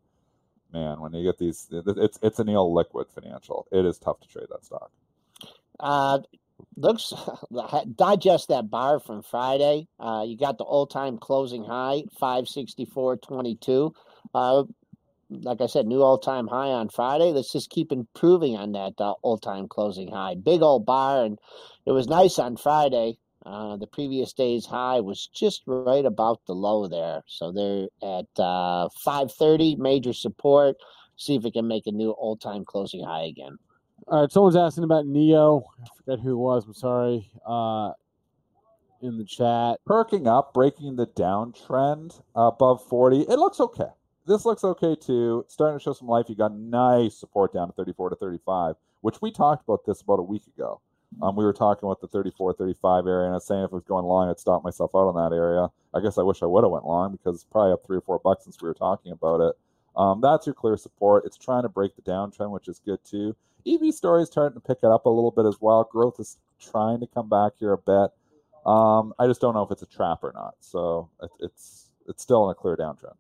man, 0.72 0.98
when 1.00 1.12
you 1.12 1.22
get 1.22 1.38
these, 1.38 1.68
it's 1.70 2.18
it's 2.22 2.38
an 2.38 2.46
illiquid 2.46 3.12
financial. 3.12 3.66
It 3.70 3.84
is 3.84 3.98
tough 3.98 4.20
to 4.20 4.28
trade 4.28 4.46
that 4.50 4.64
stock. 4.64 4.90
Uh, 5.78 6.20
looks 6.76 7.12
digest 7.96 8.48
that 8.48 8.70
bar 8.70 8.98
from 8.98 9.22
Friday. 9.22 9.88
Uh, 9.98 10.24
you 10.26 10.38
got 10.38 10.56
the 10.56 10.64
all-time 10.64 11.18
closing 11.18 11.64
high, 11.64 12.04
five 12.18 12.48
sixty-four 12.48 13.18
twenty-two. 13.18 13.92
Uh, 14.34 14.64
like 15.30 15.60
I 15.60 15.66
said, 15.66 15.86
new 15.86 16.02
all-time 16.02 16.48
high 16.48 16.68
on 16.68 16.88
Friday. 16.88 17.32
Let's 17.32 17.52
just 17.52 17.70
keep 17.70 17.92
improving 17.92 18.56
on 18.56 18.72
that 18.72 18.94
uh, 18.98 19.12
all-time 19.22 19.68
closing 19.68 20.10
high. 20.10 20.34
Big 20.34 20.62
old 20.62 20.84
bar, 20.84 21.24
and 21.24 21.38
it 21.86 21.92
was 21.92 22.08
nice 22.08 22.38
on 22.38 22.56
Friday. 22.56 23.18
Uh, 23.46 23.76
the 23.76 23.86
previous 23.86 24.32
day's 24.32 24.66
high 24.66 25.00
was 25.00 25.28
just 25.28 25.62
right 25.66 26.04
about 26.04 26.40
the 26.46 26.54
low 26.54 26.86
there, 26.86 27.22
so 27.26 27.52
they're 27.52 27.88
at 28.02 28.42
uh, 28.42 28.88
five 29.02 29.32
thirty, 29.32 29.76
major 29.76 30.12
support. 30.12 30.76
See 31.16 31.36
if 31.36 31.44
it 31.44 31.52
can 31.52 31.68
make 31.68 31.86
a 31.86 31.92
new 31.92 32.10
all-time 32.10 32.64
closing 32.64 33.04
high 33.04 33.24
again. 33.24 33.56
All 34.08 34.22
right, 34.22 34.32
someone's 34.32 34.56
asking 34.56 34.84
about 34.84 35.04
NIO. 35.04 35.62
I 35.82 35.86
forget 35.96 36.20
who 36.22 36.32
it 36.32 36.36
was. 36.36 36.66
I'm 36.66 36.74
sorry. 36.74 37.30
Uh, 37.46 37.92
in 39.02 39.16
the 39.16 39.24
chat. 39.24 39.78
perking 39.86 40.26
up, 40.26 40.52
breaking 40.52 40.96
the 40.96 41.06
downtrend 41.06 42.20
above 42.34 42.86
40. 42.86 43.20
It 43.22 43.38
looks 43.38 43.60
okay. 43.60 43.88
This 44.26 44.44
looks 44.44 44.64
okay 44.64 44.94
too. 44.94 45.44
Starting 45.48 45.78
to 45.78 45.82
show 45.82 45.92
some 45.92 46.08
life. 46.08 46.26
You 46.28 46.36
got 46.36 46.54
nice 46.54 47.16
support 47.16 47.52
down 47.52 47.68
to 47.68 47.72
34 47.74 48.10
to 48.10 48.16
35, 48.16 48.76
which 49.00 49.20
we 49.22 49.30
talked 49.30 49.64
about 49.64 49.84
this 49.86 50.02
about 50.02 50.18
a 50.18 50.22
week 50.22 50.46
ago. 50.46 50.80
Um, 51.22 51.34
we 51.34 51.44
were 51.44 51.52
talking 51.52 51.88
about 51.88 52.00
the 52.00 52.06
34, 52.06 52.54
35 52.54 53.06
area, 53.06 53.24
and 53.24 53.32
I 53.32 53.36
was 53.36 53.46
saying 53.46 53.64
if 53.64 53.72
it 53.72 53.72
was 53.72 53.84
going 53.84 54.04
long, 54.04 54.30
I'd 54.30 54.38
stop 54.38 54.62
myself 54.62 54.92
out 54.94 55.08
on 55.08 55.16
that 55.16 55.34
area. 55.34 55.68
I 55.92 56.00
guess 56.00 56.18
I 56.18 56.22
wish 56.22 56.42
I 56.42 56.46
would 56.46 56.62
have 56.62 56.70
went 56.70 56.86
long 56.86 57.10
because 57.12 57.34
it's 57.34 57.44
probably 57.44 57.72
up 57.72 57.84
three 57.84 57.98
or 57.98 58.02
four 58.02 58.20
bucks 58.20 58.44
since 58.44 58.62
we 58.62 58.68
were 58.68 58.74
talking 58.74 59.10
about 59.10 59.40
it. 59.40 59.56
Um, 59.96 60.20
that's 60.20 60.46
your 60.46 60.54
clear 60.54 60.76
support. 60.76 61.24
It's 61.26 61.36
trying 61.36 61.64
to 61.64 61.68
break 61.68 61.96
the 61.96 62.02
downtrend, 62.02 62.52
which 62.52 62.68
is 62.68 62.78
good 62.78 63.00
too. 63.04 63.34
EV 63.66 63.92
story 63.92 64.22
is 64.22 64.28
starting 64.28 64.54
to 64.54 64.66
pick 64.66 64.78
it 64.82 64.90
up 64.90 65.06
a 65.06 65.10
little 65.10 65.32
bit 65.32 65.46
as 65.46 65.56
well. 65.60 65.88
Growth 65.90 66.20
is 66.20 66.38
trying 66.60 67.00
to 67.00 67.06
come 67.08 67.28
back 67.28 67.52
here 67.58 67.72
a 67.72 67.78
bit. 67.78 68.10
Um, 68.64 69.12
I 69.18 69.26
just 69.26 69.40
don't 69.40 69.54
know 69.54 69.62
if 69.62 69.70
it's 69.72 69.82
a 69.82 69.86
trap 69.86 70.20
or 70.22 70.32
not. 70.32 70.54
So 70.60 71.08
it, 71.22 71.30
it's 71.40 71.90
it's 72.08 72.22
still 72.22 72.44
in 72.48 72.52
a 72.52 72.54
clear 72.54 72.76
downtrend. 72.76 73.14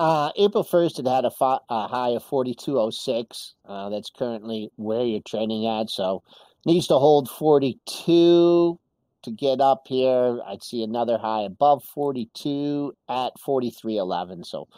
Uh, 0.00 0.32
April 0.36 0.64
1st, 0.64 1.00
it 1.00 1.06
had 1.06 1.26
a, 1.26 1.30
fi- 1.30 1.58
a 1.68 1.86
high 1.86 2.08
of 2.08 2.24
42.06. 2.24 3.52
Uh, 3.68 3.90
that's 3.90 4.08
currently 4.08 4.70
where 4.76 5.04
you're 5.04 5.20
trading 5.28 5.66
at. 5.66 5.90
So 5.90 6.22
needs 6.64 6.86
to 6.86 6.94
hold 6.94 7.28
42 7.28 8.80
to 9.22 9.30
get 9.30 9.60
up 9.60 9.82
here. 9.86 10.40
I'd 10.46 10.62
see 10.62 10.82
another 10.82 11.18
high 11.18 11.42
above 11.42 11.84
42 11.84 12.94
at 13.10 13.32
43.11. 13.46 14.46
So 14.46 14.68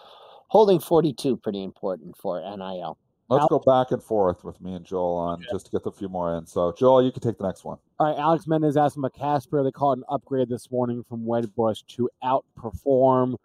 holding 0.48 0.80
42 0.80 1.36
pretty 1.36 1.62
important 1.62 2.16
for 2.16 2.40
NIO. 2.40 2.96
Let's 3.28 3.46
go 3.46 3.60
back 3.60 3.92
and 3.92 4.02
forth 4.02 4.42
with 4.42 4.60
me 4.60 4.74
and 4.74 4.84
Joel 4.84 5.16
on 5.18 5.40
yeah. 5.40 5.46
just 5.52 5.66
to 5.66 5.70
get 5.72 5.82
a 5.86 5.92
few 5.92 6.08
more 6.08 6.36
in. 6.36 6.46
So, 6.46 6.74
Joel, 6.76 7.04
you 7.04 7.12
can 7.12 7.22
take 7.22 7.38
the 7.38 7.46
next 7.46 7.64
one. 7.64 7.78
All 8.00 8.10
right, 8.10 8.18
Alex 8.18 8.48
Mendez 8.48 8.76
asked 8.76 8.96
about 8.96 9.14
Casper. 9.14 9.62
They 9.62 9.70
called 9.70 9.98
an 9.98 10.04
upgrade 10.10 10.48
this 10.48 10.70
morning 10.70 11.04
from 11.08 11.24
Wedbush 11.24 11.86
to 11.96 12.10
outperform, 12.22 13.36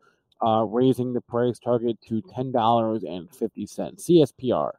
uh, 0.46 0.66
raising 0.68 1.14
the 1.14 1.22
price 1.22 1.60
target 1.60 1.98
to 2.08 2.22
ten 2.34 2.52
dollars 2.52 3.04
and 3.04 3.34
fifty 3.34 3.66
cents. 3.66 4.08
CSPR. 4.08 4.72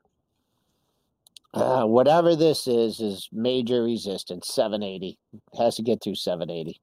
Uh, 1.54 1.84
whatever 1.84 2.36
this 2.36 2.66
is, 2.66 3.00
is 3.00 3.28
major 3.32 3.82
resistance. 3.82 4.48
Seven 4.52 4.82
eighty 4.82 5.18
has 5.58 5.76
to 5.76 5.82
get 5.82 6.00
to 6.02 6.14
seven 6.14 6.50
eighty. 6.50 6.80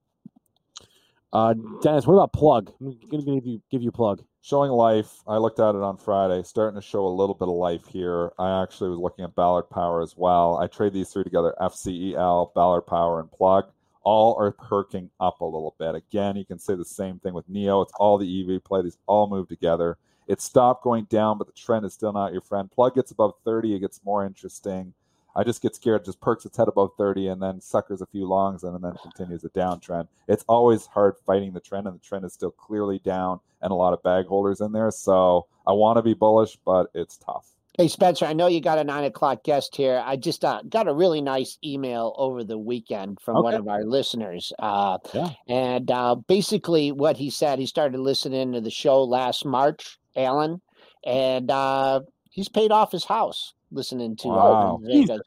Uh, 1.31 1.53
Dennis, 1.81 2.07
what 2.07 2.15
about 2.15 2.33
plug? 2.33 2.71
I'm 2.79 2.97
gonna 3.09 3.23
give 3.23 3.45
you 3.45 3.61
give 3.69 3.81
you 3.81 3.91
plug 3.91 4.23
showing 4.45 4.69
life. 4.69 5.23
I 5.27 5.37
looked 5.37 5.59
at 5.59 5.73
it 5.73 5.81
on 5.81 5.97
Friday, 5.97 6.43
starting 6.43 6.79
to 6.79 6.85
show 6.85 7.07
a 7.07 7.09
little 7.09 7.33
bit 7.33 7.47
of 7.47 7.55
life 7.55 7.87
here. 7.87 8.31
I 8.37 8.61
actually 8.61 8.91
was 8.91 8.99
looking 8.99 9.25
at 9.25 9.33
Ballard 9.33 9.71
Power 9.71 10.03
as 10.03 10.15
well. 10.15 10.57
I 10.57 10.67
trade 10.67 10.93
these 10.93 11.09
three 11.09 11.23
together 11.23 11.55
FCEL, 11.59 12.53
Ballard 12.53 12.85
Power, 12.85 13.19
and 13.19 13.31
Plug. 13.31 13.65
All 14.05 14.35
are 14.39 14.51
perking 14.51 15.09
up 15.19 15.41
a 15.41 15.45
little 15.45 15.75
bit. 15.77 15.95
Again, 15.95 16.37
you 16.37 16.45
can 16.45 16.59
say 16.59 16.75
the 16.75 16.85
same 16.85 17.19
thing 17.19 17.33
with 17.33 17.51
NIO. 17.51 17.83
It's 17.83 17.93
all 17.99 18.17
the 18.17 18.55
EV 18.55 18.63
play. 18.63 18.81
These 18.81 18.97
all 19.07 19.27
move 19.27 19.49
together. 19.49 19.97
It 20.27 20.41
stopped 20.41 20.83
going 20.83 21.05
down, 21.05 21.37
but 21.37 21.47
the 21.47 21.53
trend 21.53 21.85
is 21.85 21.93
still 21.93 22.13
not 22.13 22.31
your 22.31 22.41
friend. 22.41 22.71
Plug 22.71 22.95
gets 22.95 23.11
above 23.11 23.33
30, 23.43 23.75
it 23.75 23.79
gets 23.79 23.99
more 24.05 24.25
interesting. 24.25 24.93
I 25.35 25.43
just 25.43 25.61
get 25.61 25.75
scared, 25.75 26.05
just 26.05 26.21
perks 26.21 26.45
its 26.45 26.55
head 26.55 26.69
above 26.69 26.91
30 26.97 27.27
and 27.27 27.41
then 27.41 27.59
suckers 27.59 28.01
a 28.01 28.05
few 28.05 28.25
longs 28.25 28.63
and 28.63 28.81
then 28.81 28.93
continues 29.01 29.43
a 29.43 29.49
downtrend. 29.49 30.07
It's 30.27 30.45
always 30.47 30.85
hard 30.85 31.15
fighting 31.25 31.51
the 31.51 31.59
trend, 31.59 31.87
and 31.87 31.95
the 31.95 32.03
trend 32.03 32.23
is 32.23 32.33
still 32.33 32.51
clearly 32.51 32.99
down 32.99 33.41
and 33.61 33.71
a 33.71 33.75
lot 33.75 33.93
of 33.93 34.01
bag 34.01 34.27
holders 34.27 34.61
in 34.61 34.71
there. 34.71 34.91
So 34.91 35.47
I 35.67 35.73
want 35.73 35.97
to 35.97 36.03
be 36.03 36.13
bullish, 36.13 36.57
but 36.65 36.87
it's 36.93 37.17
tough. 37.17 37.54
Hey, 37.77 37.89
Spencer, 37.89 38.25
I 38.25 38.31
know 38.31 38.47
you 38.47 38.61
got 38.61 38.77
a 38.77 38.85
nine 38.85 39.03
o'clock 39.03 39.43
guest 39.43 39.75
here. 39.75 40.01
I 40.05 40.15
just 40.15 40.45
uh, 40.45 40.61
got 40.69 40.87
a 40.87 40.93
really 40.93 41.19
nice 41.19 41.57
email 41.61 42.13
over 42.17 42.45
the 42.45 42.57
weekend 42.57 43.19
from 43.19 43.35
okay. 43.35 43.43
one 43.43 43.53
of 43.53 43.67
our 43.67 43.83
listeners. 43.83 44.53
Uh, 44.57 44.97
yeah. 45.13 45.31
And 45.49 45.91
uh, 45.91 46.15
basically, 46.15 46.93
what 46.93 47.17
he 47.17 47.29
said, 47.29 47.59
he 47.59 47.65
started 47.65 47.99
listening 47.99 48.53
to 48.53 48.61
the 48.61 48.71
show 48.71 49.03
last 49.03 49.43
March, 49.43 49.99
Alan, 50.15 50.61
and 51.05 51.51
uh, 51.51 51.99
he's 52.29 52.47
paid 52.47 52.71
off 52.71 52.93
his 52.93 53.03
house 53.03 53.53
listening 53.71 54.15
to 54.15 54.29
wow. 54.29 54.79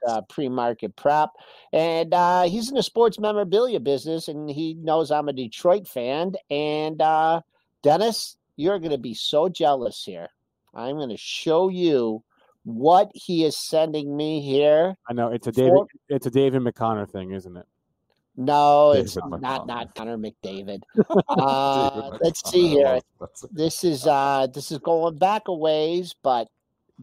uh, 0.07 0.23
pre-market 0.23 0.97
prep, 0.97 1.31
and 1.73 2.15
uh, 2.15 2.45
he's 2.45 2.71
in 2.71 2.77
the 2.77 2.83
sports 2.83 3.19
memorabilia 3.19 3.79
business, 3.79 4.27
and 4.27 4.49
he 4.49 4.73
knows 4.73 5.11
I'm 5.11 5.29
a 5.29 5.35
Detroit 5.35 5.87
fan. 5.87 6.33
And 6.49 7.03
uh, 7.03 7.43
Dennis, 7.83 8.39
you're 8.57 8.79
going 8.79 8.93
to 8.93 8.97
be 8.97 9.13
so 9.13 9.51
jealous 9.51 10.03
here. 10.03 10.29
I'm 10.75 10.97
going 10.97 11.11
to 11.11 11.17
show 11.19 11.69
you 11.69 12.23
what 12.69 13.11
he 13.14 13.45
is 13.45 13.57
sending 13.57 14.14
me 14.14 14.43
here. 14.43 14.95
I 15.09 15.14
know 15.14 15.29
it's 15.29 15.47
a 15.47 15.53
David. 15.53 15.73
For... 15.73 15.87
It's 16.09 16.27
a 16.27 16.31
David 16.31 16.62
McConnor 16.62 17.09
thing, 17.09 17.33
isn't 17.33 17.57
it? 17.57 17.66
No, 18.37 18.93
David 18.93 19.07
it's 19.07 19.16
McConnor. 19.16 19.41
not 19.41 19.66
not 19.66 19.95
Connor 19.95 20.19
McDavid. 20.19 20.83
Uh, 21.29 22.19
let's 22.21 22.49
see 22.51 22.69
here. 22.69 23.01
This 23.51 23.85
is 23.85 24.07
uh 24.07 24.47
this 24.53 24.71
is 24.71 24.79
going 24.79 25.16
back 25.16 25.49
a 25.49 25.55
ways, 25.55 26.14
but 26.23 26.49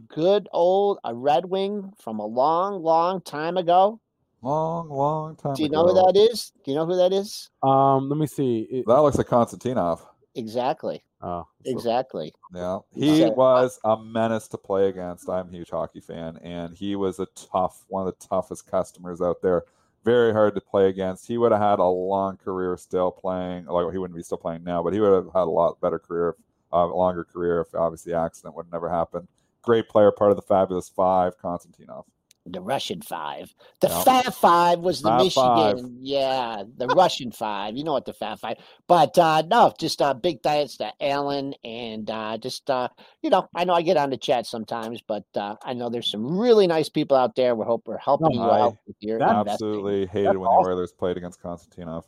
good 0.08 0.48
old 0.52 1.00
a 1.04 1.14
Red 1.14 1.46
Wing 1.46 1.92
from 1.98 2.20
a 2.20 2.26
long, 2.26 2.82
long 2.84 3.22
time 3.22 3.58
ago. 3.58 4.00
Long, 4.42 4.90
long 4.90 5.36
time. 5.36 5.56
Do 5.56 5.64
you 5.64 5.70
ago. 5.70 5.82
know 5.82 5.88
who 5.88 5.94
that 5.94 6.20
is? 6.20 6.52
Do 6.64 6.72
you 6.72 6.78
know 6.78 6.86
who 6.86 6.96
that 6.96 7.12
is? 7.12 7.50
Um, 7.64 8.10
let 8.10 8.18
me 8.18 8.28
see. 8.28 8.68
It, 8.70 8.86
that 8.88 9.00
looks 9.00 9.18
like 9.18 9.28
Konstantinov. 9.28 10.02
Exactly. 10.36 11.04
Oh, 11.22 11.48
exactly. 11.66 12.34
Yeah, 12.54 12.80
he 12.94 13.20
so, 13.20 13.32
was 13.32 13.80
a 13.84 13.98
menace 13.98 14.48
to 14.50 14.58
play 14.58 14.90
against. 14.90 15.30
I'm 15.30 15.50
a 15.50 15.52
huge 15.52 15.70
hockey 15.70 16.00
fan, 16.00 16.38
and 16.44 16.76
he 16.76 16.96
was 16.96 17.20
a 17.20 17.28
tough, 17.28 17.84
one 17.88 18.08
of 18.08 18.14
the 18.14 18.28
toughest 18.28 18.70
customers 18.70 19.22
out 19.22 19.42
there. 19.42 19.64
Very 20.04 20.32
hard 20.32 20.54
to 20.54 20.62
play 20.62 20.88
against. 20.88 21.28
He 21.28 21.38
would 21.40 21.52
have 21.52 21.62
had 21.62 21.80
a 21.80 21.86
long 21.86 22.38
career 22.38 22.78
still 22.78 23.12
playing. 23.12 23.66
Like 23.66 23.92
he 23.92 23.98
wouldn't 23.98 24.16
be 24.16 24.24
still 24.24 24.38
playing 24.38 24.64
now, 24.64 24.84
but 24.84 24.94
he 24.94 25.00
would 25.00 25.14
have 25.14 25.34
had 25.34 25.44
a 25.44 25.46
lot 25.46 25.82
better 25.82 25.98
career, 25.98 26.36
a 26.72 26.78
uh, 26.78 26.86
longer 26.88 27.24
career 27.24 27.62
if 27.62 27.74
obviously 27.74 28.12
the 28.12 28.20
accident 28.20 28.56
would 28.56 28.72
never 28.72 28.90
happened 28.90 29.28
great 29.66 29.90
player, 29.90 30.12
part 30.12 30.32
of 30.32 30.38
the 30.38 30.44
fabulous 30.44 30.88
five, 30.88 31.38
Konstantinov. 31.38 32.06
The 32.48 32.62
Russian 32.62 33.02
five. 33.02 33.54
The 33.82 33.88
yep. 33.88 34.06
Fab 34.06 34.34
Five 34.34 34.80
was 34.80 35.02
the 35.02 35.10
Fab 35.10 35.22
Michigan. 35.24 35.44
Five. 35.44 35.80
Yeah, 36.00 36.64
the 36.78 36.88
Russian 36.88 37.32
five. 37.32 37.76
You 37.76 37.84
know 37.84 37.94
what 37.94 38.06
the 38.06 38.14
Fab 38.14 38.40
Five. 38.40 38.58
But 38.88 39.18
uh, 39.18 39.44
no, 39.50 39.74
just 39.80 40.00
uh, 40.00 40.14
big 40.14 40.44
thanks 40.44 40.78
to 40.78 40.92
Alan 41.02 41.56
and 41.64 42.10
uh, 42.10 42.38
just 42.38 42.70
uh, 42.70 42.90
you 43.24 43.32
know, 43.32 43.50
I 43.56 43.64
know 43.64 43.74
I 43.74 43.82
get 43.82 43.98
on 43.98 44.12
the 44.12 44.18
chat 44.18 44.46
sometimes, 44.46 45.02
but 45.02 45.26
uh, 45.36 45.56
I 45.64 45.74
know 45.74 45.90
there's 45.90 46.12
some 46.12 46.38
really 46.38 46.68
nice 46.68 46.88
people 46.88 47.18
out 47.18 47.36
there. 47.36 47.56
We 47.56 47.66
hope 47.66 47.88
we're 47.88 47.98
helping 47.98 48.36
no, 48.36 48.44
you 48.44 48.50
I 48.50 48.62
out 48.62 48.78
with 48.86 48.98
your 49.00 49.24
absolutely 49.24 50.04
investing. 50.04 50.08
hated 50.14 50.28
that's 50.28 50.38
when 50.38 50.48
awesome. 50.48 50.64
the 50.64 50.76
Oilers 50.76 50.92
played 50.94 51.18
against 51.18 51.42
Konstantinov. 51.42 52.04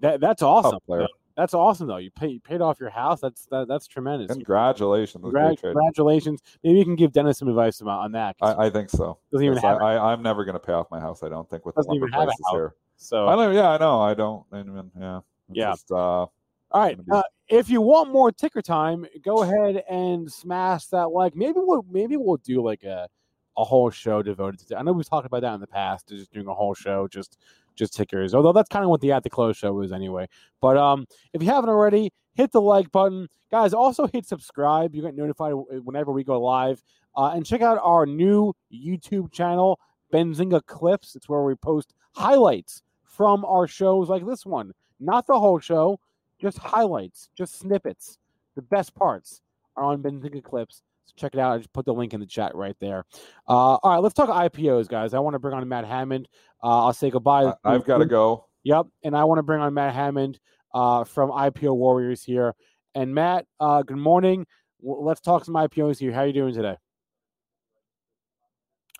That, 0.00 0.20
that's 0.20 0.42
awesome. 0.42 0.78
player. 0.86 1.06
That's 1.38 1.54
awesome 1.54 1.86
though. 1.86 1.98
You 1.98 2.10
pay, 2.10 2.26
you 2.26 2.40
paid 2.40 2.60
off 2.60 2.80
your 2.80 2.90
house. 2.90 3.20
That's 3.20 3.46
that, 3.52 3.68
that's 3.68 3.86
tremendous. 3.86 4.26
Congratulations. 4.32 5.22
congratulations. 5.22 6.40
Maybe 6.64 6.80
you 6.80 6.84
can 6.84 6.96
give 6.96 7.12
Dennis 7.12 7.38
some 7.38 7.46
advice 7.46 7.80
about 7.80 8.00
on 8.00 8.10
that. 8.12 8.34
I, 8.42 8.66
I, 8.66 8.70
think 8.70 8.90
so. 8.90 9.18
Doesn't 9.30 9.46
even 9.46 9.56
have 9.58 9.80
I, 9.80 10.12
am 10.12 10.20
never 10.20 10.44
going 10.44 10.54
to 10.54 10.58
pay 10.58 10.72
off 10.72 10.88
my 10.90 10.98
house. 10.98 11.22
I 11.22 11.28
don't 11.28 11.48
think 11.48 11.64
with 11.64 11.76
doesn't 11.76 11.88
the 11.88 11.94
lumber 11.94 12.08
prices 12.08 12.44
here. 12.50 12.74
So 12.96 13.28
I 13.28 13.36
don't. 13.36 13.54
Yeah, 13.54 13.70
I 13.70 13.78
know. 13.78 14.00
I 14.00 14.14
don't. 14.14 14.44
Even, 14.52 14.90
yeah. 14.98 15.20
Yeah. 15.52 15.70
Just, 15.70 15.92
uh, 15.92 15.96
All 15.96 16.32
right. 16.72 16.98
Uh, 17.08 17.22
if 17.46 17.70
you 17.70 17.82
want 17.82 18.10
more 18.10 18.32
ticker 18.32 18.60
time, 18.60 19.06
go 19.24 19.44
ahead 19.44 19.84
and 19.88 20.28
smash 20.30 20.86
that 20.86 21.12
like. 21.12 21.36
Maybe 21.36 21.54
we'll 21.58 21.86
maybe 21.88 22.16
we'll 22.16 22.38
do 22.38 22.64
like 22.64 22.82
a 22.82 23.08
a 23.56 23.62
whole 23.62 23.90
show 23.90 24.24
devoted 24.24 24.66
to. 24.66 24.76
I 24.76 24.82
know 24.82 24.90
we've 24.90 25.08
talked 25.08 25.26
about 25.26 25.42
that 25.42 25.54
in 25.54 25.60
the 25.60 25.68
past, 25.68 26.08
just 26.08 26.32
doing 26.32 26.48
a 26.48 26.54
whole 26.54 26.74
show 26.74 27.06
just 27.06 27.38
just 27.78 27.94
tickers. 27.94 28.34
Although 28.34 28.52
that's 28.52 28.68
kind 28.68 28.84
of 28.84 28.90
what 28.90 29.00
the 29.00 29.12
at 29.12 29.22
the 29.22 29.30
close 29.30 29.56
show 29.56 29.80
is 29.80 29.92
anyway. 29.92 30.28
But 30.60 30.76
um, 30.76 31.06
if 31.32 31.42
you 31.42 31.48
haven't 31.48 31.70
already, 31.70 32.12
hit 32.34 32.52
the 32.52 32.60
like 32.60 32.90
button, 32.92 33.28
guys. 33.50 33.72
Also 33.72 34.06
hit 34.06 34.26
subscribe. 34.26 34.94
You 34.94 35.02
get 35.02 35.14
notified 35.14 35.54
whenever 35.84 36.12
we 36.12 36.24
go 36.24 36.40
live. 36.40 36.82
Uh, 37.16 37.32
and 37.34 37.44
check 37.44 37.62
out 37.62 37.80
our 37.82 38.06
new 38.06 38.54
YouTube 38.72 39.32
channel, 39.32 39.80
Benzinga 40.12 40.64
Clips. 40.66 41.16
It's 41.16 41.28
where 41.28 41.42
we 41.42 41.54
post 41.56 41.94
highlights 42.14 42.82
from 43.04 43.44
our 43.44 43.66
shows 43.66 44.08
like 44.08 44.24
this 44.24 44.46
one. 44.46 44.72
Not 45.00 45.26
the 45.26 45.38
whole 45.38 45.58
show, 45.58 45.98
just 46.40 46.58
highlights, 46.58 47.28
just 47.36 47.58
snippets. 47.58 48.18
The 48.54 48.62
best 48.62 48.94
parts 48.94 49.42
are 49.76 49.84
on 49.84 50.02
Benzinga 50.02 50.42
Clips. 50.42 50.82
So 51.08 51.14
check 51.16 51.32
it 51.32 51.40
out. 51.40 51.54
I 51.54 51.58
just 51.58 51.72
put 51.72 51.86
the 51.86 51.94
link 51.94 52.12
in 52.12 52.20
the 52.20 52.26
chat 52.26 52.54
right 52.54 52.76
there. 52.80 53.06
Uh, 53.48 53.76
all 53.76 53.90
right, 53.90 54.02
let's 54.02 54.14
talk 54.14 54.28
IPOs, 54.28 54.88
guys. 54.88 55.14
I 55.14 55.18
want 55.20 55.34
to 55.34 55.38
bring 55.38 55.54
on 55.54 55.66
Matt 55.66 55.86
Hammond. 55.86 56.28
Uh, 56.62 56.84
I'll 56.84 56.92
say 56.92 57.10
goodbye. 57.10 57.54
I've 57.64 57.84
got 57.84 57.98
to 57.98 58.06
go. 58.06 58.44
Yep, 58.64 58.86
and 59.02 59.16
I 59.16 59.24
want 59.24 59.38
to 59.38 59.42
bring 59.42 59.62
on 59.62 59.72
Matt 59.72 59.94
Hammond 59.94 60.38
uh, 60.74 61.04
from 61.04 61.30
IPO 61.30 61.74
Warriors 61.74 62.22
here. 62.22 62.54
And 62.94 63.14
Matt, 63.14 63.46
uh, 63.58 63.82
good 63.82 63.96
morning. 63.96 64.46
let's 64.82 65.20
talk 65.20 65.46
some 65.46 65.54
IPOs 65.54 65.98
here. 65.98 66.12
How 66.12 66.20
are 66.20 66.26
you 66.26 66.32
doing 66.34 66.54
today? 66.54 66.76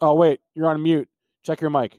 Oh 0.00 0.14
wait, 0.14 0.40
you're 0.54 0.68
on 0.68 0.82
mute. 0.82 1.08
Check 1.44 1.60
your 1.60 1.70
mic. 1.70 1.98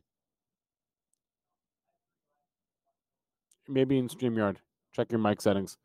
Maybe 3.67 3.99
in 3.99 4.07
StreamYard. 4.07 4.57
Check 4.93 5.11
your 5.11 5.19
mic 5.19 5.41
settings. 5.41 5.77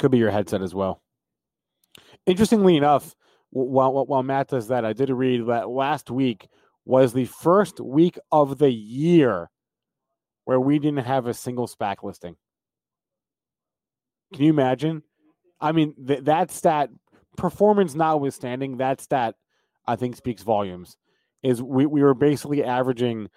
Could 0.00 0.10
be 0.10 0.18
your 0.18 0.30
headset 0.30 0.62
as 0.62 0.74
well. 0.74 1.02
Interestingly 2.26 2.76
enough, 2.76 3.14
while, 3.50 4.06
while 4.06 4.22
Matt 4.22 4.48
does 4.48 4.68
that, 4.68 4.84
I 4.84 4.94
did 4.94 5.10
read 5.10 5.46
that 5.48 5.68
last 5.68 6.10
week 6.10 6.48
was 6.86 7.12
the 7.12 7.26
first 7.26 7.80
week 7.80 8.18
of 8.32 8.58
the 8.58 8.70
year 8.70 9.50
where 10.46 10.58
we 10.58 10.78
didn't 10.78 11.04
have 11.04 11.26
a 11.26 11.34
single 11.34 11.68
SPAC 11.68 12.02
listing. 12.02 12.36
Can 14.32 14.44
you 14.44 14.50
imagine? 14.50 15.02
I 15.60 15.72
mean, 15.72 15.94
th- 16.06 16.24
that 16.24 16.50
stat, 16.50 16.88
performance 17.36 17.94
notwithstanding, 17.94 18.78
that 18.78 19.02
stat 19.02 19.34
I 19.86 19.96
think 19.96 20.16
speaks 20.16 20.42
volumes. 20.42 20.96
Is 21.42 21.62
we, 21.62 21.84
we 21.84 22.02
were 22.02 22.14
basically 22.14 22.64
averaging 22.64 23.28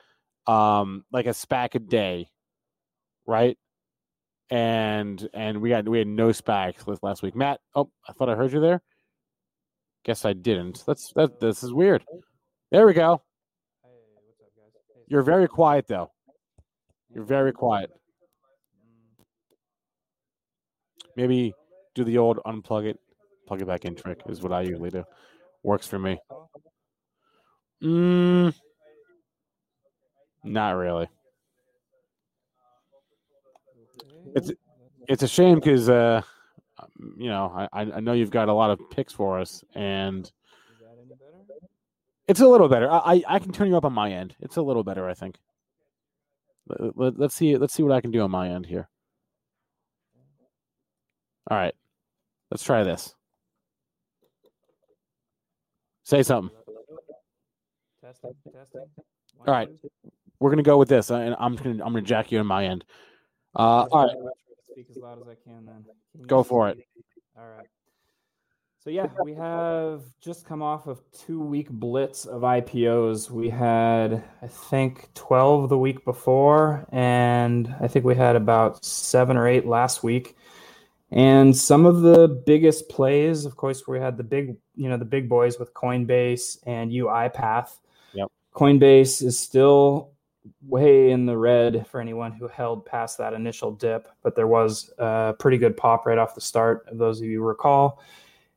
um 0.48 1.04
like 1.12 1.26
a 1.26 1.30
SPAC 1.30 1.76
a 1.76 1.80
day, 1.80 2.30
right? 3.26 3.58
And 4.54 5.28
and 5.34 5.60
we 5.62 5.72
had 5.72 5.88
we 5.88 5.98
had 5.98 6.08
no 6.08 6.28
SPACs 6.28 6.86
last 7.02 7.24
week. 7.24 7.36
Matt, 7.36 7.60
oh, 7.74 7.90
I 8.08 8.14
thought 8.14 8.30
I 8.30 8.36
heard 8.36 8.54
you 8.54 8.60
there. 8.60 8.84
Guess 10.06 10.26
I 10.26 10.34
didn't. 10.34 10.84
That's 10.86 11.12
that. 11.16 11.40
This 11.40 11.64
is 11.64 11.74
weird. 11.74 12.04
There 12.72 12.86
we 12.86 12.94
go. 12.94 13.24
You're 15.08 15.24
very 15.24 15.48
quiet 15.48 15.88
though. 15.88 16.12
You're 17.10 17.24
very 17.24 17.52
quiet. 17.52 17.90
Maybe 21.16 21.54
do 21.96 22.04
the 22.04 22.20
old 22.20 22.38
unplug 22.46 22.86
it, 22.86 23.00
plug 23.48 23.62
it 23.62 23.68
back 23.68 23.86
in 23.86 23.96
trick 23.96 24.22
is 24.28 24.44
what 24.44 24.54
I 24.54 24.62
usually 24.62 24.92
do. 24.92 25.04
Works 25.64 25.88
for 25.88 25.98
me. 25.98 26.20
Mm, 27.84 28.54
not 30.44 30.72
really. 30.72 31.08
It's 34.36 34.52
it's 35.08 35.24
a 35.24 35.28
shame 35.28 35.56
because 35.56 35.90
uh, 35.90 36.22
you 37.18 37.30
know 37.30 37.68
I 37.74 37.82
I 37.82 38.00
know 38.00 38.14
you've 38.14 38.32
got 38.32 38.50
a 38.50 38.54
lot 38.54 38.72
of 38.72 38.80
picks 38.90 39.14
for 39.14 39.40
us 39.40 39.64
and 39.76 40.32
it's 42.28 42.40
a 42.40 42.48
little 42.48 42.70
better. 42.70 42.90
I 42.90 43.24
I 43.28 43.40
can 43.40 43.52
turn 43.52 43.68
you 43.68 43.78
up 43.78 43.86
on 43.86 43.94
my 43.94 44.12
end. 44.12 44.36
It's 44.40 44.58
a 44.58 44.62
little 44.62 44.84
better, 44.84 45.10
I 45.10 45.14
think. 45.14 45.38
Let, 46.68 47.20
us 47.20 47.34
see 47.34 47.58
let's 47.58 47.74
see 47.74 47.84
what 47.84 47.92
I 47.92 48.02
can 48.02 48.12
do 48.12 48.22
on 48.22 48.32
my 48.32 48.50
end 48.50 48.66
here. 48.66 48.88
All 51.52 51.58
right. 51.58 51.76
Let's 52.50 52.64
try 52.64 52.84
this. 52.84 53.16
Say 56.04 56.24
something. 56.24 56.56
Testing, 58.02 58.34
testing. 58.54 58.86
All 59.46 59.54
right. 59.54 59.70
We're 60.40 60.50
gonna 60.50 60.64
go 60.64 60.78
with 60.78 60.90
this, 60.90 61.10
and 61.10 61.36
I'm 61.40 61.56
gonna 61.56 61.84
I'm 61.84 61.94
gonna 61.94 62.02
jack 62.02 62.32
you 62.32 62.40
on 62.40 62.48
my 62.48 62.66
end. 62.66 62.86
Uh, 63.56 63.86
all 63.92 64.08
right. 64.08 64.16
Speak 64.72 64.88
as 64.90 64.98
loud 64.98 65.22
as 65.22 65.28
I 65.28 65.36
can. 65.36 65.66
Then 65.66 65.86
can 66.16 66.28
go 66.28 66.44
for 66.44 66.70
it. 66.70 66.80
All 67.38 67.48
right. 67.58 67.68
So 68.84 68.90
yeah, 68.90 69.08
we 69.24 69.34
have 69.36 70.02
just 70.20 70.46
come 70.46 70.62
off 70.62 70.88
of 70.88 71.02
two 71.14 71.40
week 71.40 71.70
blitz 71.70 72.26
of 72.26 72.42
IPOs. 72.42 73.32
We 73.32 73.50
had 73.50 74.24
I 74.42 74.48
think 74.48 75.14
12 75.14 75.70
the 75.70 75.78
week 75.78 76.04
before 76.04 76.86
and 76.92 77.74
I 77.80 77.88
think 77.88 78.04
we 78.04 78.16
had 78.16 78.36
about 78.36 78.84
7 78.84 79.38
or 79.38 79.48
8 79.48 79.66
last 79.66 80.04
week. 80.04 80.36
And 81.12 81.56
some 81.56 81.86
of 81.86 82.02
the 82.02 82.28
biggest 82.28 82.90
plays, 82.90 83.46
of 83.46 83.56
course, 83.56 83.88
we 83.88 84.00
had 84.00 84.18
the 84.18 84.24
big, 84.24 84.58
you 84.76 84.90
know, 84.90 84.98
the 84.98 85.06
big 85.06 85.30
boys 85.30 85.60
with 85.60 85.74
Coinbase 85.74 86.58
and 86.66 86.92
UiPath. 86.92 87.70
Yep. 88.14 88.32
Coinbase 88.54 89.24
is 89.24 89.40
still 89.40 90.12
way 90.62 91.12
in 91.12 91.26
the 91.26 91.38
red 91.38 91.86
for 91.88 92.02
anyone 92.02 92.32
who 92.32 92.48
held 92.48 92.86
past 92.86 93.18
that 93.18 93.34
initial 93.34 93.72
dip, 93.72 94.08
but 94.22 94.36
there 94.36 94.48
was 94.48 94.92
a 94.98 95.34
pretty 95.40 95.58
good 95.58 95.78
pop 95.78 96.06
right 96.06 96.18
off 96.18 96.36
the 96.36 96.42
start, 96.42 96.86
of 96.90 96.98
those 96.98 97.20
of 97.20 97.28
you 97.28 97.42
recall. 97.42 98.02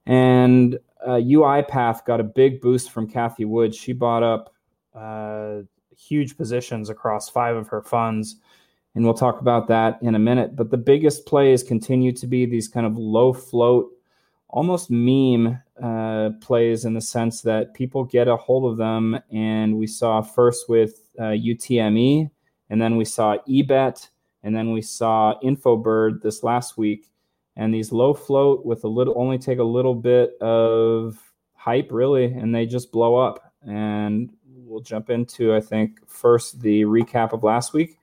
And 0.07 0.79
uh, 1.05 1.13
UiPath 1.13 2.05
got 2.05 2.21
a 2.21 2.25
big 2.25 2.61
boost 2.61 2.91
from 2.91 3.09
Cathie 3.09 3.45
Wood. 3.45 3.75
She 3.75 3.93
bought 3.93 4.23
up 4.23 4.55
uh, 4.95 5.63
huge 5.97 6.37
positions 6.37 6.91
across 6.91 7.29
five 7.29 7.57
of 7.57 7.69
her 7.69 7.83
funds. 7.83 8.37
And 8.95 9.05
we'll 9.05 9.15
talk 9.15 9.41
about 9.41 9.69
that 9.69 9.99
in 10.01 10.15
a 10.15 10.19
minute. 10.19 10.57
But 10.57 10.71
the 10.71 10.79
biggest 10.79 11.27
plays 11.27 11.63
continue 11.63 12.13
to 12.13 12.27
be 12.27 12.47
these 12.47 12.67
kind 12.67 12.87
of 12.87 12.97
low 12.97 13.33
float, 13.33 13.91
almost 14.49 14.91
meme 14.91 15.61
uh, 15.83 16.31
plays 16.41 16.85
in 16.85 16.95
the 16.95 17.01
sense 17.01 17.43
that 17.43 17.75
people 17.75 18.05
get 18.05 18.27
a 18.27 18.37
hold 18.37 18.71
of 18.71 18.79
them. 18.79 19.21
And 19.31 19.77
we 19.77 19.87
saw 19.87 20.23
first 20.23 20.69
with 20.69 21.06
uh, 21.19 21.35
UTME, 21.35 22.31
and 22.71 22.81
then 22.81 22.97
we 22.97 23.05
saw 23.05 23.37
eBet, 23.49 24.09
and 24.43 24.55
then 24.55 24.73
we 24.73 24.83
saw 24.83 25.35
Infobird 25.43 26.23
this 26.23 26.43
last 26.43 26.79
week. 26.79 27.11
And 27.57 27.73
these 27.73 27.91
low 27.91 28.13
float 28.13 28.67
with 28.67 28.85
a 28.85 28.89
little 28.89 29.15
only 29.17 29.39
take 29.39 29.59
a 29.59 29.65
little 29.65 29.95
bit 29.95 30.37
of 30.41 31.19
hype 31.55 31.89
really 31.91 32.27
and 32.27 32.55
they 32.55 32.67
just 32.67 32.93
blow 32.93 33.17
up. 33.17 33.53
And 33.67 34.31
we'll 34.45 34.81
jump 34.81 35.11
into 35.11 35.55
i 35.55 35.61
think 35.61 35.99
first 36.09 36.61
the 36.61 36.83
recap 36.83 37.33
of 37.33 37.43
last 37.43 37.73
week. 37.73 37.99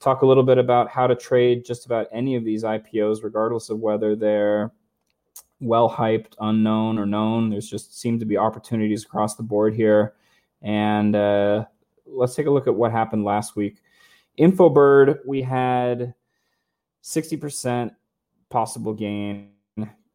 Talk 0.00 0.22
a 0.22 0.26
little 0.26 0.42
bit 0.42 0.58
about 0.58 0.88
how 0.88 1.06
to 1.06 1.14
trade 1.14 1.64
just 1.64 1.84
about 1.84 2.06
any 2.12 2.36
of 2.36 2.44
these 2.44 2.64
ipos 2.64 3.22
regardless 3.22 3.70
of 3.70 3.80
whether 3.80 4.16
they're 4.16 4.72
well 5.60 5.90
hyped 5.90 6.34
unknown 6.40 6.98
or 6.98 7.06
known. 7.06 7.50
There's 7.50 7.68
just 7.68 8.00
seem 8.00 8.18
to 8.18 8.24
be 8.24 8.36
opportunities 8.36 9.04
across 9.04 9.36
the 9.36 9.42
board 9.42 9.74
here. 9.74 10.14
And 10.62 11.14
uh, 11.14 11.66
let's 12.12 12.34
take 12.34 12.46
a 12.46 12.50
look 12.50 12.66
at 12.66 12.74
what 12.74 12.92
happened 12.92 13.24
last 13.24 13.56
week 13.56 13.78
infobird 14.38 15.18
we 15.26 15.42
had 15.42 16.14
60% 17.02 17.90
possible 18.48 18.94
gain 18.94 19.50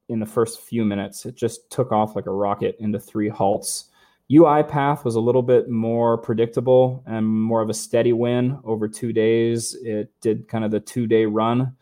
in 0.10 0.20
the 0.20 0.26
first 0.26 0.62
few 0.62 0.86
minutes. 0.86 1.26
It 1.26 1.36
just 1.36 1.70
took 1.70 1.92
off 1.92 2.16
like 2.16 2.28
a 2.28 2.32
rocket 2.32 2.78
into 2.80 3.00
three 3.00 3.30
halts. 3.30 3.90
UiPath 4.32 5.04
was 5.04 5.16
a 5.16 5.20
little 5.20 5.42
bit 5.42 5.70
more 5.70 6.18
predictable 6.18 7.04
and 7.06 7.26
more 7.26 7.62
of 7.62 7.70
a 7.70 7.74
steady 7.74 8.14
win 8.14 8.60
over 8.64 8.88
two 8.88 9.14
days. 9.14 9.76
It 9.84 10.12
did 10.22 10.48
kind 10.48 10.64
of 10.64 10.72
the 10.72 10.80
two 10.80 11.08
day 11.08 11.26
run. 11.26 11.76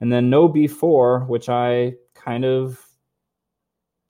And 0.00 0.12
then 0.12 0.30
KnowBe4, 0.30 1.26
which 1.26 1.48
I 1.48 1.94
kind 2.14 2.44
of 2.44 2.82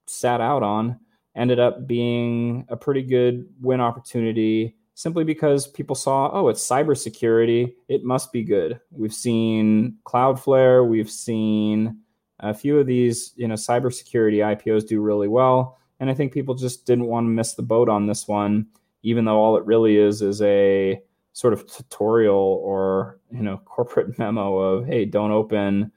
sat 0.07 0.41
out 0.41 0.63
on, 0.63 0.99
ended 1.37 1.61
up 1.61 1.87
being 1.87 2.67
a 2.69 2.77
pretty 2.77 3.03
good 3.03 3.47
win 3.61 3.81
opportunity 3.81 4.76
simply 4.97 5.25
because 5.25 5.67
people 5.67 5.95
saw, 5.95 6.31
oh, 6.33 6.49
it's 6.49 6.67
cybersecurity. 6.67 7.75
It 7.87 8.03
must 8.03 8.33
be 8.33 8.43
good. 8.43 8.81
We've 8.91 9.13
seen 9.13 9.99
Cloudflare. 10.07 10.89
We've 10.89 11.11
seen 11.11 11.99
a 12.41 12.55
few 12.55 12.79
of 12.79 12.87
these, 12.87 13.35
you 13.37 13.47
know, 13.47 13.57
cybersecurity 13.57 14.39
IPOs 14.39 14.89
do 14.89 15.03
really 15.03 15.29
well. 15.29 15.79
And 16.01 16.09
I 16.09 16.15
think 16.15 16.33
people 16.33 16.55
just 16.55 16.87
didn't 16.87 17.09
want 17.09 17.27
to 17.27 17.29
miss 17.29 17.53
the 17.53 17.63
boat 17.63 17.91
on 17.91 18.07
this 18.07 18.27
one, 18.27 18.69
even 19.03 19.27
though 19.27 19.37
all 19.37 19.59
it 19.59 19.67
really 19.67 19.99
is 19.99 20.23
is 20.23 20.41
a 20.41 20.99
sort 21.35 21.53
of 21.53 21.71
tutorial 21.71 22.63
or, 22.65 23.21
you 23.31 23.43
know, 23.43 23.59
corporate 23.67 24.19
memo 24.19 24.57
of, 24.57 24.87
hey, 24.87 25.05
don't 25.05 25.31
open, 25.31 25.93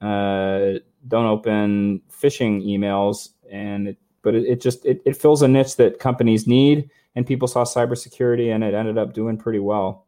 uh, 0.00 0.78
don't 1.06 1.26
open 1.26 2.00
phishing 2.10 2.64
emails. 2.66 3.28
And 3.52 3.88
it, 3.88 3.98
but 4.22 4.34
it, 4.34 4.46
it 4.46 4.62
just, 4.62 4.86
it, 4.86 5.02
it 5.04 5.18
fills 5.18 5.42
a 5.42 5.48
niche 5.48 5.76
that 5.76 5.98
companies 5.98 6.46
need 6.46 6.88
and 7.18 7.26
people 7.26 7.48
saw 7.48 7.64
cybersecurity 7.64 8.54
and 8.54 8.62
it 8.62 8.74
ended 8.74 8.96
up 8.96 9.12
doing 9.12 9.36
pretty 9.36 9.58
well. 9.58 10.06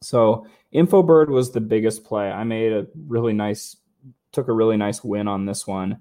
So 0.00 0.44
Infobird 0.74 1.28
was 1.28 1.52
the 1.52 1.60
biggest 1.60 2.02
play. 2.02 2.32
I 2.32 2.42
made 2.42 2.72
a 2.72 2.88
really 3.06 3.32
nice, 3.32 3.76
took 4.32 4.48
a 4.48 4.52
really 4.52 4.76
nice 4.76 5.04
win 5.04 5.28
on 5.28 5.46
this 5.46 5.68
one. 5.68 6.00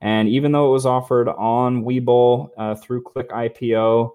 And 0.00 0.30
even 0.30 0.50
though 0.50 0.68
it 0.68 0.72
was 0.72 0.86
offered 0.86 1.28
on 1.28 1.84
Webull 1.84 2.48
uh, 2.56 2.74
through 2.76 3.02
Click 3.02 3.28
IPO, 3.28 4.12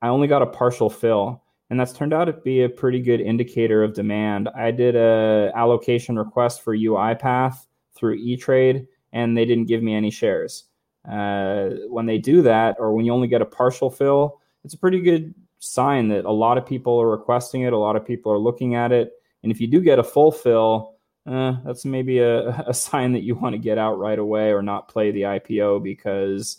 I 0.00 0.08
only 0.08 0.28
got 0.28 0.40
a 0.40 0.46
partial 0.46 0.88
fill. 0.88 1.42
And 1.68 1.78
that's 1.78 1.92
turned 1.92 2.14
out 2.14 2.24
to 2.24 2.32
be 2.32 2.62
a 2.62 2.70
pretty 2.70 3.00
good 3.02 3.20
indicator 3.20 3.84
of 3.84 3.92
demand. 3.92 4.48
I 4.56 4.70
did 4.70 4.96
a 4.96 5.52
allocation 5.54 6.18
request 6.18 6.62
for 6.62 6.74
UiPath 6.74 7.66
through 7.94 8.18
eTrade, 8.18 8.86
and 9.12 9.36
they 9.36 9.44
didn't 9.44 9.66
give 9.66 9.82
me 9.82 9.94
any 9.94 10.10
shares. 10.10 10.64
Uh, 11.06 11.68
when 11.88 12.06
they 12.06 12.16
do 12.16 12.40
that, 12.40 12.76
or 12.78 12.94
when 12.94 13.04
you 13.04 13.12
only 13.12 13.28
get 13.28 13.42
a 13.42 13.46
partial 13.46 13.90
fill, 13.90 14.38
it's 14.64 14.74
a 14.74 14.78
pretty 14.78 15.00
good 15.00 15.34
sign 15.58 16.08
that 16.08 16.24
a 16.24 16.32
lot 16.32 16.58
of 16.58 16.66
people 16.66 17.00
are 17.00 17.08
requesting 17.08 17.62
it. 17.62 17.72
A 17.72 17.78
lot 17.78 17.96
of 17.96 18.04
people 18.04 18.32
are 18.32 18.38
looking 18.38 18.74
at 18.74 18.92
it. 18.92 19.12
And 19.42 19.52
if 19.52 19.60
you 19.60 19.66
do 19.66 19.80
get 19.80 19.98
a 19.98 20.04
full 20.04 20.32
fill, 20.32 20.94
eh, 21.26 21.52
that's 21.64 21.84
maybe 21.84 22.18
a, 22.18 22.48
a 22.66 22.74
sign 22.74 23.12
that 23.12 23.22
you 23.22 23.34
want 23.34 23.54
to 23.54 23.58
get 23.58 23.78
out 23.78 23.98
right 23.98 24.18
away 24.18 24.52
or 24.52 24.62
not 24.62 24.88
play 24.88 25.10
the 25.10 25.22
IPO 25.22 25.82
because 25.82 26.58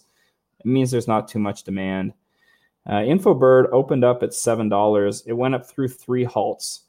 it 0.59 0.65
means 0.65 0.91
there's 0.91 1.07
not 1.07 1.27
too 1.27 1.39
much 1.39 1.63
demand. 1.63 2.13
Uh, 2.85 2.95
Infobird 2.95 3.69
opened 3.71 4.03
up 4.03 4.23
at 4.23 4.31
$7. 4.31 5.23
It 5.25 5.33
went 5.33 5.55
up 5.55 5.65
through 5.65 5.87
three 5.89 6.23
halts. 6.23 6.81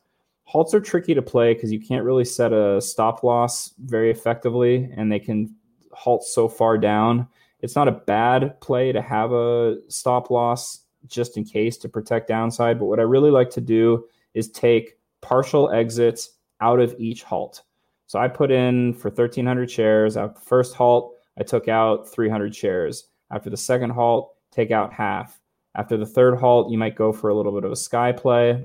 Halts 0.44 0.74
are 0.74 0.80
tricky 0.80 1.14
to 1.14 1.22
play 1.22 1.54
because 1.54 1.72
you 1.72 1.80
can't 1.80 2.04
really 2.04 2.24
set 2.24 2.52
a 2.52 2.80
stop 2.80 3.22
loss 3.22 3.72
very 3.78 4.10
effectively, 4.10 4.90
and 4.96 5.10
they 5.10 5.18
can 5.18 5.54
halt 5.92 6.24
so 6.24 6.48
far 6.48 6.76
down. 6.78 7.26
It's 7.60 7.76
not 7.76 7.88
a 7.88 7.92
bad 7.92 8.60
play 8.60 8.92
to 8.92 9.00
have 9.00 9.32
a 9.32 9.78
stop 9.88 10.30
loss 10.30 10.83
just 11.06 11.36
in 11.36 11.44
case 11.44 11.76
to 11.78 11.88
protect 11.88 12.28
downside. 12.28 12.78
But 12.78 12.86
what 12.86 13.00
I 13.00 13.02
really 13.02 13.30
like 13.30 13.50
to 13.50 13.60
do 13.60 14.06
is 14.34 14.50
take 14.50 14.98
partial 15.20 15.70
exits 15.70 16.30
out 16.60 16.80
of 16.80 16.94
each 16.98 17.22
halt. 17.22 17.62
So 18.06 18.18
I 18.18 18.28
put 18.28 18.50
in 18.50 18.94
for 18.94 19.08
1,300 19.08 19.70
shares. 19.70 20.16
At 20.16 20.34
the 20.34 20.40
first 20.40 20.74
halt, 20.74 21.16
I 21.38 21.42
took 21.42 21.68
out 21.68 22.08
300 22.08 22.54
shares. 22.54 23.08
After 23.30 23.50
the 23.50 23.56
second 23.56 23.90
halt, 23.90 24.34
take 24.50 24.70
out 24.70 24.92
half. 24.92 25.40
After 25.74 25.96
the 25.96 26.06
third 26.06 26.38
halt, 26.38 26.70
you 26.70 26.78
might 26.78 26.96
go 26.96 27.12
for 27.12 27.30
a 27.30 27.34
little 27.34 27.52
bit 27.52 27.64
of 27.64 27.72
a 27.72 27.76
sky 27.76 28.12
play. 28.12 28.64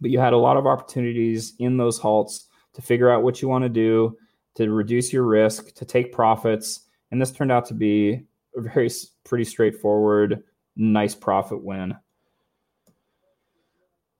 But 0.00 0.10
you 0.10 0.18
had 0.18 0.32
a 0.32 0.38
lot 0.38 0.56
of 0.56 0.66
opportunities 0.66 1.54
in 1.58 1.76
those 1.76 1.98
halts 1.98 2.46
to 2.74 2.82
figure 2.82 3.10
out 3.10 3.22
what 3.22 3.42
you 3.42 3.48
want 3.48 3.64
to 3.64 3.68
do, 3.68 4.16
to 4.54 4.70
reduce 4.70 5.12
your 5.12 5.24
risk, 5.24 5.74
to 5.74 5.84
take 5.84 6.12
profits. 6.12 6.86
And 7.10 7.20
this 7.20 7.32
turned 7.32 7.50
out 7.50 7.64
to 7.66 7.74
be 7.74 8.22
a 8.56 8.60
very 8.60 8.90
pretty 9.24 9.44
straightforward 9.44 10.42
nice 10.80 11.14
profit 11.14 11.62
win. 11.62 11.96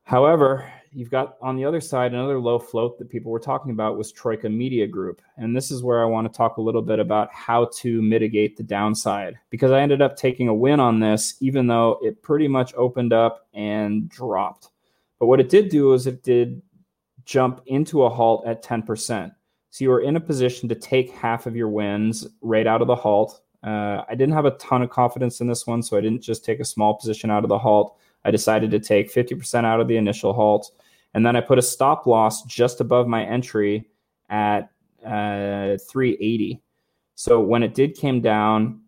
However, 0.03 0.71
you've 0.93 1.11
got 1.11 1.37
on 1.41 1.57
the 1.57 1.65
other 1.65 1.81
side 1.81 2.13
another 2.13 2.39
low 2.39 2.59
float 2.59 2.99
that 2.99 3.09
people 3.09 3.31
were 3.31 3.39
talking 3.39 3.71
about 3.71 3.97
was 3.97 4.13
Troika 4.13 4.49
Media 4.49 4.87
Group. 4.87 5.23
And 5.37 5.57
this 5.57 5.71
is 5.71 5.83
where 5.83 6.03
I 6.03 6.07
want 6.07 6.31
to 6.31 6.37
talk 6.37 6.57
a 6.57 6.63
little 6.63 6.83
bit 6.83 6.99
about 6.99 7.33
how 7.33 7.71
to 7.77 8.03
mitigate 8.03 8.57
the 8.57 8.63
downside 8.63 9.39
because 9.51 9.71
I 9.71 9.81
ended 9.81 10.03
up 10.03 10.17
taking 10.17 10.49
a 10.49 10.55
win 10.55 10.81
on 10.81 11.01
this, 11.01 11.37
even 11.41 11.67
though 11.67 11.99
it 12.03 12.23
pretty 12.23 12.49
much 12.49 12.75
opened 12.75 13.13
up 13.13 13.47
and 13.55 14.09
dropped. 14.09 14.71
But 15.19 15.27
what 15.27 15.41
it 15.41 15.49
did 15.49 15.69
do 15.69 15.93
is 15.93 16.07
it 16.07 16.23
did 16.23 16.61
jump 17.25 17.63
into 17.67 18.03
a 18.03 18.11
halt 18.11 18.47
at 18.47 18.65
10%. 18.65 19.33
So 19.71 19.85
you 19.85 19.91
were 19.91 20.01
in 20.01 20.17
a 20.17 20.21
position 20.21 20.69
to 20.69 20.75
take 20.75 21.13
half 21.13 21.47
of 21.47 21.55
your 21.55 21.69
wins 21.69 22.27
right 22.41 22.67
out 22.67 22.83
of 22.83 22.89
the 22.89 22.97
halt. 22.97 23.41
Uh, 23.63 24.03
I 24.09 24.15
didn't 24.15 24.35
have 24.35 24.47
a 24.47 24.53
ton 24.53 24.83
of 24.83 24.91
confidence 24.91 25.41
in 25.41 25.47
this 25.47 25.67
one, 25.67 25.83
so 25.83 25.97
I 25.97 26.01
didn't 26.01 26.23
just 26.23 26.45
take 26.45 26.61
a 26.61 26.65
small 26.65 26.95
position 26.95 27.31
out 27.31 27.45
of 27.45 27.49
the 27.49 27.59
halt. 27.59 27.97
I 28.25 28.31
decided 28.31 28.71
to 28.71 28.81
take 28.81 29.13
50% 29.13 29.65
out 29.65 29.81
of 29.81 29.89
the 29.89 29.97
initial 29.97 30.33
halt. 30.33 30.71
And 31.15 31.27
then 31.27 31.37
I 31.37 31.41
put 31.41 31.59
a 31.59 31.63
stop 31.63 32.07
loss 32.07 32.45
just 32.45 32.81
above 32.81 33.07
my 33.07 33.25
entry 33.25 33.89
at 34.29 34.71
uh, 35.05 35.77
380. 35.91 36.63
So 37.15 37.41
when 37.41 37.63
it 37.63 37.75
did 37.75 37.97
came 37.97 38.21
down, 38.21 38.81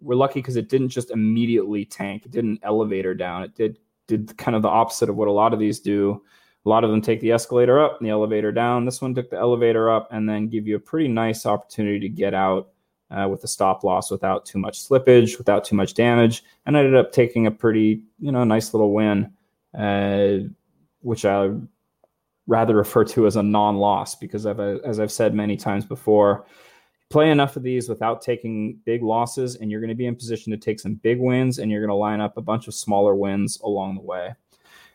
we're 0.00 0.16
lucky 0.16 0.40
because 0.40 0.56
it 0.56 0.68
didn't 0.68 0.88
just 0.88 1.10
immediately 1.10 1.84
tank. 1.84 2.24
It 2.24 2.32
didn't 2.32 2.60
elevator 2.62 3.14
down. 3.14 3.44
It 3.44 3.54
did 3.54 3.78
did 4.08 4.36
kind 4.36 4.56
of 4.56 4.62
the 4.62 4.68
opposite 4.68 5.08
of 5.08 5.16
what 5.16 5.28
a 5.28 5.32
lot 5.32 5.52
of 5.52 5.60
these 5.60 5.78
do. 5.78 6.22
A 6.64 6.68
lot 6.68 6.84
of 6.84 6.90
them 6.90 7.00
take 7.00 7.20
the 7.20 7.32
escalator 7.32 7.80
up 7.80 7.98
and 7.98 8.06
the 8.06 8.10
elevator 8.10 8.52
down. 8.52 8.84
This 8.84 9.00
one 9.00 9.14
took 9.14 9.30
the 9.30 9.38
elevator 9.38 9.90
up 9.90 10.08
and 10.10 10.28
then 10.28 10.48
give 10.48 10.66
you 10.66 10.76
a 10.76 10.80
pretty 10.80 11.08
nice 11.08 11.46
opportunity 11.46 12.00
to 12.00 12.08
get 12.08 12.34
out 12.34 12.70
uh, 13.12 13.28
with 13.28 13.44
a 13.44 13.48
stop 13.48 13.84
loss 13.84 14.10
without 14.10 14.46
too 14.46 14.58
much 14.58 14.88
slippage, 14.88 15.38
without 15.38 15.64
too 15.64 15.76
much 15.76 15.94
damage, 15.94 16.42
and 16.66 16.76
I 16.76 16.80
ended 16.80 16.96
up 16.96 17.12
taking 17.12 17.46
a 17.46 17.50
pretty, 17.50 18.02
you 18.18 18.32
know, 18.32 18.42
nice 18.44 18.72
little 18.72 18.92
win, 18.92 19.32
uh, 19.78 20.48
which 21.00 21.24
I 21.24 21.50
rather 22.46 22.74
refer 22.84 23.04
to 23.04 23.26
as 23.26 23.36
a 23.36 23.42
non-loss 23.42 24.14
because, 24.14 24.46
I've, 24.46 24.60
as 24.60 24.98
I've 24.98 25.12
said 25.12 25.34
many 25.34 25.56
times 25.56 25.84
before, 25.84 26.46
play 27.10 27.30
enough 27.30 27.56
of 27.56 27.62
these 27.62 27.90
without 27.90 28.22
taking 28.22 28.78
big 28.86 29.02
losses, 29.02 29.56
and 29.56 29.70
you're 29.70 29.80
going 29.80 29.90
to 29.90 29.94
be 29.94 30.06
in 30.06 30.16
position 30.16 30.50
to 30.50 30.56
take 30.56 30.80
some 30.80 30.94
big 30.94 31.20
wins, 31.20 31.58
and 31.58 31.70
you're 31.70 31.82
going 31.82 31.88
to 31.88 31.94
line 31.94 32.22
up 32.22 32.38
a 32.38 32.42
bunch 32.42 32.66
of 32.66 32.74
smaller 32.74 33.14
wins 33.14 33.60
along 33.60 33.94
the 33.94 34.00
way. 34.00 34.34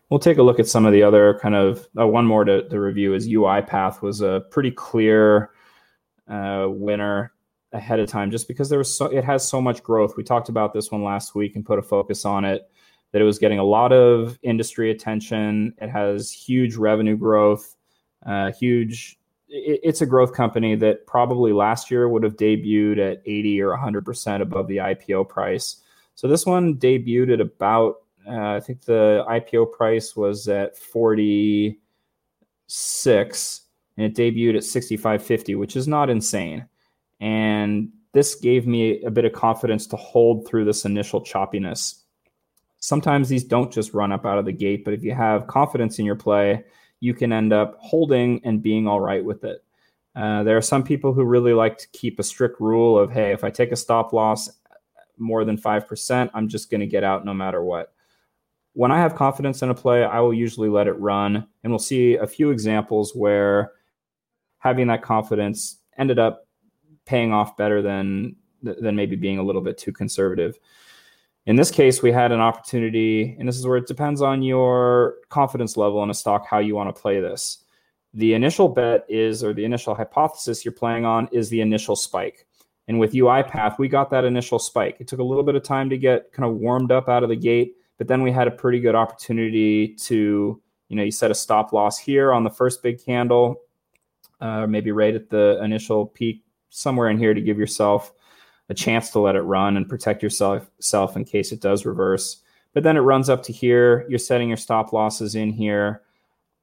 We'll 0.09 0.19
take 0.19 0.37
a 0.37 0.43
look 0.43 0.59
at 0.59 0.67
some 0.67 0.85
of 0.85 0.93
the 0.93 1.03
other 1.03 1.37
kind 1.39 1.53
of 1.53 1.87
uh, 1.99 2.07
one 2.07 2.25
more 2.25 2.45
to, 2.45 2.63
review 2.79 3.13
is 3.13 3.27
UiPath 3.27 4.01
was 4.01 4.21
a 4.21 4.45
pretty 4.49 4.71
clear 4.71 5.51
uh, 6.27 6.65
winner 6.69 7.33
ahead 7.77 7.99
of 7.99 8.09
time 8.09 8.31
just 8.31 8.47
because 8.47 8.69
there 8.69 8.79
was 8.79 8.93
so, 8.93 9.05
it 9.05 9.23
has 9.23 9.47
so 9.47 9.61
much 9.61 9.81
growth. 9.83 10.17
We 10.17 10.23
talked 10.23 10.49
about 10.49 10.73
this 10.73 10.91
one 10.91 11.03
last 11.03 11.35
week 11.35 11.55
and 11.55 11.65
put 11.65 11.79
a 11.79 11.83
focus 11.83 12.25
on 12.25 12.43
it 12.43 12.69
that 13.11 13.21
it 13.21 13.25
was 13.25 13.39
getting 13.39 13.59
a 13.59 13.63
lot 13.63 13.93
of 13.93 14.37
industry 14.41 14.91
attention. 14.91 15.73
It 15.77 15.89
has 15.89 16.29
huge 16.31 16.75
revenue 16.75 17.15
growth, 17.15 17.77
uh, 18.25 18.51
huge. 18.51 19.17
It, 19.47 19.79
it's 19.83 20.01
a 20.01 20.05
growth 20.05 20.33
company 20.33 20.75
that 20.75 21.07
probably 21.07 21.53
last 21.53 21.89
year 21.89 22.09
would 22.09 22.23
have 22.23 22.35
debuted 22.35 22.99
at 22.99 23.21
80 23.25 23.61
or 23.61 23.77
100% 23.77 24.41
above 24.41 24.67
the 24.67 24.75
IPO 24.77 25.29
price. 25.29 25.77
So 26.15 26.27
this 26.27 26.45
one 26.45 26.75
debuted 26.75 27.33
at 27.33 27.41
about, 27.41 28.01
uh, 28.27 28.55
I 28.55 28.59
think 28.59 28.81
the 28.81 29.23
IPO 29.29 29.71
price 29.71 30.15
was 30.15 30.47
at 30.47 30.75
46 30.75 33.61
and 33.97 34.05
it 34.05 34.15
debuted 34.15 34.57
at 34.57 34.63
65.50, 34.63 35.57
which 35.57 35.75
is 35.75 35.87
not 35.87 36.09
insane. 36.09 36.65
And 37.19 37.89
this 38.13 38.35
gave 38.35 38.67
me 38.67 39.03
a 39.03 39.11
bit 39.11 39.25
of 39.25 39.33
confidence 39.33 39.87
to 39.87 39.95
hold 39.95 40.47
through 40.47 40.65
this 40.65 40.85
initial 40.85 41.21
choppiness. 41.21 42.01
Sometimes 42.79 43.29
these 43.29 43.43
don't 43.43 43.71
just 43.71 43.93
run 43.93 44.11
up 44.11 44.25
out 44.25 44.37
of 44.37 44.45
the 44.45 44.51
gate, 44.51 44.85
but 44.85 44.93
if 44.93 45.03
you 45.03 45.13
have 45.13 45.47
confidence 45.47 45.99
in 45.99 46.05
your 46.05 46.15
play, 46.15 46.63
you 46.99 47.13
can 47.13 47.31
end 47.31 47.53
up 47.53 47.77
holding 47.79 48.41
and 48.43 48.61
being 48.61 48.87
all 48.87 48.99
right 48.99 49.23
with 49.23 49.43
it. 49.43 49.63
Uh, 50.15 50.41
there 50.43 50.57
are 50.57 50.61
some 50.61 50.83
people 50.83 51.13
who 51.13 51.23
really 51.23 51.53
like 51.53 51.77
to 51.77 51.87
keep 51.89 52.19
a 52.19 52.23
strict 52.23 52.59
rule 52.59 52.97
of, 52.97 53.11
hey, 53.11 53.33
if 53.33 53.43
I 53.43 53.51
take 53.51 53.71
a 53.71 53.75
stop 53.75 54.13
loss 54.13 54.49
more 55.17 55.45
than 55.45 55.57
5%, 55.57 56.29
I'm 56.33 56.47
just 56.47 56.71
going 56.71 56.81
to 56.81 56.87
get 56.87 57.03
out 57.03 57.23
no 57.23 57.35
matter 57.35 57.63
what. 57.63 57.93
When 58.73 58.91
I 58.91 58.97
have 58.97 59.15
confidence 59.15 59.61
in 59.61 59.69
a 59.69 59.75
play, 59.75 60.03
I 60.03 60.19
will 60.19 60.33
usually 60.33 60.69
let 60.69 60.87
it 60.87 60.93
run. 60.93 61.47
And 61.63 61.71
we'll 61.71 61.79
see 61.79 62.15
a 62.15 62.25
few 62.25 62.49
examples 62.49 63.13
where 63.15 63.73
having 64.57 64.87
that 64.87 65.03
confidence 65.03 65.77
ended 65.97 66.17
up 66.17 66.46
paying 67.07 67.33
off 67.33 67.57
better 67.57 67.81
than 67.81 68.35
than 68.61 68.95
maybe 68.95 69.15
being 69.15 69.39
a 69.39 69.43
little 69.43 69.61
bit 69.61 69.77
too 69.77 69.91
conservative. 69.91 70.57
In 71.45 71.55
this 71.55 71.71
case, 71.71 72.03
we 72.03 72.11
had 72.11 72.31
an 72.31 72.41
opportunity, 72.41 73.35
and 73.39 73.47
this 73.47 73.57
is 73.57 73.65
where 73.65 73.77
it 73.77 73.87
depends 73.87 74.21
on 74.21 74.41
your 74.41 75.15
confidence 75.29 75.77
level 75.77 76.03
in 76.03 76.09
a 76.09 76.13
stock 76.13 76.45
how 76.45 76.59
you 76.59 76.75
want 76.75 76.93
to 76.93 77.01
play 77.01 77.21
this. 77.21 77.63
The 78.13 78.33
initial 78.33 78.67
bet 78.67 79.05
is, 79.07 79.43
or 79.43 79.53
the 79.53 79.63
initial 79.63 79.95
hypothesis 79.95 80.65
you're 80.65 80.73
playing 80.73 81.05
on, 81.05 81.29
is 81.31 81.49
the 81.49 81.61
initial 81.61 81.95
spike. 81.95 82.45
And 82.89 82.99
with 82.99 83.13
UiPath, 83.13 83.77
we 83.79 83.87
got 83.87 84.09
that 84.09 84.25
initial 84.25 84.59
spike. 84.59 84.97
It 84.99 85.07
took 85.07 85.19
a 85.19 85.23
little 85.23 85.43
bit 85.43 85.55
of 85.55 85.63
time 85.63 85.89
to 85.89 85.97
get 85.97 86.31
kind 86.33 86.49
of 86.49 86.57
warmed 86.57 86.91
up 86.91 87.07
out 87.07 87.23
of 87.23 87.29
the 87.29 87.35
gate, 87.35 87.75
but 87.97 88.07
then 88.07 88.23
we 88.23 88.31
had 88.31 88.47
a 88.47 88.51
pretty 88.51 88.79
good 88.79 88.95
opportunity 88.95 89.93
to, 89.95 90.61
you 90.89 90.95
know, 90.95 91.03
you 91.03 91.11
set 91.11 91.31
a 91.31 91.35
stop 91.35 91.71
loss 91.71 91.97
here 91.97 92.33
on 92.33 92.43
the 92.43 92.49
first 92.49 92.81
big 92.81 93.03
candle, 93.03 93.61
uh, 94.41 94.67
maybe 94.67 94.91
right 94.91 95.15
at 95.15 95.29
the 95.29 95.59
initial 95.63 96.05
peak 96.05 96.43
somewhere 96.69 97.09
in 97.09 97.17
here 97.17 97.33
to 97.33 97.41
give 97.41 97.57
yourself 97.57 98.11
a 98.69 98.73
chance 98.73 99.11
to 99.11 99.19
let 99.19 99.35
it 99.35 99.41
run 99.41 99.77
and 99.77 99.87
protect 99.87 100.21
yourself 100.21 100.69
self 100.79 101.15
in 101.15 101.23
case 101.23 101.51
it 101.51 101.61
does 101.61 101.85
reverse. 101.85 102.41
But 102.73 102.83
then 102.83 102.97
it 102.97 103.01
runs 103.01 103.29
up 103.29 103.43
to 103.43 103.53
here. 103.53 104.05
You're 104.09 104.19
setting 104.19 104.49
your 104.49 104.57
stop 104.57 104.93
losses 104.93 105.35
in 105.35 105.51
here. 105.51 106.01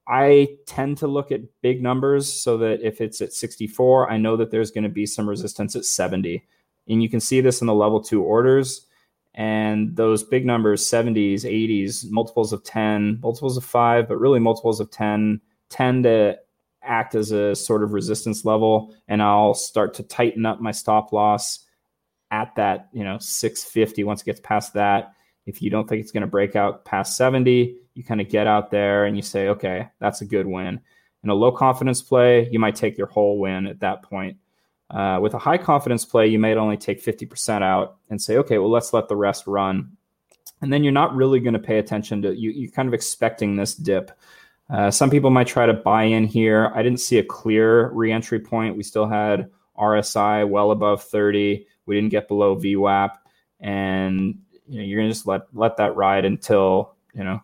I 0.06 0.56
tend 0.66 0.98
to 0.98 1.06
look 1.06 1.32
at 1.32 1.40
big 1.62 1.82
numbers 1.82 2.30
so 2.30 2.58
that 2.58 2.82
if 2.82 3.00
it's 3.00 3.20
at 3.22 3.32
64, 3.32 4.10
I 4.10 4.18
know 4.18 4.36
that 4.36 4.50
there's 4.50 4.70
going 4.70 4.84
to 4.84 4.90
be 4.90 5.06
some 5.06 5.28
resistance 5.28 5.74
at 5.74 5.84
70. 5.84 6.44
And 6.88 7.02
you 7.02 7.08
can 7.08 7.20
see 7.20 7.40
this 7.40 7.62
in 7.62 7.66
the 7.66 7.74
level 7.74 8.02
two 8.02 8.22
orders. 8.22 8.86
And 9.34 9.96
those 9.96 10.22
big 10.22 10.44
numbers, 10.44 10.88
70s, 10.88 11.42
80s, 11.42 12.04
multiples 12.10 12.52
of 12.52 12.62
10, 12.62 13.20
multiples 13.22 13.56
of 13.56 13.64
five, 13.64 14.06
but 14.06 14.20
really 14.20 14.38
multiples 14.38 14.78
of 14.78 14.90
10, 14.90 15.40
tend 15.70 16.04
to 16.04 16.38
act 16.84 17.14
as 17.14 17.30
a 17.30 17.54
sort 17.54 17.82
of 17.82 17.92
resistance 17.92 18.44
level 18.44 18.94
and 19.08 19.22
I'll 19.22 19.54
start 19.54 19.94
to 19.94 20.02
tighten 20.02 20.46
up 20.46 20.60
my 20.60 20.72
stop 20.72 21.12
loss 21.12 21.64
at 22.30 22.54
that, 22.56 22.88
you 22.92 23.04
know, 23.04 23.18
650 23.18 24.04
once 24.04 24.22
it 24.22 24.26
gets 24.26 24.40
past 24.40 24.74
that. 24.74 25.14
If 25.46 25.60
you 25.60 25.70
don't 25.70 25.88
think 25.88 26.00
it's 26.00 26.12
going 26.12 26.22
to 26.22 26.26
break 26.26 26.56
out 26.56 26.84
past 26.84 27.16
70, 27.16 27.76
you 27.94 28.04
kind 28.04 28.20
of 28.20 28.28
get 28.28 28.46
out 28.46 28.70
there 28.70 29.04
and 29.04 29.16
you 29.16 29.22
say, 29.22 29.48
okay, 29.48 29.88
that's 30.00 30.20
a 30.20 30.26
good 30.26 30.46
win. 30.46 30.80
In 31.22 31.30
a 31.30 31.34
low 31.34 31.52
confidence 31.52 32.02
play, 32.02 32.48
you 32.50 32.58
might 32.58 32.76
take 32.76 32.98
your 32.98 33.06
whole 33.06 33.38
win 33.38 33.66
at 33.66 33.80
that 33.80 34.02
point. 34.02 34.36
Uh, 34.90 35.18
with 35.20 35.34
a 35.34 35.38
high 35.38 35.58
confidence 35.58 36.04
play, 36.04 36.26
you 36.26 36.38
might 36.38 36.56
only 36.56 36.76
take 36.76 37.02
50% 37.02 37.62
out 37.62 37.96
and 38.10 38.20
say, 38.20 38.36
okay, 38.38 38.58
well, 38.58 38.70
let's 38.70 38.92
let 38.92 39.08
the 39.08 39.16
rest 39.16 39.46
run. 39.46 39.96
And 40.60 40.72
then 40.72 40.84
you're 40.84 40.92
not 40.92 41.14
really 41.14 41.40
going 41.40 41.54
to 41.54 41.58
pay 41.58 41.78
attention 41.78 42.22
to 42.22 42.34
you. 42.34 42.50
You're 42.50 42.70
kind 42.70 42.88
of 42.88 42.94
expecting 42.94 43.56
this 43.56 43.74
dip. 43.74 44.10
Uh, 44.70 44.90
some 44.90 45.10
people 45.10 45.30
might 45.30 45.46
try 45.46 45.66
to 45.66 45.74
buy 45.74 46.04
in 46.04 46.24
here. 46.24 46.72
I 46.74 46.82
didn't 46.82 47.00
see 47.00 47.18
a 47.18 47.24
clear 47.24 47.90
reentry 47.90 48.40
point. 48.40 48.76
We 48.76 48.82
still 48.82 49.06
had 49.06 49.50
RSI 49.78 50.48
well 50.48 50.70
above 50.70 51.02
30. 51.02 51.66
We 51.86 51.94
didn't 51.94 52.10
get 52.10 52.28
below 52.28 52.56
VWAP, 52.56 53.10
and 53.60 54.38
you 54.66 54.78
know 54.78 54.84
you're 54.84 55.00
gonna 55.00 55.12
just 55.12 55.26
let 55.26 55.42
let 55.52 55.76
that 55.76 55.96
ride 55.96 56.24
until 56.24 56.94
you 57.14 57.24
know 57.24 57.42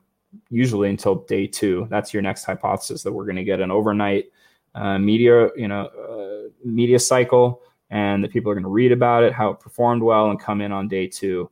usually 0.48 0.88
until 0.88 1.16
day 1.16 1.46
two. 1.46 1.86
That's 1.90 2.14
your 2.14 2.22
next 2.22 2.44
hypothesis 2.44 3.02
that 3.02 3.12
we're 3.12 3.26
gonna 3.26 3.44
get 3.44 3.60
an 3.60 3.70
overnight 3.70 4.26
uh, 4.74 4.98
media 4.98 5.50
you 5.56 5.68
know 5.68 5.86
uh, 5.86 6.48
media 6.64 6.98
cycle, 6.98 7.60
and 7.90 8.24
that 8.24 8.32
people 8.32 8.50
are 8.50 8.54
gonna 8.54 8.68
read 8.68 8.92
about 8.92 9.24
it, 9.24 9.34
how 9.34 9.50
it 9.50 9.60
performed 9.60 10.02
well, 10.02 10.30
and 10.30 10.40
come 10.40 10.62
in 10.62 10.72
on 10.72 10.88
day 10.88 11.06
two. 11.06 11.50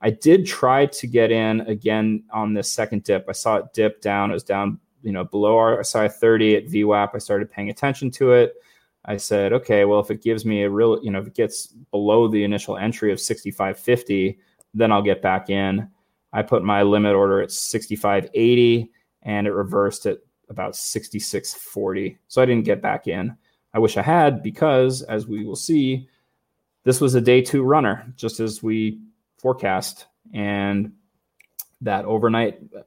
I 0.00 0.08
did 0.08 0.46
try 0.46 0.86
to 0.86 1.06
get 1.06 1.30
in 1.30 1.60
again 1.62 2.24
on 2.32 2.54
this 2.54 2.70
second 2.70 3.02
dip. 3.02 3.26
I 3.28 3.32
saw 3.32 3.56
it 3.56 3.74
dip 3.74 4.00
down. 4.00 4.30
It 4.30 4.34
was 4.34 4.44
down 4.44 4.80
you 5.02 5.12
know 5.12 5.24
below 5.24 5.56
RSI 5.56 6.12
30 6.12 6.56
at 6.56 6.66
VWAP, 6.66 7.10
I 7.14 7.18
started 7.18 7.50
paying 7.50 7.70
attention 7.70 8.10
to 8.12 8.32
it. 8.32 8.54
I 9.04 9.16
said, 9.16 9.52
okay, 9.54 9.84
well, 9.84 10.00
if 10.00 10.10
it 10.10 10.22
gives 10.22 10.44
me 10.44 10.62
a 10.62 10.70
real, 10.70 11.02
you 11.02 11.10
know, 11.10 11.20
if 11.20 11.26
it 11.26 11.34
gets 11.34 11.68
below 11.90 12.28
the 12.28 12.44
initial 12.44 12.76
entry 12.76 13.12
of 13.12 13.18
65.50, 13.18 14.36
then 14.74 14.92
I'll 14.92 15.02
get 15.02 15.22
back 15.22 15.48
in. 15.48 15.88
I 16.32 16.42
put 16.42 16.62
my 16.62 16.82
limit 16.82 17.14
order 17.14 17.40
at 17.40 17.48
65.80 17.48 18.88
and 19.22 19.46
it 19.46 19.52
reversed 19.52 20.06
at 20.06 20.18
about 20.48 20.74
66.40. 20.74 22.18
So 22.28 22.42
I 22.42 22.46
didn't 22.46 22.64
get 22.64 22.82
back 22.82 23.08
in. 23.08 23.36
I 23.72 23.78
wish 23.78 23.96
I 23.96 24.02
had 24.02 24.42
because, 24.42 25.02
as 25.02 25.26
we 25.26 25.44
will 25.44 25.56
see, 25.56 26.08
this 26.84 27.00
was 27.00 27.14
a 27.14 27.20
day 27.20 27.40
two 27.40 27.62
runner, 27.62 28.12
just 28.16 28.40
as 28.40 28.62
we 28.62 29.00
forecast. 29.38 30.06
And 30.34 30.92
that 31.80 32.04
overnight 32.04 32.60
uh, 32.76 32.82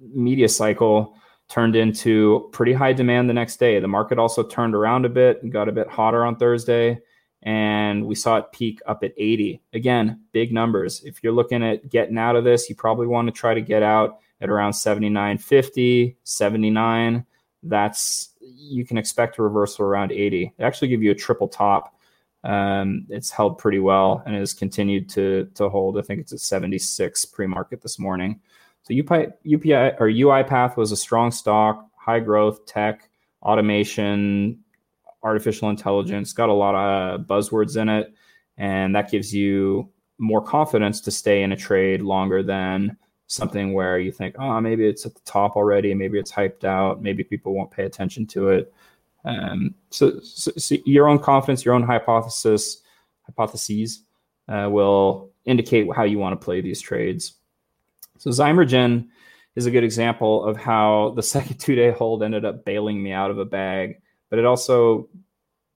media 0.00 0.48
cycle 0.48 1.16
turned 1.48 1.76
into 1.76 2.48
pretty 2.52 2.72
high 2.72 2.92
demand 2.92 3.28
the 3.28 3.34
next 3.34 3.58
day. 3.58 3.78
The 3.78 3.88
market 3.88 4.18
also 4.18 4.42
turned 4.42 4.74
around 4.74 5.04
a 5.04 5.08
bit 5.08 5.42
and 5.42 5.52
got 5.52 5.68
a 5.68 5.72
bit 5.72 5.88
hotter 5.88 6.24
on 6.24 6.36
Thursday. 6.36 6.98
And 7.42 8.06
we 8.06 8.16
saw 8.16 8.38
it 8.38 8.50
peak 8.52 8.80
up 8.86 9.04
at 9.04 9.12
80. 9.16 9.62
Again, 9.72 10.20
big 10.32 10.52
numbers. 10.52 11.02
If 11.04 11.22
you're 11.22 11.32
looking 11.32 11.62
at 11.62 11.88
getting 11.88 12.18
out 12.18 12.34
of 12.34 12.44
this, 12.44 12.68
you 12.68 12.74
probably 12.74 13.06
want 13.06 13.28
to 13.28 13.32
try 13.32 13.54
to 13.54 13.60
get 13.60 13.82
out 13.82 14.18
at 14.40 14.50
around 14.50 14.72
79.50, 14.72 16.16
79. 16.24 17.24
That's 17.62 18.34
you 18.40 18.84
can 18.84 18.98
expect 18.98 19.38
a 19.38 19.42
reversal 19.42 19.84
around 19.84 20.12
80. 20.12 20.54
They 20.56 20.64
actually 20.64 20.88
give 20.88 21.02
you 21.02 21.10
a 21.10 21.14
triple 21.14 21.48
top. 21.48 21.94
Um, 22.42 23.06
it's 23.08 23.30
held 23.30 23.58
pretty 23.58 23.80
well 23.80 24.22
and 24.24 24.34
has 24.36 24.54
continued 24.54 25.08
to 25.10 25.48
to 25.54 25.68
hold. 25.68 25.98
I 25.98 26.02
think 26.02 26.20
it's 26.20 26.32
at 26.32 26.40
76 26.40 27.24
pre-market 27.26 27.82
this 27.82 27.98
morning. 27.98 28.40
So 28.86 28.94
UPI, 28.94 29.32
UPI 29.44 30.00
or 30.00 30.06
UiPath 30.06 30.76
was 30.76 30.92
a 30.92 30.96
strong 30.96 31.32
stock, 31.32 31.88
high 31.96 32.20
growth, 32.20 32.66
tech, 32.66 33.08
automation, 33.42 34.60
artificial 35.24 35.70
intelligence, 35.70 36.32
got 36.32 36.48
a 36.48 36.52
lot 36.52 36.76
of 36.76 37.22
buzzwords 37.22 37.80
in 37.80 37.88
it. 37.88 38.14
And 38.58 38.94
that 38.94 39.10
gives 39.10 39.34
you 39.34 39.88
more 40.18 40.40
confidence 40.40 41.00
to 41.02 41.10
stay 41.10 41.42
in 41.42 41.50
a 41.50 41.56
trade 41.56 42.00
longer 42.00 42.44
than 42.44 42.96
something 43.26 43.72
where 43.72 43.98
you 43.98 44.12
think, 44.12 44.36
oh, 44.38 44.60
maybe 44.60 44.86
it's 44.86 45.04
at 45.04 45.14
the 45.14 45.20
top 45.24 45.56
already, 45.56 45.92
maybe 45.92 46.16
it's 46.16 46.30
hyped 46.30 46.62
out, 46.62 47.02
maybe 47.02 47.24
people 47.24 47.54
won't 47.54 47.72
pay 47.72 47.84
attention 47.84 48.24
to 48.24 48.50
it. 48.50 48.72
Um, 49.24 49.74
so, 49.90 50.20
so, 50.20 50.52
so, 50.56 50.76
your 50.86 51.08
own 51.08 51.18
confidence, 51.18 51.64
your 51.64 51.74
own 51.74 51.82
hypothesis, 51.82 52.82
hypotheses 53.24 54.04
uh, 54.48 54.68
will 54.70 55.30
indicate 55.44 55.92
how 55.92 56.04
you 56.04 56.18
want 56.18 56.40
to 56.40 56.44
play 56.44 56.60
these 56.60 56.80
trades. 56.80 57.34
So 58.26 58.32
Zymergen 58.32 59.06
is 59.54 59.66
a 59.66 59.70
good 59.70 59.84
example 59.84 60.44
of 60.44 60.56
how 60.56 61.12
the 61.14 61.22
second 61.22 61.56
two-day 61.60 61.92
hold 61.92 62.24
ended 62.24 62.44
up 62.44 62.64
bailing 62.64 63.00
me 63.00 63.12
out 63.12 63.30
of 63.30 63.38
a 63.38 63.44
bag, 63.44 64.00
but 64.30 64.40
it 64.40 64.44
also 64.44 65.08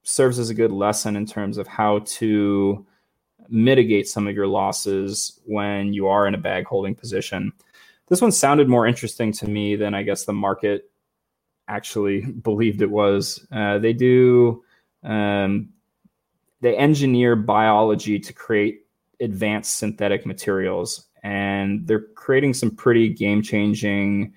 serves 0.03 0.41
as 0.41 0.51
a 0.51 0.55
good 0.55 0.73
lesson 0.73 1.15
in 1.15 1.27
terms 1.27 1.59
of 1.59 1.69
how 1.69 2.01
to 2.01 2.85
mitigate 3.49 4.09
some 4.09 4.27
of 4.27 4.35
your 4.35 4.49
losses 4.49 5.39
when 5.45 5.93
you 5.93 6.09
are 6.09 6.27
in 6.27 6.35
a 6.35 6.39
bag 6.39 6.67
holding 6.67 6.95
position. 6.95 7.53
This 8.09 8.21
one 8.21 8.33
sounded 8.33 8.69
more 8.69 8.85
interesting 8.85 9.31
to 9.35 9.49
me 9.49 9.77
than 9.77 9.95
I 9.95 10.03
guess 10.03 10.25
the 10.25 10.33
market 10.33 10.91
actually 11.69 12.21
believed 12.43 12.83
it 12.83 12.91
was. 12.91 13.47
Uh, 13.53 13.79
they 13.79 13.93
do 13.93 14.65
um, 15.05 15.69
they 16.63 16.77
engineer 16.77 17.37
biology 17.37 18.19
to 18.19 18.33
create 18.33 18.87
advanced 19.21 19.79
synthetic 19.79 20.27
materials, 20.27 21.07
and 21.23 21.87
they're 21.87 22.07
creating 22.15 22.55
some 22.55 22.71
pretty 22.71 23.09
game 23.09 23.43
changing 23.43 24.33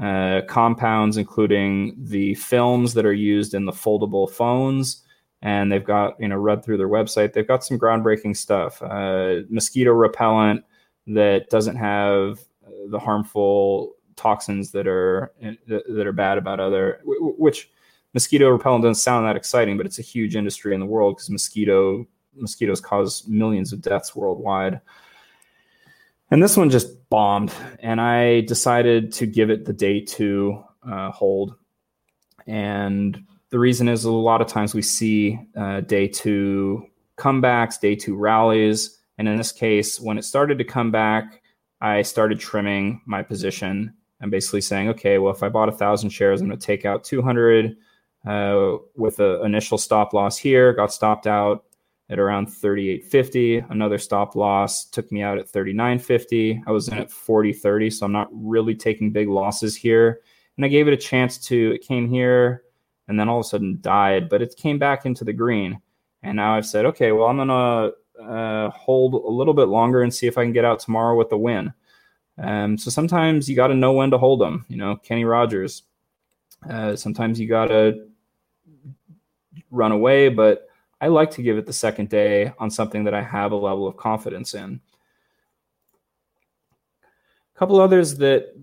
uh, 0.00 0.40
compounds, 0.48 1.16
including 1.16 1.94
the 1.98 2.34
films 2.34 2.94
that 2.94 3.04
are 3.04 3.12
used 3.12 3.54
in 3.54 3.64
the 3.64 3.72
foldable 3.72 4.30
phones. 4.30 5.02
And 5.42 5.70
they've 5.70 5.84
got, 5.84 6.18
you 6.20 6.28
know, 6.28 6.36
read 6.36 6.64
through 6.64 6.78
their 6.78 6.88
website, 6.88 7.32
they've 7.32 7.46
got 7.46 7.64
some 7.64 7.78
groundbreaking 7.78 8.36
stuff. 8.36 8.80
Uh, 8.80 9.40
mosquito 9.50 9.92
repellent 9.92 10.64
that 11.08 11.50
doesn't 11.50 11.76
have 11.76 12.38
the 12.88 12.98
harmful 12.98 13.94
toxins 14.16 14.70
that 14.70 14.86
are 14.86 15.32
that 15.66 16.06
are 16.06 16.12
bad 16.12 16.38
about 16.38 16.60
other 16.60 17.00
which 17.04 17.70
mosquito 18.14 18.50
repellent 18.50 18.84
doesn't 18.84 19.02
sound 19.02 19.26
that 19.26 19.36
exciting 19.36 19.76
but 19.76 19.86
it's 19.86 19.98
a 19.98 20.02
huge 20.02 20.36
industry 20.36 20.74
in 20.74 20.80
the 20.80 20.86
world 20.86 21.16
because 21.16 21.30
mosquito 21.30 22.06
mosquitoes 22.34 22.80
cause 22.80 23.26
millions 23.26 23.72
of 23.72 23.80
deaths 23.80 24.14
worldwide 24.14 24.80
and 26.32 26.42
this 26.42 26.56
one 26.56 26.68
just 26.68 27.08
bombed 27.08 27.52
and 27.78 28.00
i 28.00 28.40
decided 28.42 29.12
to 29.12 29.26
give 29.26 29.50
it 29.50 29.64
the 29.64 29.72
day 29.72 30.00
two 30.00 30.60
uh, 30.90 31.10
hold 31.12 31.54
and 32.46 33.22
the 33.50 33.58
reason 33.58 33.88
is 33.88 34.04
a 34.04 34.10
lot 34.10 34.40
of 34.40 34.48
times 34.48 34.74
we 34.74 34.82
see 34.82 35.38
uh, 35.56 35.80
day 35.82 36.08
two 36.08 36.84
comebacks 37.16 37.78
day 37.78 37.94
two 37.94 38.16
rallies 38.16 38.98
and 39.18 39.28
in 39.28 39.36
this 39.36 39.52
case 39.52 40.00
when 40.00 40.18
it 40.18 40.24
started 40.24 40.58
to 40.58 40.64
come 40.64 40.90
back 40.90 41.40
i 41.80 42.02
started 42.02 42.40
trimming 42.40 43.00
my 43.06 43.22
position 43.22 43.94
I'm 44.22 44.30
basically 44.30 44.60
saying, 44.60 44.88
okay, 44.90 45.18
well, 45.18 45.34
if 45.34 45.42
I 45.42 45.48
bought 45.48 45.68
a 45.68 45.72
thousand 45.72 46.10
shares, 46.10 46.40
I'm 46.40 46.46
going 46.46 46.58
to 46.58 46.66
take 46.66 46.84
out 46.84 47.02
200 47.02 47.76
uh, 48.24 48.76
with 48.96 49.18
an 49.18 49.44
initial 49.44 49.78
stop 49.78 50.12
loss 50.12 50.38
here. 50.38 50.72
Got 50.72 50.92
stopped 50.92 51.26
out 51.26 51.64
at 52.12 52.18
around 52.18 52.46
38.50. 52.46 53.70
Another 53.70 53.96
stop 53.96 54.36
loss 54.36 54.84
took 54.84 55.10
me 55.10 55.22
out 55.22 55.38
at 55.38 55.50
39.50. 55.50 56.62
I 56.66 56.70
was 56.70 56.88
in 56.88 56.98
at 56.98 57.08
40.30, 57.08 57.90
so 57.90 58.04
I'm 58.04 58.12
not 58.12 58.28
really 58.30 58.74
taking 58.74 59.10
big 59.10 59.28
losses 59.28 59.74
here. 59.74 60.20
And 60.56 60.64
I 60.66 60.68
gave 60.68 60.86
it 60.86 60.92
a 60.92 60.98
chance 60.98 61.38
to. 61.46 61.72
It 61.72 61.80
came 61.80 62.10
here 62.10 62.64
and 63.08 63.18
then 63.18 63.30
all 63.30 63.40
of 63.40 63.46
a 63.46 63.48
sudden 63.48 63.78
died, 63.80 64.28
but 64.28 64.42
it 64.42 64.54
came 64.56 64.78
back 64.78 65.06
into 65.06 65.24
the 65.24 65.32
green. 65.32 65.80
And 66.22 66.36
now 66.36 66.54
I've 66.54 66.66
said, 66.66 66.84
okay, 66.86 67.12
well, 67.12 67.28
I'm 67.28 67.36
going 67.36 67.48
to 67.48 68.22
uh, 68.22 68.70
hold 68.70 69.14
a 69.14 69.30
little 69.30 69.54
bit 69.54 69.68
longer 69.68 70.02
and 70.02 70.12
see 70.12 70.26
if 70.26 70.36
I 70.36 70.44
can 70.44 70.52
get 70.52 70.66
out 70.66 70.80
tomorrow 70.80 71.16
with 71.16 71.32
a 71.32 71.38
win. 71.38 71.72
Um, 72.38 72.76
so 72.76 72.90
sometimes 72.90 73.48
you 73.48 73.56
got 73.56 73.68
to 73.68 73.74
know 73.74 73.92
when 73.92 74.10
to 74.10 74.18
hold 74.18 74.40
them. 74.40 74.66
You 74.68 74.76
know, 74.76 74.96
Kenny 74.96 75.24
Rogers. 75.24 75.84
Uh, 76.68 76.94
sometimes 76.94 77.40
you 77.40 77.48
got 77.48 77.66
to 77.66 78.06
run 79.70 79.92
away, 79.92 80.28
but 80.28 80.68
I 81.02 81.08
like 81.08 81.32
to 81.32 81.42
give 81.42 81.58
it 81.58 81.66
the 81.66 81.72
second 81.72 82.10
day 82.10 82.52
on 82.60 82.70
something 82.70 83.02
that 83.04 83.12
I 83.12 83.22
have 83.22 83.50
a 83.50 83.56
level 83.56 83.88
of 83.88 83.96
confidence 83.96 84.54
in. 84.54 84.80
A 87.02 87.58
couple 87.58 87.80
others 87.80 88.16
that 88.18 88.54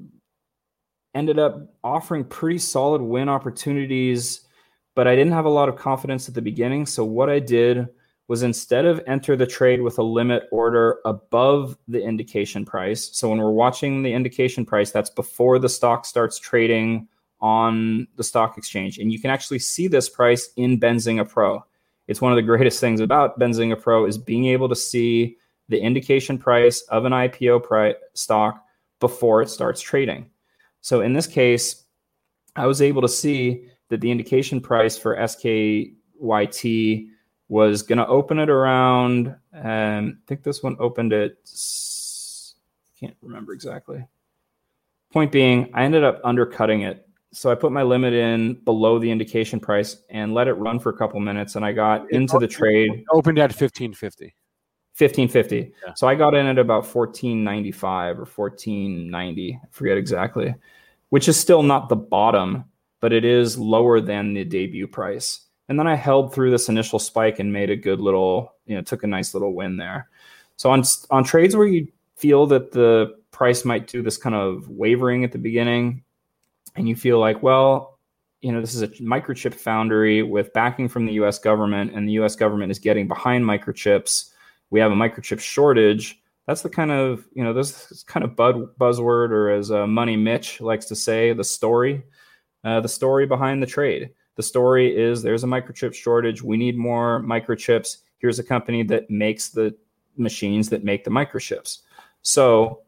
ended 1.13 1.37
up 1.37 1.73
offering 1.83 2.23
pretty 2.23 2.59
solid 2.59 3.01
win 3.01 3.27
opportunities, 3.27 4.47
but 4.95 5.05
I 5.05 5.17
didn't 5.17 5.33
have 5.33 5.43
a 5.43 5.49
lot 5.49 5.67
of 5.67 5.75
confidence 5.75 6.29
at 6.29 6.33
the 6.33 6.41
beginning. 6.41 6.85
So 6.85 7.03
what 7.03 7.29
I 7.29 7.39
did 7.39 7.89
was 8.29 8.41
instead 8.41 8.85
of 8.85 9.01
enter 9.05 9.35
the 9.35 9.45
trade 9.45 9.81
with 9.81 9.97
a 9.97 10.03
limit 10.03 10.43
order 10.49 10.99
above 11.03 11.77
the 11.89 12.01
indication 12.01 12.63
price. 12.63 13.09
So 13.11 13.27
when 13.27 13.39
we're 13.39 13.51
watching 13.51 14.01
the 14.01 14.13
indication 14.13 14.65
price, 14.65 14.91
that's 14.91 15.09
before 15.09 15.59
the 15.59 15.67
stock 15.67 16.05
starts 16.05 16.39
trading 16.39 17.09
on 17.41 18.07
the 18.15 18.23
stock 18.23 18.57
exchange. 18.57 18.97
And 18.97 19.11
you 19.11 19.19
can 19.19 19.29
actually 19.29 19.59
see 19.59 19.89
this 19.89 20.07
price 20.07 20.51
in 20.55 20.79
Benzinga 20.79 21.27
Pro. 21.27 21.65
It's 22.09 22.21
one 22.21 22.31
of 22.31 22.37
the 22.37 22.41
greatest 22.41 22.79
things 22.79 23.01
about 23.01 23.39
Benzinga 23.39 23.79
Pro 23.79 24.05
is 24.05 24.17
being 24.17 24.45
able 24.45 24.67
to 24.67 24.75
see 24.75 25.37
the 25.69 25.79
indication 25.79 26.39
price 26.39 26.81
of 26.89 27.05
an 27.05 27.11
IPO 27.11 27.93
stock 28.15 28.65
before 28.99 29.43
it 29.43 29.49
starts 29.49 29.79
trading. 29.79 30.27
So 30.81 31.01
in 31.01 31.13
this 31.13 31.27
case, 31.27 31.83
I 32.55 32.65
was 32.65 32.81
able 32.81 33.03
to 33.03 33.07
see 33.07 33.67
that 33.89 34.01
the 34.01 34.09
indication 34.09 34.59
price 34.59 34.97
for 34.97 35.17
SKYT 35.17 37.09
was 37.47 37.83
going 37.83 37.99
to 37.99 38.07
open 38.07 38.39
it 38.39 38.49
around. 38.49 39.35
Um, 39.53 40.17
I 40.17 40.25
think 40.25 40.41
this 40.41 40.63
one 40.63 40.77
opened 40.79 41.13
at, 41.13 41.33
can't 42.99 43.15
remember 43.21 43.53
exactly. 43.53 44.03
Point 45.13 45.31
being, 45.31 45.69
I 45.75 45.83
ended 45.83 46.03
up 46.03 46.21
undercutting 46.23 46.81
it. 46.81 47.07
So 47.31 47.51
I 47.51 47.55
put 47.55 47.71
my 47.71 47.83
limit 47.83 48.13
in 48.13 48.55
below 48.65 48.97
the 48.97 49.11
indication 49.11 49.59
price 49.59 49.97
and 50.09 50.33
let 50.33 50.47
it 50.47 50.53
run 50.53 50.79
for 50.79 50.89
a 50.89 50.97
couple 50.97 51.19
minutes. 51.19 51.55
And 51.55 51.63
I 51.63 51.71
got 51.71 52.11
into 52.11 52.39
the 52.39 52.47
trade. 52.47 53.03
Opened 53.11 53.37
at 53.37 53.51
1550. 53.51 54.33
1550. 54.97 55.73
Yeah. 55.85 55.93
So 55.93 56.07
I 56.07 56.15
got 56.15 56.33
in 56.33 56.47
at 56.47 56.57
about 56.57 56.83
1495 56.83 58.17
or 58.17 58.25
1490. 58.25 59.59
I 59.61 59.67
forget 59.71 59.97
exactly, 59.97 60.55
which 61.09 61.27
is 61.27 61.37
still 61.39 61.63
not 61.63 61.87
the 61.87 61.95
bottom, 61.95 62.65
but 62.99 63.13
it 63.13 63.23
is 63.23 63.57
lower 63.57 64.01
than 64.01 64.33
the 64.33 64.43
debut 64.43 64.87
price. 64.87 65.41
And 65.69 65.79
then 65.79 65.87
I 65.87 65.95
held 65.95 66.33
through 66.33 66.51
this 66.51 66.67
initial 66.67 66.99
spike 66.99 67.39
and 67.39 67.53
made 67.53 67.69
a 67.69 67.75
good 67.75 68.01
little, 68.01 68.55
you 68.65 68.75
know, 68.75 68.81
took 68.81 69.03
a 69.03 69.07
nice 69.07 69.33
little 69.33 69.53
win 69.53 69.77
there. 69.77 70.09
So 70.57 70.71
on 70.71 70.83
on 71.11 71.23
trades 71.23 71.55
where 71.55 71.67
you 71.67 71.87
feel 72.17 72.47
that 72.47 72.71
the 72.71 73.15
price 73.31 73.63
might 73.63 73.87
do 73.87 74.01
this 74.01 74.17
kind 74.17 74.35
of 74.35 74.67
wavering 74.67 75.23
at 75.23 75.31
the 75.31 75.37
beginning, 75.37 76.03
and 76.75 76.87
you 76.87 76.95
feel 76.95 77.19
like, 77.19 77.41
well, 77.43 77.99
you 78.41 78.51
know, 78.51 78.61
this 78.61 78.73
is 78.73 78.81
a 78.81 78.87
microchip 78.87 79.53
foundry 79.53 80.23
with 80.23 80.53
backing 80.53 80.87
from 80.87 81.05
the 81.05 81.13
U.S. 81.13 81.39
government, 81.39 81.93
and 81.93 82.07
the 82.07 82.13
U.S. 82.13 82.35
government 82.35 82.71
is 82.71 82.79
getting 82.79 83.07
behind 83.07 83.43
microchips. 83.43 84.31
We 84.69 84.79
have 84.79 84.91
a 84.91 84.95
microchip 84.95 85.39
shortage. 85.39 86.21
That's 86.47 86.61
the 86.61 86.69
kind 86.69 86.91
of 86.91 87.27
you 87.33 87.43
know 87.43 87.53
this 87.53 88.03
kind 88.03 88.23
of 88.23 88.31
buzzword, 88.31 89.31
or 89.31 89.49
as 89.49 89.71
uh, 89.71 89.87
Money 89.87 90.15
Mitch 90.15 90.61
likes 90.61 90.85
to 90.85 90.95
say, 90.95 91.33
the 91.33 91.43
story, 91.43 92.03
uh, 92.63 92.79
the 92.79 92.87
story 92.87 93.25
behind 93.25 93.61
the 93.61 93.67
trade. 93.67 94.11
The 94.35 94.43
story 94.43 94.95
is 94.95 95.21
there's 95.21 95.43
a 95.43 95.47
microchip 95.47 95.93
shortage. 95.93 96.41
We 96.41 96.55
need 96.55 96.77
more 96.77 97.21
microchips. 97.21 97.97
Here's 98.19 98.39
a 98.39 98.43
company 98.43 98.83
that 98.83 99.09
makes 99.09 99.49
the 99.49 99.75
machines 100.15 100.69
that 100.69 100.83
make 100.83 101.03
the 101.03 101.11
microchips. 101.11 101.79
So 102.21 102.83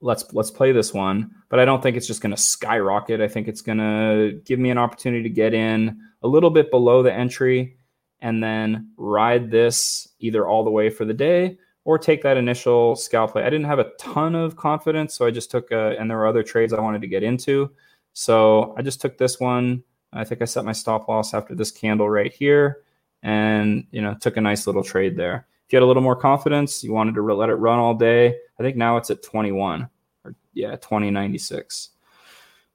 let's 0.00 0.32
let's 0.32 0.50
play 0.50 0.72
this 0.72 0.92
one. 0.92 1.30
But 1.48 1.60
I 1.60 1.64
don't 1.64 1.82
think 1.82 1.96
it's 1.96 2.06
just 2.06 2.20
going 2.20 2.34
to 2.34 2.40
skyrocket. 2.40 3.20
I 3.20 3.28
think 3.28 3.48
it's 3.48 3.62
going 3.62 3.78
to 3.78 4.40
give 4.44 4.58
me 4.58 4.70
an 4.70 4.78
opportunity 4.78 5.22
to 5.22 5.28
get 5.28 5.54
in 5.54 6.00
a 6.22 6.28
little 6.28 6.50
bit 6.50 6.70
below 6.70 7.02
the 7.02 7.12
entry 7.12 7.76
and 8.20 8.42
then 8.42 8.90
ride 8.96 9.50
this 9.50 10.08
either 10.18 10.46
all 10.46 10.64
the 10.64 10.70
way 10.70 10.90
for 10.90 11.04
the 11.04 11.14
day 11.14 11.58
or 11.84 11.98
take 11.98 12.22
that 12.22 12.36
initial 12.36 12.96
scalp 12.96 13.32
play. 13.32 13.42
I 13.42 13.50
didn't 13.50 13.66
have 13.66 13.78
a 13.78 13.92
ton 13.98 14.34
of 14.34 14.56
confidence, 14.56 15.14
so 15.14 15.26
I 15.26 15.30
just 15.30 15.50
took 15.50 15.70
a, 15.70 15.96
and 15.98 16.10
there 16.10 16.16
were 16.18 16.26
other 16.26 16.42
trades 16.42 16.72
I 16.72 16.80
wanted 16.80 17.02
to 17.02 17.06
get 17.06 17.22
into. 17.22 17.70
So 18.12 18.74
I 18.76 18.82
just 18.82 19.00
took 19.00 19.18
this 19.18 19.38
one 19.38 19.84
I 20.16 20.24
think 20.24 20.42
I 20.42 20.46
set 20.46 20.64
my 20.64 20.72
stop 20.72 21.08
loss 21.08 21.34
after 21.34 21.54
this 21.54 21.70
candle 21.70 22.08
right 22.08 22.32
here 22.32 22.82
and, 23.22 23.86
you 23.90 24.00
know, 24.00 24.14
took 24.14 24.36
a 24.36 24.40
nice 24.40 24.66
little 24.66 24.82
trade 24.82 25.16
there. 25.16 25.46
If 25.66 25.72
you 25.72 25.78
had 25.78 25.82
a 25.82 25.86
little 25.86 26.02
more 26.02 26.16
confidence, 26.16 26.84
you 26.84 26.92
wanted 26.92 27.16
to 27.16 27.22
let 27.22 27.48
it 27.48 27.54
run 27.54 27.78
all 27.78 27.94
day. 27.94 28.36
I 28.58 28.62
think 28.62 28.76
now 28.76 28.96
it's 28.96 29.10
at 29.10 29.22
21 29.22 29.88
or 30.24 30.34
yeah, 30.54 30.76
2096. 30.76 31.90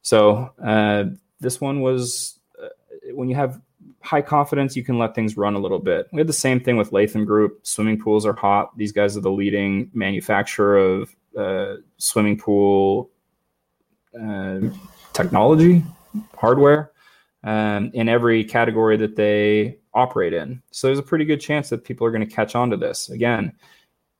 So 0.02 0.52
uh, 0.64 1.06
this 1.40 1.62
one 1.62 1.82
was 1.82 2.40
uh, 2.62 2.68
when 3.14 3.30
you 3.30 3.36
have 3.36 3.62
high 4.02 4.22
confidence, 4.22 4.76
you 4.76 4.84
can 4.84 4.98
let 4.98 5.16
things 5.16 5.38
run 5.38 5.56
a 5.56 5.60
little 5.60 5.80
bit. 5.80 6.08
We 6.12 6.20
had 6.20 6.28
the 6.28 6.34
same 6.34 6.60
thing 6.60 6.76
with 6.76 6.92
Latham 6.92 7.24
Group. 7.24 7.66
Swimming 7.66 8.00
pools 8.00 8.26
are 8.26 8.34
hot. 8.34 8.78
These 8.78 8.92
guys 8.92 9.16
are 9.16 9.22
the 9.22 9.32
leading 9.32 9.90
manufacturer 9.94 10.78
of 10.78 11.16
uh, 11.38 11.76
swimming 11.98 12.38
pool 12.38 13.10
uh, 14.20 14.60
technology, 15.14 15.84
hardware, 16.36 16.92
um, 17.44 17.92
in 17.94 18.10
every 18.10 18.44
category 18.44 18.98
that 18.98 19.16
they 19.16 19.78
operate 19.94 20.34
in. 20.34 20.62
So 20.72 20.88
there's 20.88 21.00
a 21.00 21.04
pretty 21.04 21.26
good 21.26 21.42
chance 21.42 21.70
that 21.70 21.84
people 21.84 22.06
are 22.08 22.12
going 22.12 22.28
to 22.28 22.36
catch 22.36 22.56
on 22.56 22.70
to 22.70 22.78
this. 22.78 23.10
Again, 23.10 23.54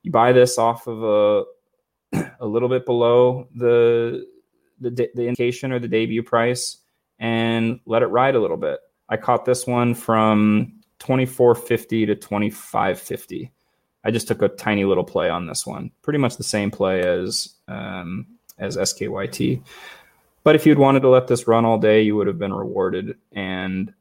you 0.02 0.10
buy 0.10 0.32
this 0.32 0.58
off 0.58 0.86
of 0.86 1.02
a 1.02 2.24
a 2.40 2.46
little 2.46 2.68
bit 2.68 2.84
below 2.86 3.48
the 3.54 4.26
the, 4.80 5.08
the 5.14 5.28
indication 5.28 5.72
or 5.72 5.78
the 5.78 5.88
debut 5.88 6.22
price 6.22 6.78
and 7.20 7.78
let 7.86 8.02
it 8.02 8.06
ride 8.06 8.34
a 8.34 8.40
little 8.40 8.56
bit. 8.56 8.80
I 9.08 9.16
caught 9.16 9.44
this 9.44 9.66
one 9.66 9.94
from 9.94 10.80
2450 10.98 12.06
to 12.06 12.14
2550. 12.16 13.52
I 14.04 14.10
just 14.10 14.26
took 14.26 14.42
a 14.42 14.48
tiny 14.48 14.84
little 14.84 15.04
play 15.04 15.30
on 15.30 15.46
this 15.46 15.64
one. 15.64 15.92
Pretty 16.02 16.18
much 16.18 16.36
the 16.36 16.42
same 16.42 16.70
play 16.70 17.02
as 17.02 17.54
um, 17.68 18.26
as 18.58 18.76
SKYT. 18.76 19.62
But 20.44 20.56
if 20.56 20.66
you'd 20.66 20.78
wanted 20.78 21.00
to 21.00 21.08
let 21.08 21.28
this 21.28 21.46
run 21.46 21.64
all 21.64 21.78
day, 21.78 22.02
you 22.02 22.16
would 22.16 22.26
have 22.26 22.38
been 22.38 22.52
rewarded. 22.52 23.16
And 23.30 23.94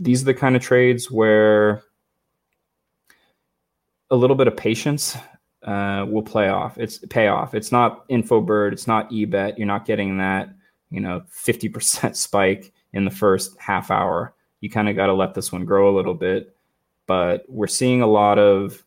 these 0.00 0.22
are 0.22 0.24
the 0.24 0.34
kind 0.34 0.56
of 0.56 0.62
trades 0.62 1.10
where 1.10 1.84
a 4.10 4.16
little 4.16 4.34
bit 4.34 4.48
of 4.48 4.56
patience 4.56 5.16
uh, 5.62 6.06
will 6.08 6.22
play 6.22 6.48
off. 6.48 6.78
It's 6.78 6.98
pay 6.98 7.28
off. 7.28 7.54
It's 7.54 7.70
not 7.70 8.08
Infobird. 8.08 8.72
It's 8.72 8.86
not 8.86 9.10
eBet. 9.10 9.58
You're 9.58 9.66
not 9.66 9.84
getting 9.84 10.18
that 10.18 10.48
you 10.90 11.00
know 11.00 11.22
50% 11.30 12.16
spike 12.16 12.72
in 12.92 13.04
the 13.04 13.10
first 13.10 13.56
half 13.58 13.90
hour. 13.90 14.34
You 14.60 14.70
kind 14.70 14.88
of 14.88 14.96
got 14.96 15.06
to 15.06 15.14
let 15.14 15.34
this 15.34 15.52
one 15.52 15.64
grow 15.64 15.94
a 15.94 15.96
little 15.96 16.14
bit. 16.14 16.56
But 17.06 17.44
we're 17.48 17.66
seeing 17.66 18.02
a 18.02 18.06
lot 18.06 18.38
of 18.38 18.82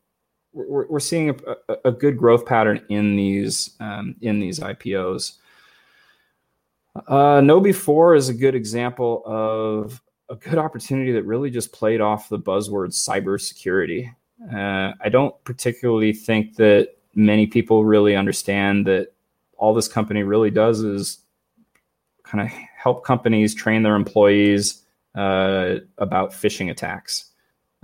we're, 0.51 0.87
we're 0.87 0.99
seeing 0.99 1.29
a, 1.29 1.75
a, 1.85 1.91
good 1.91 2.17
growth 2.17 2.45
pattern 2.45 2.81
in 2.89 3.15
these 3.15 3.75
um, 3.79 4.15
in 4.21 4.39
these 4.39 4.59
IPOs. 4.59 5.37
Uh, 6.95 7.41
KnowBe4 7.41 8.17
is 8.17 8.29
a 8.29 8.33
good 8.33 8.53
example 8.53 9.23
of 9.25 9.99
a 10.29 10.35
good 10.35 10.57
opportunity 10.57 11.11
that 11.11 11.23
really 11.23 11.49
just 11.49 11.71
played 11.71 12.01
off 12.01 12.29
the 12.29 12.39
buzzword 12.39 12.89
cybersecurity. 12.89 14.13
Uh, 14.53 14.93
I 15.01 15.09
don't 15.09 15.35
particularly 15.43 16.13
think 16.13 16.55
that 16.55 16.95
many 17.15 17.47
people 17.47 17.85
really 17.85 18.15
understand 18.15 18.87
that 18.87 19.13
all 19.57 19.73
this 19.73 19.87
company 19.87 20.23
really 20.23 20.51
does 20.51 20.81
is 20.81 21.19
kind 22.23 22.41
of 22.41 22.47
help 22.75 23.05
companies 23.05 23.53
train 23.53 23.83
their 23.83 23.95
employees 23.95 24.81
uh, 25.15 25.75
about 25.97 26.31
phishing 26.31 26.71
attacks. 26.71 27.29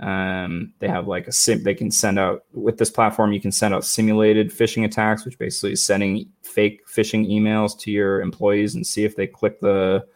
Um, 0.00 0.72
they 0.78 0.88
have 0.88 1.06
like 1.06 1.28
a 1.28 1.32
sim. 1.32 1.62
They 1.62 1.74
can 1.74 1.90
send 1.90 2.18
out 2.18 2.44
with 2.52 2.78
this 2.78 2.90
platform. 2.90 3.32
You 3.32 3.40
can 3.40 3.52
send 3.52 3.74
out 3.74 3.84
simulated 3.84 4.50
phishing 4.50 4.84
attacks, 4.84 5.24
which 5.24 5.38
basically 5.38 5.72
is 5.72 5.84
sending 5.84 6.26
fake 6.42 6.86
phishing 6.88 7.30
emails 7.30 7.78
to 7.80 7.90
your 7.90 8.20
employees 8.22 8.74
and 8.74 8.86
see 8.86 9.04
if 9.04 9.14
they 9.14 9.26
click 9.26 9.60
the 9.60 10.06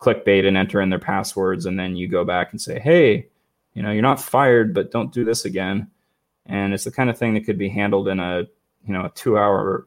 clickbait 0.00 0.46
and 0.46 0.56
enter 0.56 0.80
in 0.80 0.90
their 0.90 0.98
passwords, 0.98 1.66
and 1.66 1.78
then 1.78 1.96
you 1.96 2.08
go 2.08 2.24
back 2.24 2.52
and 2.52 2.60
say, 2.60 2.78
"Hey, 2.78 3.28
you 3.74 3.82
know, 3.82 3.90
you're 3.90 4.02
not 4.02 4.20
fired, 4.20 4.74
but 4.74 4.90
don't 4.90 5.12
do 5.12 5.24
this 5.24 5.44
again." 5.44 5.90
And 6.46 6.72
it's 6.72 6.84
the 6.84 6.92
kind 6.92 7.10
of 7.10 7.18
thing 7.18 7.34
that 7.34 7.44
could 7.44 7.58
be 7.58 7.68
handled 7.68 8.08
in 8.08 8.20
a 8.20 8.44
you 8.86 8.92
know 8.92 9.04
a 9.04 9.10
two-hour 9.10 9.86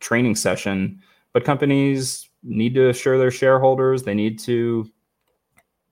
training 0.00 0.34
session. 0.36 1.00
But 1.32 1.44
companies 1.44 2.28
need 2.42 2.74
to 2.74 2.88
assure 2.88 3.18
their 3.18 3.30
shareholders. 3.30 4.02
They 4.02 4.14
need 4.14 4.38
to 4.40 4.90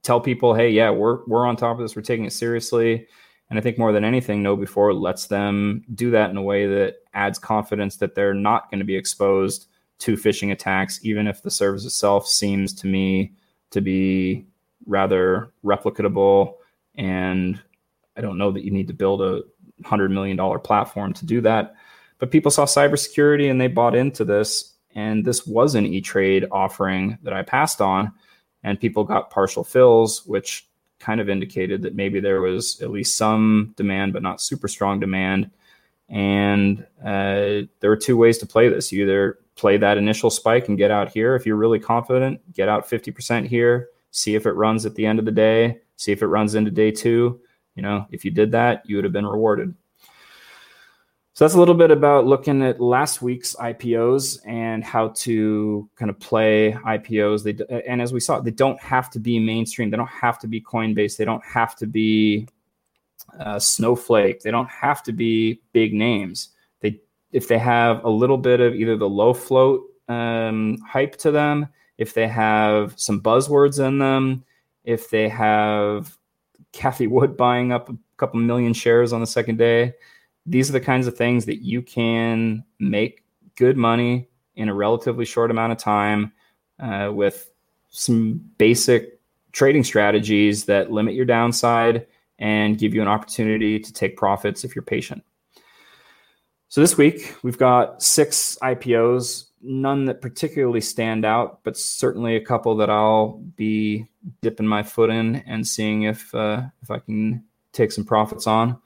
tell 0.01 0.19
people, 0.19 0.53
hey, 0.53 0.69
yeah, 0.69 0.89
we're 0.89 1.25
we're 1.25 1.45
on 1.45 1.55
top 1.55 1.77
of 1.77 1.81
this. 1.81 1.95
We're 1.95 2.01
taking 2.01 2.25
it 2.25 2.33
seriously. 2.33 3.07
And 3.49 3.57
I 3.57 3.61
think 3.61 3.79
more 3.79 3.91
than 3.91 4.03
anything, 4.03 4.43
KnowBe4 4.43 4.99
lets 4.99 5.25
them 5.25 5.83
do 5.95 6.11
that 6.11 6.29
in 6.29 6.37
a 6.37 6.41
way 6.41 6.67
that 6.67 6.97
adds 7.15 7.39
confidence 7.39 7.97
that 7.97 8.13
they're 8.13 8.33
not 8.33 8.69
going 8.69 8.79
to 8.79 8.85
be 8.85 8.95
exposed 8.95 9.68
to 9.99 10.15
phishing 10.15 10.51
attacks, 10.51 10.99
even 11.03 11.27
if 11.27 11.41
the 11.41 11.51
service 11.51 11.85
itself 11.85 12.27
seems 12.27 12.73
to 12.73 12.87
me 12.87 13.33
to 13.71 13.81
be 13.81 14.45
rather 14.85 15.51
replicatable. 15.63 16.55
And 16.95 17.61
I 18.17 18.21
don't 18.21 18.37
know 18.37 18.51
that 18.51 18.63
you 18.63 18.71
need 18.71 18.87
to 18.87 18.93
build 18.93 19.21
a 19.21 19.41
hundred 19.83 20.11
million 20.11 20.37
dollar 20.37 20.59
platform 20.59 21.13
to 21.13 21.25
do 21.25 21.41
that. 21.41 21.75
But 22.17 22.31
people 22.31 22.51
saw 22.51 22.65
cybersecurity 22.65 23.49
and 23.49 23.59
they 23.59 23.67
bought 23.67 23.95
into 23.95 24.25
this. 24.25 24.73
And 24.95 25.23
this 25.23 25.45
was 25.45 25.75
an 25.75 25.85
E 25.85 26.01
Trade 26.01 26.45
offering 26.51 27.17
that 27.23 27.33
I 27.33 27.43
passed 27.43 27.79
on 27.79 28.11
and 28.63 28.79
people 28.79 29.03
got 29.03 29.29
partial 29.29 29.63
fills, 29.63 30.25
which 30.25 30.67
kind 30.99 31.21
of 31.21 31.29
indicated 31.29 31.81
that 31.83 31.95
maybe 31.95 32.19
there 32.19 32.41
was 32.41 32.81
at 32.81 32.91
least 32.91 33.15
some 33.15 33.73
demand, 33.77 34.13
but 34.13 34.23
not 34.23 34.41
super 34.41 34.67
strong 34.67 34.99
demand. 34.99 35.49
And 36.09 36.85
uh, 37.03 37.67
there 37.79 37.89
were 37.89 37.95
two 37.95 38.17
ways 38.17 38.37
to 38.39 38.45
play 38.45 38.67
this. 38.67 38.91
You 38.91 39.03
either 39.03 39.39
play 39.59 39.77
that 39.77 39.97
initial 39.97 40.29
spike 40.29 40.69
and 40.69 40.77
get 40.77 40.89
out 40.89 41.09
here. 41.09 41.35
If 41.35 41.45
you're 41.45 41.57
really 41.57 41.79
confident, 41.79 42.39
get 42.53 42.69
out 42.69 42.89
50% 42.89 43.45
here, 43.45 43.89
see 44.11 44.35
if 44.35 44.45
it 44.45 44.53
runs 44.53 44.85
at 44.85 44.95
the 44.95 45.05
end 45.05 45.19
of 45.19 45.25
the 45.25 45.31
day, 45.31 45.81
see 45.97 46.13
if 46.13 46.21
it 46.21 46.27
runs 46.27 46.55
into 46.55 46.71
day 46.71 46.91
two. 46.91 47.41
You 47.75 47.83
know, 47.83 48.05
if 48.09 48.23
you 48.23 48.31
did 48.31 48.51
that, 48.53 48.83
you 48.85 48.95
would 48.95 49.03
have 49.03 49.13
been 49.13 49.27
rewarded. 49.27 49.75
So 51.33 51.45
that's 51.45 51.55
a 51.55 51.59
little 51.59 51.75
bit 51.75 51.91
about 51.91 52.25
looking 52.25 52.61
at 52.63 52.81
last 52.81 53.21
week's 53.21 53.55
IPOs 53.55 54.39
and 54.45 54.83
how 54.83 55.09
to 55.09 55.89
kind 55.95 56.09
of 56.09 56.19
play 56.19 56.73
IPOs. 56.85 57.43
They 57.43 57.81
and 57.87 58.01
as 58.01 58.11
we 58.11 58.19
saw, 58.19 58.41
they 58.41 58.51
don't 58.51 58.79
have 58.81 59.09
to 59.11 59.19
be 59.19 59.39
mainstream. 59.39 59.89
They 59.89 59.95
don't 59.95 60.07
have 60.07 60.39
to 60.39 60.47
be 60.47 60.59
Coinbase. 60.59 61.15
They 61.15 61.23
don't 61.23 61.43
have 61.45 61.77
to 61.77 61.87
be 61.87 62.47
uh, 63.39 63.59
Snowflake. 63.59 64.41
They 64.41 64.51
don't 64.51 64.69
have 64.69 65.01
to 65.03 65.13
be 65.13 65.61
big 65.71 65.93
names. 65.93 66.49
If 67.31 67.47
they 67.47 67.59
have 67.59 68.03
a 68.03 68.09
little 68.09 68.37
bit 68.37 68.59
of 68.59 68.75
either 68.75 68.97
the 68.97 69.09
low 69.09 69.33
float 69.33 69.83
um, 70.07 70.77
hype 70.87 71.15
to 71.17 71.31
them, 71.31 71.67
if 71.97 72.13
they 72.13 72.27
have 72.27 72.93
some 72.97 73.21
buzzwords 73.21 73.85
in 73.85 73.99
them, 73.99 74.43
if 74.83 75.09
they 75.09 75.29
have 75.29 76.17
Cathie 76.71 77.07
Wood 77.07 77.37
buying 77.37 77.71
up 77.71 77.89
a 77.89 77.97
couple 78.17 78.39
million 78.39 78.73
shares 78.73 79.13
on 79.13 79.21
the 79.21 79.27
second 79.27 79.57
day 79.57 79.93
these 80.49 80.69
are 80.69 80.73
the 80.73 80.81
kinds 80.81 81.05
of 81.05 81.15
things 81.15 81.45
that 81.45 81.63
you 81.63 81.81
can 81.81 82.63
make 82.79 83.23
good 83.55 83.77
money 83.77 84.27
in 84.55 84.67
a 84.67 84.73
relatively 84.73 85.25
short 85.25 85.51
amount 85.51 85.71
of 85.71 85.77
time 85.77 86.31
uh, 86.79 87.11
with 87.13 87.51
some 87.89 88.41
basic 88.57 89.19
trading 89.51 89.83
strategies 89.83 90.65
that 90.65 90.91
limit 90.91 91.13
your 91.13 91.25
downside 91.25 92.07
and 92.39 92.77
give 92.77 92.93
you 92.93 93.01
an 93.01 93.07
opportunity 93.07 93.79
to 93.79 93.93
take 93.93 94.17
profits 94.17 94.63
if 94.63 94.75
you're 94.75 94.83
patient. 94.83 95.23
So 96.69 96.81
this 96.81 96.97
week 96.97 97.35
we've 97.41 97.57
got 97.57 98.01
six 98.03 98.55
IPOs, 98.61 99.45
none 99.59 100.05
that 100.05 100.21
particularly 100.21 100.81
stand 100.81 101.25
out, 101.25 101.61
but 101.63 101.75
certainly 101.75 102.35
a 102.35 102.45
couple 102.45 102.77
that 102.77 102.91
I'll 102.91 103.39
be 103.55 104.07
dipping 104.41 104.67
my 104.67 104.83
foot 104.83 105.09
in 105.09 105.37
and 105.47 105.65
seeing 105.65 106.03
if 106.03 106.33
uh, 106.35 106.61
if 106.83 106.91
I 106.91 106.99
can 106.99 107.43
take 107.73 107.91
some 107.91 108.05
profits 108.05 108.45
on. 108.45 108.79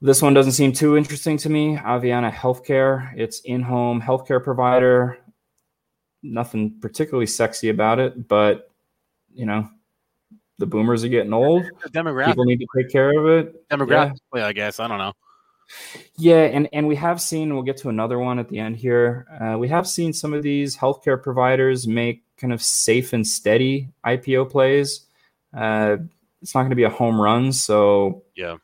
This 0.00 0.22
one 0.22 0.32
doesn't 0.32 0.52
seem 0.52 0.72
too 0.72 0.96
interesting 0.96 1.36
to 1.36 1.50
me. 1.50 1.76
Aveanna 1.76 2.32
Healthcare, 2.32 3.12
it's 3.14 3.40
in-home 3.40 4.00
healthcare 4.00 4.42
provider. 4.42 5.18
Nothing 6.22 6.80
particularly 6.80 7.26
sexy 7.26 7.68
about 7.68 7.98
it, 7.98 8.26
but 8.26 8.70
you 9.34 9.44
know, 9.44 9.68
the 10.56 10.64
boomers 10.64 11.04
are 11.04 11.08
getting 11.08 11.34
old. 11.34 11.64
Demographic. 11.88 12.26
People 12.28 12.44
need 12.46 12.60
to 12.60 12.66
take 12.74 12.90
care 12.90 13.18
of 13.18 13.26
it. 13.26 13.68
Demographically, 13.68 14.16
yeah. 14.36 14.46
I 14.46 14.54
guess. 14.54 14.80
I 14.80 14.88
don't 14.88 14.96
know. 14.96 15.12
Yeah, 16.16 16.44
and 16.44 16.68
and 16.72 16.86
we 16.86 16.96
have 16.96 17.20
seen. 17.20 17.54
We'll 17.54 17.62
get 17.62 17.78
to 17.78 17.88
another 17.88 18.18
one 18.18 18.38
at 18.38 18.48
the 18.48 18.58
end 18.58 18.76
here. 18.76 19.26
Uh, 19.40 19.58
we 19.58 19.68
have 19.68 19.86
seen 19.86 20.12
some 20.12 20.34
of 20.34 20.42
these 20.42 20.76
healthcare 20.76 21.20
providers 21.22 21.86
make 21.86 22.22
kind 22.36 22.52
of 22.52 22.62
safe 22.62 23.12
and 23.12 23.26
steady 23.26 23.88
IPO 24.04 24.50
plays. 24.50 25.06
Uh, 25.54 25.98
it's 26.42 26.54
not 26.54 26.62
going 26.62 26.70
to 26.70 26.76
be 26.76 26.84
a 26.84 26.90
home 26.90 27.20
run, 27.20 27.52
so 27.52 28.22
yeah, 28.34 28.56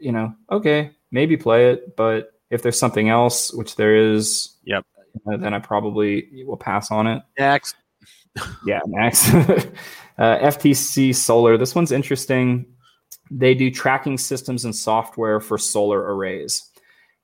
you 0.00 0.12
know, 0.12 0.34
okay, 0.50 0.90
maybe 1.10 1.36
play 1.36 1.70
it, 1.70 1.96
but 1.96 2.32
if 2.50 2.62
there's 2.62 2.78
something 2.78 3.08
else, 3.08 3.52
which 3.52 3.76
there 3.76 3.96
is, 3.96 4.56
yep, 4.64 4.84
uh, 5.30 5.36
then 5.36 5.54
I 5.54 5.58
probably 5.58 6.44
will 6.46 6.56
pass 6.56 6.90
on 6.90 7.06
it. 7.06 7.22
Next, 7.38 7.76
yeah, 8.64 8.80
next. 8.86 9.28
uh, 10.18 10.38
FTC 10.38 11.14
Solar. 11.14 11.56
This 11.56 11.74
one's 11.74 11.92
interesting. 11.92 12.66
They 13.30 13.54
do 13.54 13.70
tracking 13.70 14.18
systems 14.18 14.64
and 14.64 14.74
software 14.74 15.40
for 15.40 15.58
solar 15.58 16.14
arrays, 16.14 16.70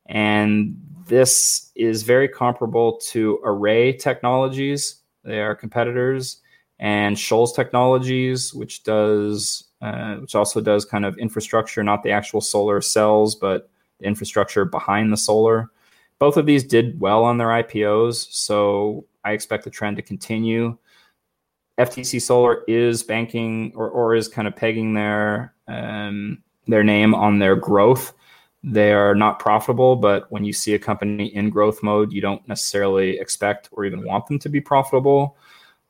and 0.06 0.76
this 1.06 1.72
is 1.74 2.02
very 2.02 2.28
comparable 2.28 2.98
to 2.98 3.40
Array 3.44 3.92
Technologies. 3.92 5.02
They 5.24 5.40
are 5.40 5.54
competitors, 5.54 6.40
and 6.78 7.18
Shoals 7.18 7.52
Technologies, 7.52 8.54
which 8.54 8.82
does 8.82 9.64
uh, 9.82 10.16
which 10.16 10.34
also 10.34 10.60
does 10.60 10.84
kind 10.84 11.04
of 11.04 11.18
infrastructure, 11.18 11.82
not 11.82 12.02
the 12.02 12.10
actual 12.10 12.40
solar 12.40 12.80
cells, 12.80 13.34
but 13.34 13.68
the 13.98 14.06
infrastructure 14.06 14.64
behind 14.64 15.12
the 15.12 15.16
solar. 15.16 15.70
Both 16.18 16.36
of 16.36 16.46
these 16.46 16.64
did 16.64 16.98
well 16.98 17.24
on 17.24 17.36
their 17.36 17.48
IPOs, 17.48 18.26
so 18.30 19.06
I 19.24 19.32
expect 19.32 19.64
the 19.64 19.70
trend 19.70 19.96
to 19.96 20.02
continue. 20.02 20.78
FTC 21.78 22.22
Solar 22.22 22.64
is 22.66 23.02
banking 23.02 23.72
or, 23.76 23.90
or 23.90 24.14
is 24.14 24.28
kind 24.28 24.48
of 24.48 24.56
pegging 24.56 24.94
their 24.94 25.52
um, 25.68 26.42
their 26.66 26.84
name 26.84 27.14
on 27.14 27.38
their 27.38 27.56
growth. 27.56 28.12
They 28.62 28.92
are 28.92 29.14
not 29.14 29.38
profitable, 29.38 29.96
but 29.96 30.30
when 30.32 30.44
you 30.44 30.52
see 30.52 30.74
a 30.74 30.78
company 30.78 31.26
in 31.26 31.50
growth 31.50 31.82
mode, 31.82 32.12
you 32.12 32.20
don't 32.20 32.46
necessarily 32.48 33.18
expect 33.18 33.68
or 33.72 33.84
even 33.84 34.04
want 34.04 34.26
them 34.26 34.38
to 34.40 34.48
be 34.48 34.60
profitable. 34.60 35.36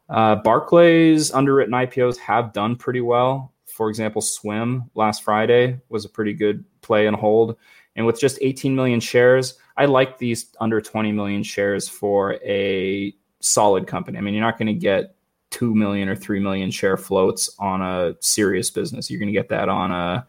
Uh, 0.09 0.37
Barclays 0.37 1.33
underwritten 1.33 1.73
IPOs 1.73 2.19
have 2.19 2.53
done 2.53 2.77
pretty 2.77 3.01
well. 3.01 3.53
For 3.67 3.89
example, 3.89 4.23
Swim 4.23 4.91
last 4.95 5.25
Friday 5.25 5.81
was 5.89 6.05
a 6.05 6.09
pretty 6.09 6.33
good 6.33 6.65
play 6.83 7.07
and 7.07 7.17
hold. 7.17 7.57
And 7.97 8.05
with 8.05 8.21
just 8.21 8.39
18 8.41 8.77
million 8.77 9.01
shares, 9.01 9.55
I 9.77 9.87
like 9.87 10.19
these 10.19 10.47
under 10.61 10.81
20 10.81 11.13
million 11.13 11.43
shares 11.43 11.89
for 11.89 12.35
a 12.45 13.15
solid 13.41 13.87
company. 13.87 14.19
I 14.19 14.21
mean, 14.21 14.35
you're 14.35 14.43
not 14.43 14.59
going 14.59 14.67
to 14.67 14.75
get 14.75 15.16
2 15.51 15.75
million 15.75 16.09
or 16.09 16.17
3 16.17 16.41
million 16.41 16.71
share 16.71 16.97
floats 16.97 17.55
on 17.59 17.83
a 17.83 18.15
serious 18.21 18.71
business. 18.71 19.11
You're 19.11 19.21
going 19.21 19.33
to 19.33 19.33
get 19.33 19.49
that 19.49 19.69
on 19.69 19.91
a 19.91 20.27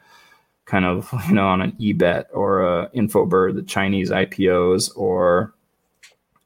kind 0.65 0.85
of, 0.85 1.11
you 1.27 1.34
know, 1.34 1.48
on 1.48 1.61
an 1.61 1.72
eBet 1.73 2.26
or 2.34 2.61
a 2.61 2.89
Infobird, 2.95 3.56
the 3.56 3.64
Chinese 3.64 4.11
IPOs, 4.11 4.95
or, 4.95 5.53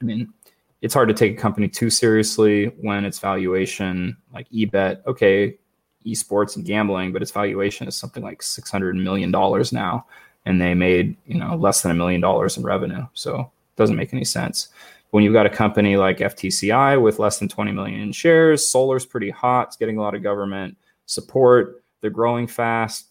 I 0.02 0.06
mean, 0.06 0.34
it's 0.82 0.94
hard 0.94 1.10
to 1.10 1.14
take 1.14 1.38
a 1.38 1.42
company 1.42 1.68
too 1.68 1.90
seriously 1.90 2.68
when 2.82 3.06
its 3.06 3.20
valuation, 3.20 4.18
like 4.34 4.50
eBet, 4.50 5.06
okay, 5.06 5.58
esports 6.06 6.56
and 6.56 6.66
gambling, 6.66 7.14
but 7.14 7.22
its 7.22 7.32
valuation 7.32 7.88
is 7.88 7.96
something 7.96 8.24
like 8.24 8.42
$600 8.42 8.96
million 9.02 9.30
now. 9.72 10.06
And 10.46 10.60
they 10.60 10.74
made, 10.74 11.16
you 11.28 11.38
know, 11.38 11.56
less 11.56 11.84
than 11.84 11.92
a 11.92 11.96
million 11.96 12.20
dollars 12.20 12.58
in 12.58 12.64
revenue. 12.64 13.06
So 13.14 13.42
it 13.42 13.76
doesn't 13.76 13.96
make 13.96 14.12
any 14.12 14.26
sense 14.26 14.70
when 15.12 15.24
you've 15.24 15.34
got 15.34 15.46
a 15.46 15.50
company 15.50 15.98
like 15.98 16.18
FTCI 16.18 17.02
with 17.02 17.20
less 17.20 17.38
than 17.40 17.48
20 17.48 17.72
million 17.72 18.12
shares, 18.12 18.68
solar's 18.68 19.06
pretty 19.06 19.30
hot, 19.30 19.68
it's 19.68 19.78
getting 19.78 19.98
a 19.98 20.02
lot 20.02 20.16
of 20.16 20.24
government 20.24 20.78
support, 21.06 21.84
they're 22.00 22.10
growing 22.10 22.48
fast. 22.48 23.08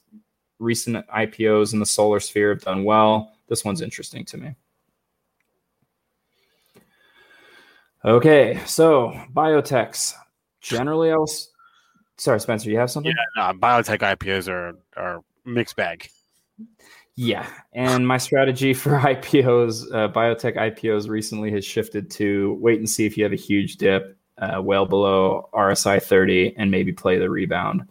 Recent 0.59 1.07
IPOs 1.09 1.73
in 1.73 1.79
the 1.79 1.87
solar 1.87 2.21
sphere 2.21 2.51
have 2.51 2.63
done 2.63 2.85
well. 2.85 3.33
This 3.49 3.65
one's 3.65 3.81
interesting 3.81 4.25
to 4.27 4.37
me. 4.37 4.55
Okay, 8.05 8.61
so 8.67 9.19
biotechs. 9.33 10.15
Generally, 10.61 11.13
I 11.13 11.17
was 11.17 11.51
sorry, 12.17 12.41
Spencer. 12.41 12.71
You 12.71 12.79
have 12.79 12.91
something? 12.91 13.13
Yeah, 13.13 13.53
no, 13.53 13.59
biotech 13.59 14.01
IPOs 14.01 14.49
are 14.49 14.75
are 14.97 15.23
mixed 15.45 15.77
bag. 15.77 16.11
Yeah, 17.23 17.47
and 17.75 18.09
my 18.09 18.17
strategy 18.17 18.73
for 18.83 18.93
IPOs, 18.99 19.95
uh, 19.95 20.11
biotech 20.11 20.57
IPOs, 20.57 21.07
recently 21.07 21.51
has 21.51 21.67
shifted 21.67 22.11
to 22.13 22.57
wait 22.63 22.79
and 22.79 22.89
see 22.89 23.05
if 23.05 23.19
you 23.19 23.25
have 23.25 23.33
a 23.35 23.37
huge 23.37 23.77
dip, 23.77 24.17
uh, 24.39 24.63
well 24.63 24.87
below 24.87 25.51
RSI 25.53 26.03
30, 26.03 26.55
and 26.57 26.71
maybe 26.71 26.93
play 26.93 27.19
the 27.19 27.29
rebound. 27.29 27.87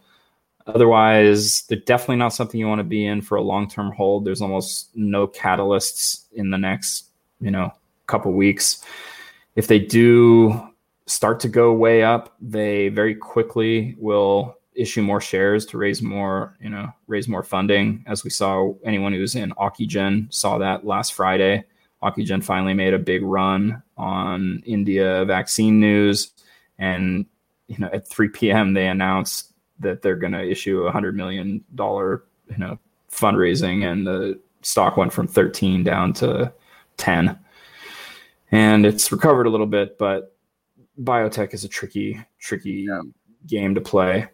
Otherwise, 0.66 1.62
they're 1.68 1.78
definitely 1.78 2.16
not 2.16 2.34
something 2.34 2.58
you 2.58 2.66
want 2.66 2.80
to 2.80 2.84
be 2.84 3.06
in 3.06 3.22
for 3.22 3.36
a 3.36 3.40
long 3.40 3.70
term 3.70 3.92
hold. 3.92 4.24
There's 4.24 4.42
almost 4.42 4.88
no 4.96 5.28
catalysts 5.28 6.24
in 6.32 6.50
the 6.50 6.58
next, 6.58 7.10
you 7.40 7.52
know, 7.52 7.72
couple 8.08 8.32
weeks. 8.32 8.84
If 9.54 9.68
they 9.68 9.78
do 9.78 10.60
start 11.06 11.38
to 11.40 11.48
go 11.48 11.72
way 11.72 12.02
up, 12.02 12.34
they 12.40 12.88
very 12.88 13.14
quickly 13.14 13.94
will 13.96 14.56
issue 14.80 15.02
more 15.02 15.20
shares 15.20 15.66
to 15.66 15.78
raise 15.78 16.00
more, 16.00 16.56
you 16.60 16.70
know, 16.70 16.88
raise 17.06 17.28
more 17.28 17.42
funding. 17.42 18.02
As 18.06 18.24
we 18.24 18.30
saw, 18.30 18.72
anyone 18.84 19.12
who's 19.12 19.34
in 19.34 19.50
Ocugen 19.52 20.32
saw 20.32 20.58
that 20.58 20.86
last 20.86 21.14
Friday. 21.14 21.64
Ocugen 22.02 22.42
finally 22.42 22.72
made 22.72 22.94
a 22.94 22.98
big 22.98 23.22
run 23.22 23.82
on 23.98 24.62
India 24.64 25.24
vaccine 25.26 25.78
news, 25.78 26.32
and 26.78 27.26
you 27.68 27.76
know, 27.78 27.90
at 27.92 28.08
3 28.08 28.28
p.m. 28.28 28.72
they 28.72 28.86
announced 28.86 29.52
that 29.80 30.02
they're 30.02 30.16
going 30.16 30.32
to 30.32 30.50
issue 30.50 30.82
a 30.82 30.90
hundred 30.90 31.14
million 31.14 31.62
dollar, 31.74 32.24
you 32.48 32.56
know, 32.56 32.78
fundraising, 33.12 33.84
and 33.84 34.06
the 34.06 34.40
stock 34.62 34.96
went 34.96 35.12
from 35.12 35.26
13 35.26 35.84
down 35.84 36.14
to 36.14 36.50
10, 36.96 37.38
and 38.50 38.86
it's 38.86 39.12
recovered 39.12 39.46
a 39.46 39.50
little 39.50 39.66
bit, 39.66 39.98
but 39.98 40.34
biotech 41.02 41.52
is 41.52 41.64
a 41.64 41.68
tricky, 41.68 42.18
tricky 42.38 42.86
yeah. 42.88 43.02
game 43.46 43.74
to 43.74 43.80
play. 43.80 44.26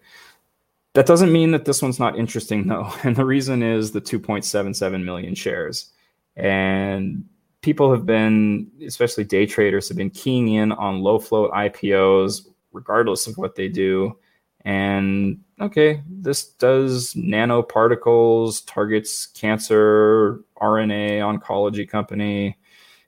That 0.97 1.05
doesn't 1.05 1.31
mean 1.31 1.51
that 1.51 1.67
this 1.67 1.83
one's 1.83 1.99
not 1.99 2.19
interesting, 2.19 2.69
though. 2.69 2.91
And 3.05 3.15
the 3.15 3.27
reason 3.27 3.63
is 3.63 3.93
the 3.93 4.01
2.77 4.01 5.05
million 5.05 5.35
shares. 5.35 5.91
And 6.37 7.23
people 7.61 7.93
have 7.93 8.07
been, 8.07 8.71
especially 8.83 9.25
day 9.25 9.45
traders, 9.45 9.89
have 9.89 9.99
been 9.99 10.09
keying 10.09 10.55
in 10.55 10.73
on 10.73 11.03
low 11.03 11.19
float 11.19 11.51
IPOs, 11.51 12.47
regardless 12.73 13.27
of 13.27 13.37
what 13.37 13.57
they 13.57 13.69
do. 13.69 14.17
And 14.65 15.39
okay, 15.61 16.03
this 16.09 16.47
does 16.53 17.13
nanoparticles, 17.13 18.63
targets 18.67 19.27
cancer, 19.27 20.41
RNA, 20.63 21.21
oncology 21.21 21.87
company. 21.87 22.57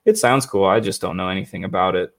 It 0.05 0.19
sounds 0.19 0.45
cool. 0.45 0.65
I 0.65 0.79
just 0.79 1.01
don't 1.01 1.17
know 1.17 1.29
anything 1.29 1.63
about 1.63 1.95
it. 1.95 2.15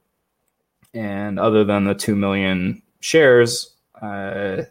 And 0.93 1.39
other 1.39 1.63
than 1.63 1.85
the 1.85 1.95
2 1.95 2.13
million 2.13 2.81
shares, 2.99 3.73
uh, 4.01 4.63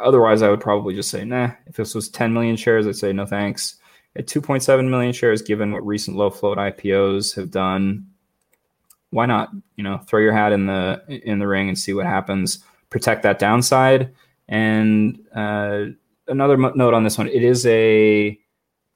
Otherwise, 0.00 0.42
I 0.42 0.50
would 0.50 0.60
probably 0.60 0.94
just 0.94 1.10
say, 1.10 1.24
nah. 1.24 1.50
If 1.66 1.76
this 1.76 1.94
was 1.94 2.08
10 2.08 2.32
million 2.32 2.56
shares, 2.56 2.86
I'd 2.86 2.96
say 2.96 3.12
no 3.12 3.26
thanks. 3.26 3.76
At 4.16 4.26
2.7 4.26 4.88
million 4.88 5.12
shares, 5.12 5.42
given 5.42 5.72
what 5.72 5.86
recent 5.86 6.16
low 6.16 6.30
float 6.30 6.58
IPOs 6.58 7.34
have 7.36 7.50
done, 7.50 8.06
why 9.10 9.26
not? 9.26 9.50
You 9.76 9.84
know, 9.84 9.98
throw 9.98 10.20
your 10.20 10.32
hat 10.32 10.52
in 10.52 10.66
the 10.66 11.02
in 11.08 11.38
the 11.38 11.46
ring 11.46 11.68
and 11.68 11.78
see 11.78 11.92
what 11.92 12.06
happens. 12.06 12.60
Protect 12.90 13.22
that 13.22 13.38
downside. 13.38 14.14
And 14.48 15.18
uh, 15.34 15.86
another 16.28 16.56
note 16.56 16.94
on 16.94 17.04
this 17.04 17.18
one: 17.18 17.28
it 17.28 17.42
is 17.42 17.66
a 17.66 18.38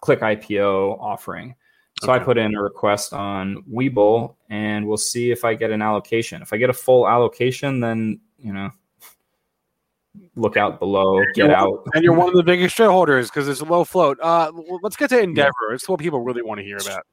click 0.00 0.20
IPO 0.20 1.00
offering. 1.00 1.54
So 2.02 2.10
okay. 2.10 2.20
I 2.20 2.24
put 2.24 2.38
in 2.38 2.54
a 2.54 2.62
request 2.62 3.12
on 3.12 3.62
Webull, 3.70 4.36
and 4.48 4.86
we'll 4.86 4.96
see 4.96 5.30
if 5.30 5.44
I 5.44 5.54
get 5.54 5.70
an 5.70 5.82
allocation. 5.82 6.40
If 6.40 6.52
I 6.52 6.56
get 6.56 6.70
a 6.70 6.74
full 6.74 7.06
allocation, 7.06 7.80
then 7.80 8.20
you 8.38 8.52
know 8.52 8.70
look 10.36 10.56
out 10.56 10.78
below, 10.78 11.20
get 11.34 11.50
out. 11.50 11.86
And 11.94 12.02
you're 12.02 12.14
one 12.14 12.28
of 12.28 12.34
the 12.34 12.42
biggest 12.42 12.74
shareholders 12.74 13.28
because 13.28 13.48
it's 13.48 13.60
a 13.60 13.64
low 13.64 13.84
float. 13.84 14.18
Uh, 14.20 14.50
let's 14.82 14.96
get 14.96 15.10
to 15.10 15.20
Endeavor. 15.20 15.52
Yeah. 15.68 15.74
It's 15.74 15.88
what 15.88 16.00
people 16.00 16.20
really 16.20 16.42
want 16.42 16.58
to 16.58 16.64
hear 16.64 16.78
about. 16.78 17.06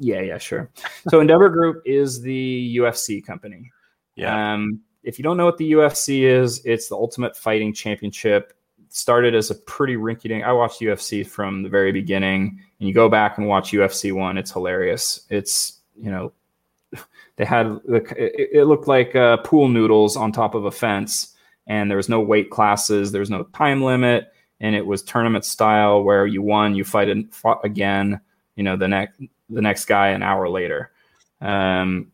Yeah, 0.00 0.20
yeah, 0.20 0.38
sure. 0.38 0.70
So 1.08 1.20
Endeavor 1.20 1.48
Group 1.48 1.82
is 1.84 2.20
the 2.22 2.76
UFC 2.76 3.24
company. 3.24 3.70
Yeah. 4.14 4.54
Um, 4.54 4.80
if 5.02 5.18
you 5.18 5.22
don't 5.22 5.36
know 5.36 5.44
what 5.44 5.58
the 5.58 5.72
UFC 5.72 6.22
is, 6.22 6.62
it's 6.64 6.88
the 6.88 6.94
Ultimate 6.94 7.36
Fighting 7.36 7.72
Championship. 7.72 8.54
started 8.90 9.34
as 9.34 9.50
a 9.50 9.54
pretty 9.54 9.96
rinky 9.96 10.28
dink. 10.28 10.44
I 10.44 10.52
watched 10.52 10.80
UFC 10.80 11.26
from 11.26 11.62
the 11.62 11.68
very 11.68 11.92
beginning, 11.92 12.60
and 12.78 12.88
you 12.88 12.94
go 12.94 13.08
back 13.08 13.38
and 13.38 13.46
watch 13.46 13.72
UFC 13.72 14.12
one. 14.12 14.38
It's 14.38 14.52
hilarious. 14.52 15.26
It's 15.30 15.80
you 15.96 16.10
know, 16.10 16.32
they 17.36 17.44
had 17.44 17.66
the 17.84 18.02
it, 18.16 18.64
looked 18.64 18.88
like 18.88 19.14
uh, 19.16 19.38
pool 19.38 19.68
noodles 19.68 20.16
on 20.16 20.32
top 20.32 20.54
of 20.54 20.64
a 20.64 20.70
fence 20.70 21.34
and 21.68 21.90
there 21.90 21.96
was 21.96 22.08
no 22.08 22.20
weight 22.20 22.50
classes, 22.50 23.12
there 23.12 23.20
was 23.20 23.30
no 23.30 23.44
time 23.44 23.82
limit, 23.82 24.32
and 24.60 24.74
it 24.74 24.84
was 24.84 25.02
tournament 25.02 25.44
style 25.44 26.02
where 26.02 26.26
you 26.26 26.42
won, 26.42 26.74
you 26.74 26.82
fight 26.82 27.08
and 27.08 27.32
fought 27.32 27.64
again, 27.64 28.20
you 28.56 28.64
know, 28.64 28.76
the 28.76 28.88
next 28.88 29.20
the 29.50 29.62
next 29.62 29.84
guy 29.84 30.08
an 30.08 30.22
hour 30.22 30.48
later. 30.48 30.90
Um, 31.40 32.10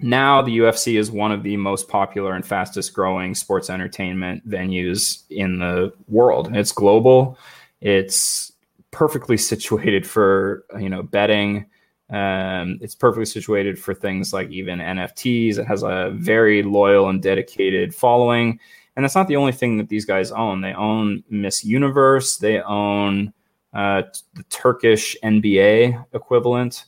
now 0.00 0.42
the 0.42 0.58
UFC 0.58 0.98
is 0.98 1.10
one 1.10 1.32
of 1.32 1.42
the 1.42 1.56
most 1.56 1.88
popular 1.88 2.34
and 2.34 2.44
fastest 2.44 2.94
growing 2.94 3.34
sports 3.34 3.70
entertainment 3.70 4.48
venues 4.48 5.22
in 5.30 5.58
the 5.58 5.92
world. 6.08 6.54
It's 6.54 6.72
global. 6.72 7.38
It's 7.80 8.52
perfectly 8.90 9.36
situated 9.52 10.06
for 10.06 10.64
you 10.78 10.88
know 10.88 11.02
betting. 11.02 11.66
Um, 12.10 12.78
it's 12.80 12.96
perfectly 12.96 13.26
situated 13.26 13.78
for 13.78 13.94
things 13.94 14.32
like 14.32 14.50
even 14.50 14.80
NFTs. 14.80 15.58
It 15.58 15.66
has 15.66 15.84
a 15.84 16.10
very 16.14 16.64
loyal 16.64 17.08
and 17.08 17.22
dedicated 17.22 17.94
following. 17.94 18.58
And 18.96 19.04
that's 19.04 19.14
not 19.14 19.28
the 19.28 19.36
only 19.36 19.52
thing 19.52 19.78
that 19.78 19.88
these 19.88 20.04
guys 20.04 20.32
own. 20.32 20.60
They 20.60 20.74
own 20.74 21.24
Miss 21.30 21.64
Universe. 21.64 22.36
They 22.36 22.60
own 22.60 23.32
uh, 23.72 24.02
the 24.34 24.42
Turkish 24.50 25.16
NBA 25.22 26.06
equivalent. 26.12 26.84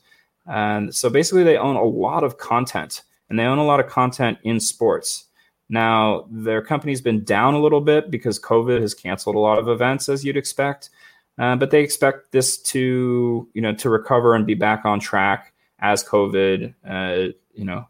And 0.46 0.94
so 0.94 1.08
basically, 1.08 1.44
they 1.44 1.56
own 1.56 1.76
a 1.76 1.84
lot 1.84 2.24
of 2.24 2.38
content, 2.38 3.02
and 3.28 3.38
they 3.38 3.44
own 3.44 3.58
a 3.58 3.64
lot 3.64 3.80
of 3.80 3.86
content 3.86 4.38
in 4.42 4.58
sports. 4.58 5.26
Now, 5.68 6.26
their 6.30 6.60
company's 6.60 7.00
been 7.00 7.24
down 7.24 7.54
a 7.54 7.60
little 7.60 7.80
bit 7.80 8.10
because 8.10 8.38
COVID 8.38 8.80
has 8.80 8.92
canceled 8.92 9.36
a 9.36 9.38
lot 9.38 9.58
of 9.58 9.68
events, 9.68 10.08
as 10.08 10.24
you'd 10.24 10.36
expect. 10.36 10.90
Uh, 11.38 11.56
but 11.56 11.70
they 11.70 11.80
expect 11.80 12.32
this 12.32 12.58
to, 12.58 13.48
you 13.54 13.62
know, 13.62 13.74
to 13.74 13.88
recover 13.88 14.34
and 14.34 14.46
be 14.46 14.54
back 14.54 14.84
on 14.84 15.00
track 15.00 15.52
as 15.78 16.04
COVID, 16.04 16.74
uh, 16.86 17.32
you 17.54 17.64
know, 17.64 17.86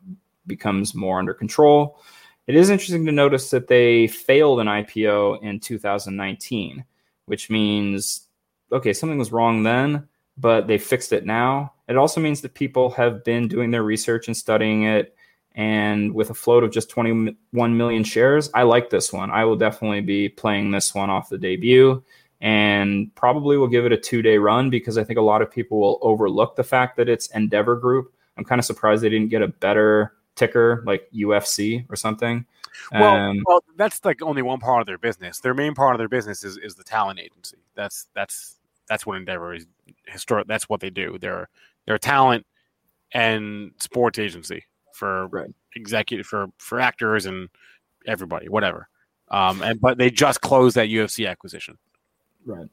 becomes 0.46 0.94
more 0.94 1.18
under 1.18 1.34
control. 1.34 1.98
It 2.46 2.56
is 2.56 2.70
interesting 2.70 3.06
to 3.06 3.12
notice 3.12 3.50
that 3.50 3.68
they 3.68 4.08
failed 4.08 4.60
an 4.60 4.66
IPO 4.66 5.42
in 5.42 5.60
2019, 5.60 6.84
which 7.26 7.50
means, 7.50 8.26
okay, 8.72 8.92
something 8.92 9.18
was 9.18 9.30
wrong 9.32 9.62
then, 9.62 10.08
but 10.36 10.66
they 10.66 10.78
fixed 10.78 11.12
it 11.12 11.24
now. 11.24 11.72
It 11.88 11.96
also 11.96 12.20
means 12.20 12.40
that 12.40 12.54
people 12.54 12.90
have 12.90 13.22
been 13.22 13.46
doing 13.46 13.70
their 13.70 13.84
research 13.84 14.26
and 14.26 14.36
studying 14.36 14.84
it. 14.84 15.14
And 15.54 16.14
with 16.14 16.30
a 16.30 16.34
float 16.34 16.64
of 16.64 16.72
just 16.72 16.88
21 16.90 17.36
million 17.76 18.04
shares, 18.04 18.50
I 18.54 18.62
like 18.62 18.90
this 18.90 19.12
one. 19.12 19.30
I 19.30 19.44
will 19.44 19.56
definitely 19.56 20.00
be 20.00 20.28
playing 20.28 20.70
this 20.70 20.94
one 20.94 21.10
off 21.10 21.28
the 21.28 21.38
debut. 21.38 22.02
and 22.40 23.14
probably 23.14 23.56
will 23.56 23.68
give 23.68 23.86
it 23.86 23.92
a 23.92 23.96
two 23.96 24.20
day 24.20 24.36
run 24.36 24.68
because 24.68 24.98
I 24.98 25.04
think 25.04 25.18
a 25.18 25.22
lot 25.22 25.42
of 25.42 25.50
people 25.50 25.78
will 25.78 25.98
overlook 26.02 26.56
the 26.56 26.64
fact 26.64 26.96
that 26.96 27.08
it's 27.08 27.28
Endeavor 27.28 27.76
Group. 27.76 28.12
I'm 28.36 28.44
kind 28.44 28.58
of 28.58 28.64
surprised 28.64 29.02
they 29.02 29.08
didn't 29.08 29.28
get 29.28 29.42
a 29.42 29.48
better 29.48 30.14
ticker 30.34 30.82
like 30.86 31.08
UFC 31.14 31.84
or 31.90 31.96
something. 31.96 32.46
Well, 32.90 33.16
Um, 33.16 33.42
well, 33.46 33.62
that's 33.76 34.04
like 34.04 34.22
only 34.22 34.42
one 34.42 34.58
part 34.58 34.80
of 34.80 34.86
their 34.86 34.98
business. 34.98 35.40
Their 35.40 35.54
main 35.54 35.74
part 35.74 35.94
of 35.94 35.98
their 35.98 36.08
business 36.08 36.42
is, 36.44 36.56
is 36.58 36.74
the 36.74 36.84
talent 36.84 37.20
agency. 37.20 37.58
That's 37.74 38.08
that's 38.14 38.56
that's 38.88 39.06
what 39.06 39.16
Endeavor 39.16 39.54
is 39.54 39.66
historic. 40.06 40.46
That's 40.46 40.68
what 40.68 40.80
they 40.80 40.90
do. 40.90 41.18
They're 41.20 41.48
they're 41.86 41.96
a 41.96 42.00
talent 42.00 42.46
and 43.12 43.72
sports 43.78 44.18
agency 44.18 44.64
for 44.92 45.28
Right. 45.28 45.50
executive 45.76 46.26
for 46.26 46.48
for 46.58 46.80
actors 46.80 47.26
and 47.26 47.48
everybody, 48.06 48.48
whatever. 48.48 48.88
Um, 49.30 49.62
and 49.62 49.80
but 49.80 49.98
they 49.98 50.10
just 50.10 50.40
closed 50.40 50.76
that 50.76 50.88
UFC 50.88 51.28
acquisition. 51.28 51.78
Right. 52.44 52.68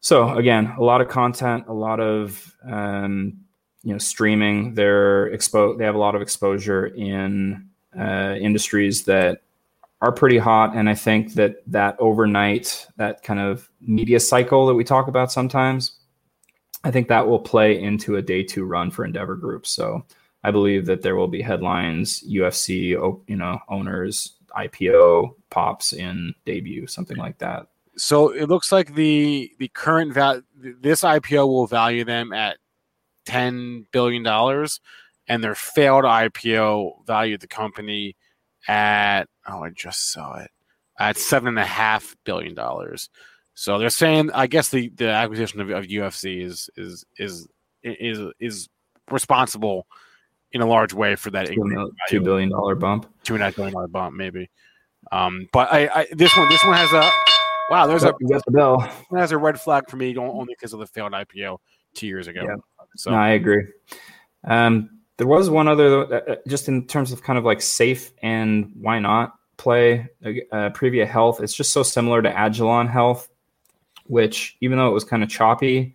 So 0.00 0.36
again, 0.36 0.74
a 0.78 0.82
lot 0.82 1.00
of 1.00 1.08
content, 1.08 1.64
a 1.66 1.72
lot 1.72 1.98
of 1.98 2.54
um, 2.64 3.43
you 3.84 3.92
know 3.92 3.98
streaming. 3.98 4.74
They're 4.74 5.30
expo- 5.30 5.78
They 5.78 5.84
have 5.84 5.94
a 5.94 5.98
lot 5.98 6.14
of 6.14 6.22
exposure 6.22 6.86
in 6.86 7.68
uh, 7.98 8.34
industries 8.40 9.04
that 9.04 9.42
are 10.00 10.12
pretty 10.12 10.38
hot, 10.38 10.74
and 10.74 10.88
I 10.88 10.94
think 10.94 11.34
that 11.34 11.56
that 11.68 11.96
overnight, 11.98 12.86
that 12.96 13.22
kind 13.22 13.40
of 13.40 13.70
media 13.80 14.18
cycle 14.20 14.66
that 14.66 14.74
we 14.74 14.84
talk 14.84 15.08
about 15.08 15.30
sometimes, 15.30 15.92
I 16.82 16.90
think 16.90 17.08
that 17.08 17.26
will 17.26 17.38
play 17.38 17.80
into 17.80 18.16
a 18.16 18.22
day 18.22 18.42
two 18.42 18.64
run 18.64 18.90
for 18.90 19.04
Endeavor 19.04 19.36
Group. 19.36 19.66
So 19.66 20.04
I 20.42 20.50
believe 20.50 20.86
that 20.86 21.02
there 21.02 21.16
will 21.16 21.28
be 21.28 21.40
headlines, 21.40 22.22
UFC, 22.28 22.88
you 23.26 23.36
know, 23.36 23.58
owners, 23.68 24.34
IPO 24.56 25.34
pops 25.50 25.92
in 25.92 26.34
debut, 26.44 26.86
something 26.86 27.16
like 27.16 27.38
that. 27.38 27.66
So 27.96 28.30
it 28.30 28.48
looks 28.48 28.72
like 28.72 28.94
the 28.94 29.52
the 29.58 29.68
current 29.68 30.12
val 30.12 30.42
this 30.56 31.02
IPO 31.02 31.46
will 31.46 31.66
value 31.66 32.04
them 32.04 32.32
at 32.32 32.58
ten 33.24 33.86
billion 33.92 34.22
dollars, 34.22 34.80
and 35.28 35.42
their 35.42 35.54
failed 35.54 36.04
IPO 36.04 37.06
valued 37.06 37.40
the 37.40 37.48
company 37.48 38.16
at 38.68 39.24
oh 39.48 39.62
I 39.62 39.70
just 39.70 40.10
saw 40.12 40.38
it 40.38 40.50
at 40.98 41.16
seven 41.18 41.48
and 41.48 41.58
a 41.58 41.64
half 41.64 42.16
billion 42.24 42.54
dollars. 42.54 43.10
So 43.54 43.78
they're 43.78 43.90
saying 43.90 44.30
I 44.32 44.46
guess 44.46 44.68
the, 44.70 44.88
the 44.90 45.08
acquisition 45.10 45.60
of, 45.60 45.70
of 45.70 45.84
UFC 45.84 46.42
is 46.42 46.68
is 46.76 47.04
is 47.18 47.46
is 47.82 48.20
is 48.40 48.68
responsible 49.10 49.86
in 50.52 50.60
a 50.60 50.66
large 50.66 50.92
way 50.94 51.14
for 51.16 51.30
that 51.30 51.46
Two 51.46 51.52
increase 51.54 51.74
mil- 51.74 51.86
in 51.86 51.92
two 52.08 52.16
value. 52.18 52.24
billion 52.24 52.48
dollar 52.50 52.74
bump. 52.74 53.06
two 53.22 53.34
and 53.34 53.42
a 53.42 53.46
half 53.46 53.56
billion 53.56 53.74
dollar 53.74 53.88
bump 53.88 54.14
maybe. 54.16 54.50
Um, 55.12 55.46
but 55.52 55.72
I, 55.72 55.88
I 55.88 56.06
this 56.12 56.36
one 56.36 56.48
this 56.48 56.64
one 56.64 56.76
has 56.76 56.92
a 56.92 57.10
wow 57.70 57.86
there's 57.86 58.04
a 58.04 58.12
Oh, 58.14 58.18
the 58.46 58.50
bell. 58.52 58.78
that 59.10 59.18
has 59.20 59.32
a 59.32 59.38
red 59.38 59.60
flag 59.60 59.84
for 59.90 59.96
me 59.96 60.16
only 60.16 60.54
because 60.58 60.72
of 60.72 60.80
the 60.80 60.86
failed 60.86 61.12
IPO 61.12 61.58
two 61.94 62.06
years 62.06 62.26
ago. 62.26 62.42
Yeah. 62.44 62.56
So 62.96 63.10
No, 63.10 63.16
I 63.16 63.30
agree. 63.30 63.66
Um, 64.44 64.90
there 65.16 65.26
was 65.26 65.48
one 65.48 65.68
other, 65.68 66.12
uh, 66.12 66.32
uh, 66.32 66.36
just 66.48 66.68
in 66.68 66.86
terms 66.86 67.12
of 67.12 67.22
kind 67.22 67.38
of 67.38 67.44
like 67.44 67.62
safe 67.62 68.12
and 68.22 68.72
why 68.80 68.98
not 68.98 69.34
play 69.56 70.08
uh, 70.24 70.70
Privia 70.70 71.06
Health. 71.06 71.40
It's 71.40 71.54
just 71.54 71.72
so 71.72 71.82
similar 71.82 72.20
to 72.22 72.30
Agilon 72.30 72.90
Health, 72.90 73.28
which 74.06 74.56
even 74.60 74.78
though 74.78 74.88
it 74.88 74.94
was 74.94 75.04
kind 75.04 75.22
of 75.22 75.28
choppy, 75.28 75.94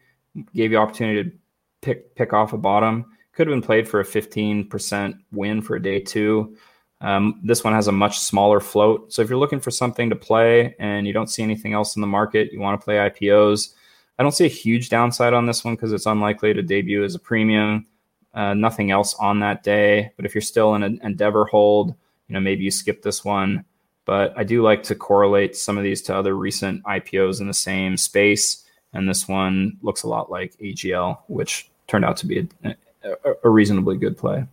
gave 0.55 0.71
you 0.71 0.77
opportunity 0.77 1.30
to 1.30 1.35
pick 1.81 2.15
pick 2.15 2.34
off 2.34 2.53
a 2.53 2.57
bottom. 2.57 3.05
Could 3.34 3.47
have 3.47 3.53
been 3.53 3.61
played 3.61 3.88
for 3.88 3.99
a 3.99 4.05
15% 4.05 5.19
win 5.31 5.61
for 5.61 5.76
a 5.76 5.81
day 5.81 5.99
two. 5.99 6.57
Um, 7.01 7.39
this 7.43 7.63
one 7.63 7.73
has 7.73 7.88
a 7.88 7.91
much 7.93 8.19
smaller 8.19 8.59
float. 8.59 9.13
So 9.13 9.21
if 9.21 9.30
you're 9.30 9.39
looking 9.39 9.61
for 9.61 9.71
something 9.71 10.09
to 10.09 10.15
play 10.15 10.76
and 10.80 11.07
you 11.07 11.13
don't 11.13 11.30
see 11.30 11.43
anything 11.43 11.73
else 11.73 11.95
in 11.95 12.01
the 12.01 12.07
market, 12.07 12.51
you 12.51 12.59
want 12.59 12.80
to 12.80 12.84
play 12.84 12.95
IPOs. 12.95 13.73
I 14.20 14.22
don't 14.22 14.34
see 14.34 14.46
a 14.46 14.50
huge 14.50 14.90
downside 14.90 15.34
on 15.34 15.46
this 15.46 15.64
one 15.64 15.76
because 15.76 15.94
it's 15.94 16.06
unlikely 16.06 16.54
to 16.54 16.62
debut 16.62 17.06
as 17.06 17.16
a 17.16 17.20
premium. 17.20 17.88
Uh, 18.34 18.54
nothing 18.54 18.91
else 18.91 19.16
on 19.16 19.40
that 19.40 19.64
day. 19.64 20.12
But 20.18 20.26
if 20.26 20.36
you're 20.36 20.41
still 20.41 20.76
in 20.76 20.84
an 20.84 21.00
Endeavor 21.02 21.46
hold, 21.46 21.96
you 22.28 22.34
know 22.34 22.41
maybe 22.41 22.66
you 22.66 22.70
skip 22.70 23.02
this 23.02 23.24
one. 23.24 23.64
But 24.04 24.34
I 24.38 24.44
do 24.44 24.62
like 24.62 24.84
to 24.84 24.96
correlate 24.96 25.56
some 25.56 25.78
of 25.78 25.86
these 25.86 26.02
to 26.04 26.16
other 26.16 26.36
recent 26.36 26.84
IPOs 26.84 27.40
in 27.40 27.48
the 27.48 27.54
same 27.54 27.96
space, 27.96 28.66
and 28.94 29.08
this 29.08 29.28
one 29.28 29.78
looks 29.82 30.04
a 30.04 30.08
lot 30.08 30.30
like 30.30 30.58
AGL, 30.58 31.20
which 31.28 31.70
turned 31.88 32.04
out 32.04 32.18
to 32.18 32.28
be 32.28 32.48
a, 32.64 32.76
a, 33.04 33.34
a 33.44 33.50
reasonably 33.50 33.98
good 33.98 34.18
play. 34.18 34.44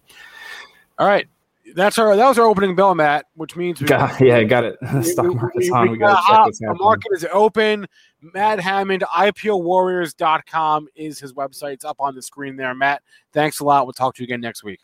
all 0.98 1.06
right, 1.08 1.26
that's 1.76 1.98
our 1.98 2.16
that 2.16 2.26
was 2.28 2.38
our 2.38 2.46
opening 2.46 2.74
bell, 2.74 2.94
Matt, 2.94 3.26
which 3.34 3.54
means 3.54 3.80
we 3.80 3.86
Got, 3.86 4.20
yeah, 4.20 4.42
got 4.42 4.64
it. 4.64 4.76
The 4.92 5.02
stock 5.04 5.26
market's 5.34 5.66
we- 5.66 5.70
on. 5.70 5.82
we 5.86 5.90
We 5.92 5.98
got 5.98 6.08
to 6.08 6.12
got 6.14 6.22
check 6.26 6.36
hot. 6.36 6.44
what's 6.46 6.58
The 6.58 6.74
market 6.74 7.08
is 7.12 7.26
open. 7.32 7.86
Matt 8.34 8.58
Hammond, 8.60 9.04
IPOwarriors.com 9.14 10.88
is 10.96 11.18
his 11.20 11.32
website. 11.34 11.74
It's 11.74 11.84
up 11.84 11.96
on 12.00 12.14
the 12.14 12.22
screen 12.22 12.56
there. 12.56 12.74
Matt, 12.74 13.02
thanks 13.32 13.60
a 13.60 13.64
lot. 13.64 13.86
We'll 13.86 13.92
talk 13.92 14.14
to 14.16 14.22
you 14.22 14.26
again 14.26 14.40
next 14.40 14.64
week. 14.64 14.80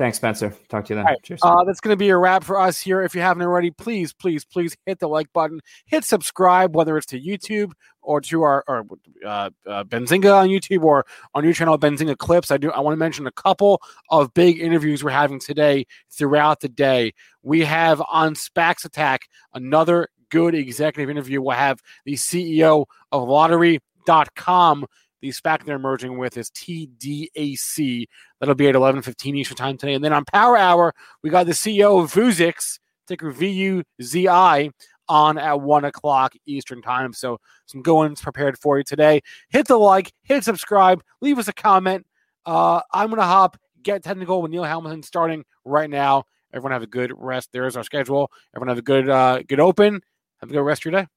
Thanks, 0.00 0.16
Spencer. 0.16 0.54
Talk 0.70 0.86
to 0.86 0.94
you 0.94 0.96
then. 0.96 1.04
Right. 1.04 1.22
Cheers. 1.22 1.40
Uh, 1.42 1.62
that's 1.64 1.78
going 1.78 1.92
to 1.92 1.96
be 1.98 2.08
a 2.08 2.16
wrap 2.16 2.42
for 2.42 2.58
us 2.58 2.80
here. 2.80 3.02
If 3.02 3.14
you 3.14 3.20
haven't 3.20 3.42
already, 3.42 3.70
please, 3.70 4.14
please, 4.14 4.46
please 4.46 4.74
hit 4.86 4.98
the 4.98 5.06
like 5.06 5.30
button, 5.34 5.60
hit 5.84 6.04
subscribe, 6.04 6.74
whether 6.74 6.96
it's 6.96 7.04
to 7.08 7.20
YouTube 7.20 7.72
or 8.00 8.22
to 8.22 8.40
our 8.40 8.64
or 8.66 8.86
uh, 9.26 9.50
uh, 9.66 9.84
Benzinga 9.84 10.34
on 10.34 10.48
YouTube 10.48 10.84
or 10.84 11.04
on 11.34 11.44
your 11.44 11.52
channel, 11.52 11.78
Benzinga 11.78 12.16
Clips. 12.16 12.50
I 12.50 12.56
do. 12.56 12.70
I 12.70 12.80
want 12.80 12.94
to 12.94 12.98
mention 12.98 13.26
a 13.26 13.32
couple 13.32 13.82
of 14.08 14.32
big 14.32 14.58
interviews 14.58 15.04
we're 15.04 15.10
having 15.10 15.38
today 15.38 15.84
throughout 16.10 16.60
the 16.60 16.70
day. 16.70 17.12
We 17.42 17.66
have 17.66 18.02
on 18.10 18.34
SPACs 18.36 18.86
Attack 18.86 19.28
another 19.52 20.08
good 20.30 20.54
executive 20.54 21.10
interview. 21.10 21.42
We'll 21.42 21.56
have 21.56 21.82
the 22.06 22.14
CEO 22.14 22.86
of 23.12 23.28
Lottery.com. 23.28 24.86
The 25.20 25.30
SPAC 25.30 25.64
they're 25.64 25.78
merging 25.78 26.18
with 26.18 26.36
is 26.36 26.50
TDAC. 26.50 28.06
That'll 28.38 28.54
be 28.54 28.68
at 28.68 28.74
11:15 28.74 29.36
Eastern 29.36 29.56
Time 29.56 29.76
today. 29.76 29.94
And 29.94 30.04
then 30.04 30.12
on 30.12 30.24
Power 30.24 30.56
Hour, 30.56 30.94
we 31.22 31.30
got 31.30 31.46
the 31.46 31.52
CEO 31.52 32.02
of 32.02 32.12
Vuzix, 32.12 32.78
ticker 33.06 33.32
VUZI, 33.32 34.70
on 35.08 35.38
at 35.38 35.60
one 35.60 35.84
o'clock 35.84 36.34
Eastern 36.46 36.80
Time. 36.80 37.12
So 37.12 37.38
some 37.66 37.82
goings 37.82 38.20
prepared 38.20 38.58
for 38.58 38.78
you 38.78 38.84
today. 38.84 39.20
Hit 39.50 39.66
the 39.66 39.76
like, 39.76 40.12
hit 40.22 40.44
subscribe, 40.44 41.02
leave 41.20 41.38
us 41.38 41.48
a 41.48 41.52
comment. 41.52 42.06
Uh, 42.46 42.80
I'm 42.92 43.10
gonna 43.10 43.22
hop 43.22 43.58
get 43.82 44.02
technical 44.02 44.42
with 44.42 44.50
Neil 44.50 44.64
Hamilton 44.64 45.02
starting 45.02 45.44
right 45.64 45.90
now. 45.90 46.24
Everyone 46.52 46.72
have 46.72 46.82
a 46.82 46.86
good 46.86 47.12
rest. 47.16 47.50
There's 47.52 47.76
our 47.76 47.84
schedule. 47.84 48.30
Everyone 48.54 48.68
have 48.68 48.78
a 48.78 48.82
good 48.82 49.08
uh, 49.08 49.42
good 49.46 49.60
open. 49.60 50.00
Have 50.38 50.50
a 50.50 50.52
good 50.52 50.62
rest 50.62 50.82
of 50.82 50.92
your 50.92 51.02
day. 51.02 51.08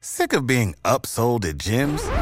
Sick 0.00 0.32
of 0.32 0.46
being 0.46 0.74
upsold 0.84 1.44
at 1.44 1.58
gyms? 1.58 2.21